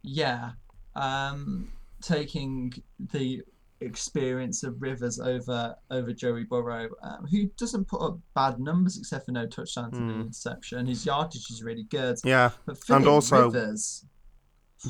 Yeah. 0.03 0.53
Um, 0.95 1.73
taking 2.03 2.75
the 2.99 3.43
experience 3.81 4.63
of 4.63 4.81
Rivers 4.81 5.19
over 5.21 5.77
over 5.91 6.13
Joey 6.13 6.45
Burrow, 6.45 6.89
um, 7.03 7.27
who 7.31 7.47
doesn't 7.59 7.87
put 7.87 8.01
up 8.01 8.19
bad 8.35 8.59
numbers 8.59 8.97
except 8.99 9.27
for 9.27 9.33
no 9.33 9.47
touchdowns 9.47 9.97
and 9.97 10.11
an 10.11 10.15
Hmm. 10.17 10.21
interception. 10.23 10.87
His 10.87 11.05
yardage 11.05 11.51
is 11.51 11.63
really 11.63 11.85
good. 11.85 12.19
Yeah, 12.25 12.51
Philip 12.85 13.07
also- 13.07 13.45
Rivers, 13.51 14.05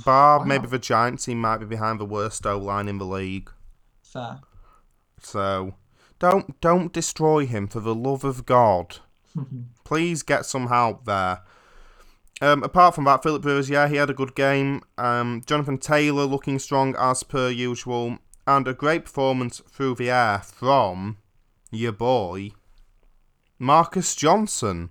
Bar 0.04 0.40
Wow. 0.40 0.44
maybe 0.44 0.66
the 0.66 0.78
Giants 0.78 1.24
team 1.24 1.40
might 1.40 1.58
be 1.58 1.66
behind 1.66 1.98
the 2.00 2.04
worst 2.06 2.44
O 2.46 2.58
line 2.58 2.88
in 2.88 2.98
the 2.98 3.06
league. 3.06 3.50
fair. 4.02 4.40
So 5.20 5.74
don't 6.18 6.60
don't 6.60 6.92
destroy 6.92 7.46
him 7.46 7.66
for 7.68 7.80
the 7.80 7.94
love 7.94 8.24
of 8.24 8.46
God. 8.46 8.98
Please 9.84 10.22
get 10.22 10.46
some 10.46 10.68
help 10.68 11.04
there. 11.04 11.42
Um, 12.42 12.62
apart 12.62 12.94
from 12.94 13.04
that, 13.04 13.22
Philip 13.22 13.44
Rivers, 13.44 13.70
yeah, 13.70 13.88
he 13.88 13.96
had 13.96 14.10
a 14.10 14.14
good 14.14 14.34
game. 14.34 14.82
Um, 14.98 15.42
Jonathan 15.46 15.78
Taylor 15.78 16.24
looking 16.24 16.58
strong 16.58 16.94
as 16.98 17.22
per 17.22 17.48
usual, 17.48 18.18
and 18.46 18.66
a 18.68 18.74
great 18.74 19.04
performance 19.04 19.60
through 19.68 19.94
the 19.96 20.10
air 20.10 20.38
from 20.38 21.18
your 21.70 21.92
boy 21.92 22.50
Marcus 23.58 24.14
Johnson, 24.14 24.90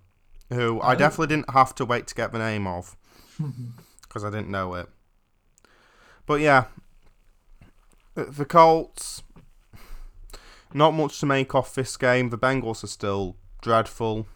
who 0.50 0.80
I 0.82 0.94
Oh. 0.94 0.98
definitely 0.98 1.36
didn't 1.36 1.52
have 1.52 1.76
to 1.76 1.86
wait 1.86 2.08
to 2.08 2.16
get 2.16 2.32
the 2.32 2.40
name 2.40 2.66
of 2.68 2.96
because 4.02 4.24
I 4.24 4.30
didn't 4.30 4.50
know 4.50 4.74
it. 4.74 4.90
But 6.26 6.42
yeah, 6.42 6.66
the 8.16 8.46
Colts. 8.46 9.22
Not 10.74 10.92
much 10.92 11.20
to 11.22 11.26
make 11.26 11.56
off 11.56 11.74
this 11.74 11.96
game. 11.96 12.32
The 12.32 12.38
Bengals 12.38 12.84
are 12.84 12.88
still 12.88 13.38
dreadful 13.62 14.28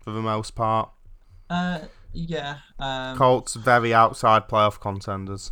for 0.00 0.12
the 0.12 0.20
most 0.22 0.54
part. 0.54 0.90
Uh, 1.50 1.80
yeah. 2.12 2.58
Um, 2.78 3.16
Colts 3.16 3.54
very 3.54 3.92
outside 3.92 4.48
playoff 4.48 4.78
contenders. 4.78 5.50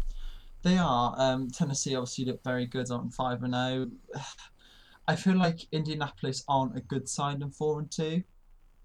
They 0.65 0.79
are. 0.79 1.15
Um, 1.19 1.51
Tennessee 1.51 1.95
obviously 1.95 2.25
look 2.25 2.43
very 2.43 2.67
good 2.67 2.91
on 2.91 3.11
five 3.11 3.43
and 3.45 3.55
zero. 3.55 3.91
I 5.07 5.15
feel 5.17 5.37
like 5.37 5.67
Indianapolis 5.71 6.43
aren't 6.49 6.77
a 6.77 6.81
good 6.81 7.07
side 7.09 7.43
on 7.43 7.51
four 7.51 7.79
and 7.79 7.91
two. 7.91 8.25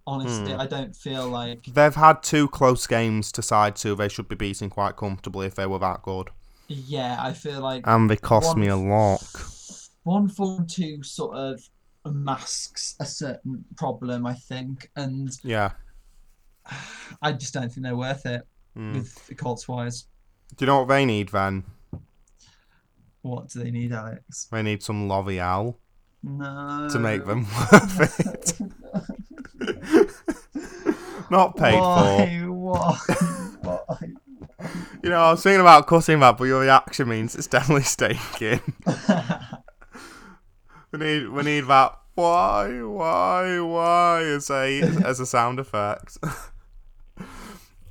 Honestly, 0.05 0.53
Hmm. 0.53 0.59
I 0.59 0.67
don't 0.67 0.93
feel 0.95 1.27
like. 1.30 1.63
They've 1.65 1.95
had 1.95 2.21
two 2.21 2.49
close 2.49 2.86
games 2.88 3.32
to 3.34 3.41
side 3.41 3.75
two. 3.77 3.95
They 3.95 4.09
should 4.09 4.27
be 4.27 4.36
beating 4.36 4.69
quite 4.69 4.97
comfortably 4.97 5.47
if 5.47 5.55
they 5.55 5.65
were 5.65 5.80
that 5.80 6.01
good. 6.01 6.30
Yeah, 6.67 7.17
I 7.20 7.32
feel 7.33 7.62
like 7.62 7.83
And 7.87 8.09
they 8.09 8.17
cost 8.17 8.58
me 8.58 8.67
a 8.67 8.75
lot. 8.75 9.24
one, 10.04 10.28
four, 10.28 10.58
and 10.59 10.70
two 10.70 11.01
sort 11.04 11.36
of 11.37 11.62
masks 12.05 12.95
a 12.99 13.05
certain 13.05 13.63
problem. 13.78 14.25
I 14.25 14.33
think, 14.33 14.89
and 14.97 15.29
Yeah. 15.43 15.71
I 17.21 17.32
just 17.32 17.54
don't 17.54 17.71
think 17.71 17.83
they're 17.86 17.95
worth 17.95 18.25
it 18.25 18.45
Mm. 18.78 18.93
with 18.95 19.25
the 19.28 19.36
Colts 19.36 19.67
wise. 19.67 20.05
Do 20.55 20.66
you 20.66 20.67
know 20.67 20.80
what 20.80 20.88
they 20.89 21.05
need 21.05 21.30
then? 21.30 21.63
What 23.21 23.50
do 23.50 23.63
they 23.63 23.71
need, 23.71 23.92
Alex? 23.93 24.47
They 24.51 24.62
need 24.63 24.82
some 24.84 25.08
L'Oreal 25.09 25.76
No. 26.24 26.88
to 26.92 27.00
make 27.00 27.26
them 27.26 27.46
worth 27.71 28.20
it. 28.20 28.59
Not 31.30 31.55
paid 31.58 31.74
for. 31.78 31.80
Why? 31.80 32.43
Why? 32.47 32.97
Why? 33.62 33.86
You 35.04 35.09
know, 35.12 35.21
I 35.21 35.32
was 35.32 35.43
thinking 35.43 35.62
about 35.62 35.88
cutting 35.88 36.20
that, 36.21 36.38
but 36.38 36.46
your 36.46 36.62
reaction 36.62 37.08
means 37.08 37.36
it's 37.36 37.47
definitely 37.47 37.84
staying. 37.84 38.20
We 40.92 40.97
need 41.00 41.30
we 41.30 41.43
need 41.43 41.62
that 41.67 41.93
why 42.16 42.82
why 42.82 43.59
why 43.59 44.24
as 44.24 44.50
a 44.50 44.82
as 45.05 45.20
a 45.20 45.26
sound 45.26 45.59
effect. 45.59 46.17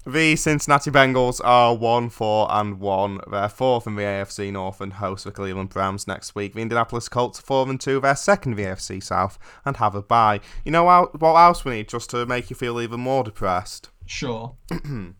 The 0.07 0.37
Cincinnati 0.37 0.91
Bengals 0.91 1.41
are 1.45 1.75
one 1.75 2.09
four 2.09 2.47
and 2.51 2.81
one. 2.81 3.21
They're 3.31 3.49
fourth 3.49 3.87
in 3.87 3.97
the 3.97 4.03
AFC 4.03 4.53
North 4.53 4.81
and 4.81 4.95
host 4.95 5.25
the 5.25 5.31
Cleveland 5.33 5.71
Browns 5.71 6.07
next 6.07 6.35
week. 6.35 6.55
The 6.55 6.63
Indianapolis 6.63 7.09
Colts 7.09 7.39
are 7.41 7.43
four 7.43 7.69
and 7.69 7.81
two. 7.81 8.01
They're 8.01 8.17
second 8.17 8.53
in 8.53 8.57
the 8.59 8.65
AFC 8.65 9.03
South 9.03 9.39
and 9.65 9.77
have 9.77 9.95
a 9.95 10.03
bye. 10.03 10.41
You 10.65 10.73
know 10.73 10.85
what 10.85 11.21
what 11.21 11.35
else 11.35 11.65
we 11.65 11.73
need 11.73 11.89
just 11.89 12.11
to 12.11 12.27
make 12.27 12.51
you 12.51 12.57
feel 12.57 12.81
even 12.81 13.01
more 13.01 13.25
depressed? 13.25 13.91
Sure. 14.07 14.57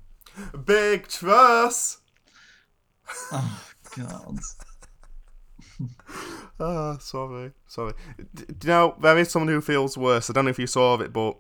Big 0.65 1.09
Truss. 1.09 1.99
Oh 3.33 3.65
God. 3.97 4.39
Oh, 6.61 6.99
sorry, 7.01 7.53
sorry. 7.67 7.95
D- 8.35 8.45
you 8.49 8.69
know 8.69 8.97
there 9.01 9.17
is 9.19 9.31
someone 9.31 9.49
who 9.49 9.61
feels 9.61 9.97
worse? 9.97 10.29
I 10.29 10.33
don't 10.33 10.45
know 10.45 10.51
if 10.51 10.59
you 10.59 10.67
saw 10.67 10.99
it, 11.01 11.13
but 11.13 11.39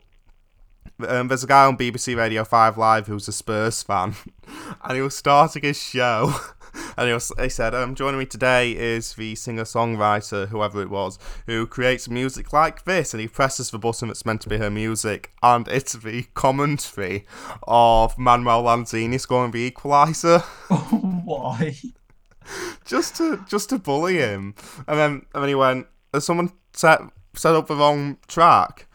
um, 1.07 1.29
there's 1.29 1.45
a 1.45 1.47
guy 1.47 1.66
on 1.66 1.77
BBC 1.77 2.16
Radio 2.16 2.45
Five 2.45 2.77
Live 2.77 3.07
who's 3.07 3.29
a 3.29 3.33
Spurs 3.33 3.83
fan, 3.83 4.15
and 4.85 4.97
he 4.97 5.01
was 5.01 5.16
starting 5.16 5.62
his 5.62 5.81
show, 5.81 6.35
and 6.97 7.09
he, 7.09 7.12
was, 7.12 7.33
he 7.39 7.49
said, 7.49 7.75
um, 7.75 7.95
joining 7.95 8.19
me 8.19 8.27
today 8.27 8.73
is 8.73 9.15
the 9.15 9.35
singer-songwriter, 9.35 10.49
whoever 10.49 10.83
it 10.83 10.91
was, 10.91 11.19
who 11.47 11.66
creates 11.66 12.09
music 12.09 12.53
like 12.53 12.85
this, 12.85 13.15
and 13.15 13.20
he 13.20 13.29
presses 13.29 13.70
the 13.70 13.79
button 13.79 14.09
that's 14.09 14.27
meant 14.27 14.41
to 14.43 14.49
be 14.49 14.59
her 14.59 14.70
music, 14.70 15.33
and 15.43 15.69
it's 15.69 15.93
the 15.93 16.25
commentary 16.35 17.27
of 17.66 18.19
Manuel 18.19 18.65
Lanzini 18.65 19.20
scoring 19.20 19.53
the 19.53 19.70
equaliser. 19.70 20.41
Why? 21.25 21.77
just 22.85 23.16
to 23.16 23.45
just 23.49 23.69
to 23.70 23.79
bully 23.79 24.16
him. 24.16 24.55
And 24.87 24.99
then 24.99 25.11
and 25.35 25.43
then 25.43 25.49
he 25.49 25.55
went, 25.55 25.87
Has 26.12 26.25
someone 26.25 26.53
set 26.73 27.01
set 27.35 27.55
up 27.55 27.69
the 27.69 27.77
wrong 27.77 28.19
track? 28.27 28.88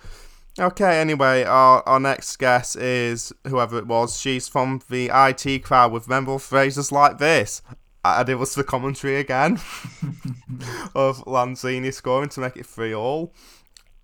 Okay, 0.59 0.99
anyway, 1.01 1.43
our, 1.43 1.81
our 1.87 1.99
next 1.99 2.37
guest 2.37 2.75
is 2.75 3.33
whoever 3.47 3.77
it 3.79 3.87
was. 3.87 4.19
She's 4.19 4.47
from 4.47 4.81
the 4.89 5.09
IT 5.11 5.63
crowd 5.63 5.91
with 5.91 6.07
memorable 6.07 6.37
phrases 6.39 6.91
like 6.91 7.17
this. 7.17 7.61
And 8.05 8.27
it 8.29 8.35
was 8.35 8.53
the 8.53 8.63
commentary 8.63 9.15
again 9.15 9.53
of 10.95 11.23
Lanzini 11.25 11.91
scoring 11.93 12.29
to 12.29 12.41
make 12.41 12.57
it 12.57 12.65
3 12.65 12.93
all. 12.93 13.33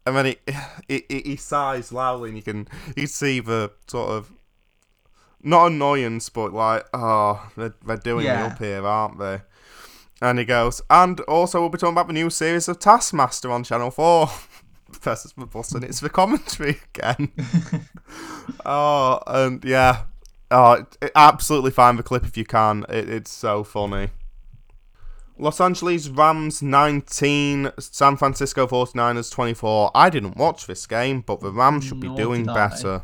And 0.05 0.15
then 0.15 0.25
he, 0.25 0.37
he, 0.87 1.03
he, 1.09 1.21
he 1.21 1.35
sighs 1.35 1.91
loudly, 1.91 2.29
and 2.29 2.37
you 2.37 2.43
can 2.43 2.67
you 2.95 3.05
see 3.07 3.41
the 3.41 3.71
sort 3.87 4.09
of 4.09 4.31
not 5.43 5.67
annoyance, 5.67 6.29
but 6.29 6.53
like, 6.53 6.85
oh, 6.93 7.47
they're, 7.57 7.75
they're 7.85 7.97
doing 7.97 8.25
Yeah. 8.25 8.37
me 8.37 8.43
up 8.53 8.57
here, 8.59 8.85
aren't 8.85 9.19
they? 9.19 9.41
And 10.21 10.39
he 10.39 10.45
goes, 10.45 10.81
and 10.89 11.19
also 11.21 11.59
we'll 11.59 11.69
be 11.69 11.77
talking 11.77 11.93
about 11.93 12.07
the 12.07 12.13
new 12.13 12.29
series 12.29 12.67
of 12.67 12.79
Taskmaster 12.79 13.51
on 13.51 13.63
Channel 13.63 13.91
4. 13.91 14.29
Presses 15.01 15.33
the 15.37 15.45
button, 15.45 15.83
it's 15.83 15.99
the 15.99 16.09
commentary 16.09 16.79
again. 16.93 17.31
oh, 18.65 19.19
and 19.27 19.63
yeah. 19.63 20.03
Oh, 20.51 20.85
it, 21.01 21.11
absolutely 21.15 21.71
find 21.71 21.99
the 21.99 22.03
clip 22.03 22.25
if 22.25 22.35
you 22.35 22.45
can. 22.45 22.85
It, 22.89 23.09
it's 23.09 23.31
so 23.31 23.63
funny. 23.63 24.09
Los 25.37 25.61
Angeles 25.61 26.09
Rams 26.09 26.61
19, 26.61 27.71
San 27.79 28.17
Francisco 28.17 28.67
49ers 28.67 29.31
24. 29.31 29.91
I 29.95 30.09
didn't 30.09 30.35
watch 30.35 30.67
this 30.67 30.85
game, 30.85 31.21
but 31.21 31.39
the 31.39 31.51
Rams 31.51 31.85
should 31.85 32.01
be 32.01 32.13
doing 32.13 32.45
better. 32.45 33.03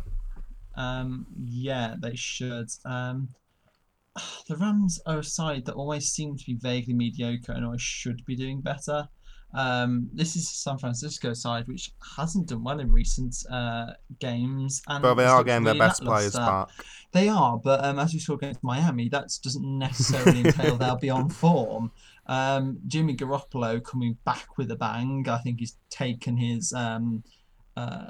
Um, 0.75 1.27
yeah, 1.45 1.95
they 1.97 2.15
should. 2.15 2.69
Um, 2.83 3.29
the 4.47 4.57
Rams 4.57 4.99
are 5.05 5.19
a 5.19 5.23
side 5.23 5.65
that 5.65 5.75
always 5.75 6.09
seem 6.09 6.37
to 6.37 6.45
be 6.45 6.55
vaguely 6.55 6.93
mediocre 6.93 7.53
and 7.53 7.63
always 7.63 7.81
should 7.81 8.25
be 8.25 8.35
doing 8.35 8.59
better. 8.59 9.07
Um, 9.55 10.09
this 10.13 10.35
is 10.35 10.49
San 10.49 10.77
Francisco 10.77 11.33
side 11.33 11.67
which 11.67 11.93
hasn't 12.17 12.47
done 12.47 12.63
well 12.63 12.79
in 12.79 12.91
recent 12.91 13.35
uh, 13.49 13.93
games, 14.19 14.81
and 14.87 15.01
But 15.01 15.15
they 15.15 15.25
are 15.25 15.43
getting 15.43 15.63
their 15.63 15.75
best 15.75 16.03
players 16.03 16.35
back. 16.35 16.69
They 17.13 17.29
are, 17.29 17.57
but 17.57 17.83
um, 17.83 17.97
as 17.97 18.13
we 18.13 18.19
saw 18.19 18.33
against 18.33 18.61
Miami, 18.63 19.07
that 19.09 19.29
doesn't 19.41 19.79
necessarily 19.79 20.41
entail 20.41 20.75
they'll 20.75 20.97
be 20.97 21.09
on 21.09 21.29
form. 21.29 21.91
Um, 22.27 22.79
Jimmy 22.87 23.15
Garoppolo 23.15 23.81
coming 23.81 24.17
back 24.25 24.57
with 24.57 24.69
a 24.71 24.75
bang. 24.75 25.25
I 25.29 25.37
think 25.37 25.59
he's 25.59 25.77
taken 25.89 26.35
his 26.35 26.73
um, 26.73 27.23
uh, 27.77 28.07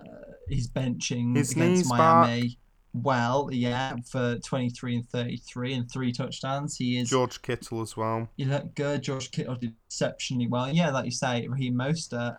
his 0.49 0.67
benching 0.67 1.35
His 1.35 1.51
against 1.51 1.89
Miami. 1.89 2.41
back. 2.41 2.57
Well. 3.03 3.49
Yeah, 3.51 3.95
for 4.05 4.37
twenty 4.39 4.69
three 4.69 4.95
and 4.95 5.09
thirty 5.09 5.37
three 5.37 5.73
and 5.73 5.89
three 5.91 6.11
touchdowns. 6.11 6.77
He 6.77 6.97
is. 6.97 7.09
George 7.09 7.41
Kittle 7.41 7.81
as 7.81 7.97
well. 7.97 8.29
You 8.37 8.45
look 8.45 8.73
good. 8.75 9.03
George 9.03 9.31
Kittle 9.31 9.55
did 9.55 9.73
exceptionally 9.87 10.47
well. 10.47 10.71
Yeah, 10.71 10.91
like 10.91 11.05
you 11.05 11.11
say, 11.11 11.47
Raheem 11.47 11.75
Mostert. 11.75 12.37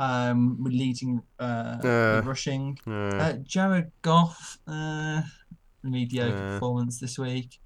Um, 0.00 0.58
leading 0.60 1.22
uh, 1.40 2.22
rushing. 2.24 2.78
Yeah. 2.86 3.08
Uh, 3.16 3.32
Jared 3.42 3.90
Goff, 4.02 4.58
uh, 4.68 5.22
mediocre 5.82 6.36
performance 6.52 7.00
this 7.00 7.18
week. 7.18 7.58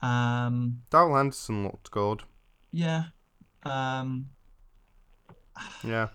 Um, 0.00 0.82
Darrell 0.90 1.16
Henderson 1.16 1.64
looked 1.64 1.90
good. 1.90 2.22
yeah. 2.70 3.04
Um, 3.64 4.26
Yeah. 5.82 6.08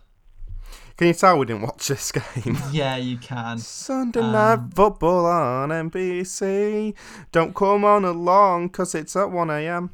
Can 0.99 1.07
you 1.07 1.13
tell 1.13 1.39
we 1.39 1.45
didn't 1.45 1.61
watch 1.61 1.87
this 1.87 2.11
game? 2.43 2.57
yeah, 2.73 2.97
you 2.97 3.15
can. 3.15 3.57
Sunday 3.57 4.19
Um, 4.19 4.33
night 4.33 4.59
football 4.75 5.25
on 5.27 5.69
NBC. 5.69 6.93
Don't 7.31 7.55
come 7.55 7.85
on 7.85 8.03
along 8.03 8.67
because 8.67 8.93
it's 8.93 9.15
at 9.15 9.29
1am. 9.29 9.91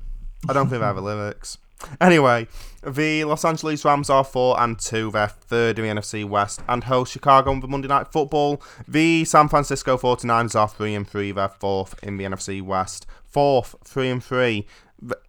I 0.49 0.53
don't 0.53 0.67
think 0.67 0.79
they 0.79 0.85
have 0.87 0.95
the 0.95 1.03
lyrics. 1.03 1.59
Anyway, 2.01 2.47
the 2.83 3.23
Los 3.25 3.45
Angeles 3.45 3.85
Rams 3.85 4.09
are 4.09 4.23
4 4.23 4.59
and 4.59 4.79
2. 4.79 5.11
They're 5.11 5.27
third 5.27 5.77
in 5.77 5.85
the 5.95 6.01
NFC 6.01 6.27
West 6.27 6.63
and 6.67 6.85
host 6.85 7.11
Chicago 7.13 7.51
on 7.51 7.59
the 7.59 7.67
Monday 7.67 7.87
Night 7.87 8.07
Football. 8.11 8.59
The 8.87 9.25
San 9.25 9.47
Francisco 9.47 9.97
49ers 9.97 10.59
are 10.59 10.67
3 10.67 10.95
and 10.95 11.07
3. 11.07 11.33
They're 11.33 11.49
fourth 11.49 12.03
in 12.03 12.17
the 12.17 12.23
NFC 12.23 12.63
West. 12.63 13.05
Fourth, 13.23 13.75
3 13.83 14.09
and 14.09 14.23
3. 14.23 14.65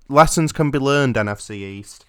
Lessons 0.08 0.52
can 0.52 0.70
be 0.70 0.78
learned, 0.78 1.16
NFC 1.16 1.56
East 1.56 2.06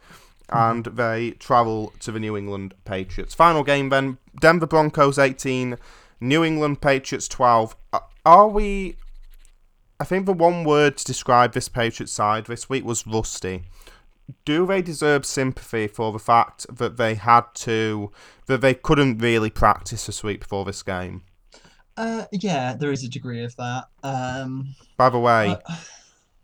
and 0.49 0.85
they 0.85 1.31
travel 1.31 1.93
to 1.99 2.11
the 2.11 2.19
New 2.19 2.37
England 2.37 2.73
Patriots. 2.85 3.33
Final 3.33 3.63
game 3.63 3.89
then 3.89 4.17
Denver 4.39 4.67
Broncos 4.67 5.19
18, 5.19 5.77
New 6.19 6.43
England 6.43 6.81
Patriots 6.81 7.27
12. 7.27 7.75
Uh, 7.93 7.99
Are 8.25 8.47
we. 8.47 8.97
I 9.99 10.03
think 10.03 10.27
the 10.27 10.33
one 10.33 10.63
word 10.63 10.97
to 10.97 11.05
describe 11.05 11.53
this 11.53 11.69
Patriots 11.69 12.13
side 12.13 12.45
this 12.45 12.69
week 12.69 12.85
was 12.85 13.07
rusty. 13.07 13.63
Do 14.45 14.67
they 14.67 14.81
deserve 14.81 15.25
sympathy 15.25 15.87
for 15.87 16.11
the 16.11 16.19
fact 16.19 16.65
that 16.75 16.97
they 16.97 17.15
had 17.15 17.45
to. 17.55 18.11
that 18.45 18.61
they 18.61 18.73
couldn't 18.73 19.17
really 19.19 19.49
practice 19.49 20.05
this 20.05 20.23
week 20.23 20.41
before 20.41 20.65
this 20.65 20.83
game? 20.83 21.23
Uh, 21.97 22.25
yeah, 22.31 22.75
there 22.75 22.91
is 22.91 23.03
a 23.03 23.09
degree 23.09 23.43
of 23.43 23.55
that. 23.55 23.85
Um, 24.03 24.75
By 24.97 25.09
the 25.09 25.19
way, 25.19 25.57
uh, 25.67 25.75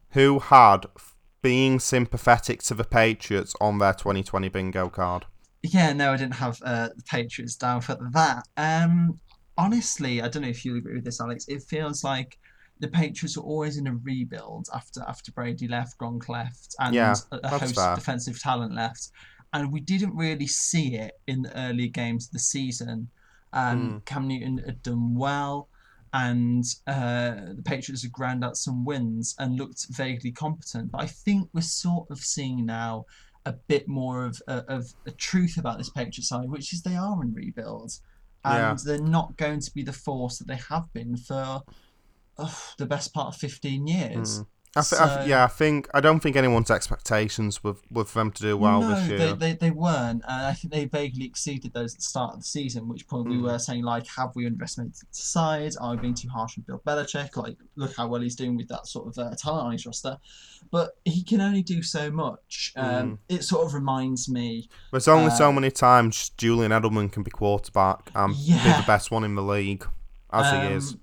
who 0.10 0.40
had 0.40 0.88
being 1.44 1.80
sympathetic 1.80 2.64
to 2.64 2.74
the 2.74 2.84
Patriots 2.84 3.54
on 3.62 3.78
their 3.78 3.94
2020 3.94 4.50
bingo 4.50 4.90
card? 4.90 5.26
yeah, 5.62 5.94
no, 5.94 6.12
I 6.14 6.18
didn't 6.18 6.36
have 6.36 6.60
uh, 6.66 6.90
the 6.96 7.04
Patriots 7.04 7.56
down 7.56 7.80
for 7.82 7.96
that. 8.12 8.44
Um, 8.58 9.20
honestly, 9.58 10.22
I 10.22 10.28
don't 10.28 10.42
know 10.42 10.50
if 10.50 10.66
you 10.66 10.76
agree 10.78 10.96
with 10.96 11.06
this, 11.06 11.22
Alex. 11.22 11.46
It 11.48 11.62
feels 11.64 12.04
like 12.04 12.38
the 12.80 12.88
Patriots 12.90 13.38
are 13.38 13.42
always 13.42 13.78
in 13.78 13.88
a 13.88 13.96
rebuild 13.96 14.68
after 14.74 15.02
after 15.08 15.32
Brady 15.32 15.68
left, 15.70 15.98
Gronk 16.00 16.28
left, 16.28 16.76
and 16.80 16.94
Yeah, 16.94 17.16
a, 17.32 17.48
host 17.48 17.76
fair. 17.76 17.92
of 17.92 17.96
defensive 18.00 18.42
talent 18.42 18.74
left. 18.76 19.10
And 19.54 19.72
we 19.72 19.80
didn't 19.80 20.16
really 20.16 20.48
see 20.48 20.96
it 20.96 21.14
in 21.28 21.44
the 21.44 21.58
early 21.58 21.88
games 21.88 22.26
of 22.28 22.32
the 22.34 22.40
season. 22.40 23.10
Um, 23.54 23.80
Hmm. 23.92 23.98
Cam 24.00 24.28
Newton 24.28 24.58
had 24.66 24.82
done 24.82 25.16
well, 25.16 25.70
and 26.14 26.64
uh, 26.88 27.32
the 27.56 27.64
Patriots 27.66 28.04
had 28.04 28.12
ground 28.12 28.44
out 28.44 28.56
some 28.56 28.86
wins 28.86 29.36
and 29.40 29.58
looked 29.58 29.88
vaguely 29.90 30.32
competent. 30.32 30.92
But 30.92 31.02
I 31.02 31.08
think 31.08 31.50
we're 31.54 31.62
sort 31.62 32.10
of 32.12 32.20
seeing 32.20 32.66
now 32.66 33.06
a 33.46 33.54
bit 33.54 33.88
more 33.88 34.26
of 34.26 34.42
of, 34.48 34.66
of 34.68 34.94
a 35.06 35.12
truth 35.12 35.58
about 35.58 35.78
this 35.80 35.90
Patriots 35.90 36.30
side, 36.30 36.50
which 36.50 36.72
is 36.72 36.82
they 36.84 36.96
are 36.96 37.22
in 37.22 37.34
rebuild, 37.34 38.00
and 38.46 38.58
Yeah. 38.58 38.78
they're 38.86 38.98
not 39.20 39.36
going 39.38 39.60
to 39.60 39.74
be 39.74 39.84
the 39.84 39.92
force 39.94 40.38
that 40.38 40.48
they 40.48 40.60
have 40.70 40.92
been 40.94 41.18
for 41.18 41.64
the 42.78 42.86
best 42.86 43.14
part 43.14 43.34
of 43.34 43.36
fifteen 43.40 43.88
years. 43.88 44.40
Mm. 44.40 44.48
I 44.76 44.82
th- 44.82 45.00
I 45.00 45.16
th- 45.18 45.28
yeah, 45.28 45.44
I 45.44 45.48
think 45.48 45.88
I 45.94 46.00
don't 46.02 46.20
think 46.20 46.36
anyone's 46.36 46.72
expectations 46.72 47.64
with 47.64 47.82
with 47.92 48.14
them 48.16 48.32
to 48.32 48.42
do 48.42 48.58
well 48.58 48.82
no, 48.82 48.90
this 48.96 49.08
year. 49.08 49.18
they, 49.20 49.34
they, 49.34 49.54
they 49.54 49.70
weren't, 49.72 50.24
and 50.28 50.46
I 50.48 50.54
think 50.54 50.74
they 50.74 50.86
vaguely 50.86 51.26
exceeded 51.26 51.74
those 51.74 51.94
at 51.94 52.00
the 52.00 52.04
start 52.04 52.34
of 52.34 52.40
the 52.40 52.46
season. 52.46 52.88
Which 52.88 53.08
point 53.08 53.30
we 53.30 53.36
Mm. 53.36 53.44
were 53.44 53.60
saying 53.60 53.84
like, 53.84 54.08
have 54.08 54.36
we 54.36 54.48
underestimated 54.48 54.96
the 54.96 55.06
size? 55.12 55.78
Are 55.78 55.92
we 55.92 55.98
being 55.98 56.16
too 56.16 56.30
harsh 56.30 56.58
on 56.58 56.64
Bill 56.66 56.82
Belichick? 56.88 57.38
Like, 57.38 57.58
look 57.76 57.96
how 57.96 58.08
well 58.08 58.22
he's 58.22 58.36
doing 58.36 58.58
with 58.58 58.68
that 58.70 58.88
sort 58.88 59.08
of 59.08 59.18
uh, 59.20 59.36
talent 59.36 59.68
on 59.68 59.72
his 59.74 59.86
roster, 59.86 60.18
but 60.72 60.98
he 61.06 61.22
can 61.24 61.40
only 61.40 61.62
do 61.62 61.84
so 61.84 62.10
much. 62.10 62.74
Mm. 62.76 62.84
Um, 63.02 63.20
It 63.30 63.44
sort 63.44 63.68
of 63.68 63.76
reminds 63.76 64.28
me, 64.28 64.70
There's 64.92 65.08
only 65.08 65.30
so 65.30 65.50
uh, 65.50 65.52
many 65.52 65.70
times 65.70 66.30
Julian 66.38 66.72
Edelman 66.72 67.12
can 67.12 67.22
be 67.22 67.30
quarterback 67.30 68.10
and 68.16 68.34
be 68.36 68.54
the 68.54 68.84
best 68.88 69.12
one 69.12 69.24
in 69.24 69.36
the 69.36 69.44
league, 69.44 69.86
as 70.32 70.52
he 70.52 70.74
is. 70.74 70.98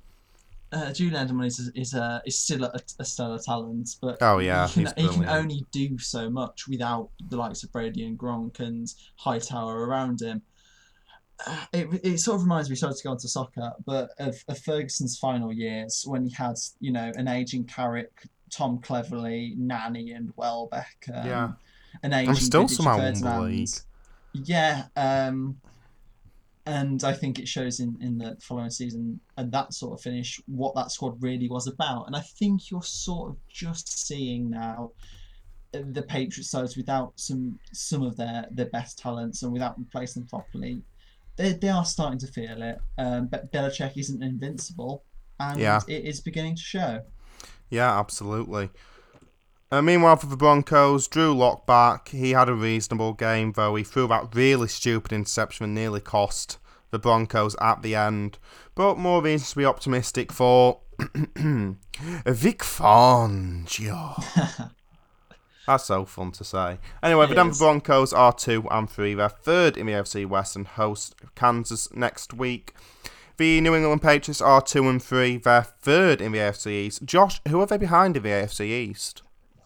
Uh, 0.72 0.92
Julian 0.92 1.26
Edelman 1.26 1.47
is 1.47 1.70
is 1.74 1.94
a 1.94 2.22
is 2.24 2.38
still 2.38 2.64
a, 2.64 2.80
a 3.01 3.05
stellar 3.05 3.38
talent, 3.38 3.97
but 4.01 4.18
Oh, 4.20 4.38
yeah, 4.38 4.68
he 4.68 4.84
can, 4.84 4.92
he 4.97 5.09
can 5.09 5.28
only 5.28 5.66
do 5.72 5.98
so 5.98 6.30
much 6.30 6.68
without 6.68 7.10
the 7.28 7.36
likes 7.36 7.64
of 7.64 7.72
Brady 7.72 8.05
and 8.06 8.16
Gronk 8.16 8.60
and 8.60 8.86
Hightower 9.16 9.86
around 9.86 10.20
him. 10.22 10.42
Uh, 11.44 11.64
It, 11.72 11.88
it 12.05 12.18
sort 12.20 12.36
of 12.36 12.42
reminds 12.42 12.70
me, 12.70 12.76
sorry 12.76 12.94
to 12.94 13.02
go 13.02 13.10
on 13.10 13.18
to 13.18 13.28
soccer, 13.28 13.72
but 13.84 14.10
of, 14.18 14.36
of 14.47 14.59
Ferguson's 14.59 15.18
final 15.18 15.52
years 15.52 16.05
when 16.06 16.24
he 16.24 16.32
had, 16.32 16.55
you 16.78 16.92
know, 16.92 17.10
an 17.16 17.26
aging 17.26 17.64
Carrick, 17.64 18.28
Tom 18.51 18.78
Cleverley, 18.78 19.56
Nani, 19.56 20.12
and 20.12 20.32
Welbeck. 20.36 21.05
Um, 21.12 21.26
Yeah. 21.26 21.52
An 22.05 22.12
aging 22.12 22.28
I'm 22.28 22.36
still 22.36 22.68
somehow 22.68 22.98
won 22.98 23.14
the 23.14 23.40
league. 23.40 23.68
Yeah, 24.32 24.84
um, 24.94 25.60
and 26.70 27.02
I 27.02 27.12
think 27.12 27.38
it 27.38 27.48
shows 27.48 27.80
in, 27.80 27.97
in 28.01 28.18
the 28.18 28.36
following 28.40 28.70
season 28.70 29.18
and 29.36 29.51
that 29.51 29.74
sort 29.74 29.92
of 29.94 30.02
finish 30.02 30.40
what 30.47 30.74
that 30.76 30.90
squad 30.92 31.20
really 31.20 31.48
was 31.48 31.66
about. 31.66 32.06
And 32.06 32.14
I 32.14 32.20
think 32.20 32.70
you're 32.70 32.82
sort 32.82 33.30
of 33.30 33.36
just 33.48 34.06
seeing 34.06 34.51
now 34.51 34.92
the 35.72 36.02
Patriots 36.02 36.51
sides 36.51 36.76
without 36.76 37.12
some 37.16 37.59
some 37.72 38.02
of 38.02 38.16
their, 38.16 38.47
their 38.52 38.66
best 38.66 38.98
talents 38.98 39.42
and 39.42 39.52
without 39.52 39.78
replacing 39.78 40.22
them 40.22 40.28
properly. 40.28 40.82
They, 41.36 41.52
they 41.55 41.68
are 41.68 41.84
starting 41.84 42.18
to 42.20 42.26
feel 42.26 42.62
it. 42.62 42.78
Um, 42.98 43.26
but 43.26 43.51
Belichick 43.52 43.97
isn't 43.97 44.22
invincible, 44.22 45.05
and 45.38 45.59
Yeah. 45.59 45.80
it 45.88 46.05
is 46.05 46.20
beginning 46.20 46.56
to 46.56 46.62
show. 46.62 47.02
Yeah, 47.70 47.98
absolutely. 47.98 48.68
Uh, 49.72 49.80
meanwhile, 49.80 50.16
for 50.16 50.26
the 50.26 50.36
Broncos, 50.36 51.06
Drew 51.06 51.32
Lock 51.32 51.64
back. 51.64 52.09
He 52.09 52.32
had 52.32 52.48
a 52.48 52.55
reasonable 52.55 53.12
game, 53.12 53.52
though 53.52 53.76
he 53.76 53.84
threw 53.84 54.09
that 54.09 54.34
really 54.34 54.66
stupid 54.66 55.12
interception 55.12 55.64
and 55.64 55.74
nearly 55.74 56.01
cost 56.01 56.59
the 56.90 56.98
Broncos 56.98 57.55
at 57.60 57.82
the 57.82 57.94
end. 57.94 58.38
But 58.74 58.98
more 58.98 59.22
reasons 59.22 59.51
to 59.51 59.56
be 59.56 59.64
optimistic 59.64 60.32
for 60.32 60.80
Vic 60.98 62.59
Fangio. 62.59 64.24
That's 65.66 65.84
so 65.84 66.05
fun 66.05 66.32
to 66.32 66.42
say. 66.42 66.78
Anyway, 67.01 67.28
the 67.28 67.36
Denver 67.36 67.52
is. 67.52 67.59
Broncos 67.59 68.12
are 68.12 68.32
two 68.32 68.66
and 68.72 68.90
three. 68.90 69.14
They're 69.14 69.28
third 69.28 69.76
in 69.76 69.86
the 69.86 69.92
AFC 69.92 70.26
West 70.26 70.56
and 70.56 70.66
host 70.66 71.14
Kansas 71.36 71.94
next 71.94 72.34
week. 72.34 72.74
The 73.36 73.60
New 73.60 73.76
England 73.76 74.02
Patriots 74.02 74.40
are 74.40 74.60
two 74.60 74.88
and 74.88 75.01
three. 75.01 75.36
They're 75.36 75.62
third 75.62 76.20
in 76.20 76.32
the 76.32 76.38
AFC 76.38 76.72
East. 76.72 77.05
Josh, 77.05 77.40
who 77.47 77.60
are 77.60 77.66
they 77.66 77.78
behind 77.78 78.16
in 78.16 78.24
the 78.24 78.30
AFC 78.30 78.66
East? 78.66 79.22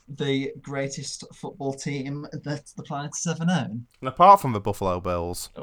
The 0.06 0.52
greatest 0.60 1.24
football 1.34 1.72
team 1.72 2.26
that 2.44 2.70
the 2.76 2.82
planet 2.82 3.12
has 3.16 3.26
ever 3.34 3.46
known. 3.46 3.86
And 4.00 4.08
apart 4.08 4.40
from 4.40 4.52
the 4.52 4.60
Buffalo 4.60 5.00
Bills. 5.00 5.48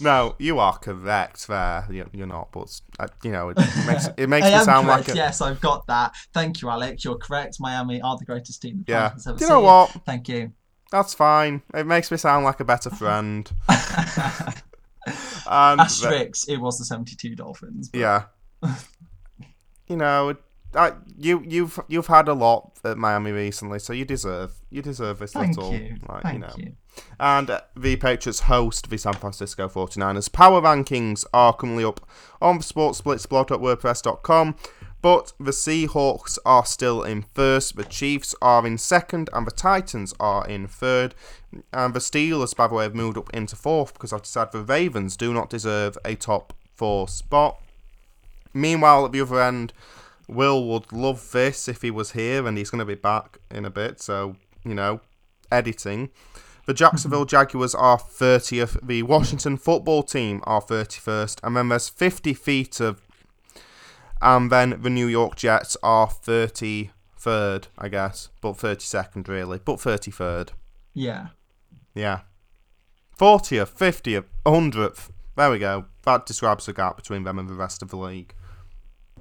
no, 0.00 0.36
you 0.38 0.60
are 0.60 0.78
correct 0.78 1.48
there. 1.48 1.86
You- 1.90 2.08
You're 2.12 2.28
not, 2.28 2.52
but 2.52 2.80
uh, 3.00 3.08
you 3.24 3.32
know 3.32 3.48
it 3.50 3.58
makes 3.86 4.08
it 4.16 4.26
makes 4.28 4.46
me 4.46 4.58
sound 4.60 4.86
correct. 4.86 5.08
like 5.08 5.14
a, 5.14 5.16
Yes, 5.16 5.40
I've 5.40 5.60
got 5.60 5.86
that. 5.88 6.14
Thank 6.32 6.62
you, 6.62 6.70
Alex. 6.70 7.04
You're 7.04 7.18
correct. 7.18 7.56
Miami 7.58 8.00
are 8.00 8.16
the 8.16 8.24
greatest 8.24 8.62
team 8.62 8.84
the 8.86 8.92
yeah. 8.92 9.12
has 9.12 9.26
ever 9.26 9.36
Do 9.38 9.44
you 9.44 9.50
know 9.50 9.60
what? 9.60 9.90
Thank 10.06 10.28
you. 10.28 10.52
That's 10.90 11.14
fine. 11.14 11.62
It 11.74 11.86
makes 11.86 12.10
me 12.10 12.16
sound 12.16 12.44
like 12.44 12.60
a 12.60 12.64
better 12.64 12.90
friend. 12.90 13.50
and 13.68 13.78
the- 15.80 16.44
it 16.48 16.60
was 16.60 16.78
the 16.78 16.84
72 16.84 17.34
Dolphins. 17.34 17.88
but- 17.88 17.98
Yeah. 17.98 18.22
you 19.88 19.96
know, 19.96 20.36
I, 20.74 20.92
you 21.16 21.42
you've 21.46 21.80
you've 21.88 22.08
had 22.08 22.28
a 22.28 22.34
lot 22.34 22.72
at 22.84 22.98
Miami 22.98 23.32
recently, 23.32 23.78
so 23.78 23.92
you 23.92 24.04
deserve 24.04 24.52
you 24.70 24.82
deserve 24.82 25.18
this 25.20 25.32
Thank 25.32 25.56
little 25.56 25.72
you. 25.72 25.96
like 26.08 26.22
Thank 26.22 26.34
you 26.34 26.40
know. 26.40 26.54
you. 26.56 26.72
And 27.18 27.48
uh, 27.48 27.60
the 27.76 27.96
Patriots 27.96 28.40
host 28.40 28.90
the 28.90 28.98
San 28.98 29.14
Francisco 29.14 29.68
49ers. 29.68 30.30
Power 30.32 30.60
rankings 30.60 31.24
are 31.32 31.54
currently 31.54 31.84
up 31.84 32.06
on 32.42 32.58
sportsblitzblog.wordpress.com. 32.58 34.56
But 35.00 35.32
the 35.38 35.52
Seahawks 35.52 36.38
are 36.44 36.66
still 36.66 37.04
in 37.04 37.22
first, 37.22 37.76
the 37.76 37.84
Chiefs 37.84 38.34
are 38.42 38.66
in 38.66 38.78
second, 38.78 39.30
and 39.32 39.46
the 39.46 39.52
Titans 39.52 40.12
are 40.18 40.44
in 40.46 40.66
third. 40.66 41.14
And 41.72 41.94
the 41.94 42.00
Steelers, 42.00 42.56
by 42.56 42.66
the 42.66 42.74
way, 42.74 42.82
have 42.82 42.96
moved 42.96 43.16
up 43.16 43.32
into 43.32 43.54
fourth 43.54 43.92
because 43.92 44.12
I've 44.12 44.22
decided 44.22 44.52
the 44.52 44.62
Ravens 44.64 45.16
do 45.16 45.32
not 45.32 45.50
deserve 45.50 45.96
a 46.04 46.16
top 46.16 46.52
four 46.74 47.06
spot. 47.06 47.60
Meanwhile, 48.52 49.06
at 49.06 49.12
the 49.12 49.20
other 49.20 49.40
end, 49.40 49.72
Will 50.28 50.64
would 50.68 50.92
love 50.92 51.32
this 51.32 51.68
if 51.68 51.82
he 51.82 51.90
was 51.90 52.12
here, 52.12 52.46
and 52.46 52.58
he's 52.58 52.70
going 52.70 52.80
to 52.80 52.84
be 52.84 52.94
back 52.94 53.38
in 53.50 53.64
a 53.64 53.70
bit. 53.70 54.00
So, 54.00 54.36
you 54.64 54.74
know, 54.74 55.00
editing. 55.50 56.10
The 56.66 56.74
Jacksonville 56.74 57.24
mm-hmm. 57.24 57.30
Jaguars 57.30 57.74
are 57.74 57.96
30th. 57.96 58.86
The 58.86 59.02
Washington 59.04 59.56
football 59.56 60.02
team 60.02 60.42
are 60.44 60.60
31st. 60.60 61.40
And 61.42 61.56
then 61.56 61.70
there's 61.70 61.88
50 61.88 62.34
feet 62.34 62.78
of. 62.78 63.00
And 64.20 64.52
then 64.52 64.82
the 64.82 64.90
New 64.90 65.06
York 65.06 65.36
Jets 65.36 65.76
are 65.82 66.08
33rd, 66.08 67.68
I 67.78 67.88
guess. 67.88 68.28
But 68.42 68.58
32nd, 68.58 69.28
really. 69.28 69.60
But 69.64 69.76
33rd. 69.76 70.50
Yeah. 70.92 71.28
Yeah. 71.94 72.20
40th, 73.18 73.72
50th, 73.72 74.24
100th. 74.44 75.08
There 75.36 75.50
we 75.50 75.58
go. 75.58 75.86
That 76.02 76.26
describes 76.26 76.66
the 76.66 76.72
gap 76.72 76.96
between 76.96 77.24
them 77.24 77.38
and 77.38 77.48
the 77.48 77.54
rest 77.54 77.80
of 77.80 77.88
the 77.88 77.96
league. 77.96 78.34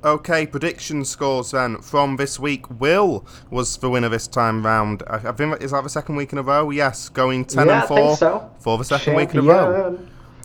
Okay, 0.04 0.46
prediction 0.46 1.04
scores 1.04 1.52
then 1.52 1.78
from 1.82 2.18
this 2.18 2.40
week. 2.40 2.70
Will 2.80 3.26
was 3.50 3.78
the 3.78 3.90
winner 3.90 4.10
this 4.10 4.28
time 4.28 4.66
round. 4.66 5.02
I 5.08 5.16
I 5.30 5.32
think 5.32 5.62
is 5.62 5.72
that 5.72 5.84
the 5.84 5.90
second 5.90 6.16
week 6.16 6.32
in 6.32 6.38
a 6.38 6.44
row? 6.44 6.70
Yes, 6.70 7.10
going 7.10 7.46
ten 7.46 7.68
yeah, 7.68 7.80
and 7.80 7.88
four 7.88 8.16
so. 8.16 8.50
for 8.60 8.78
the 8.78 8.84
second 8.84 9.16
week 9.16 9.34
in 9.34 9.40
a 9.40 9.44
row. 9.44 9.98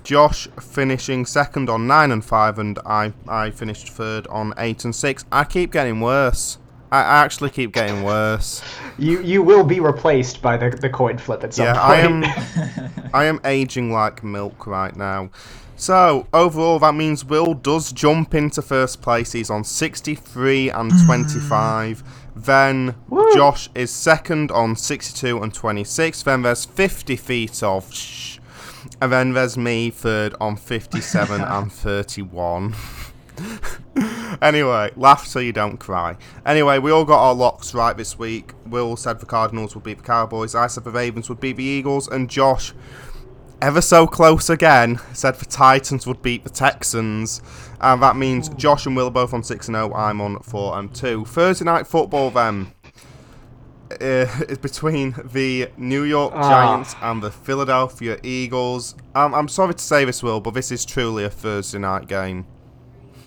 Josh 0.05 0.49
finishing 0.61 1.27
second 1.27 1.69
on 1.69 1.87
nine 1.87 2.11
and 2.11 2.25
five, 2.25 2.59
and 2.59 2.79
I 2.87 3.13
I 3.29 3.51
finished 3.51 3.89
third 3.91 4.27
on 4.29 4.55
eight 4.57 4.85
and 4.85 4.95
six. 4.95 5.25
I 5.31 5.45
keep 5.45 5.71
getting 5.71 6.01
worse. 6.01 6.59
I 6.91 7.01
I 7.03 7.23
actually 7.25 7.51
keep 7.51 7.73
getting 7.73 8.03
worse. 8.03 8.63
You 8.99 9.23
you 9.23 9.43
will 9.43 9.65
be 9.65 9.81
replaced 9.81 10.43
by 10.43 10.57
the 10.59 10.71
the 10.71 10.91
coin 10.91 11.19
flip 11.19 11.45
at 11.45 11.55
some 11.55 11.65
Yeah, 11.67 11.73
point. 12.09 12.25
I 12.27 12.33
am. 12.81 13.11
I 13.15 13.25
am 13.25 13.41
aging 13.45 13.91
like 13.93 14.23
milk 14.23 14.67
right 14.67 14.95
now. 14.95 15.31
So 15.83 16.29
overall, 16.33 16.79
that 16.79 16.95
means 16.95 17.25
Will 17.25 17.55
does 17.55 17.91
jump 17.91 18.37
into 18.37 18.63
first 18.63 19.03
place. 19.03 19.33
He's 19.33 19.51
on 19.51 19.65
63 19.65 20.71
and 20.71 20.93
mm. 20.93 21.07
25. 21.07 22.05
Then 22.37 22.95
Woo. 23.09 23.35
Josh 23.35 23.69
is 23.75 23.91
second 23.91 24.53
on 24.53 24.77
62 24.77 25.43
and 25.43 25.53
26. 25.53 26.23
Then 26.23 26.43
there's 26.43 26.65
50 26.65 27.17
feet 27.17 27.65
of 27.65 27.93
shh. 27.93 28.39
And 29.01 29.11
then 29.11 29.33
there's 29.33 29.59
me 29.59 29.91
third 29.91 30.37
on 30.41 30.55
57 30.55 31.41
and 31.41 31.73
31. 31.73 32.77
anyway, 34.41 34.93
laugh 34.95 35.27
so 35.27 35.41
you 35.41 35.53
don't 35.53 35.79
cry. 35.79 36.17
Anyway, 36.47 36.79
we 36.79 36.93
all 36.93 37.05
got 37.05 37.27
our 37.27 37.35
locks 37.35 37.75
right 37.75 37.97
this 37.97 38.17
week. 38.17 38.53
Will 38.67 38.97
said 38.97 39.19
the 39.19 39.27
Cardinals 39.27 39.75
would 39.75 39.83
beat 39.83 39.99
the 39.99 40.05
Cowboys. 40.05 40.55
I 40.55 40.69
said 40.69 40.85
the 40.85 40.93
Ravens 40.93 41.29
would 41.29 41.41
beat 41.41 41.57
the 41.57 41.65
Eagles. 41.65 42.07
And 42.07 42.31
Josh, 42.31 42.73
ever 43.63 43.81
so 43.81 44.07
close 44.07 44.51
again, 44.51 44.99
said 45.15 45.37
the 45.37 45.47
Titans 45.47 46.07
would 46.07 46.21
beat 46.21 46.45
the 46.45 46.51
Texans. 46.51 47.41
And 47.81 48.03
that 48.03 48.17
means 48.17 48.49
Josh 48.51 48.85
and 48.87 48.95
Will 48.97 49.07
are 49.07 49.11
both 49.11 49.33
on 49.33 49.43
6 49.43 49.69
and 49.69 49.75
0. 49.77 49.95
I'm 49.95 50.21
on 50.21 50.39
4 50.41 50.79
and 50.79 50.95
2. 50.95 51.25
Thursday 51.25 51.65
night 51.65 51.87
football 51.87 52.31
then. 52.31 52.73
Uh, 53.93 54.25
is 54.49 54.59
between 54.59 55.15
the 55.33 55.69
New 55.77 56.03
York 56.03 56.33
Ah. 56.35 56.49
Giants 56.49 56.97
and 57.03 57.23
the 57.23 57.31
Philadelphia 57.31 58.19
Eagles. 58.23 58.95
Um, 59.15 59.35
I'm 59.35 59.49
sorry 59.49 59.75
to 59.75 59.83
say 59.85 60.05
this, 60.05 60.23
Will, 60.23 60.41
but 60.41 60.55
this 60.55 60.73
is 60.73 60.85
truly 60.85 61.25
a 61.25 61.31
Thursday 61.31 61.79
night 61.79 62.09
game. 62.09 62.47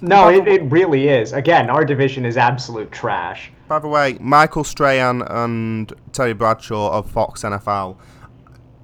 no, 0.01 0.29
it, 0.29 0.47
it 0.47 0.63
really 0.71 1.07
is. 1.07 1.33
Again, 1.33 1.69
our 1.69 1.85
division 1.85 2.25
is 2.25 2.35
absolute 2.35 2.91
trash. 2.91 3.51
By 3.67 3.79
the 3.79 3.87
way, 3.87 4.17
Michael 4.19 4.63
Strahan 4.63 5.21
and 5.23 5.93
Terry 6.11 6.33
Bradshaw 6.33 6.91
of 6.97 7.09
Fox 7.11 7.43
NFL 7.43 7.97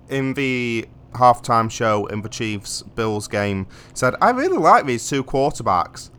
in 0.09 0.33
the 0.35 0.87
halftime 1.13 1.69
show 1.69 2.05
in 2.07 2.21
the 2.21 2.29
Chiefs 2.29 2.81
Bills 2.81 3.27
game 3.27 3.67
said, 3.93 4.15
I 4.21 4.31
really 4.31 4.57
like 4.57 4.85
these 4.85 5.07
two 5.07 5.23
quarterbacks. 5.23 6.09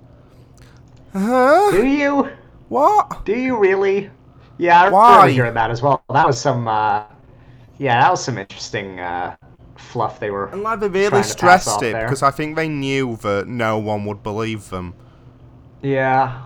Huh? 1.13 1.71
Do 1.71 1.87
you? 1.87 2.29
What? 2.69 3.25
Do 3.25 3.39
you 3.39 3.59
really? 3.59 4.11
Yeah, 4.59 4.85
I 4.85 4.89
Why? 4.89 5.11
remember 5.11 5.33
hearing 5.33 5.55
that 5.55 5.71
as 5.71 5.83
well. 5.83 6.03
That 6.13 6.27
was 6.27 6.41
some. 6.41 6.69
Uh, 6.69 7.05
yeah, 7.79 8.01
that 8.01 8.11
was 8.11 8.25
some 8.25 8.39
interesting 8.39 9.01
uh, 9.01 9.37
fluff 9.77 10.21
they 10.21 10.31
were. 10.31 10.47
And 10.47 10.63
like 10.63 10.81
they 10.81 10.89
really 10.89 11.09
Trying 11.11 11.23
to 11.23 11.29
pass 11.29 11.33
stressed 11.65 11.83
it 11.83 11.95
because 11.95 12.23
I 12.23 12.31
think 12.31 12.57
they 12.57 12.69
knew 12.69 13.17
that 13.17 13.49
no 13.49 13.79
one 13.79 14.05
would 14.07 14.23
believe 14.23 14.71
them. 14.71 14.95
Yeah. 15.83 16.43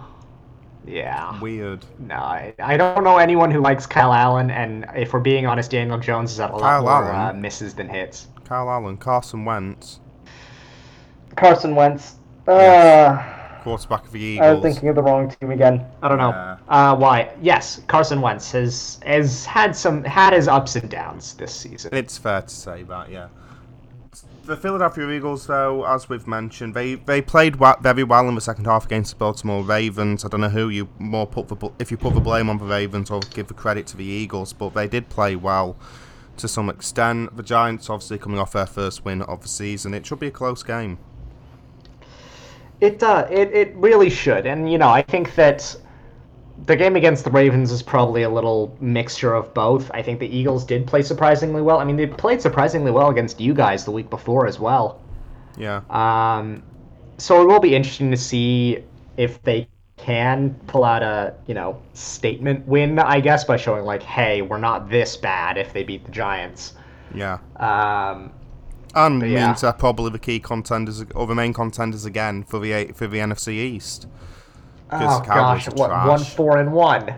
Yeah. 0.86 1.38
Weird. 1.40 1.84
No, 1.98 2.16
I, 2.16 2.54
I 2.58 2.76
don't 2.76 3.04
know 3.04 3.18
anyone 3.18 3.50
who 3.50 3.60
likes 3.60 3.86
Kyle 3.86 4.12
Allen, 4.12 4.50
and 4.50 4.86
if 4.96 5.12
we're 5.12 5.20
being 5.20 5.46
honest, 5.46 5.70
Daniel 5.70 5.98
Jones 5.98 6.32
is 6.32 6.40
at 6.40 6.50
a 6.50 6.52
lot 6.54 6.60
Kyle 6.62 6.82
more 6.82 7.12
uh, 7.12 7.32
misses 7.32 7.74
than 7.74 7.88
hits. 7.88 8.28
Kyle 8.46 8.70
Allen, 8.70 8.96
Carson 8.96 9.44
Wentz, 9.44 10.00
Carson 11.36 11.74
Wentz. 11.74 12.16
Uh, 12.46 12.52
Yes. 12.52 13.62
quarterback 13.64 14.04
of 14.06 14.12
the 14.12 14.20
Eagles. 14.20 14.46
I 14.46 14.52
was 14.52 14.62
thinking 14.62 14.88
of 14.90 14.94
the 14.94 15.02
wrong 15.02 15.28
team 15.28 15.50
again. 15.50 15.84
I 16.00 16.06
don't 16.08 16.18
know. 16.18 16.30
Yeah. 16.30 16.56
Uh, 16.68 16.94
why? 16.96 17.32
Yes, 17.42 17.80
Carson 17.88 18.20
Wentz 18.20 18.52
has 18.52 19.00
has 19.04 19.44
had 19.44 19.74
some 19.74 20.04
had 20.04 20.32
his 20.32 20.46
ups 20.46 20.76
and 20.76 20.88
downs 20.88 21.34
this 21.34 21.52
season. 21.52 21.90
It's 21.92 22.16
fair 22.16 22.42
to 22.42 22.48
say 22.48 22.84
that, 22.84 23.10
yeah. 23.10 23.26
The 24.44 24.56
Philadelphia 24.56 25.10
Eagles, 25.10 25.48
though, 25.48 25.84
as 25.84 26.08
we've 26.08 26.28
mentioned, 26.28 26.72
they, 26.74 26.94
they 26.94 27.20
played 27.20 27.56
wa- 27.56 27.76
very 27.80 28.04
well 28.04 28.28
in 28.28 28.36
the 28.36 28.40
second 28.40 28.66
half 28.66 28.84
against 28.84 29.10
the 29.10 29.16
Baltimore 29.16 29.64
Ravens. 29.64 30.24
I 30.24 30.28
don't 30.28 30.40
know 30.40 30.48
who 30.48 30.68
you 30.68 30.88
more 31.00 31.26
put 31.26 31.48
the 31.48 31.56
if 31.80 31.90
you 31.90 31.96
put 31.96 32.14
the 32.14 32.20
blame 32.20 32.48
on 32.48 32.58
the 32.58 32.64
Ravens 32.64 33.10
or 33.10 33.18
give 33.34 33.48
the 33.48 33.54
credit 33.54 33.88
to 33.88 33.96
the 33.96 34.04
Eagles, 34.04 34.52
but 34.52 34.72
they 34.74 34.86
did 34.86 35.08
play 35.08 35.34
well 35.34 35.74
to 36.38 36.48
some 36.48 36.68
extent. 36.68 37.36
The 37.36 37.42
Giants, 37.42 37.90
obviously, 37.90 38.18
coming 38.18 38.38
off 38.38 38.52
their 38.52 38.66
first 38.66 39.04
win 39.04 39.22
of 39.22 39.42
the 39.42 39.48
season, 39.48 39.94
it 39.94 40.06
should 40.06 40.20
be 40.20 40.28
a 40.28 40.30
close 40.32 40.62
game. 40.62 40.98
It 42.80 43.02
uh, 43.02 43.26
it 43.30 43.52
it 43.54 43.74
really 43.76 44.10
should, 44.10 44.46
and 44.46 44.70
you 44.70 44.78
know, 44.78 44.90
I 44.90 45.02
think 45.02 45.34
that 45.36 45.74
the 46.66 46.76
game 46.76 46.96
against 46.96 47.24
the 47.24 47.30
Ravens 47.30 47.70
is 47.72 47.82
probably 47.82 48.22
a 48.22 48.30
little 48.30 48.76
mixture 48.80 49.34
of 49.34 49.52
both. 49.54 49.90
I 49.94 50.02
think 50.02 50.20
the 50.20 50.36
Eagles 50.36 50.64
did 50.64 50.86
play 50.86 51.02
surprisingly 51.02 51.62
well. 51.62 51.78
I 51.78 51.84
mean, 51.84 51.96
they 51.96 52.06
played 52.06 52.40
surprisingly 52.42 52.90
well 52.90 53.08
against 53.10 53.40
you 53.40 53.54
guys 53.54 53.84
the 53.84 53.90
week 53.92 54.10
before 54.10 54.46
as 54.46 54.58
well. 54.58 55.02
Yeah, 55.56 55.82
Um, 55.90 56.62
so 57.18 57.42
it 57.42 57.46
will 57.46 57.60
be 57.60 57.74
interesting 57.74 58.10
to 58.10 58.16
see 58.16 58.84
if 59.16 59.42
they 59.42 59.68
can 60.06 60.54
pull 60.68 60.84
out 60.84 61.02
a 61.02 61.34
you 61.46 61.54
know 61.54 61.80
statement 61.94 62.66
win, 62.68 62.98
I 62.98 63.20
guess, 63.20 63.42
by 63.44 63.56
showing 63.56 63.84
like, 63.84 64.02
hey, 64.02 64.40
we're 64.42 64.58
not 64.58 64.88
this 64.88 65.16
bad 65.16 65.58
if 65.58 65.72
they 65.72 65.82
beat 65.82 66.04
the 66.04 66.12
Giants. 66.12 66.74
yeah. 67.14 67.38
Um, 67.56 68.30
And 68.94 69.20
But 69.20 69.28
yeah. 69.28 69.46
means 69.48 69.60
they're 69.62 69.72
probably 69.72 70.10
the 70.10 70.18
key 70.18 70.38
contenders 70.40 71.04
or 71.14 71.26
the 71.26 71.34
main 71.34 71.52
contenders 71.52 72.04
again 72.04 72.44
for 72.44 72.58
the 72.60 72.92
for 72.94 73.06
the 73.08 73.18
NFC 73.18 73.48
East. 73.54 74.06
oh 74.92 75.20
gosh, 75.26 75.66
what 75.70 75.90
one 75.90 76.22
four 76.22 76.58
and 76.58 76.72
one? 76.72 77.14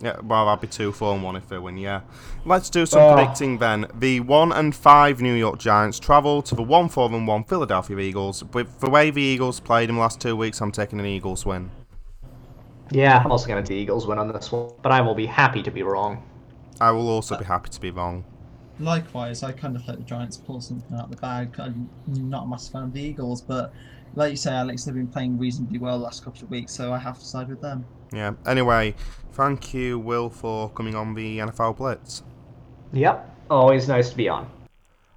Yeah, 0.00 0.20
well, 0.22 0.46
that'd 0.46 0.60
be 0.60 0.68
two, 0.68 0.92
four, 0.92 1.12
and 1.14 1.24
one 1.24 1.34
if 1.34 1.48
they 1.48 1.58
win. 1.58 1.76
Yeah. 1.76 2.02
Let's 2.44 2.70
do 2.70 2.86
some 2.86 3.00
Oh. 3.02 3.14
predicting 3.14 3.58
then. 3.58 3.86
The 3.98 4.20
one 4.20 4.52
and 4.52 4.72
five 4.72 5.20
New 5.20 5.34
York 5.34 5.58
Giants 5.58 5.98
travel 5.98 6.40
to 6.42 6.54
the 6.54 6.62
one, 6.62 6.88
four, 6.88 7.06
and 7.12 7.26
one 7.26 7.42
Philadelphia 7.42 7.98
Eagles. 7.98 8.44
With 8.54 8.78
the 8.78 8.88
way 8.90 9.10
the 9.10 9.22
Eagles 9.22 9.58
played 9.58 9.88
in 9.88 9.96
the 9.96 10.00
last 10.00 10.20
two 10.20 10.36
weeks, 10.36 10.60
I'm 10.60 10.70
taking 10.70 11.00
an 11.00 11.06
Eagles 11.06 11.44
win. 11.44 11.70
Yeah, 12.90 13.22
I'm 13.22 13.30
also 13.30 13.46
going 13.46 13.62
to 13.62 13.68
the 13.68 13.74
Eagles 13.74 14.06
win 14.06 14.18
on 14.18 14.28
this 14.32 14.50
one, 14.50 14.72
but 14.82 14.92
I 14.92 15.00
will 15.00 15.14
be 15.14 15.26
happy 15.26 15.62
to 15.62 15.70
be 15.70 15.82
wrong. 15.82 16.22
I 16.80 16.90
will 16.90 17.08
also 17.08 17.36
be 17.36 17.44
happy 17.44 17.70
to 17.70 17.80
be 17.80 17.90
wrong. 17.90 18.24
Likewise, 18.80 19.42
I 19.42 19.52
kind 19.52 19.74
of 19.74 19.82
hope 19.82 19.96
the 19.96 20.04
Giants 20.04 20.36
pull 20.36 20.60
something 20.60 20.96
out 20.96 21.04
of 21.04 21.10
the 21.10 21.16
bag. 21.16 21.54
I'm 21.58 21.90
not 22.06 22.44
a 22.44 22.46
massive 22.46 22.72
fan 22.72 22.84
of 22.84 22.92
the 22.92 23.00
Eagles, 23.00 23.42
but 23.42 23.72
like 24.14 24.30
you 24.30 24.36
say, 24.36 24.52
Alex, 24.52 24.84
they've 24.84 24.94
been 24.94 25.08
playing 25.08 25.38
reasonably 25.38 25.78
well 25.78 25.98
the 25.98 26.04
last 26.04 26.24
couple 26.24 26.42
of 26.42 26.50
weeks, 26.50 26.72
so 26.72 26.92
I 26.92 26.98
have 26.98 27.18
to 27.18 27.24
side 27.24 27.48
with 27.48 27.60
them. 27.60 27.84
Yeah. 28.12 28.34
Anyway, 28.46 28.94
thank 29.32 29.74
you, 29.74 29.98
Will, 29.98 30.30
for 30.30 30.70
coming 30.70 30.94
on 30.94 31.14
the 31.14 31.38
NFL 31.38 31.76
Blitz. 31.76 32.22
Yep, 32.92 33.36
always 33.50 33.88
nice 33.88 34.10
to 34.10 34.16
be 34.16 34.28
on. 34.28 34.48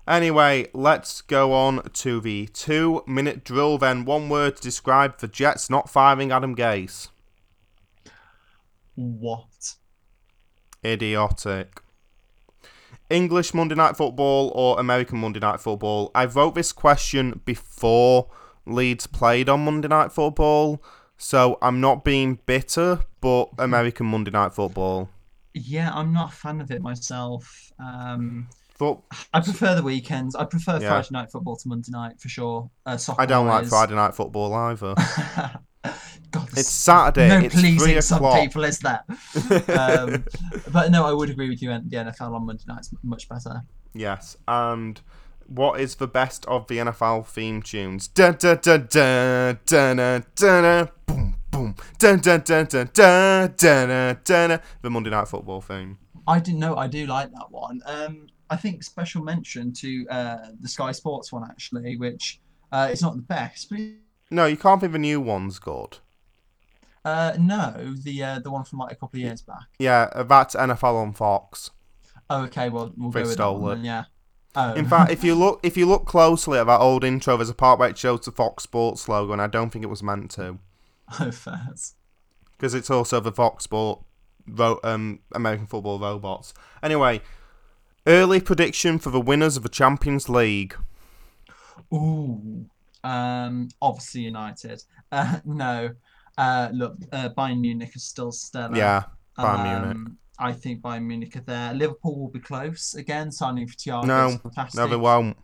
Anyway, 0.08 0.68
let's 0.74 1.22
go 1.22 1.54
on 1.54 1.84
to 1.94 2.20
the 2.20 2.48
two 2.48 3.04
minute 3.06 3.46
drill 3.46 3.78
then. 3.78 4.04
One 4.04 4.28
word 4.28 4.58
to 4.58 4.62
describe 4.62 5.20
the 5.20 5.28
Jets 5.28 5.70
not 5.70 5.90
firing 5.90 6.32
Adam 6.32 6.56
Gase. 6.56 7.10
What? 8.96 9.76
Idiotic. 10.86 11.82
English 13.10 13.54
Monday 13.54 13.76
Night 13.76 13.98
Football 13.98 14.52
or 14.56 14.80
American 14.80 15.20
Monday 15.20 15.40
Night 15.40 15.60
Football? 15.60 16.12
I 16.16 16.26
wrote 16.26 16.56
this 16.56 16.72
question 16.72 17.42
before 17.46 18.30
Leeds 18.66 19.06
played 19.08 19.50
on 19.50 19.66
Monday 19.66 19.88
Night 19.90 20.12
Football, 20.12 20.82
so 21.18 21.58
I'm 21.62 21.82
not 21.82 22.04
being 22.06 22.40
bitter, 22.46 23.00
but 23.20 23.50
American 23.58 24.06
Monday 24.08 24.32
Night 24.32 24.54
Football. 24.54 25.10
Yeah, 25.54 25.92
I'm 25.94 26.14
not 26.14 26.32
a 26.32 26.36
fan 26.36 26.62
of 26.62 26.72
it 26.72 26.82
myself. 26.82 27.72
Um, 27.80 28.48
But 28.80 29.00
I 29.34 29.42
prefer 29.42 29.76
the 29.76 29.84
weekends. 29.84 30.34
I 30.36 30.46
prefer 30.46 30.80
Yeah. 30.80 30.88
Friday 30.88 31.10
night 31.12 31.32
football 31.32 31.56
to 31.58 31.68
Monday 31.68 31.92
night 31.92 32.20
for 32.20 32.30
sure. 32.30 32.72
Uh, 32.86 32.98
soccer 32.98 33.22
I 33.22 33.26
don't 33.26 33.46
like. 33.46 33.68
Friday 33.68 33.94
Night 33.94 34.16
Football 34.16 34.54
either. 34.54 34.96
God, 36.32 36.50
it's 36.56 36.70
Saturday. 36.70 37.28
No 37.28 37.40
it's 37.40 37.56
pleasing 37.56 38.02
some 38.02 38.40
people, 38.40 38.64
is 38.64 38.80
that. 38.80 39.06
um, 39.70 40.24
but 40.72 40.92
no, 40.92 41.06
I 41.06 41.12
would 41.12 41.30
agree 41.30 41.50
with 41.50 41.62
you. 41.62 41.72
And 41.72 41.90
the 41.90 41.98
NFL 41.98 42.34
on 42.34 42.46
Monday 42.46 42.64
night 42.68 42.82
is 42.82 42.94
much 43.04 43.28
better. 43.28 43.62
Yes, 43.94 44.38
and 44.48 45.02
what 45.48 45.80
is 45.80 45.96
the 45.96 46.08
best 46.08 46.46
of 46.46 46.68
the 46.68 46.78
NFL 46.78 47.28
theme 47.28 47.62
tunes? 47.62 48.08
Da 48.08 48.32
da 48.32 48.56
da 48.56 48.78
da 48.78 49.54
da 49.66 49.94
da 49.94 50.20
da 50.36 50.62
da. 50.62 50.88
Boom 51.06 51.36
boom. 51.52 51.76
Da 52.00 52.16
da 52.16 52.38
da 52.38 52.64
da 52.64 52.84
da 52.86 53.48
da 53.48 54.14
da 54.14 54.48
da. 54.48 54.58
The 54.82 54.90
Monday 54.90 55.10
Night 55.10 55.28
Football 55.28 55.62
theme. 55.62 55.98
I 56.28 56.40
didn't 56.40 56.60
know. 56.60 56.78
I 56.78 56.88
do 56.88 57.06
like 57.06 57.32
that 57.32 57.52
one. 57.52 57.82
Um, 57.86 58.28
I 58.50 58.56
think 58.56 58.84
special 58.84 59.24
mention 59.24 59.74
to 59.74 60.08
uh, 60.10 60.38
the 60.60 60.68
Sky 60.68 60.92
Sports 60.92 61.32
one 61.32 61.44
actually, 61.44 61.98
which 61.98 62.40
uh, 62.72 62.90
is 62.92 63.02
not 63.02 63.16
the 63.16 63.22
best. 63.22 63.70
But... 63.70 63.80
No, 64.30 64.46
you 64.46 64.58
can't 64.58 64.82
be 64.82 64.88
the 64.88 65.00
new 65.00 65.20
one's 65.20 65.60
good 65.60 65.98
uh, 67.04 67.34
no, 67.40 67.96
the 68.04 68.24
uh, 68.24 68.40
the 68.40 68.52
one 68.52 68.64
from 68.64 68.80
like 68.80 68.92
a 68.92 68.96
couple 68.96 69.18
of 69.18 69.22
years 69.22 69.42
back. 69.42 69.64
Yeah, 69.80 70.10
uh, 70.14 70.24
that's 70.24 70.56
NFL 70.56 70.96
on 70.96 71.14
Fox. 71.14 71.72
Oh, 72.30 72.44
okay. 72.44 72.70
Well, 72.70 72.94
we'll 72.96 73.12
They 73.12 73.24
go 73.24 73.30
with 73.30 73.38
that 73.38 73.52
one. 73.52 73.78
Then, 73.78 73.86
yeah. 73.86 74.04
Oh. 74.56 74.74
In 74.74 74.86
fact, 74.86 75.12
if 75.12 75.24
you 75.24 75.34
look 75.34 75.60
if 75.64 75.78
you 75.78 75.86
look 75.86 76.06
closely 76.06 76.60
at 76.60 76.68
that 76.68 76.80
old 76.80 77.04
intro, 77.04 77.38
there's 77.38 77.50
a 77.50 77.54
part 77.54 77.80
where 77.80 77.90
it 77.90 77.98
shows 77.98 78.22
the 78.26 78.32
Fox 78.32 78.64
Sports 78.64 79.08
logo, 79.08 79.34
and 79.34 79.42
I 79.42 79.48
don't 79.48 79.70
think 79.70 79.84
it 79.84 79.90
was 79.90 80.04
meant 80.04 80.32
to, 80.32 80.60
oh, 81.20 81.32
fairs. 81.32 81.96
because 82.52 82.74
it's 82.74 82.90
also 82.90 83.20
the 83.20 83.32
Fox 83.32 83.64
Sport 83.64 84.02
ro- 84.48 84.80
um, 84.84 85.20
American 85.34 85.68
Football 85.68 86.00
robots. 86.00 86.54
Anyway, 86.84 87.22
early 88.06 88.40
prediction 88.42 89.00
for 89.00 89.10
the 89.10 89.22
winners 89.22 89.58
of 89.58 89.64
the 89.64 89.70
Champions 89.70 90.28
League. 90.30 90.76
Ooh. 91.94 92.66
Um, 93.04 93.70
obviously 93.82 94.22
United. 94.22 94.84
Uh, 95.12 95.40
no. 95.46 95.92
Uh, 96.38 96.70
look, 96.74 96.98
uh, 97.12 97.30
Bayern 97.38 97.60
Munich 97.60 97.96
is 97.96 98.04
still 98.04 98.32
stellar. 98.32 98.76
Yeah, 98.76 99.04
Bayern 99.38 99.64
Munich. 99.64 99.96
Um, 99.98 100.18
I 100.40 100.54
think 100.54 100.82
Bayern 100.82 101.04
Munich 101.04 101.36
are 101.36 101.42
there. 101.42 101.74
Liverpool 101.74 102.20
will 102.20 102.30
be 102.32 102.40
close 102.40 102.96
again, 102.96 103.32
signing 103.32 103.68
for 103.68 103.76
Thiago. 103.76 104.06
No, 104.06 104.38
fantastic. 104.42 104.78
No, 104.78 104.88
they 104.88 104.96
won't. 104.96 105.38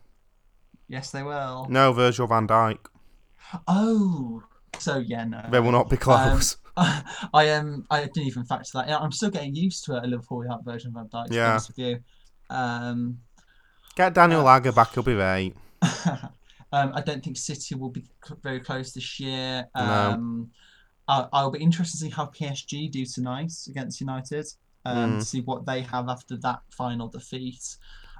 Yes, 0.87 1.11
they 1.11 1.23
will. 1.23 1.67
No, 1.69 1.93
Virgil 1.93 2.27
van 2.27 2.47
Dijk. 2.47 2.79
Oh, 3.67 4.41
so 4.79 4.97
yeah, 4.97 5.25
no. 5.25 5.43
They 5.51 5.59
will 5.59 5.71
not 5.71 5.89
be 5.89 5.97
close. 5.97 6.57
I 6.77 7.03
am. 7.33 7.85
I 7.89 8.01
didn't 8.01 8.27
even 8.27 8.45
factor 8.45 8.69
that. 8.75 8.89
I'm 8.89 9.11
still 9.11 9.29
getting 9.29 9.55
used 9.55 9.83
to 9.85 9.97
it. 9.97 10.03
A 10.03 10.07
Liverpool 10.07 10.39
without 10.39 10.63
Virgil 10.63 10.91
Van 10.91 11.07
Dijk. 11.07 11.27
To 11.27 11.33
Yeah. 11.33 11.51
honest 11.51 11.69
with 11.69 11.79
you. 11.79 11.99
Um, 12.49 13.19
Get 13.95 14.13
Daniel 14.13 14.47
uh, 14.47 14.55
Agger 14.55 14.71
back, 14.71 14.93
he'll 14.93 15.03
be 15.03 15.15
right. 15.15 15.55
um, 16.71 16.91
I 16.93 17.01
don't 17.01 17.23
think 17.23 17.35
City 17.35 17.73
will 17.75 17.89
be 17.89 18.05
very 18.43 18.59
close 18.59 18.93
this 18.93 19.19
year. 19.19 19.65
No. 19.75 20.47
I'll, 21.07 21.29
I'll 21.31 21.51
be 21.51 21.59
interested 21.59 21.97
to 21.99 22.03
see 22.05 22.09
how 22.09 22.25
PSG 22.27 22.91
do 22.91 23.05
tonight 23.05 23.53
against 23.67 24.01
United. 24.01 24.45
Um, 24.85 25.17
Mm. 25.17 25.21
see 25.23 25.41
what 25.41 25.65
they 25.65 25.81
have 25.81 26.07
after 26.07 26.37
that 26.37 26.61
final 26.71 27.09
defeat. 27.09 27.75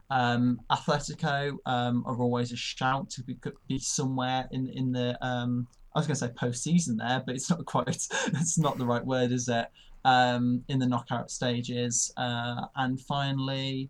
Um, 0.09 0.59
Atletico 0.69 1.55
um, 1.65 2.03
are 2.05 2.17
always 2.21 2.51
a 2.51 2.57
shout 2.57 3.09
to 3.11 3.23
be, 3.23 3.37
be 3.67 3.79
somewhere 3.79 4.47
in 4.51 4.67
in 4.67 4.91
the. 4.91 5.17
Um, 5.25 5.67
I 5.95 5.99
was 5.99 6.07
going 6.07 6.15
to 6.15 6.25
say 6.27 6.33
postseason 6.33 6.97
there, 6.97 7.23
but 7.25 7.35
it's 7.35 7.49
not 7.49 7.65
quite. 7.65 7.87
It's 8.27 8.57
not 8.57 8.77
the 8.77 8.85
right 8.85 9.05
word, 9.05 9.31
is 9.31 9.47
it? 9.47 9.67
Um, 10.05 10.63
in 10.67 10.79
the 10.79 10.85
knockout 10.87 11.31
stages, 11.31 12.11
uh, 12.17 12.65
and 12.75 12.99
finally, 13.01 13.89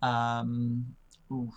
um, 0.00 0.84
oof. 1.32 1.50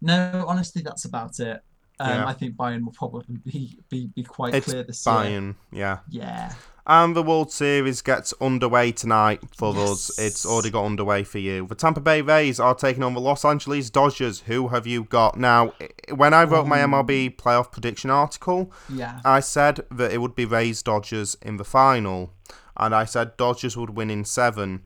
no, 0.00 0.44
honestly, 0.46 0.82
that's 0.82 1.04
about 1.04 1.38
it. 1.40 1.62
Um, 2.00 2.08
Yeah. 2.10 2.26
I 2.26 2.32
think 2.32 2.56
Bayern 2.56 2.84
will 2.84 2.92
probably 2.92 3.36
be 3.44 3.78
be, 3.88 4.06
be 4.08 4.22
quite 4.22 4.54
It's 4.54 4.66
clear 4.66 4.82
this 4.82 5.04
year. 5.06 5.14
Bayern, 5.14 5.54
yeah. 5.70 5.98
Yeah. 6.08 6.52
And 6.84 7.14
the 7.14 7.22
World 7.22 7.52
Series 7.52 8.02
gets 8.02 8.34
underway 8.40 8.90
tonight 8.90 9.40
for 9.56 9.72
us. 9.76 10.18
It's 10.18 10.44
already 10.44 10.70
got 10.70 10.84
underway 10.84 11.22
for 11.22 11.38
you. 11.38 11.64
The 11.68 11.76
Tampa 11.76 12.00
Bay 12.00 12.22
Rays 12.22 12.58
are 12.58 12.74
taking 12.74 13.04
on 13.04 13.14
the 13.14 13.20
Los 13.20 13.44
Angeles 13.44 13.88
Dodgers. 13.88 14.40
Who 14.46 14.66
have 14.68 14.84
you 14.84 15.04
got? 15.04 15.38
Now, 15.38 15.74
when 16.12 16.34
I 16.34 16.42
wrote 16.42 16.66
my. 16.66 16.78
MLB 16.78 17.36
playoff 17.36 17.70
prediction 17.70 18.10
article, 18.10 18.72
Yeah. 18.88 19.20
I 19.24 19.38
said 19.38 19.84
that 19.92 20.10
it 20.10 20.18
would 20.20 20.34
be 20.34 20.44
Rays 20.44 20.82
Dodgers 20.82 21.36
in 21.40 21.56
the 21.56 21.64
final, 21.64 22.32
and 22.76 22.92
I 22.92 23.04
said 23.04 23.36
Dodgers 23.36 23.76
would 23.76 23.90
win 23.90 24.10
in 24.10 24.24
seven. 24.24 24.82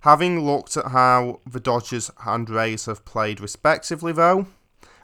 Having 0.00 0.40
looked 0.46 0.78
at 0.78 0.86
how 0.92 1.40
the 1.46 1.60
Dodgers 1.60 2.10
and 2.24 2.48
Rays 2.48 2.86
have 2.86 3.04
played 3.04 3.40
respectively, 3.40 4.12
though, 4.12 4.46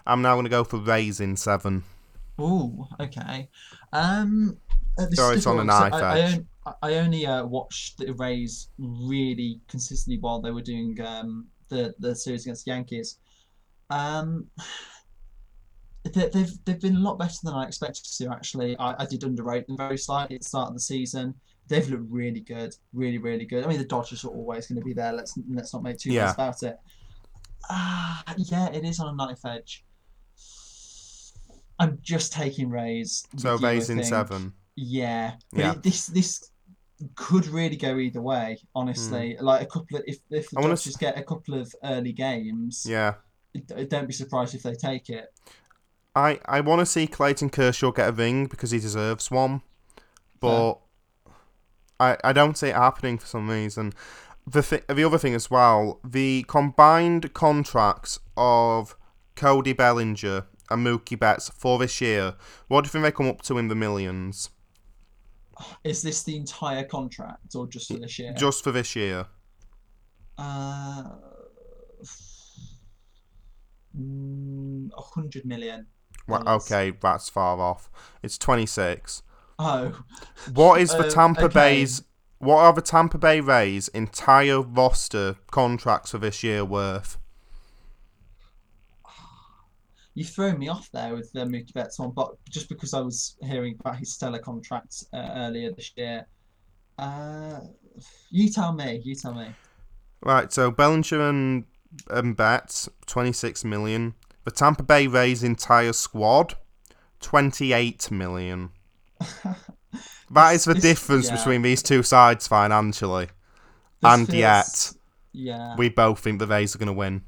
I'm 0.07 0.23
now 0.23 0.35
going 0.35 0.45
to 0.45 0.51
go 0.51 0.65
for 0.65 0.79
Rays 0.79 1.20
in 1.20 1.37
seven. 1.37 1.85
Ooh, 2.41 2.87
okay. 3.01 3.49
Um, 3.93 4.57
uh, 4.99 5.07
this 5.07 5.19
it's 5.19 5.47
on 5.47 5.61
a 5.61 5.65
knife 5.65 5.93
I, 5.93 6.01
I, 6.01 6.19
edge. 6.20 6.45
I 6.83 6.95
only 6.95 7.27
uh, 7.27 7.45
watched 7.45 7.99
the 7.99 8.12
Rays 8.12 8.69
really 8.79 9.61
consistently 9.69 10.19
while 10.20 10.41
they 10.41 10.51
were 10.51 10.62
doing 10.62 10.99
um, 11.05 11.47
the 11.69 11.95
the 11.99 12.15
series 12.15 12.45
against 12.45 12.65
the 12.65 12.70
Yankees. 12.73 13.19
Um, 13.91 14.47
they, 16.05 16.29
they've 16.29 16.53
they've 16.65 16.81
been 16.81 16.97
a 16.97 17.01
lot 17.01 17.19
better 17.19 17.39
than 17.43 17.55
I 17.55 17.65
expected 17.66 18.05
to. 18.05 18.31
Actually, 18.31 18.77
I, 18.79 19.03
I 19.03 19.07
did 19.07 19.24
underrate 19.24 19.66
them 19.66 19.77
very 19.77 19.99
slightly 19.99 20.37
at 20.37 20.43
the 20.43 20.49
start 20.49 20.69
of 20.69 20.74
the 20.74 20.81
season. 20.81 21.35
They've 21.69 21.89
looked 21.89 22.11
really 22.11 22.41
good, 22.41 22.74
really 22.93 23.19
really 23.19 23.47
good. 23.47 23.65
I 23.65 23.69
mean, 23.69 23.79
the 23.79 23.85
Dodgers 23.85 24.24
are 24.24 24.29
always 24.29 24.66
going 24.66 24.81
to 24.81 24.85
be 24.85 24.93
there. 24.93 25.12
Let's 25.12 25.39
let's 25.49 25.73
not 25.73 25.83
make 25.83 25.99
too 25.99 26.12
Yeah. 26.12 26.27
much 26.27 26.35
about 26.35 26.62
it. 26.62 26.77
Ah, 27.70 28.24
yeah, 28.37 28.69
it 28.70 28.85
is 28.85 28.99
on 28.99 29.15
a 29.15 29.16
knife 29.16 29.45
edge. 29.45 29.85
I'm 31.83 31.99
just 32.03 32.33
taking 32.33 32.71
Rays. 32.71 33.25
So 33.37 33.53
with 33.53 33.63
you, 33.63 33.67
I 33.67 33.71
Rays 33.73 33.91
in 33.91 33.97
think. 33.99 34.09
seven. 34.09 34.53
Yeah, 34.77 35.35
Yeah. 35.53 35.73
it- 35.73 35.83
this 35.83 36.07
this 36.07 36.51
could 37.17 37.47
really 37.47 37.77
go 37.77 37.99
either 37.99 38.23
way. 38.23 38.59
Honestly, 38.75 39.35
hmm. 39.39 39.45
like 39.45 39.63
a 39.63 39.67
couple 39.67 39.99
of 39.99 40.05
if 40.07 40.19
if 40.31 40.51
the. 40.51 40.59
I 40.59 40.61
wanna 40.61 40.75
Dodgers 40.77 40.97
get 40.97 41.19
a 41.19 41.23
couple 41.25 41.55
of 41.55 41.75
early 41.83 42.13
games, 42.13 42.87
Yeah. 42.89 43.15
don't 43.89 44.07
be 44.07 44.13
surprised 44.13 44.55
if 44.55 44.63
they 44.63 44.75
take 44.75 45.11
it. 45.11 45.33
I, 46.15 46.41
I 46.45 46.61
want 46.61 46.81
to 46.81 46.87
see 46.87 47.07
Clayton 47.07 47.49
Kershaw 47.51 47.91
get 47.91 48.09
a 48.11 48.13
ring 48.13 48.47
because 48.47 48.71
he 48.71 48.79
deserves 48.79 49.31
one, 49.31 49.63
but 50.41 50.75
I 51.99 52.17
I 52.23 52.33
don't 52.33 52.57
see 52.57 52.69
it 52.69 52.77
happening 52.77 53.19
for 53.19 53.27
some 53.27 53.49
reason. 53.49 53.95
The 54.47 54.63
th- 54.63 54.85
the 54.89 55.05
other 55.05 55.19
thing 55.19 55.35
as 55.35 55.51
well, 55.51 56.01
the 56.05 56.45
combined 56.49 57.33
contracts 57.33 58.19
of 58.37 58.95
Cody 59.37 59.73
Bellinger 59.73 60.47
and 60.73 60.86
Mookie 60.86 61.19
Betts 61.19 61.49
for 61.51 61.78
this 61.78 62.01
year, 62.01 62.35
what 62.69 62.82
do 62.82 62.86
you 62.86 62.90
think 62.90 63.05
they 63.05 63.12
come 63.12 63.28
up 63.28 63.43
to 63.43 63.59
in 63.59 63.69
the 63.69 63.74
millions 63.74 64.51
Is 65.85 66.03
this 66.03 66.23
the 66.23 66.36
entire 66.36 66.85
contract 66.85 67.55
or 67.55 67.66
just 67.69 67.89
for 67.89 67.99
this 67.99 68.19
year? 68.19 68.32
just 68.36 68.65
for 68.65 68.73
this 68.73 68.97
year? 68.97 69.27
Uh, 70.39 71.05
mm, 73.99 74.90
a 74.97 75.01
hundred 75.03 75.44
million. 75.44 75.86
Well, 76.27 76.49
okay, 76.49 76.93
that's 77.01 77.28
far 77.28 77.59
off. 77.61 77.90
It's 78.23 78.39
twenty 78.39 78.66
six. 78.66 79.23
Oh, 79.59 80.03
What 80.53 80.81
is 80.81 80.90
the 80.90 81.07
Uh, 81.07 81.11
Tampa 81.11 81.44
okay. 81.44 81.55
Bay's 81.55 82.03
What 82.39 82.59
are 82.59 82.73
the 82.73 82.82
Tampa 82.82 83.19
Bay 83.19 83.40
Rays' 83.40 83.89
entire 83.89 84.61
roster 84.61 85.36
contracts 85.51 86.11
for 86.11 86.19
this 86.19 86.43
year 86.43 86.65
worth? 86.65 87.19
You 90.15 90.25
threw 90.25 90.57
me 90.57 90.69
off 90.69 90.91
there 90.93 91.15
with 91.15 91.33
the 91.33 91.41
Mookie 91.41 91.73
Betts 91.73 91.99
one, 91.99 92.11
but 92.11 92.35
just 92.51 92.69
because 92.69 92.93
I 92.93 93.01
was 93.01 93.37
hearing 93.43 93.77
about 93.81 93.97
his 93.99 94.13
stellar 94.13 94.39
contract 94.39 95.05
uh, 95.13 95.29
earlier 95.35 95.73
this 95.73 95.93
year. 95.97 96.27
Uh, 96.99 97.61
you 98.31 98.51
tell 98.51 98.73
me. 98.73 99.01
You 99.05 99.15
tell 99.15 99.35
me. 99.35 99.49
Right, 100.21 100.53
so 100.53 100.71
Bellinger 100.71 101.21
and, 101.29 101.65
and 102.11 102.37
Betts, 102.37 102.89
26 103.07 103.65
million. 103.65 104.15
The 104.45 104.51
Tampa 104.51 104.83
Bay 104.83 105.07
Rays' 105.07 105.43
entire 105.43 105.93
squad, 105.93 106.55
28 107.21 108.11
million. 108.11 108.71
That 110.31 110.55
is 110.55 110.65
the 110.65 110.73
difference 110.75 111.29
yeah. 111.29 111.37
between 111.37 111.61
these 111.61 111.83
two 111.83 112.03
sides 112.03 112.49
financially. 112.49 113.27
This 113.27 113.33
And 114.13 114.27
feels- 114.27 114.39
yet- 114.39 114.93
yeah, 115.35 115.77
We 115.77 115.91
both 115.91 116.21
think 116.21 116.39
the 116.39 116.47
Rays 116.47 116.75
are 116.75 116.79
going 116.79 116.87
to 116.87 116.93
win. 116.95 117.23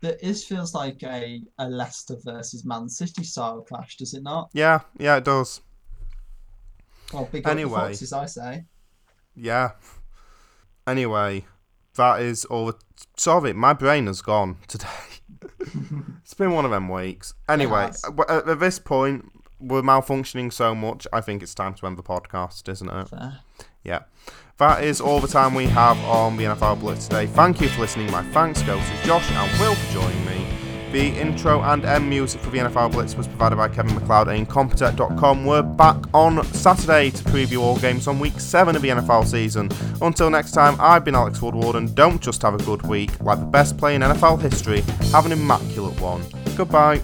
This 0.00 0.44
feels 0.44 0.74
like 0.74 1.02
a, 1.02 1.42
a 1.58 1.68
Leicester 1.68 2.16
versus 2.24 2.64
Man 2.64 2.88
City 2.88 3.24
style 3.24 3.62
clash, 3.62 3.96
does 3.96 4.14
it 4.14 4.22
not? 4.22 4.50
Yeah, 4.52 4.80
yeah, 4.98 5.16
it 5.16 5.24
does. 5.24 5.60
Well, 7.12 7.28
big 7.30 7.46
Anyway. 7.46 7.74
Foxes, 7.74 8.12
I 8.12 8.26
say. 8.26 8.64
Yeah. 9.34 9.72
Anyway, 10.86 11.46
that 11.96 12.20
is 12.20 12.44
all. 12.46 12.66
The... 12.66 12.74
Sorry, 13.16 13.52
my 13.52 13.72
brain 13.72 14.06
has 14.06 14.22
gone 14.22 14.58
today. 14.68 14.86
it's 16.22 16.34
been 16.34 16.52
one 16.52 16.64
of 16.64 16.70
them 16.70 16.88
weeks. 16.88 17.34
Anyway, 17.48 17.90
at 18.28 18.48
at 18.48 18.60
this 18.60 18.78
point, 18.78 19.30
we're 19.60 19.82
malfunctioning 19.82 20.52
so 20.52 20.74
much. 20.74 21.06
I 21.12 21.20
think 21.20 21.42
it's 21.42 21.54
time 21.54 21.74
to 21.74 21.86
end 21.86 21.98
the 21.98 22.02
podcast, 22.02 22.68
isn't 22.68 22.88
it? 22.88 23.08
Fair. 23.08 23.40
Yeah. 23.84 24.00
That 24.58 24.82
is 24.82 25.00
all 25.00 25.20
the 25.20 25.28
time 25.28 25.54
we 25.54 25.66
have 25.66 25.96
on 26.00 26.36
the 26.36 26.44
NFL 26.44 26.80
Blitz 26.80 27.06
today. 27.06 27.26
Thank 27.26 27.60
you 27.60 27.68
for 27.68 27.82
listening. 27.82 28.10
My 28.10 28.24
thanks 28.32 28.60
go 28.62 28.76
to 28.76 29.02
Josh 29.04 29.30
and 29.30 29.60
Will 29.60 29.74
for 29.74 29.92
joining 29.92 30.26
me. 30.26 30.48
The 30.90 31.20
intro 31.20 31.60
and 31.62 31.84
end 31.84 32.08
music 32.08 32.40
for 32.40 32.50
the 32.50 32.58
NFL 32.58 32.92
Blitz 32.92 33.14
was 33.14 33.28
provided 33.28 33.56
by 33.56 33.68
Kevin 33.68 33.94
MacLeod 33.94 34.28
at 34.28 34.36
Incompetech.com. 34.38 35.44
We're 35.44 35.62
back 35.62 35.96
on 36.14 36.42
Saturday 36.46 37.10
to 37.10 37.24
preview 37.24 37.60
all 37.60 37.78
games 37.78 38.08
on 38.08 38.18
week 38.18 38.40
7 38.40 38.74
of 38.74 38.80
the 38.80 38.88
NFL 38.88 39.26
season. 39.26 39.68
Until 40.00 40.30
next 40.30 40.52
time, 40.52 40.76
I've 40.80 41.04
been 41.04 41.14
Alex 41.14 41.42
Woodward, 41.42 41.76
and 41.76 41.94
don't 41.94 42.22
just 42.22 42.40
have 42.40 42.54
a 42.54 42.64
good 42.64 42.82
week. 42.86 43.10
Like 43.20 43.38
the 43.38 43.46
best 43.46 43.76
play 43.76 43.96
in 43.96 44.02
NFL 44.02 44.40
history, 44.40 44.80
have 45.12 45.26
an 45.26 45.32
immaculate 45.32 46.00
one. 46.00 46.24
Goodbye. 46.56 47.02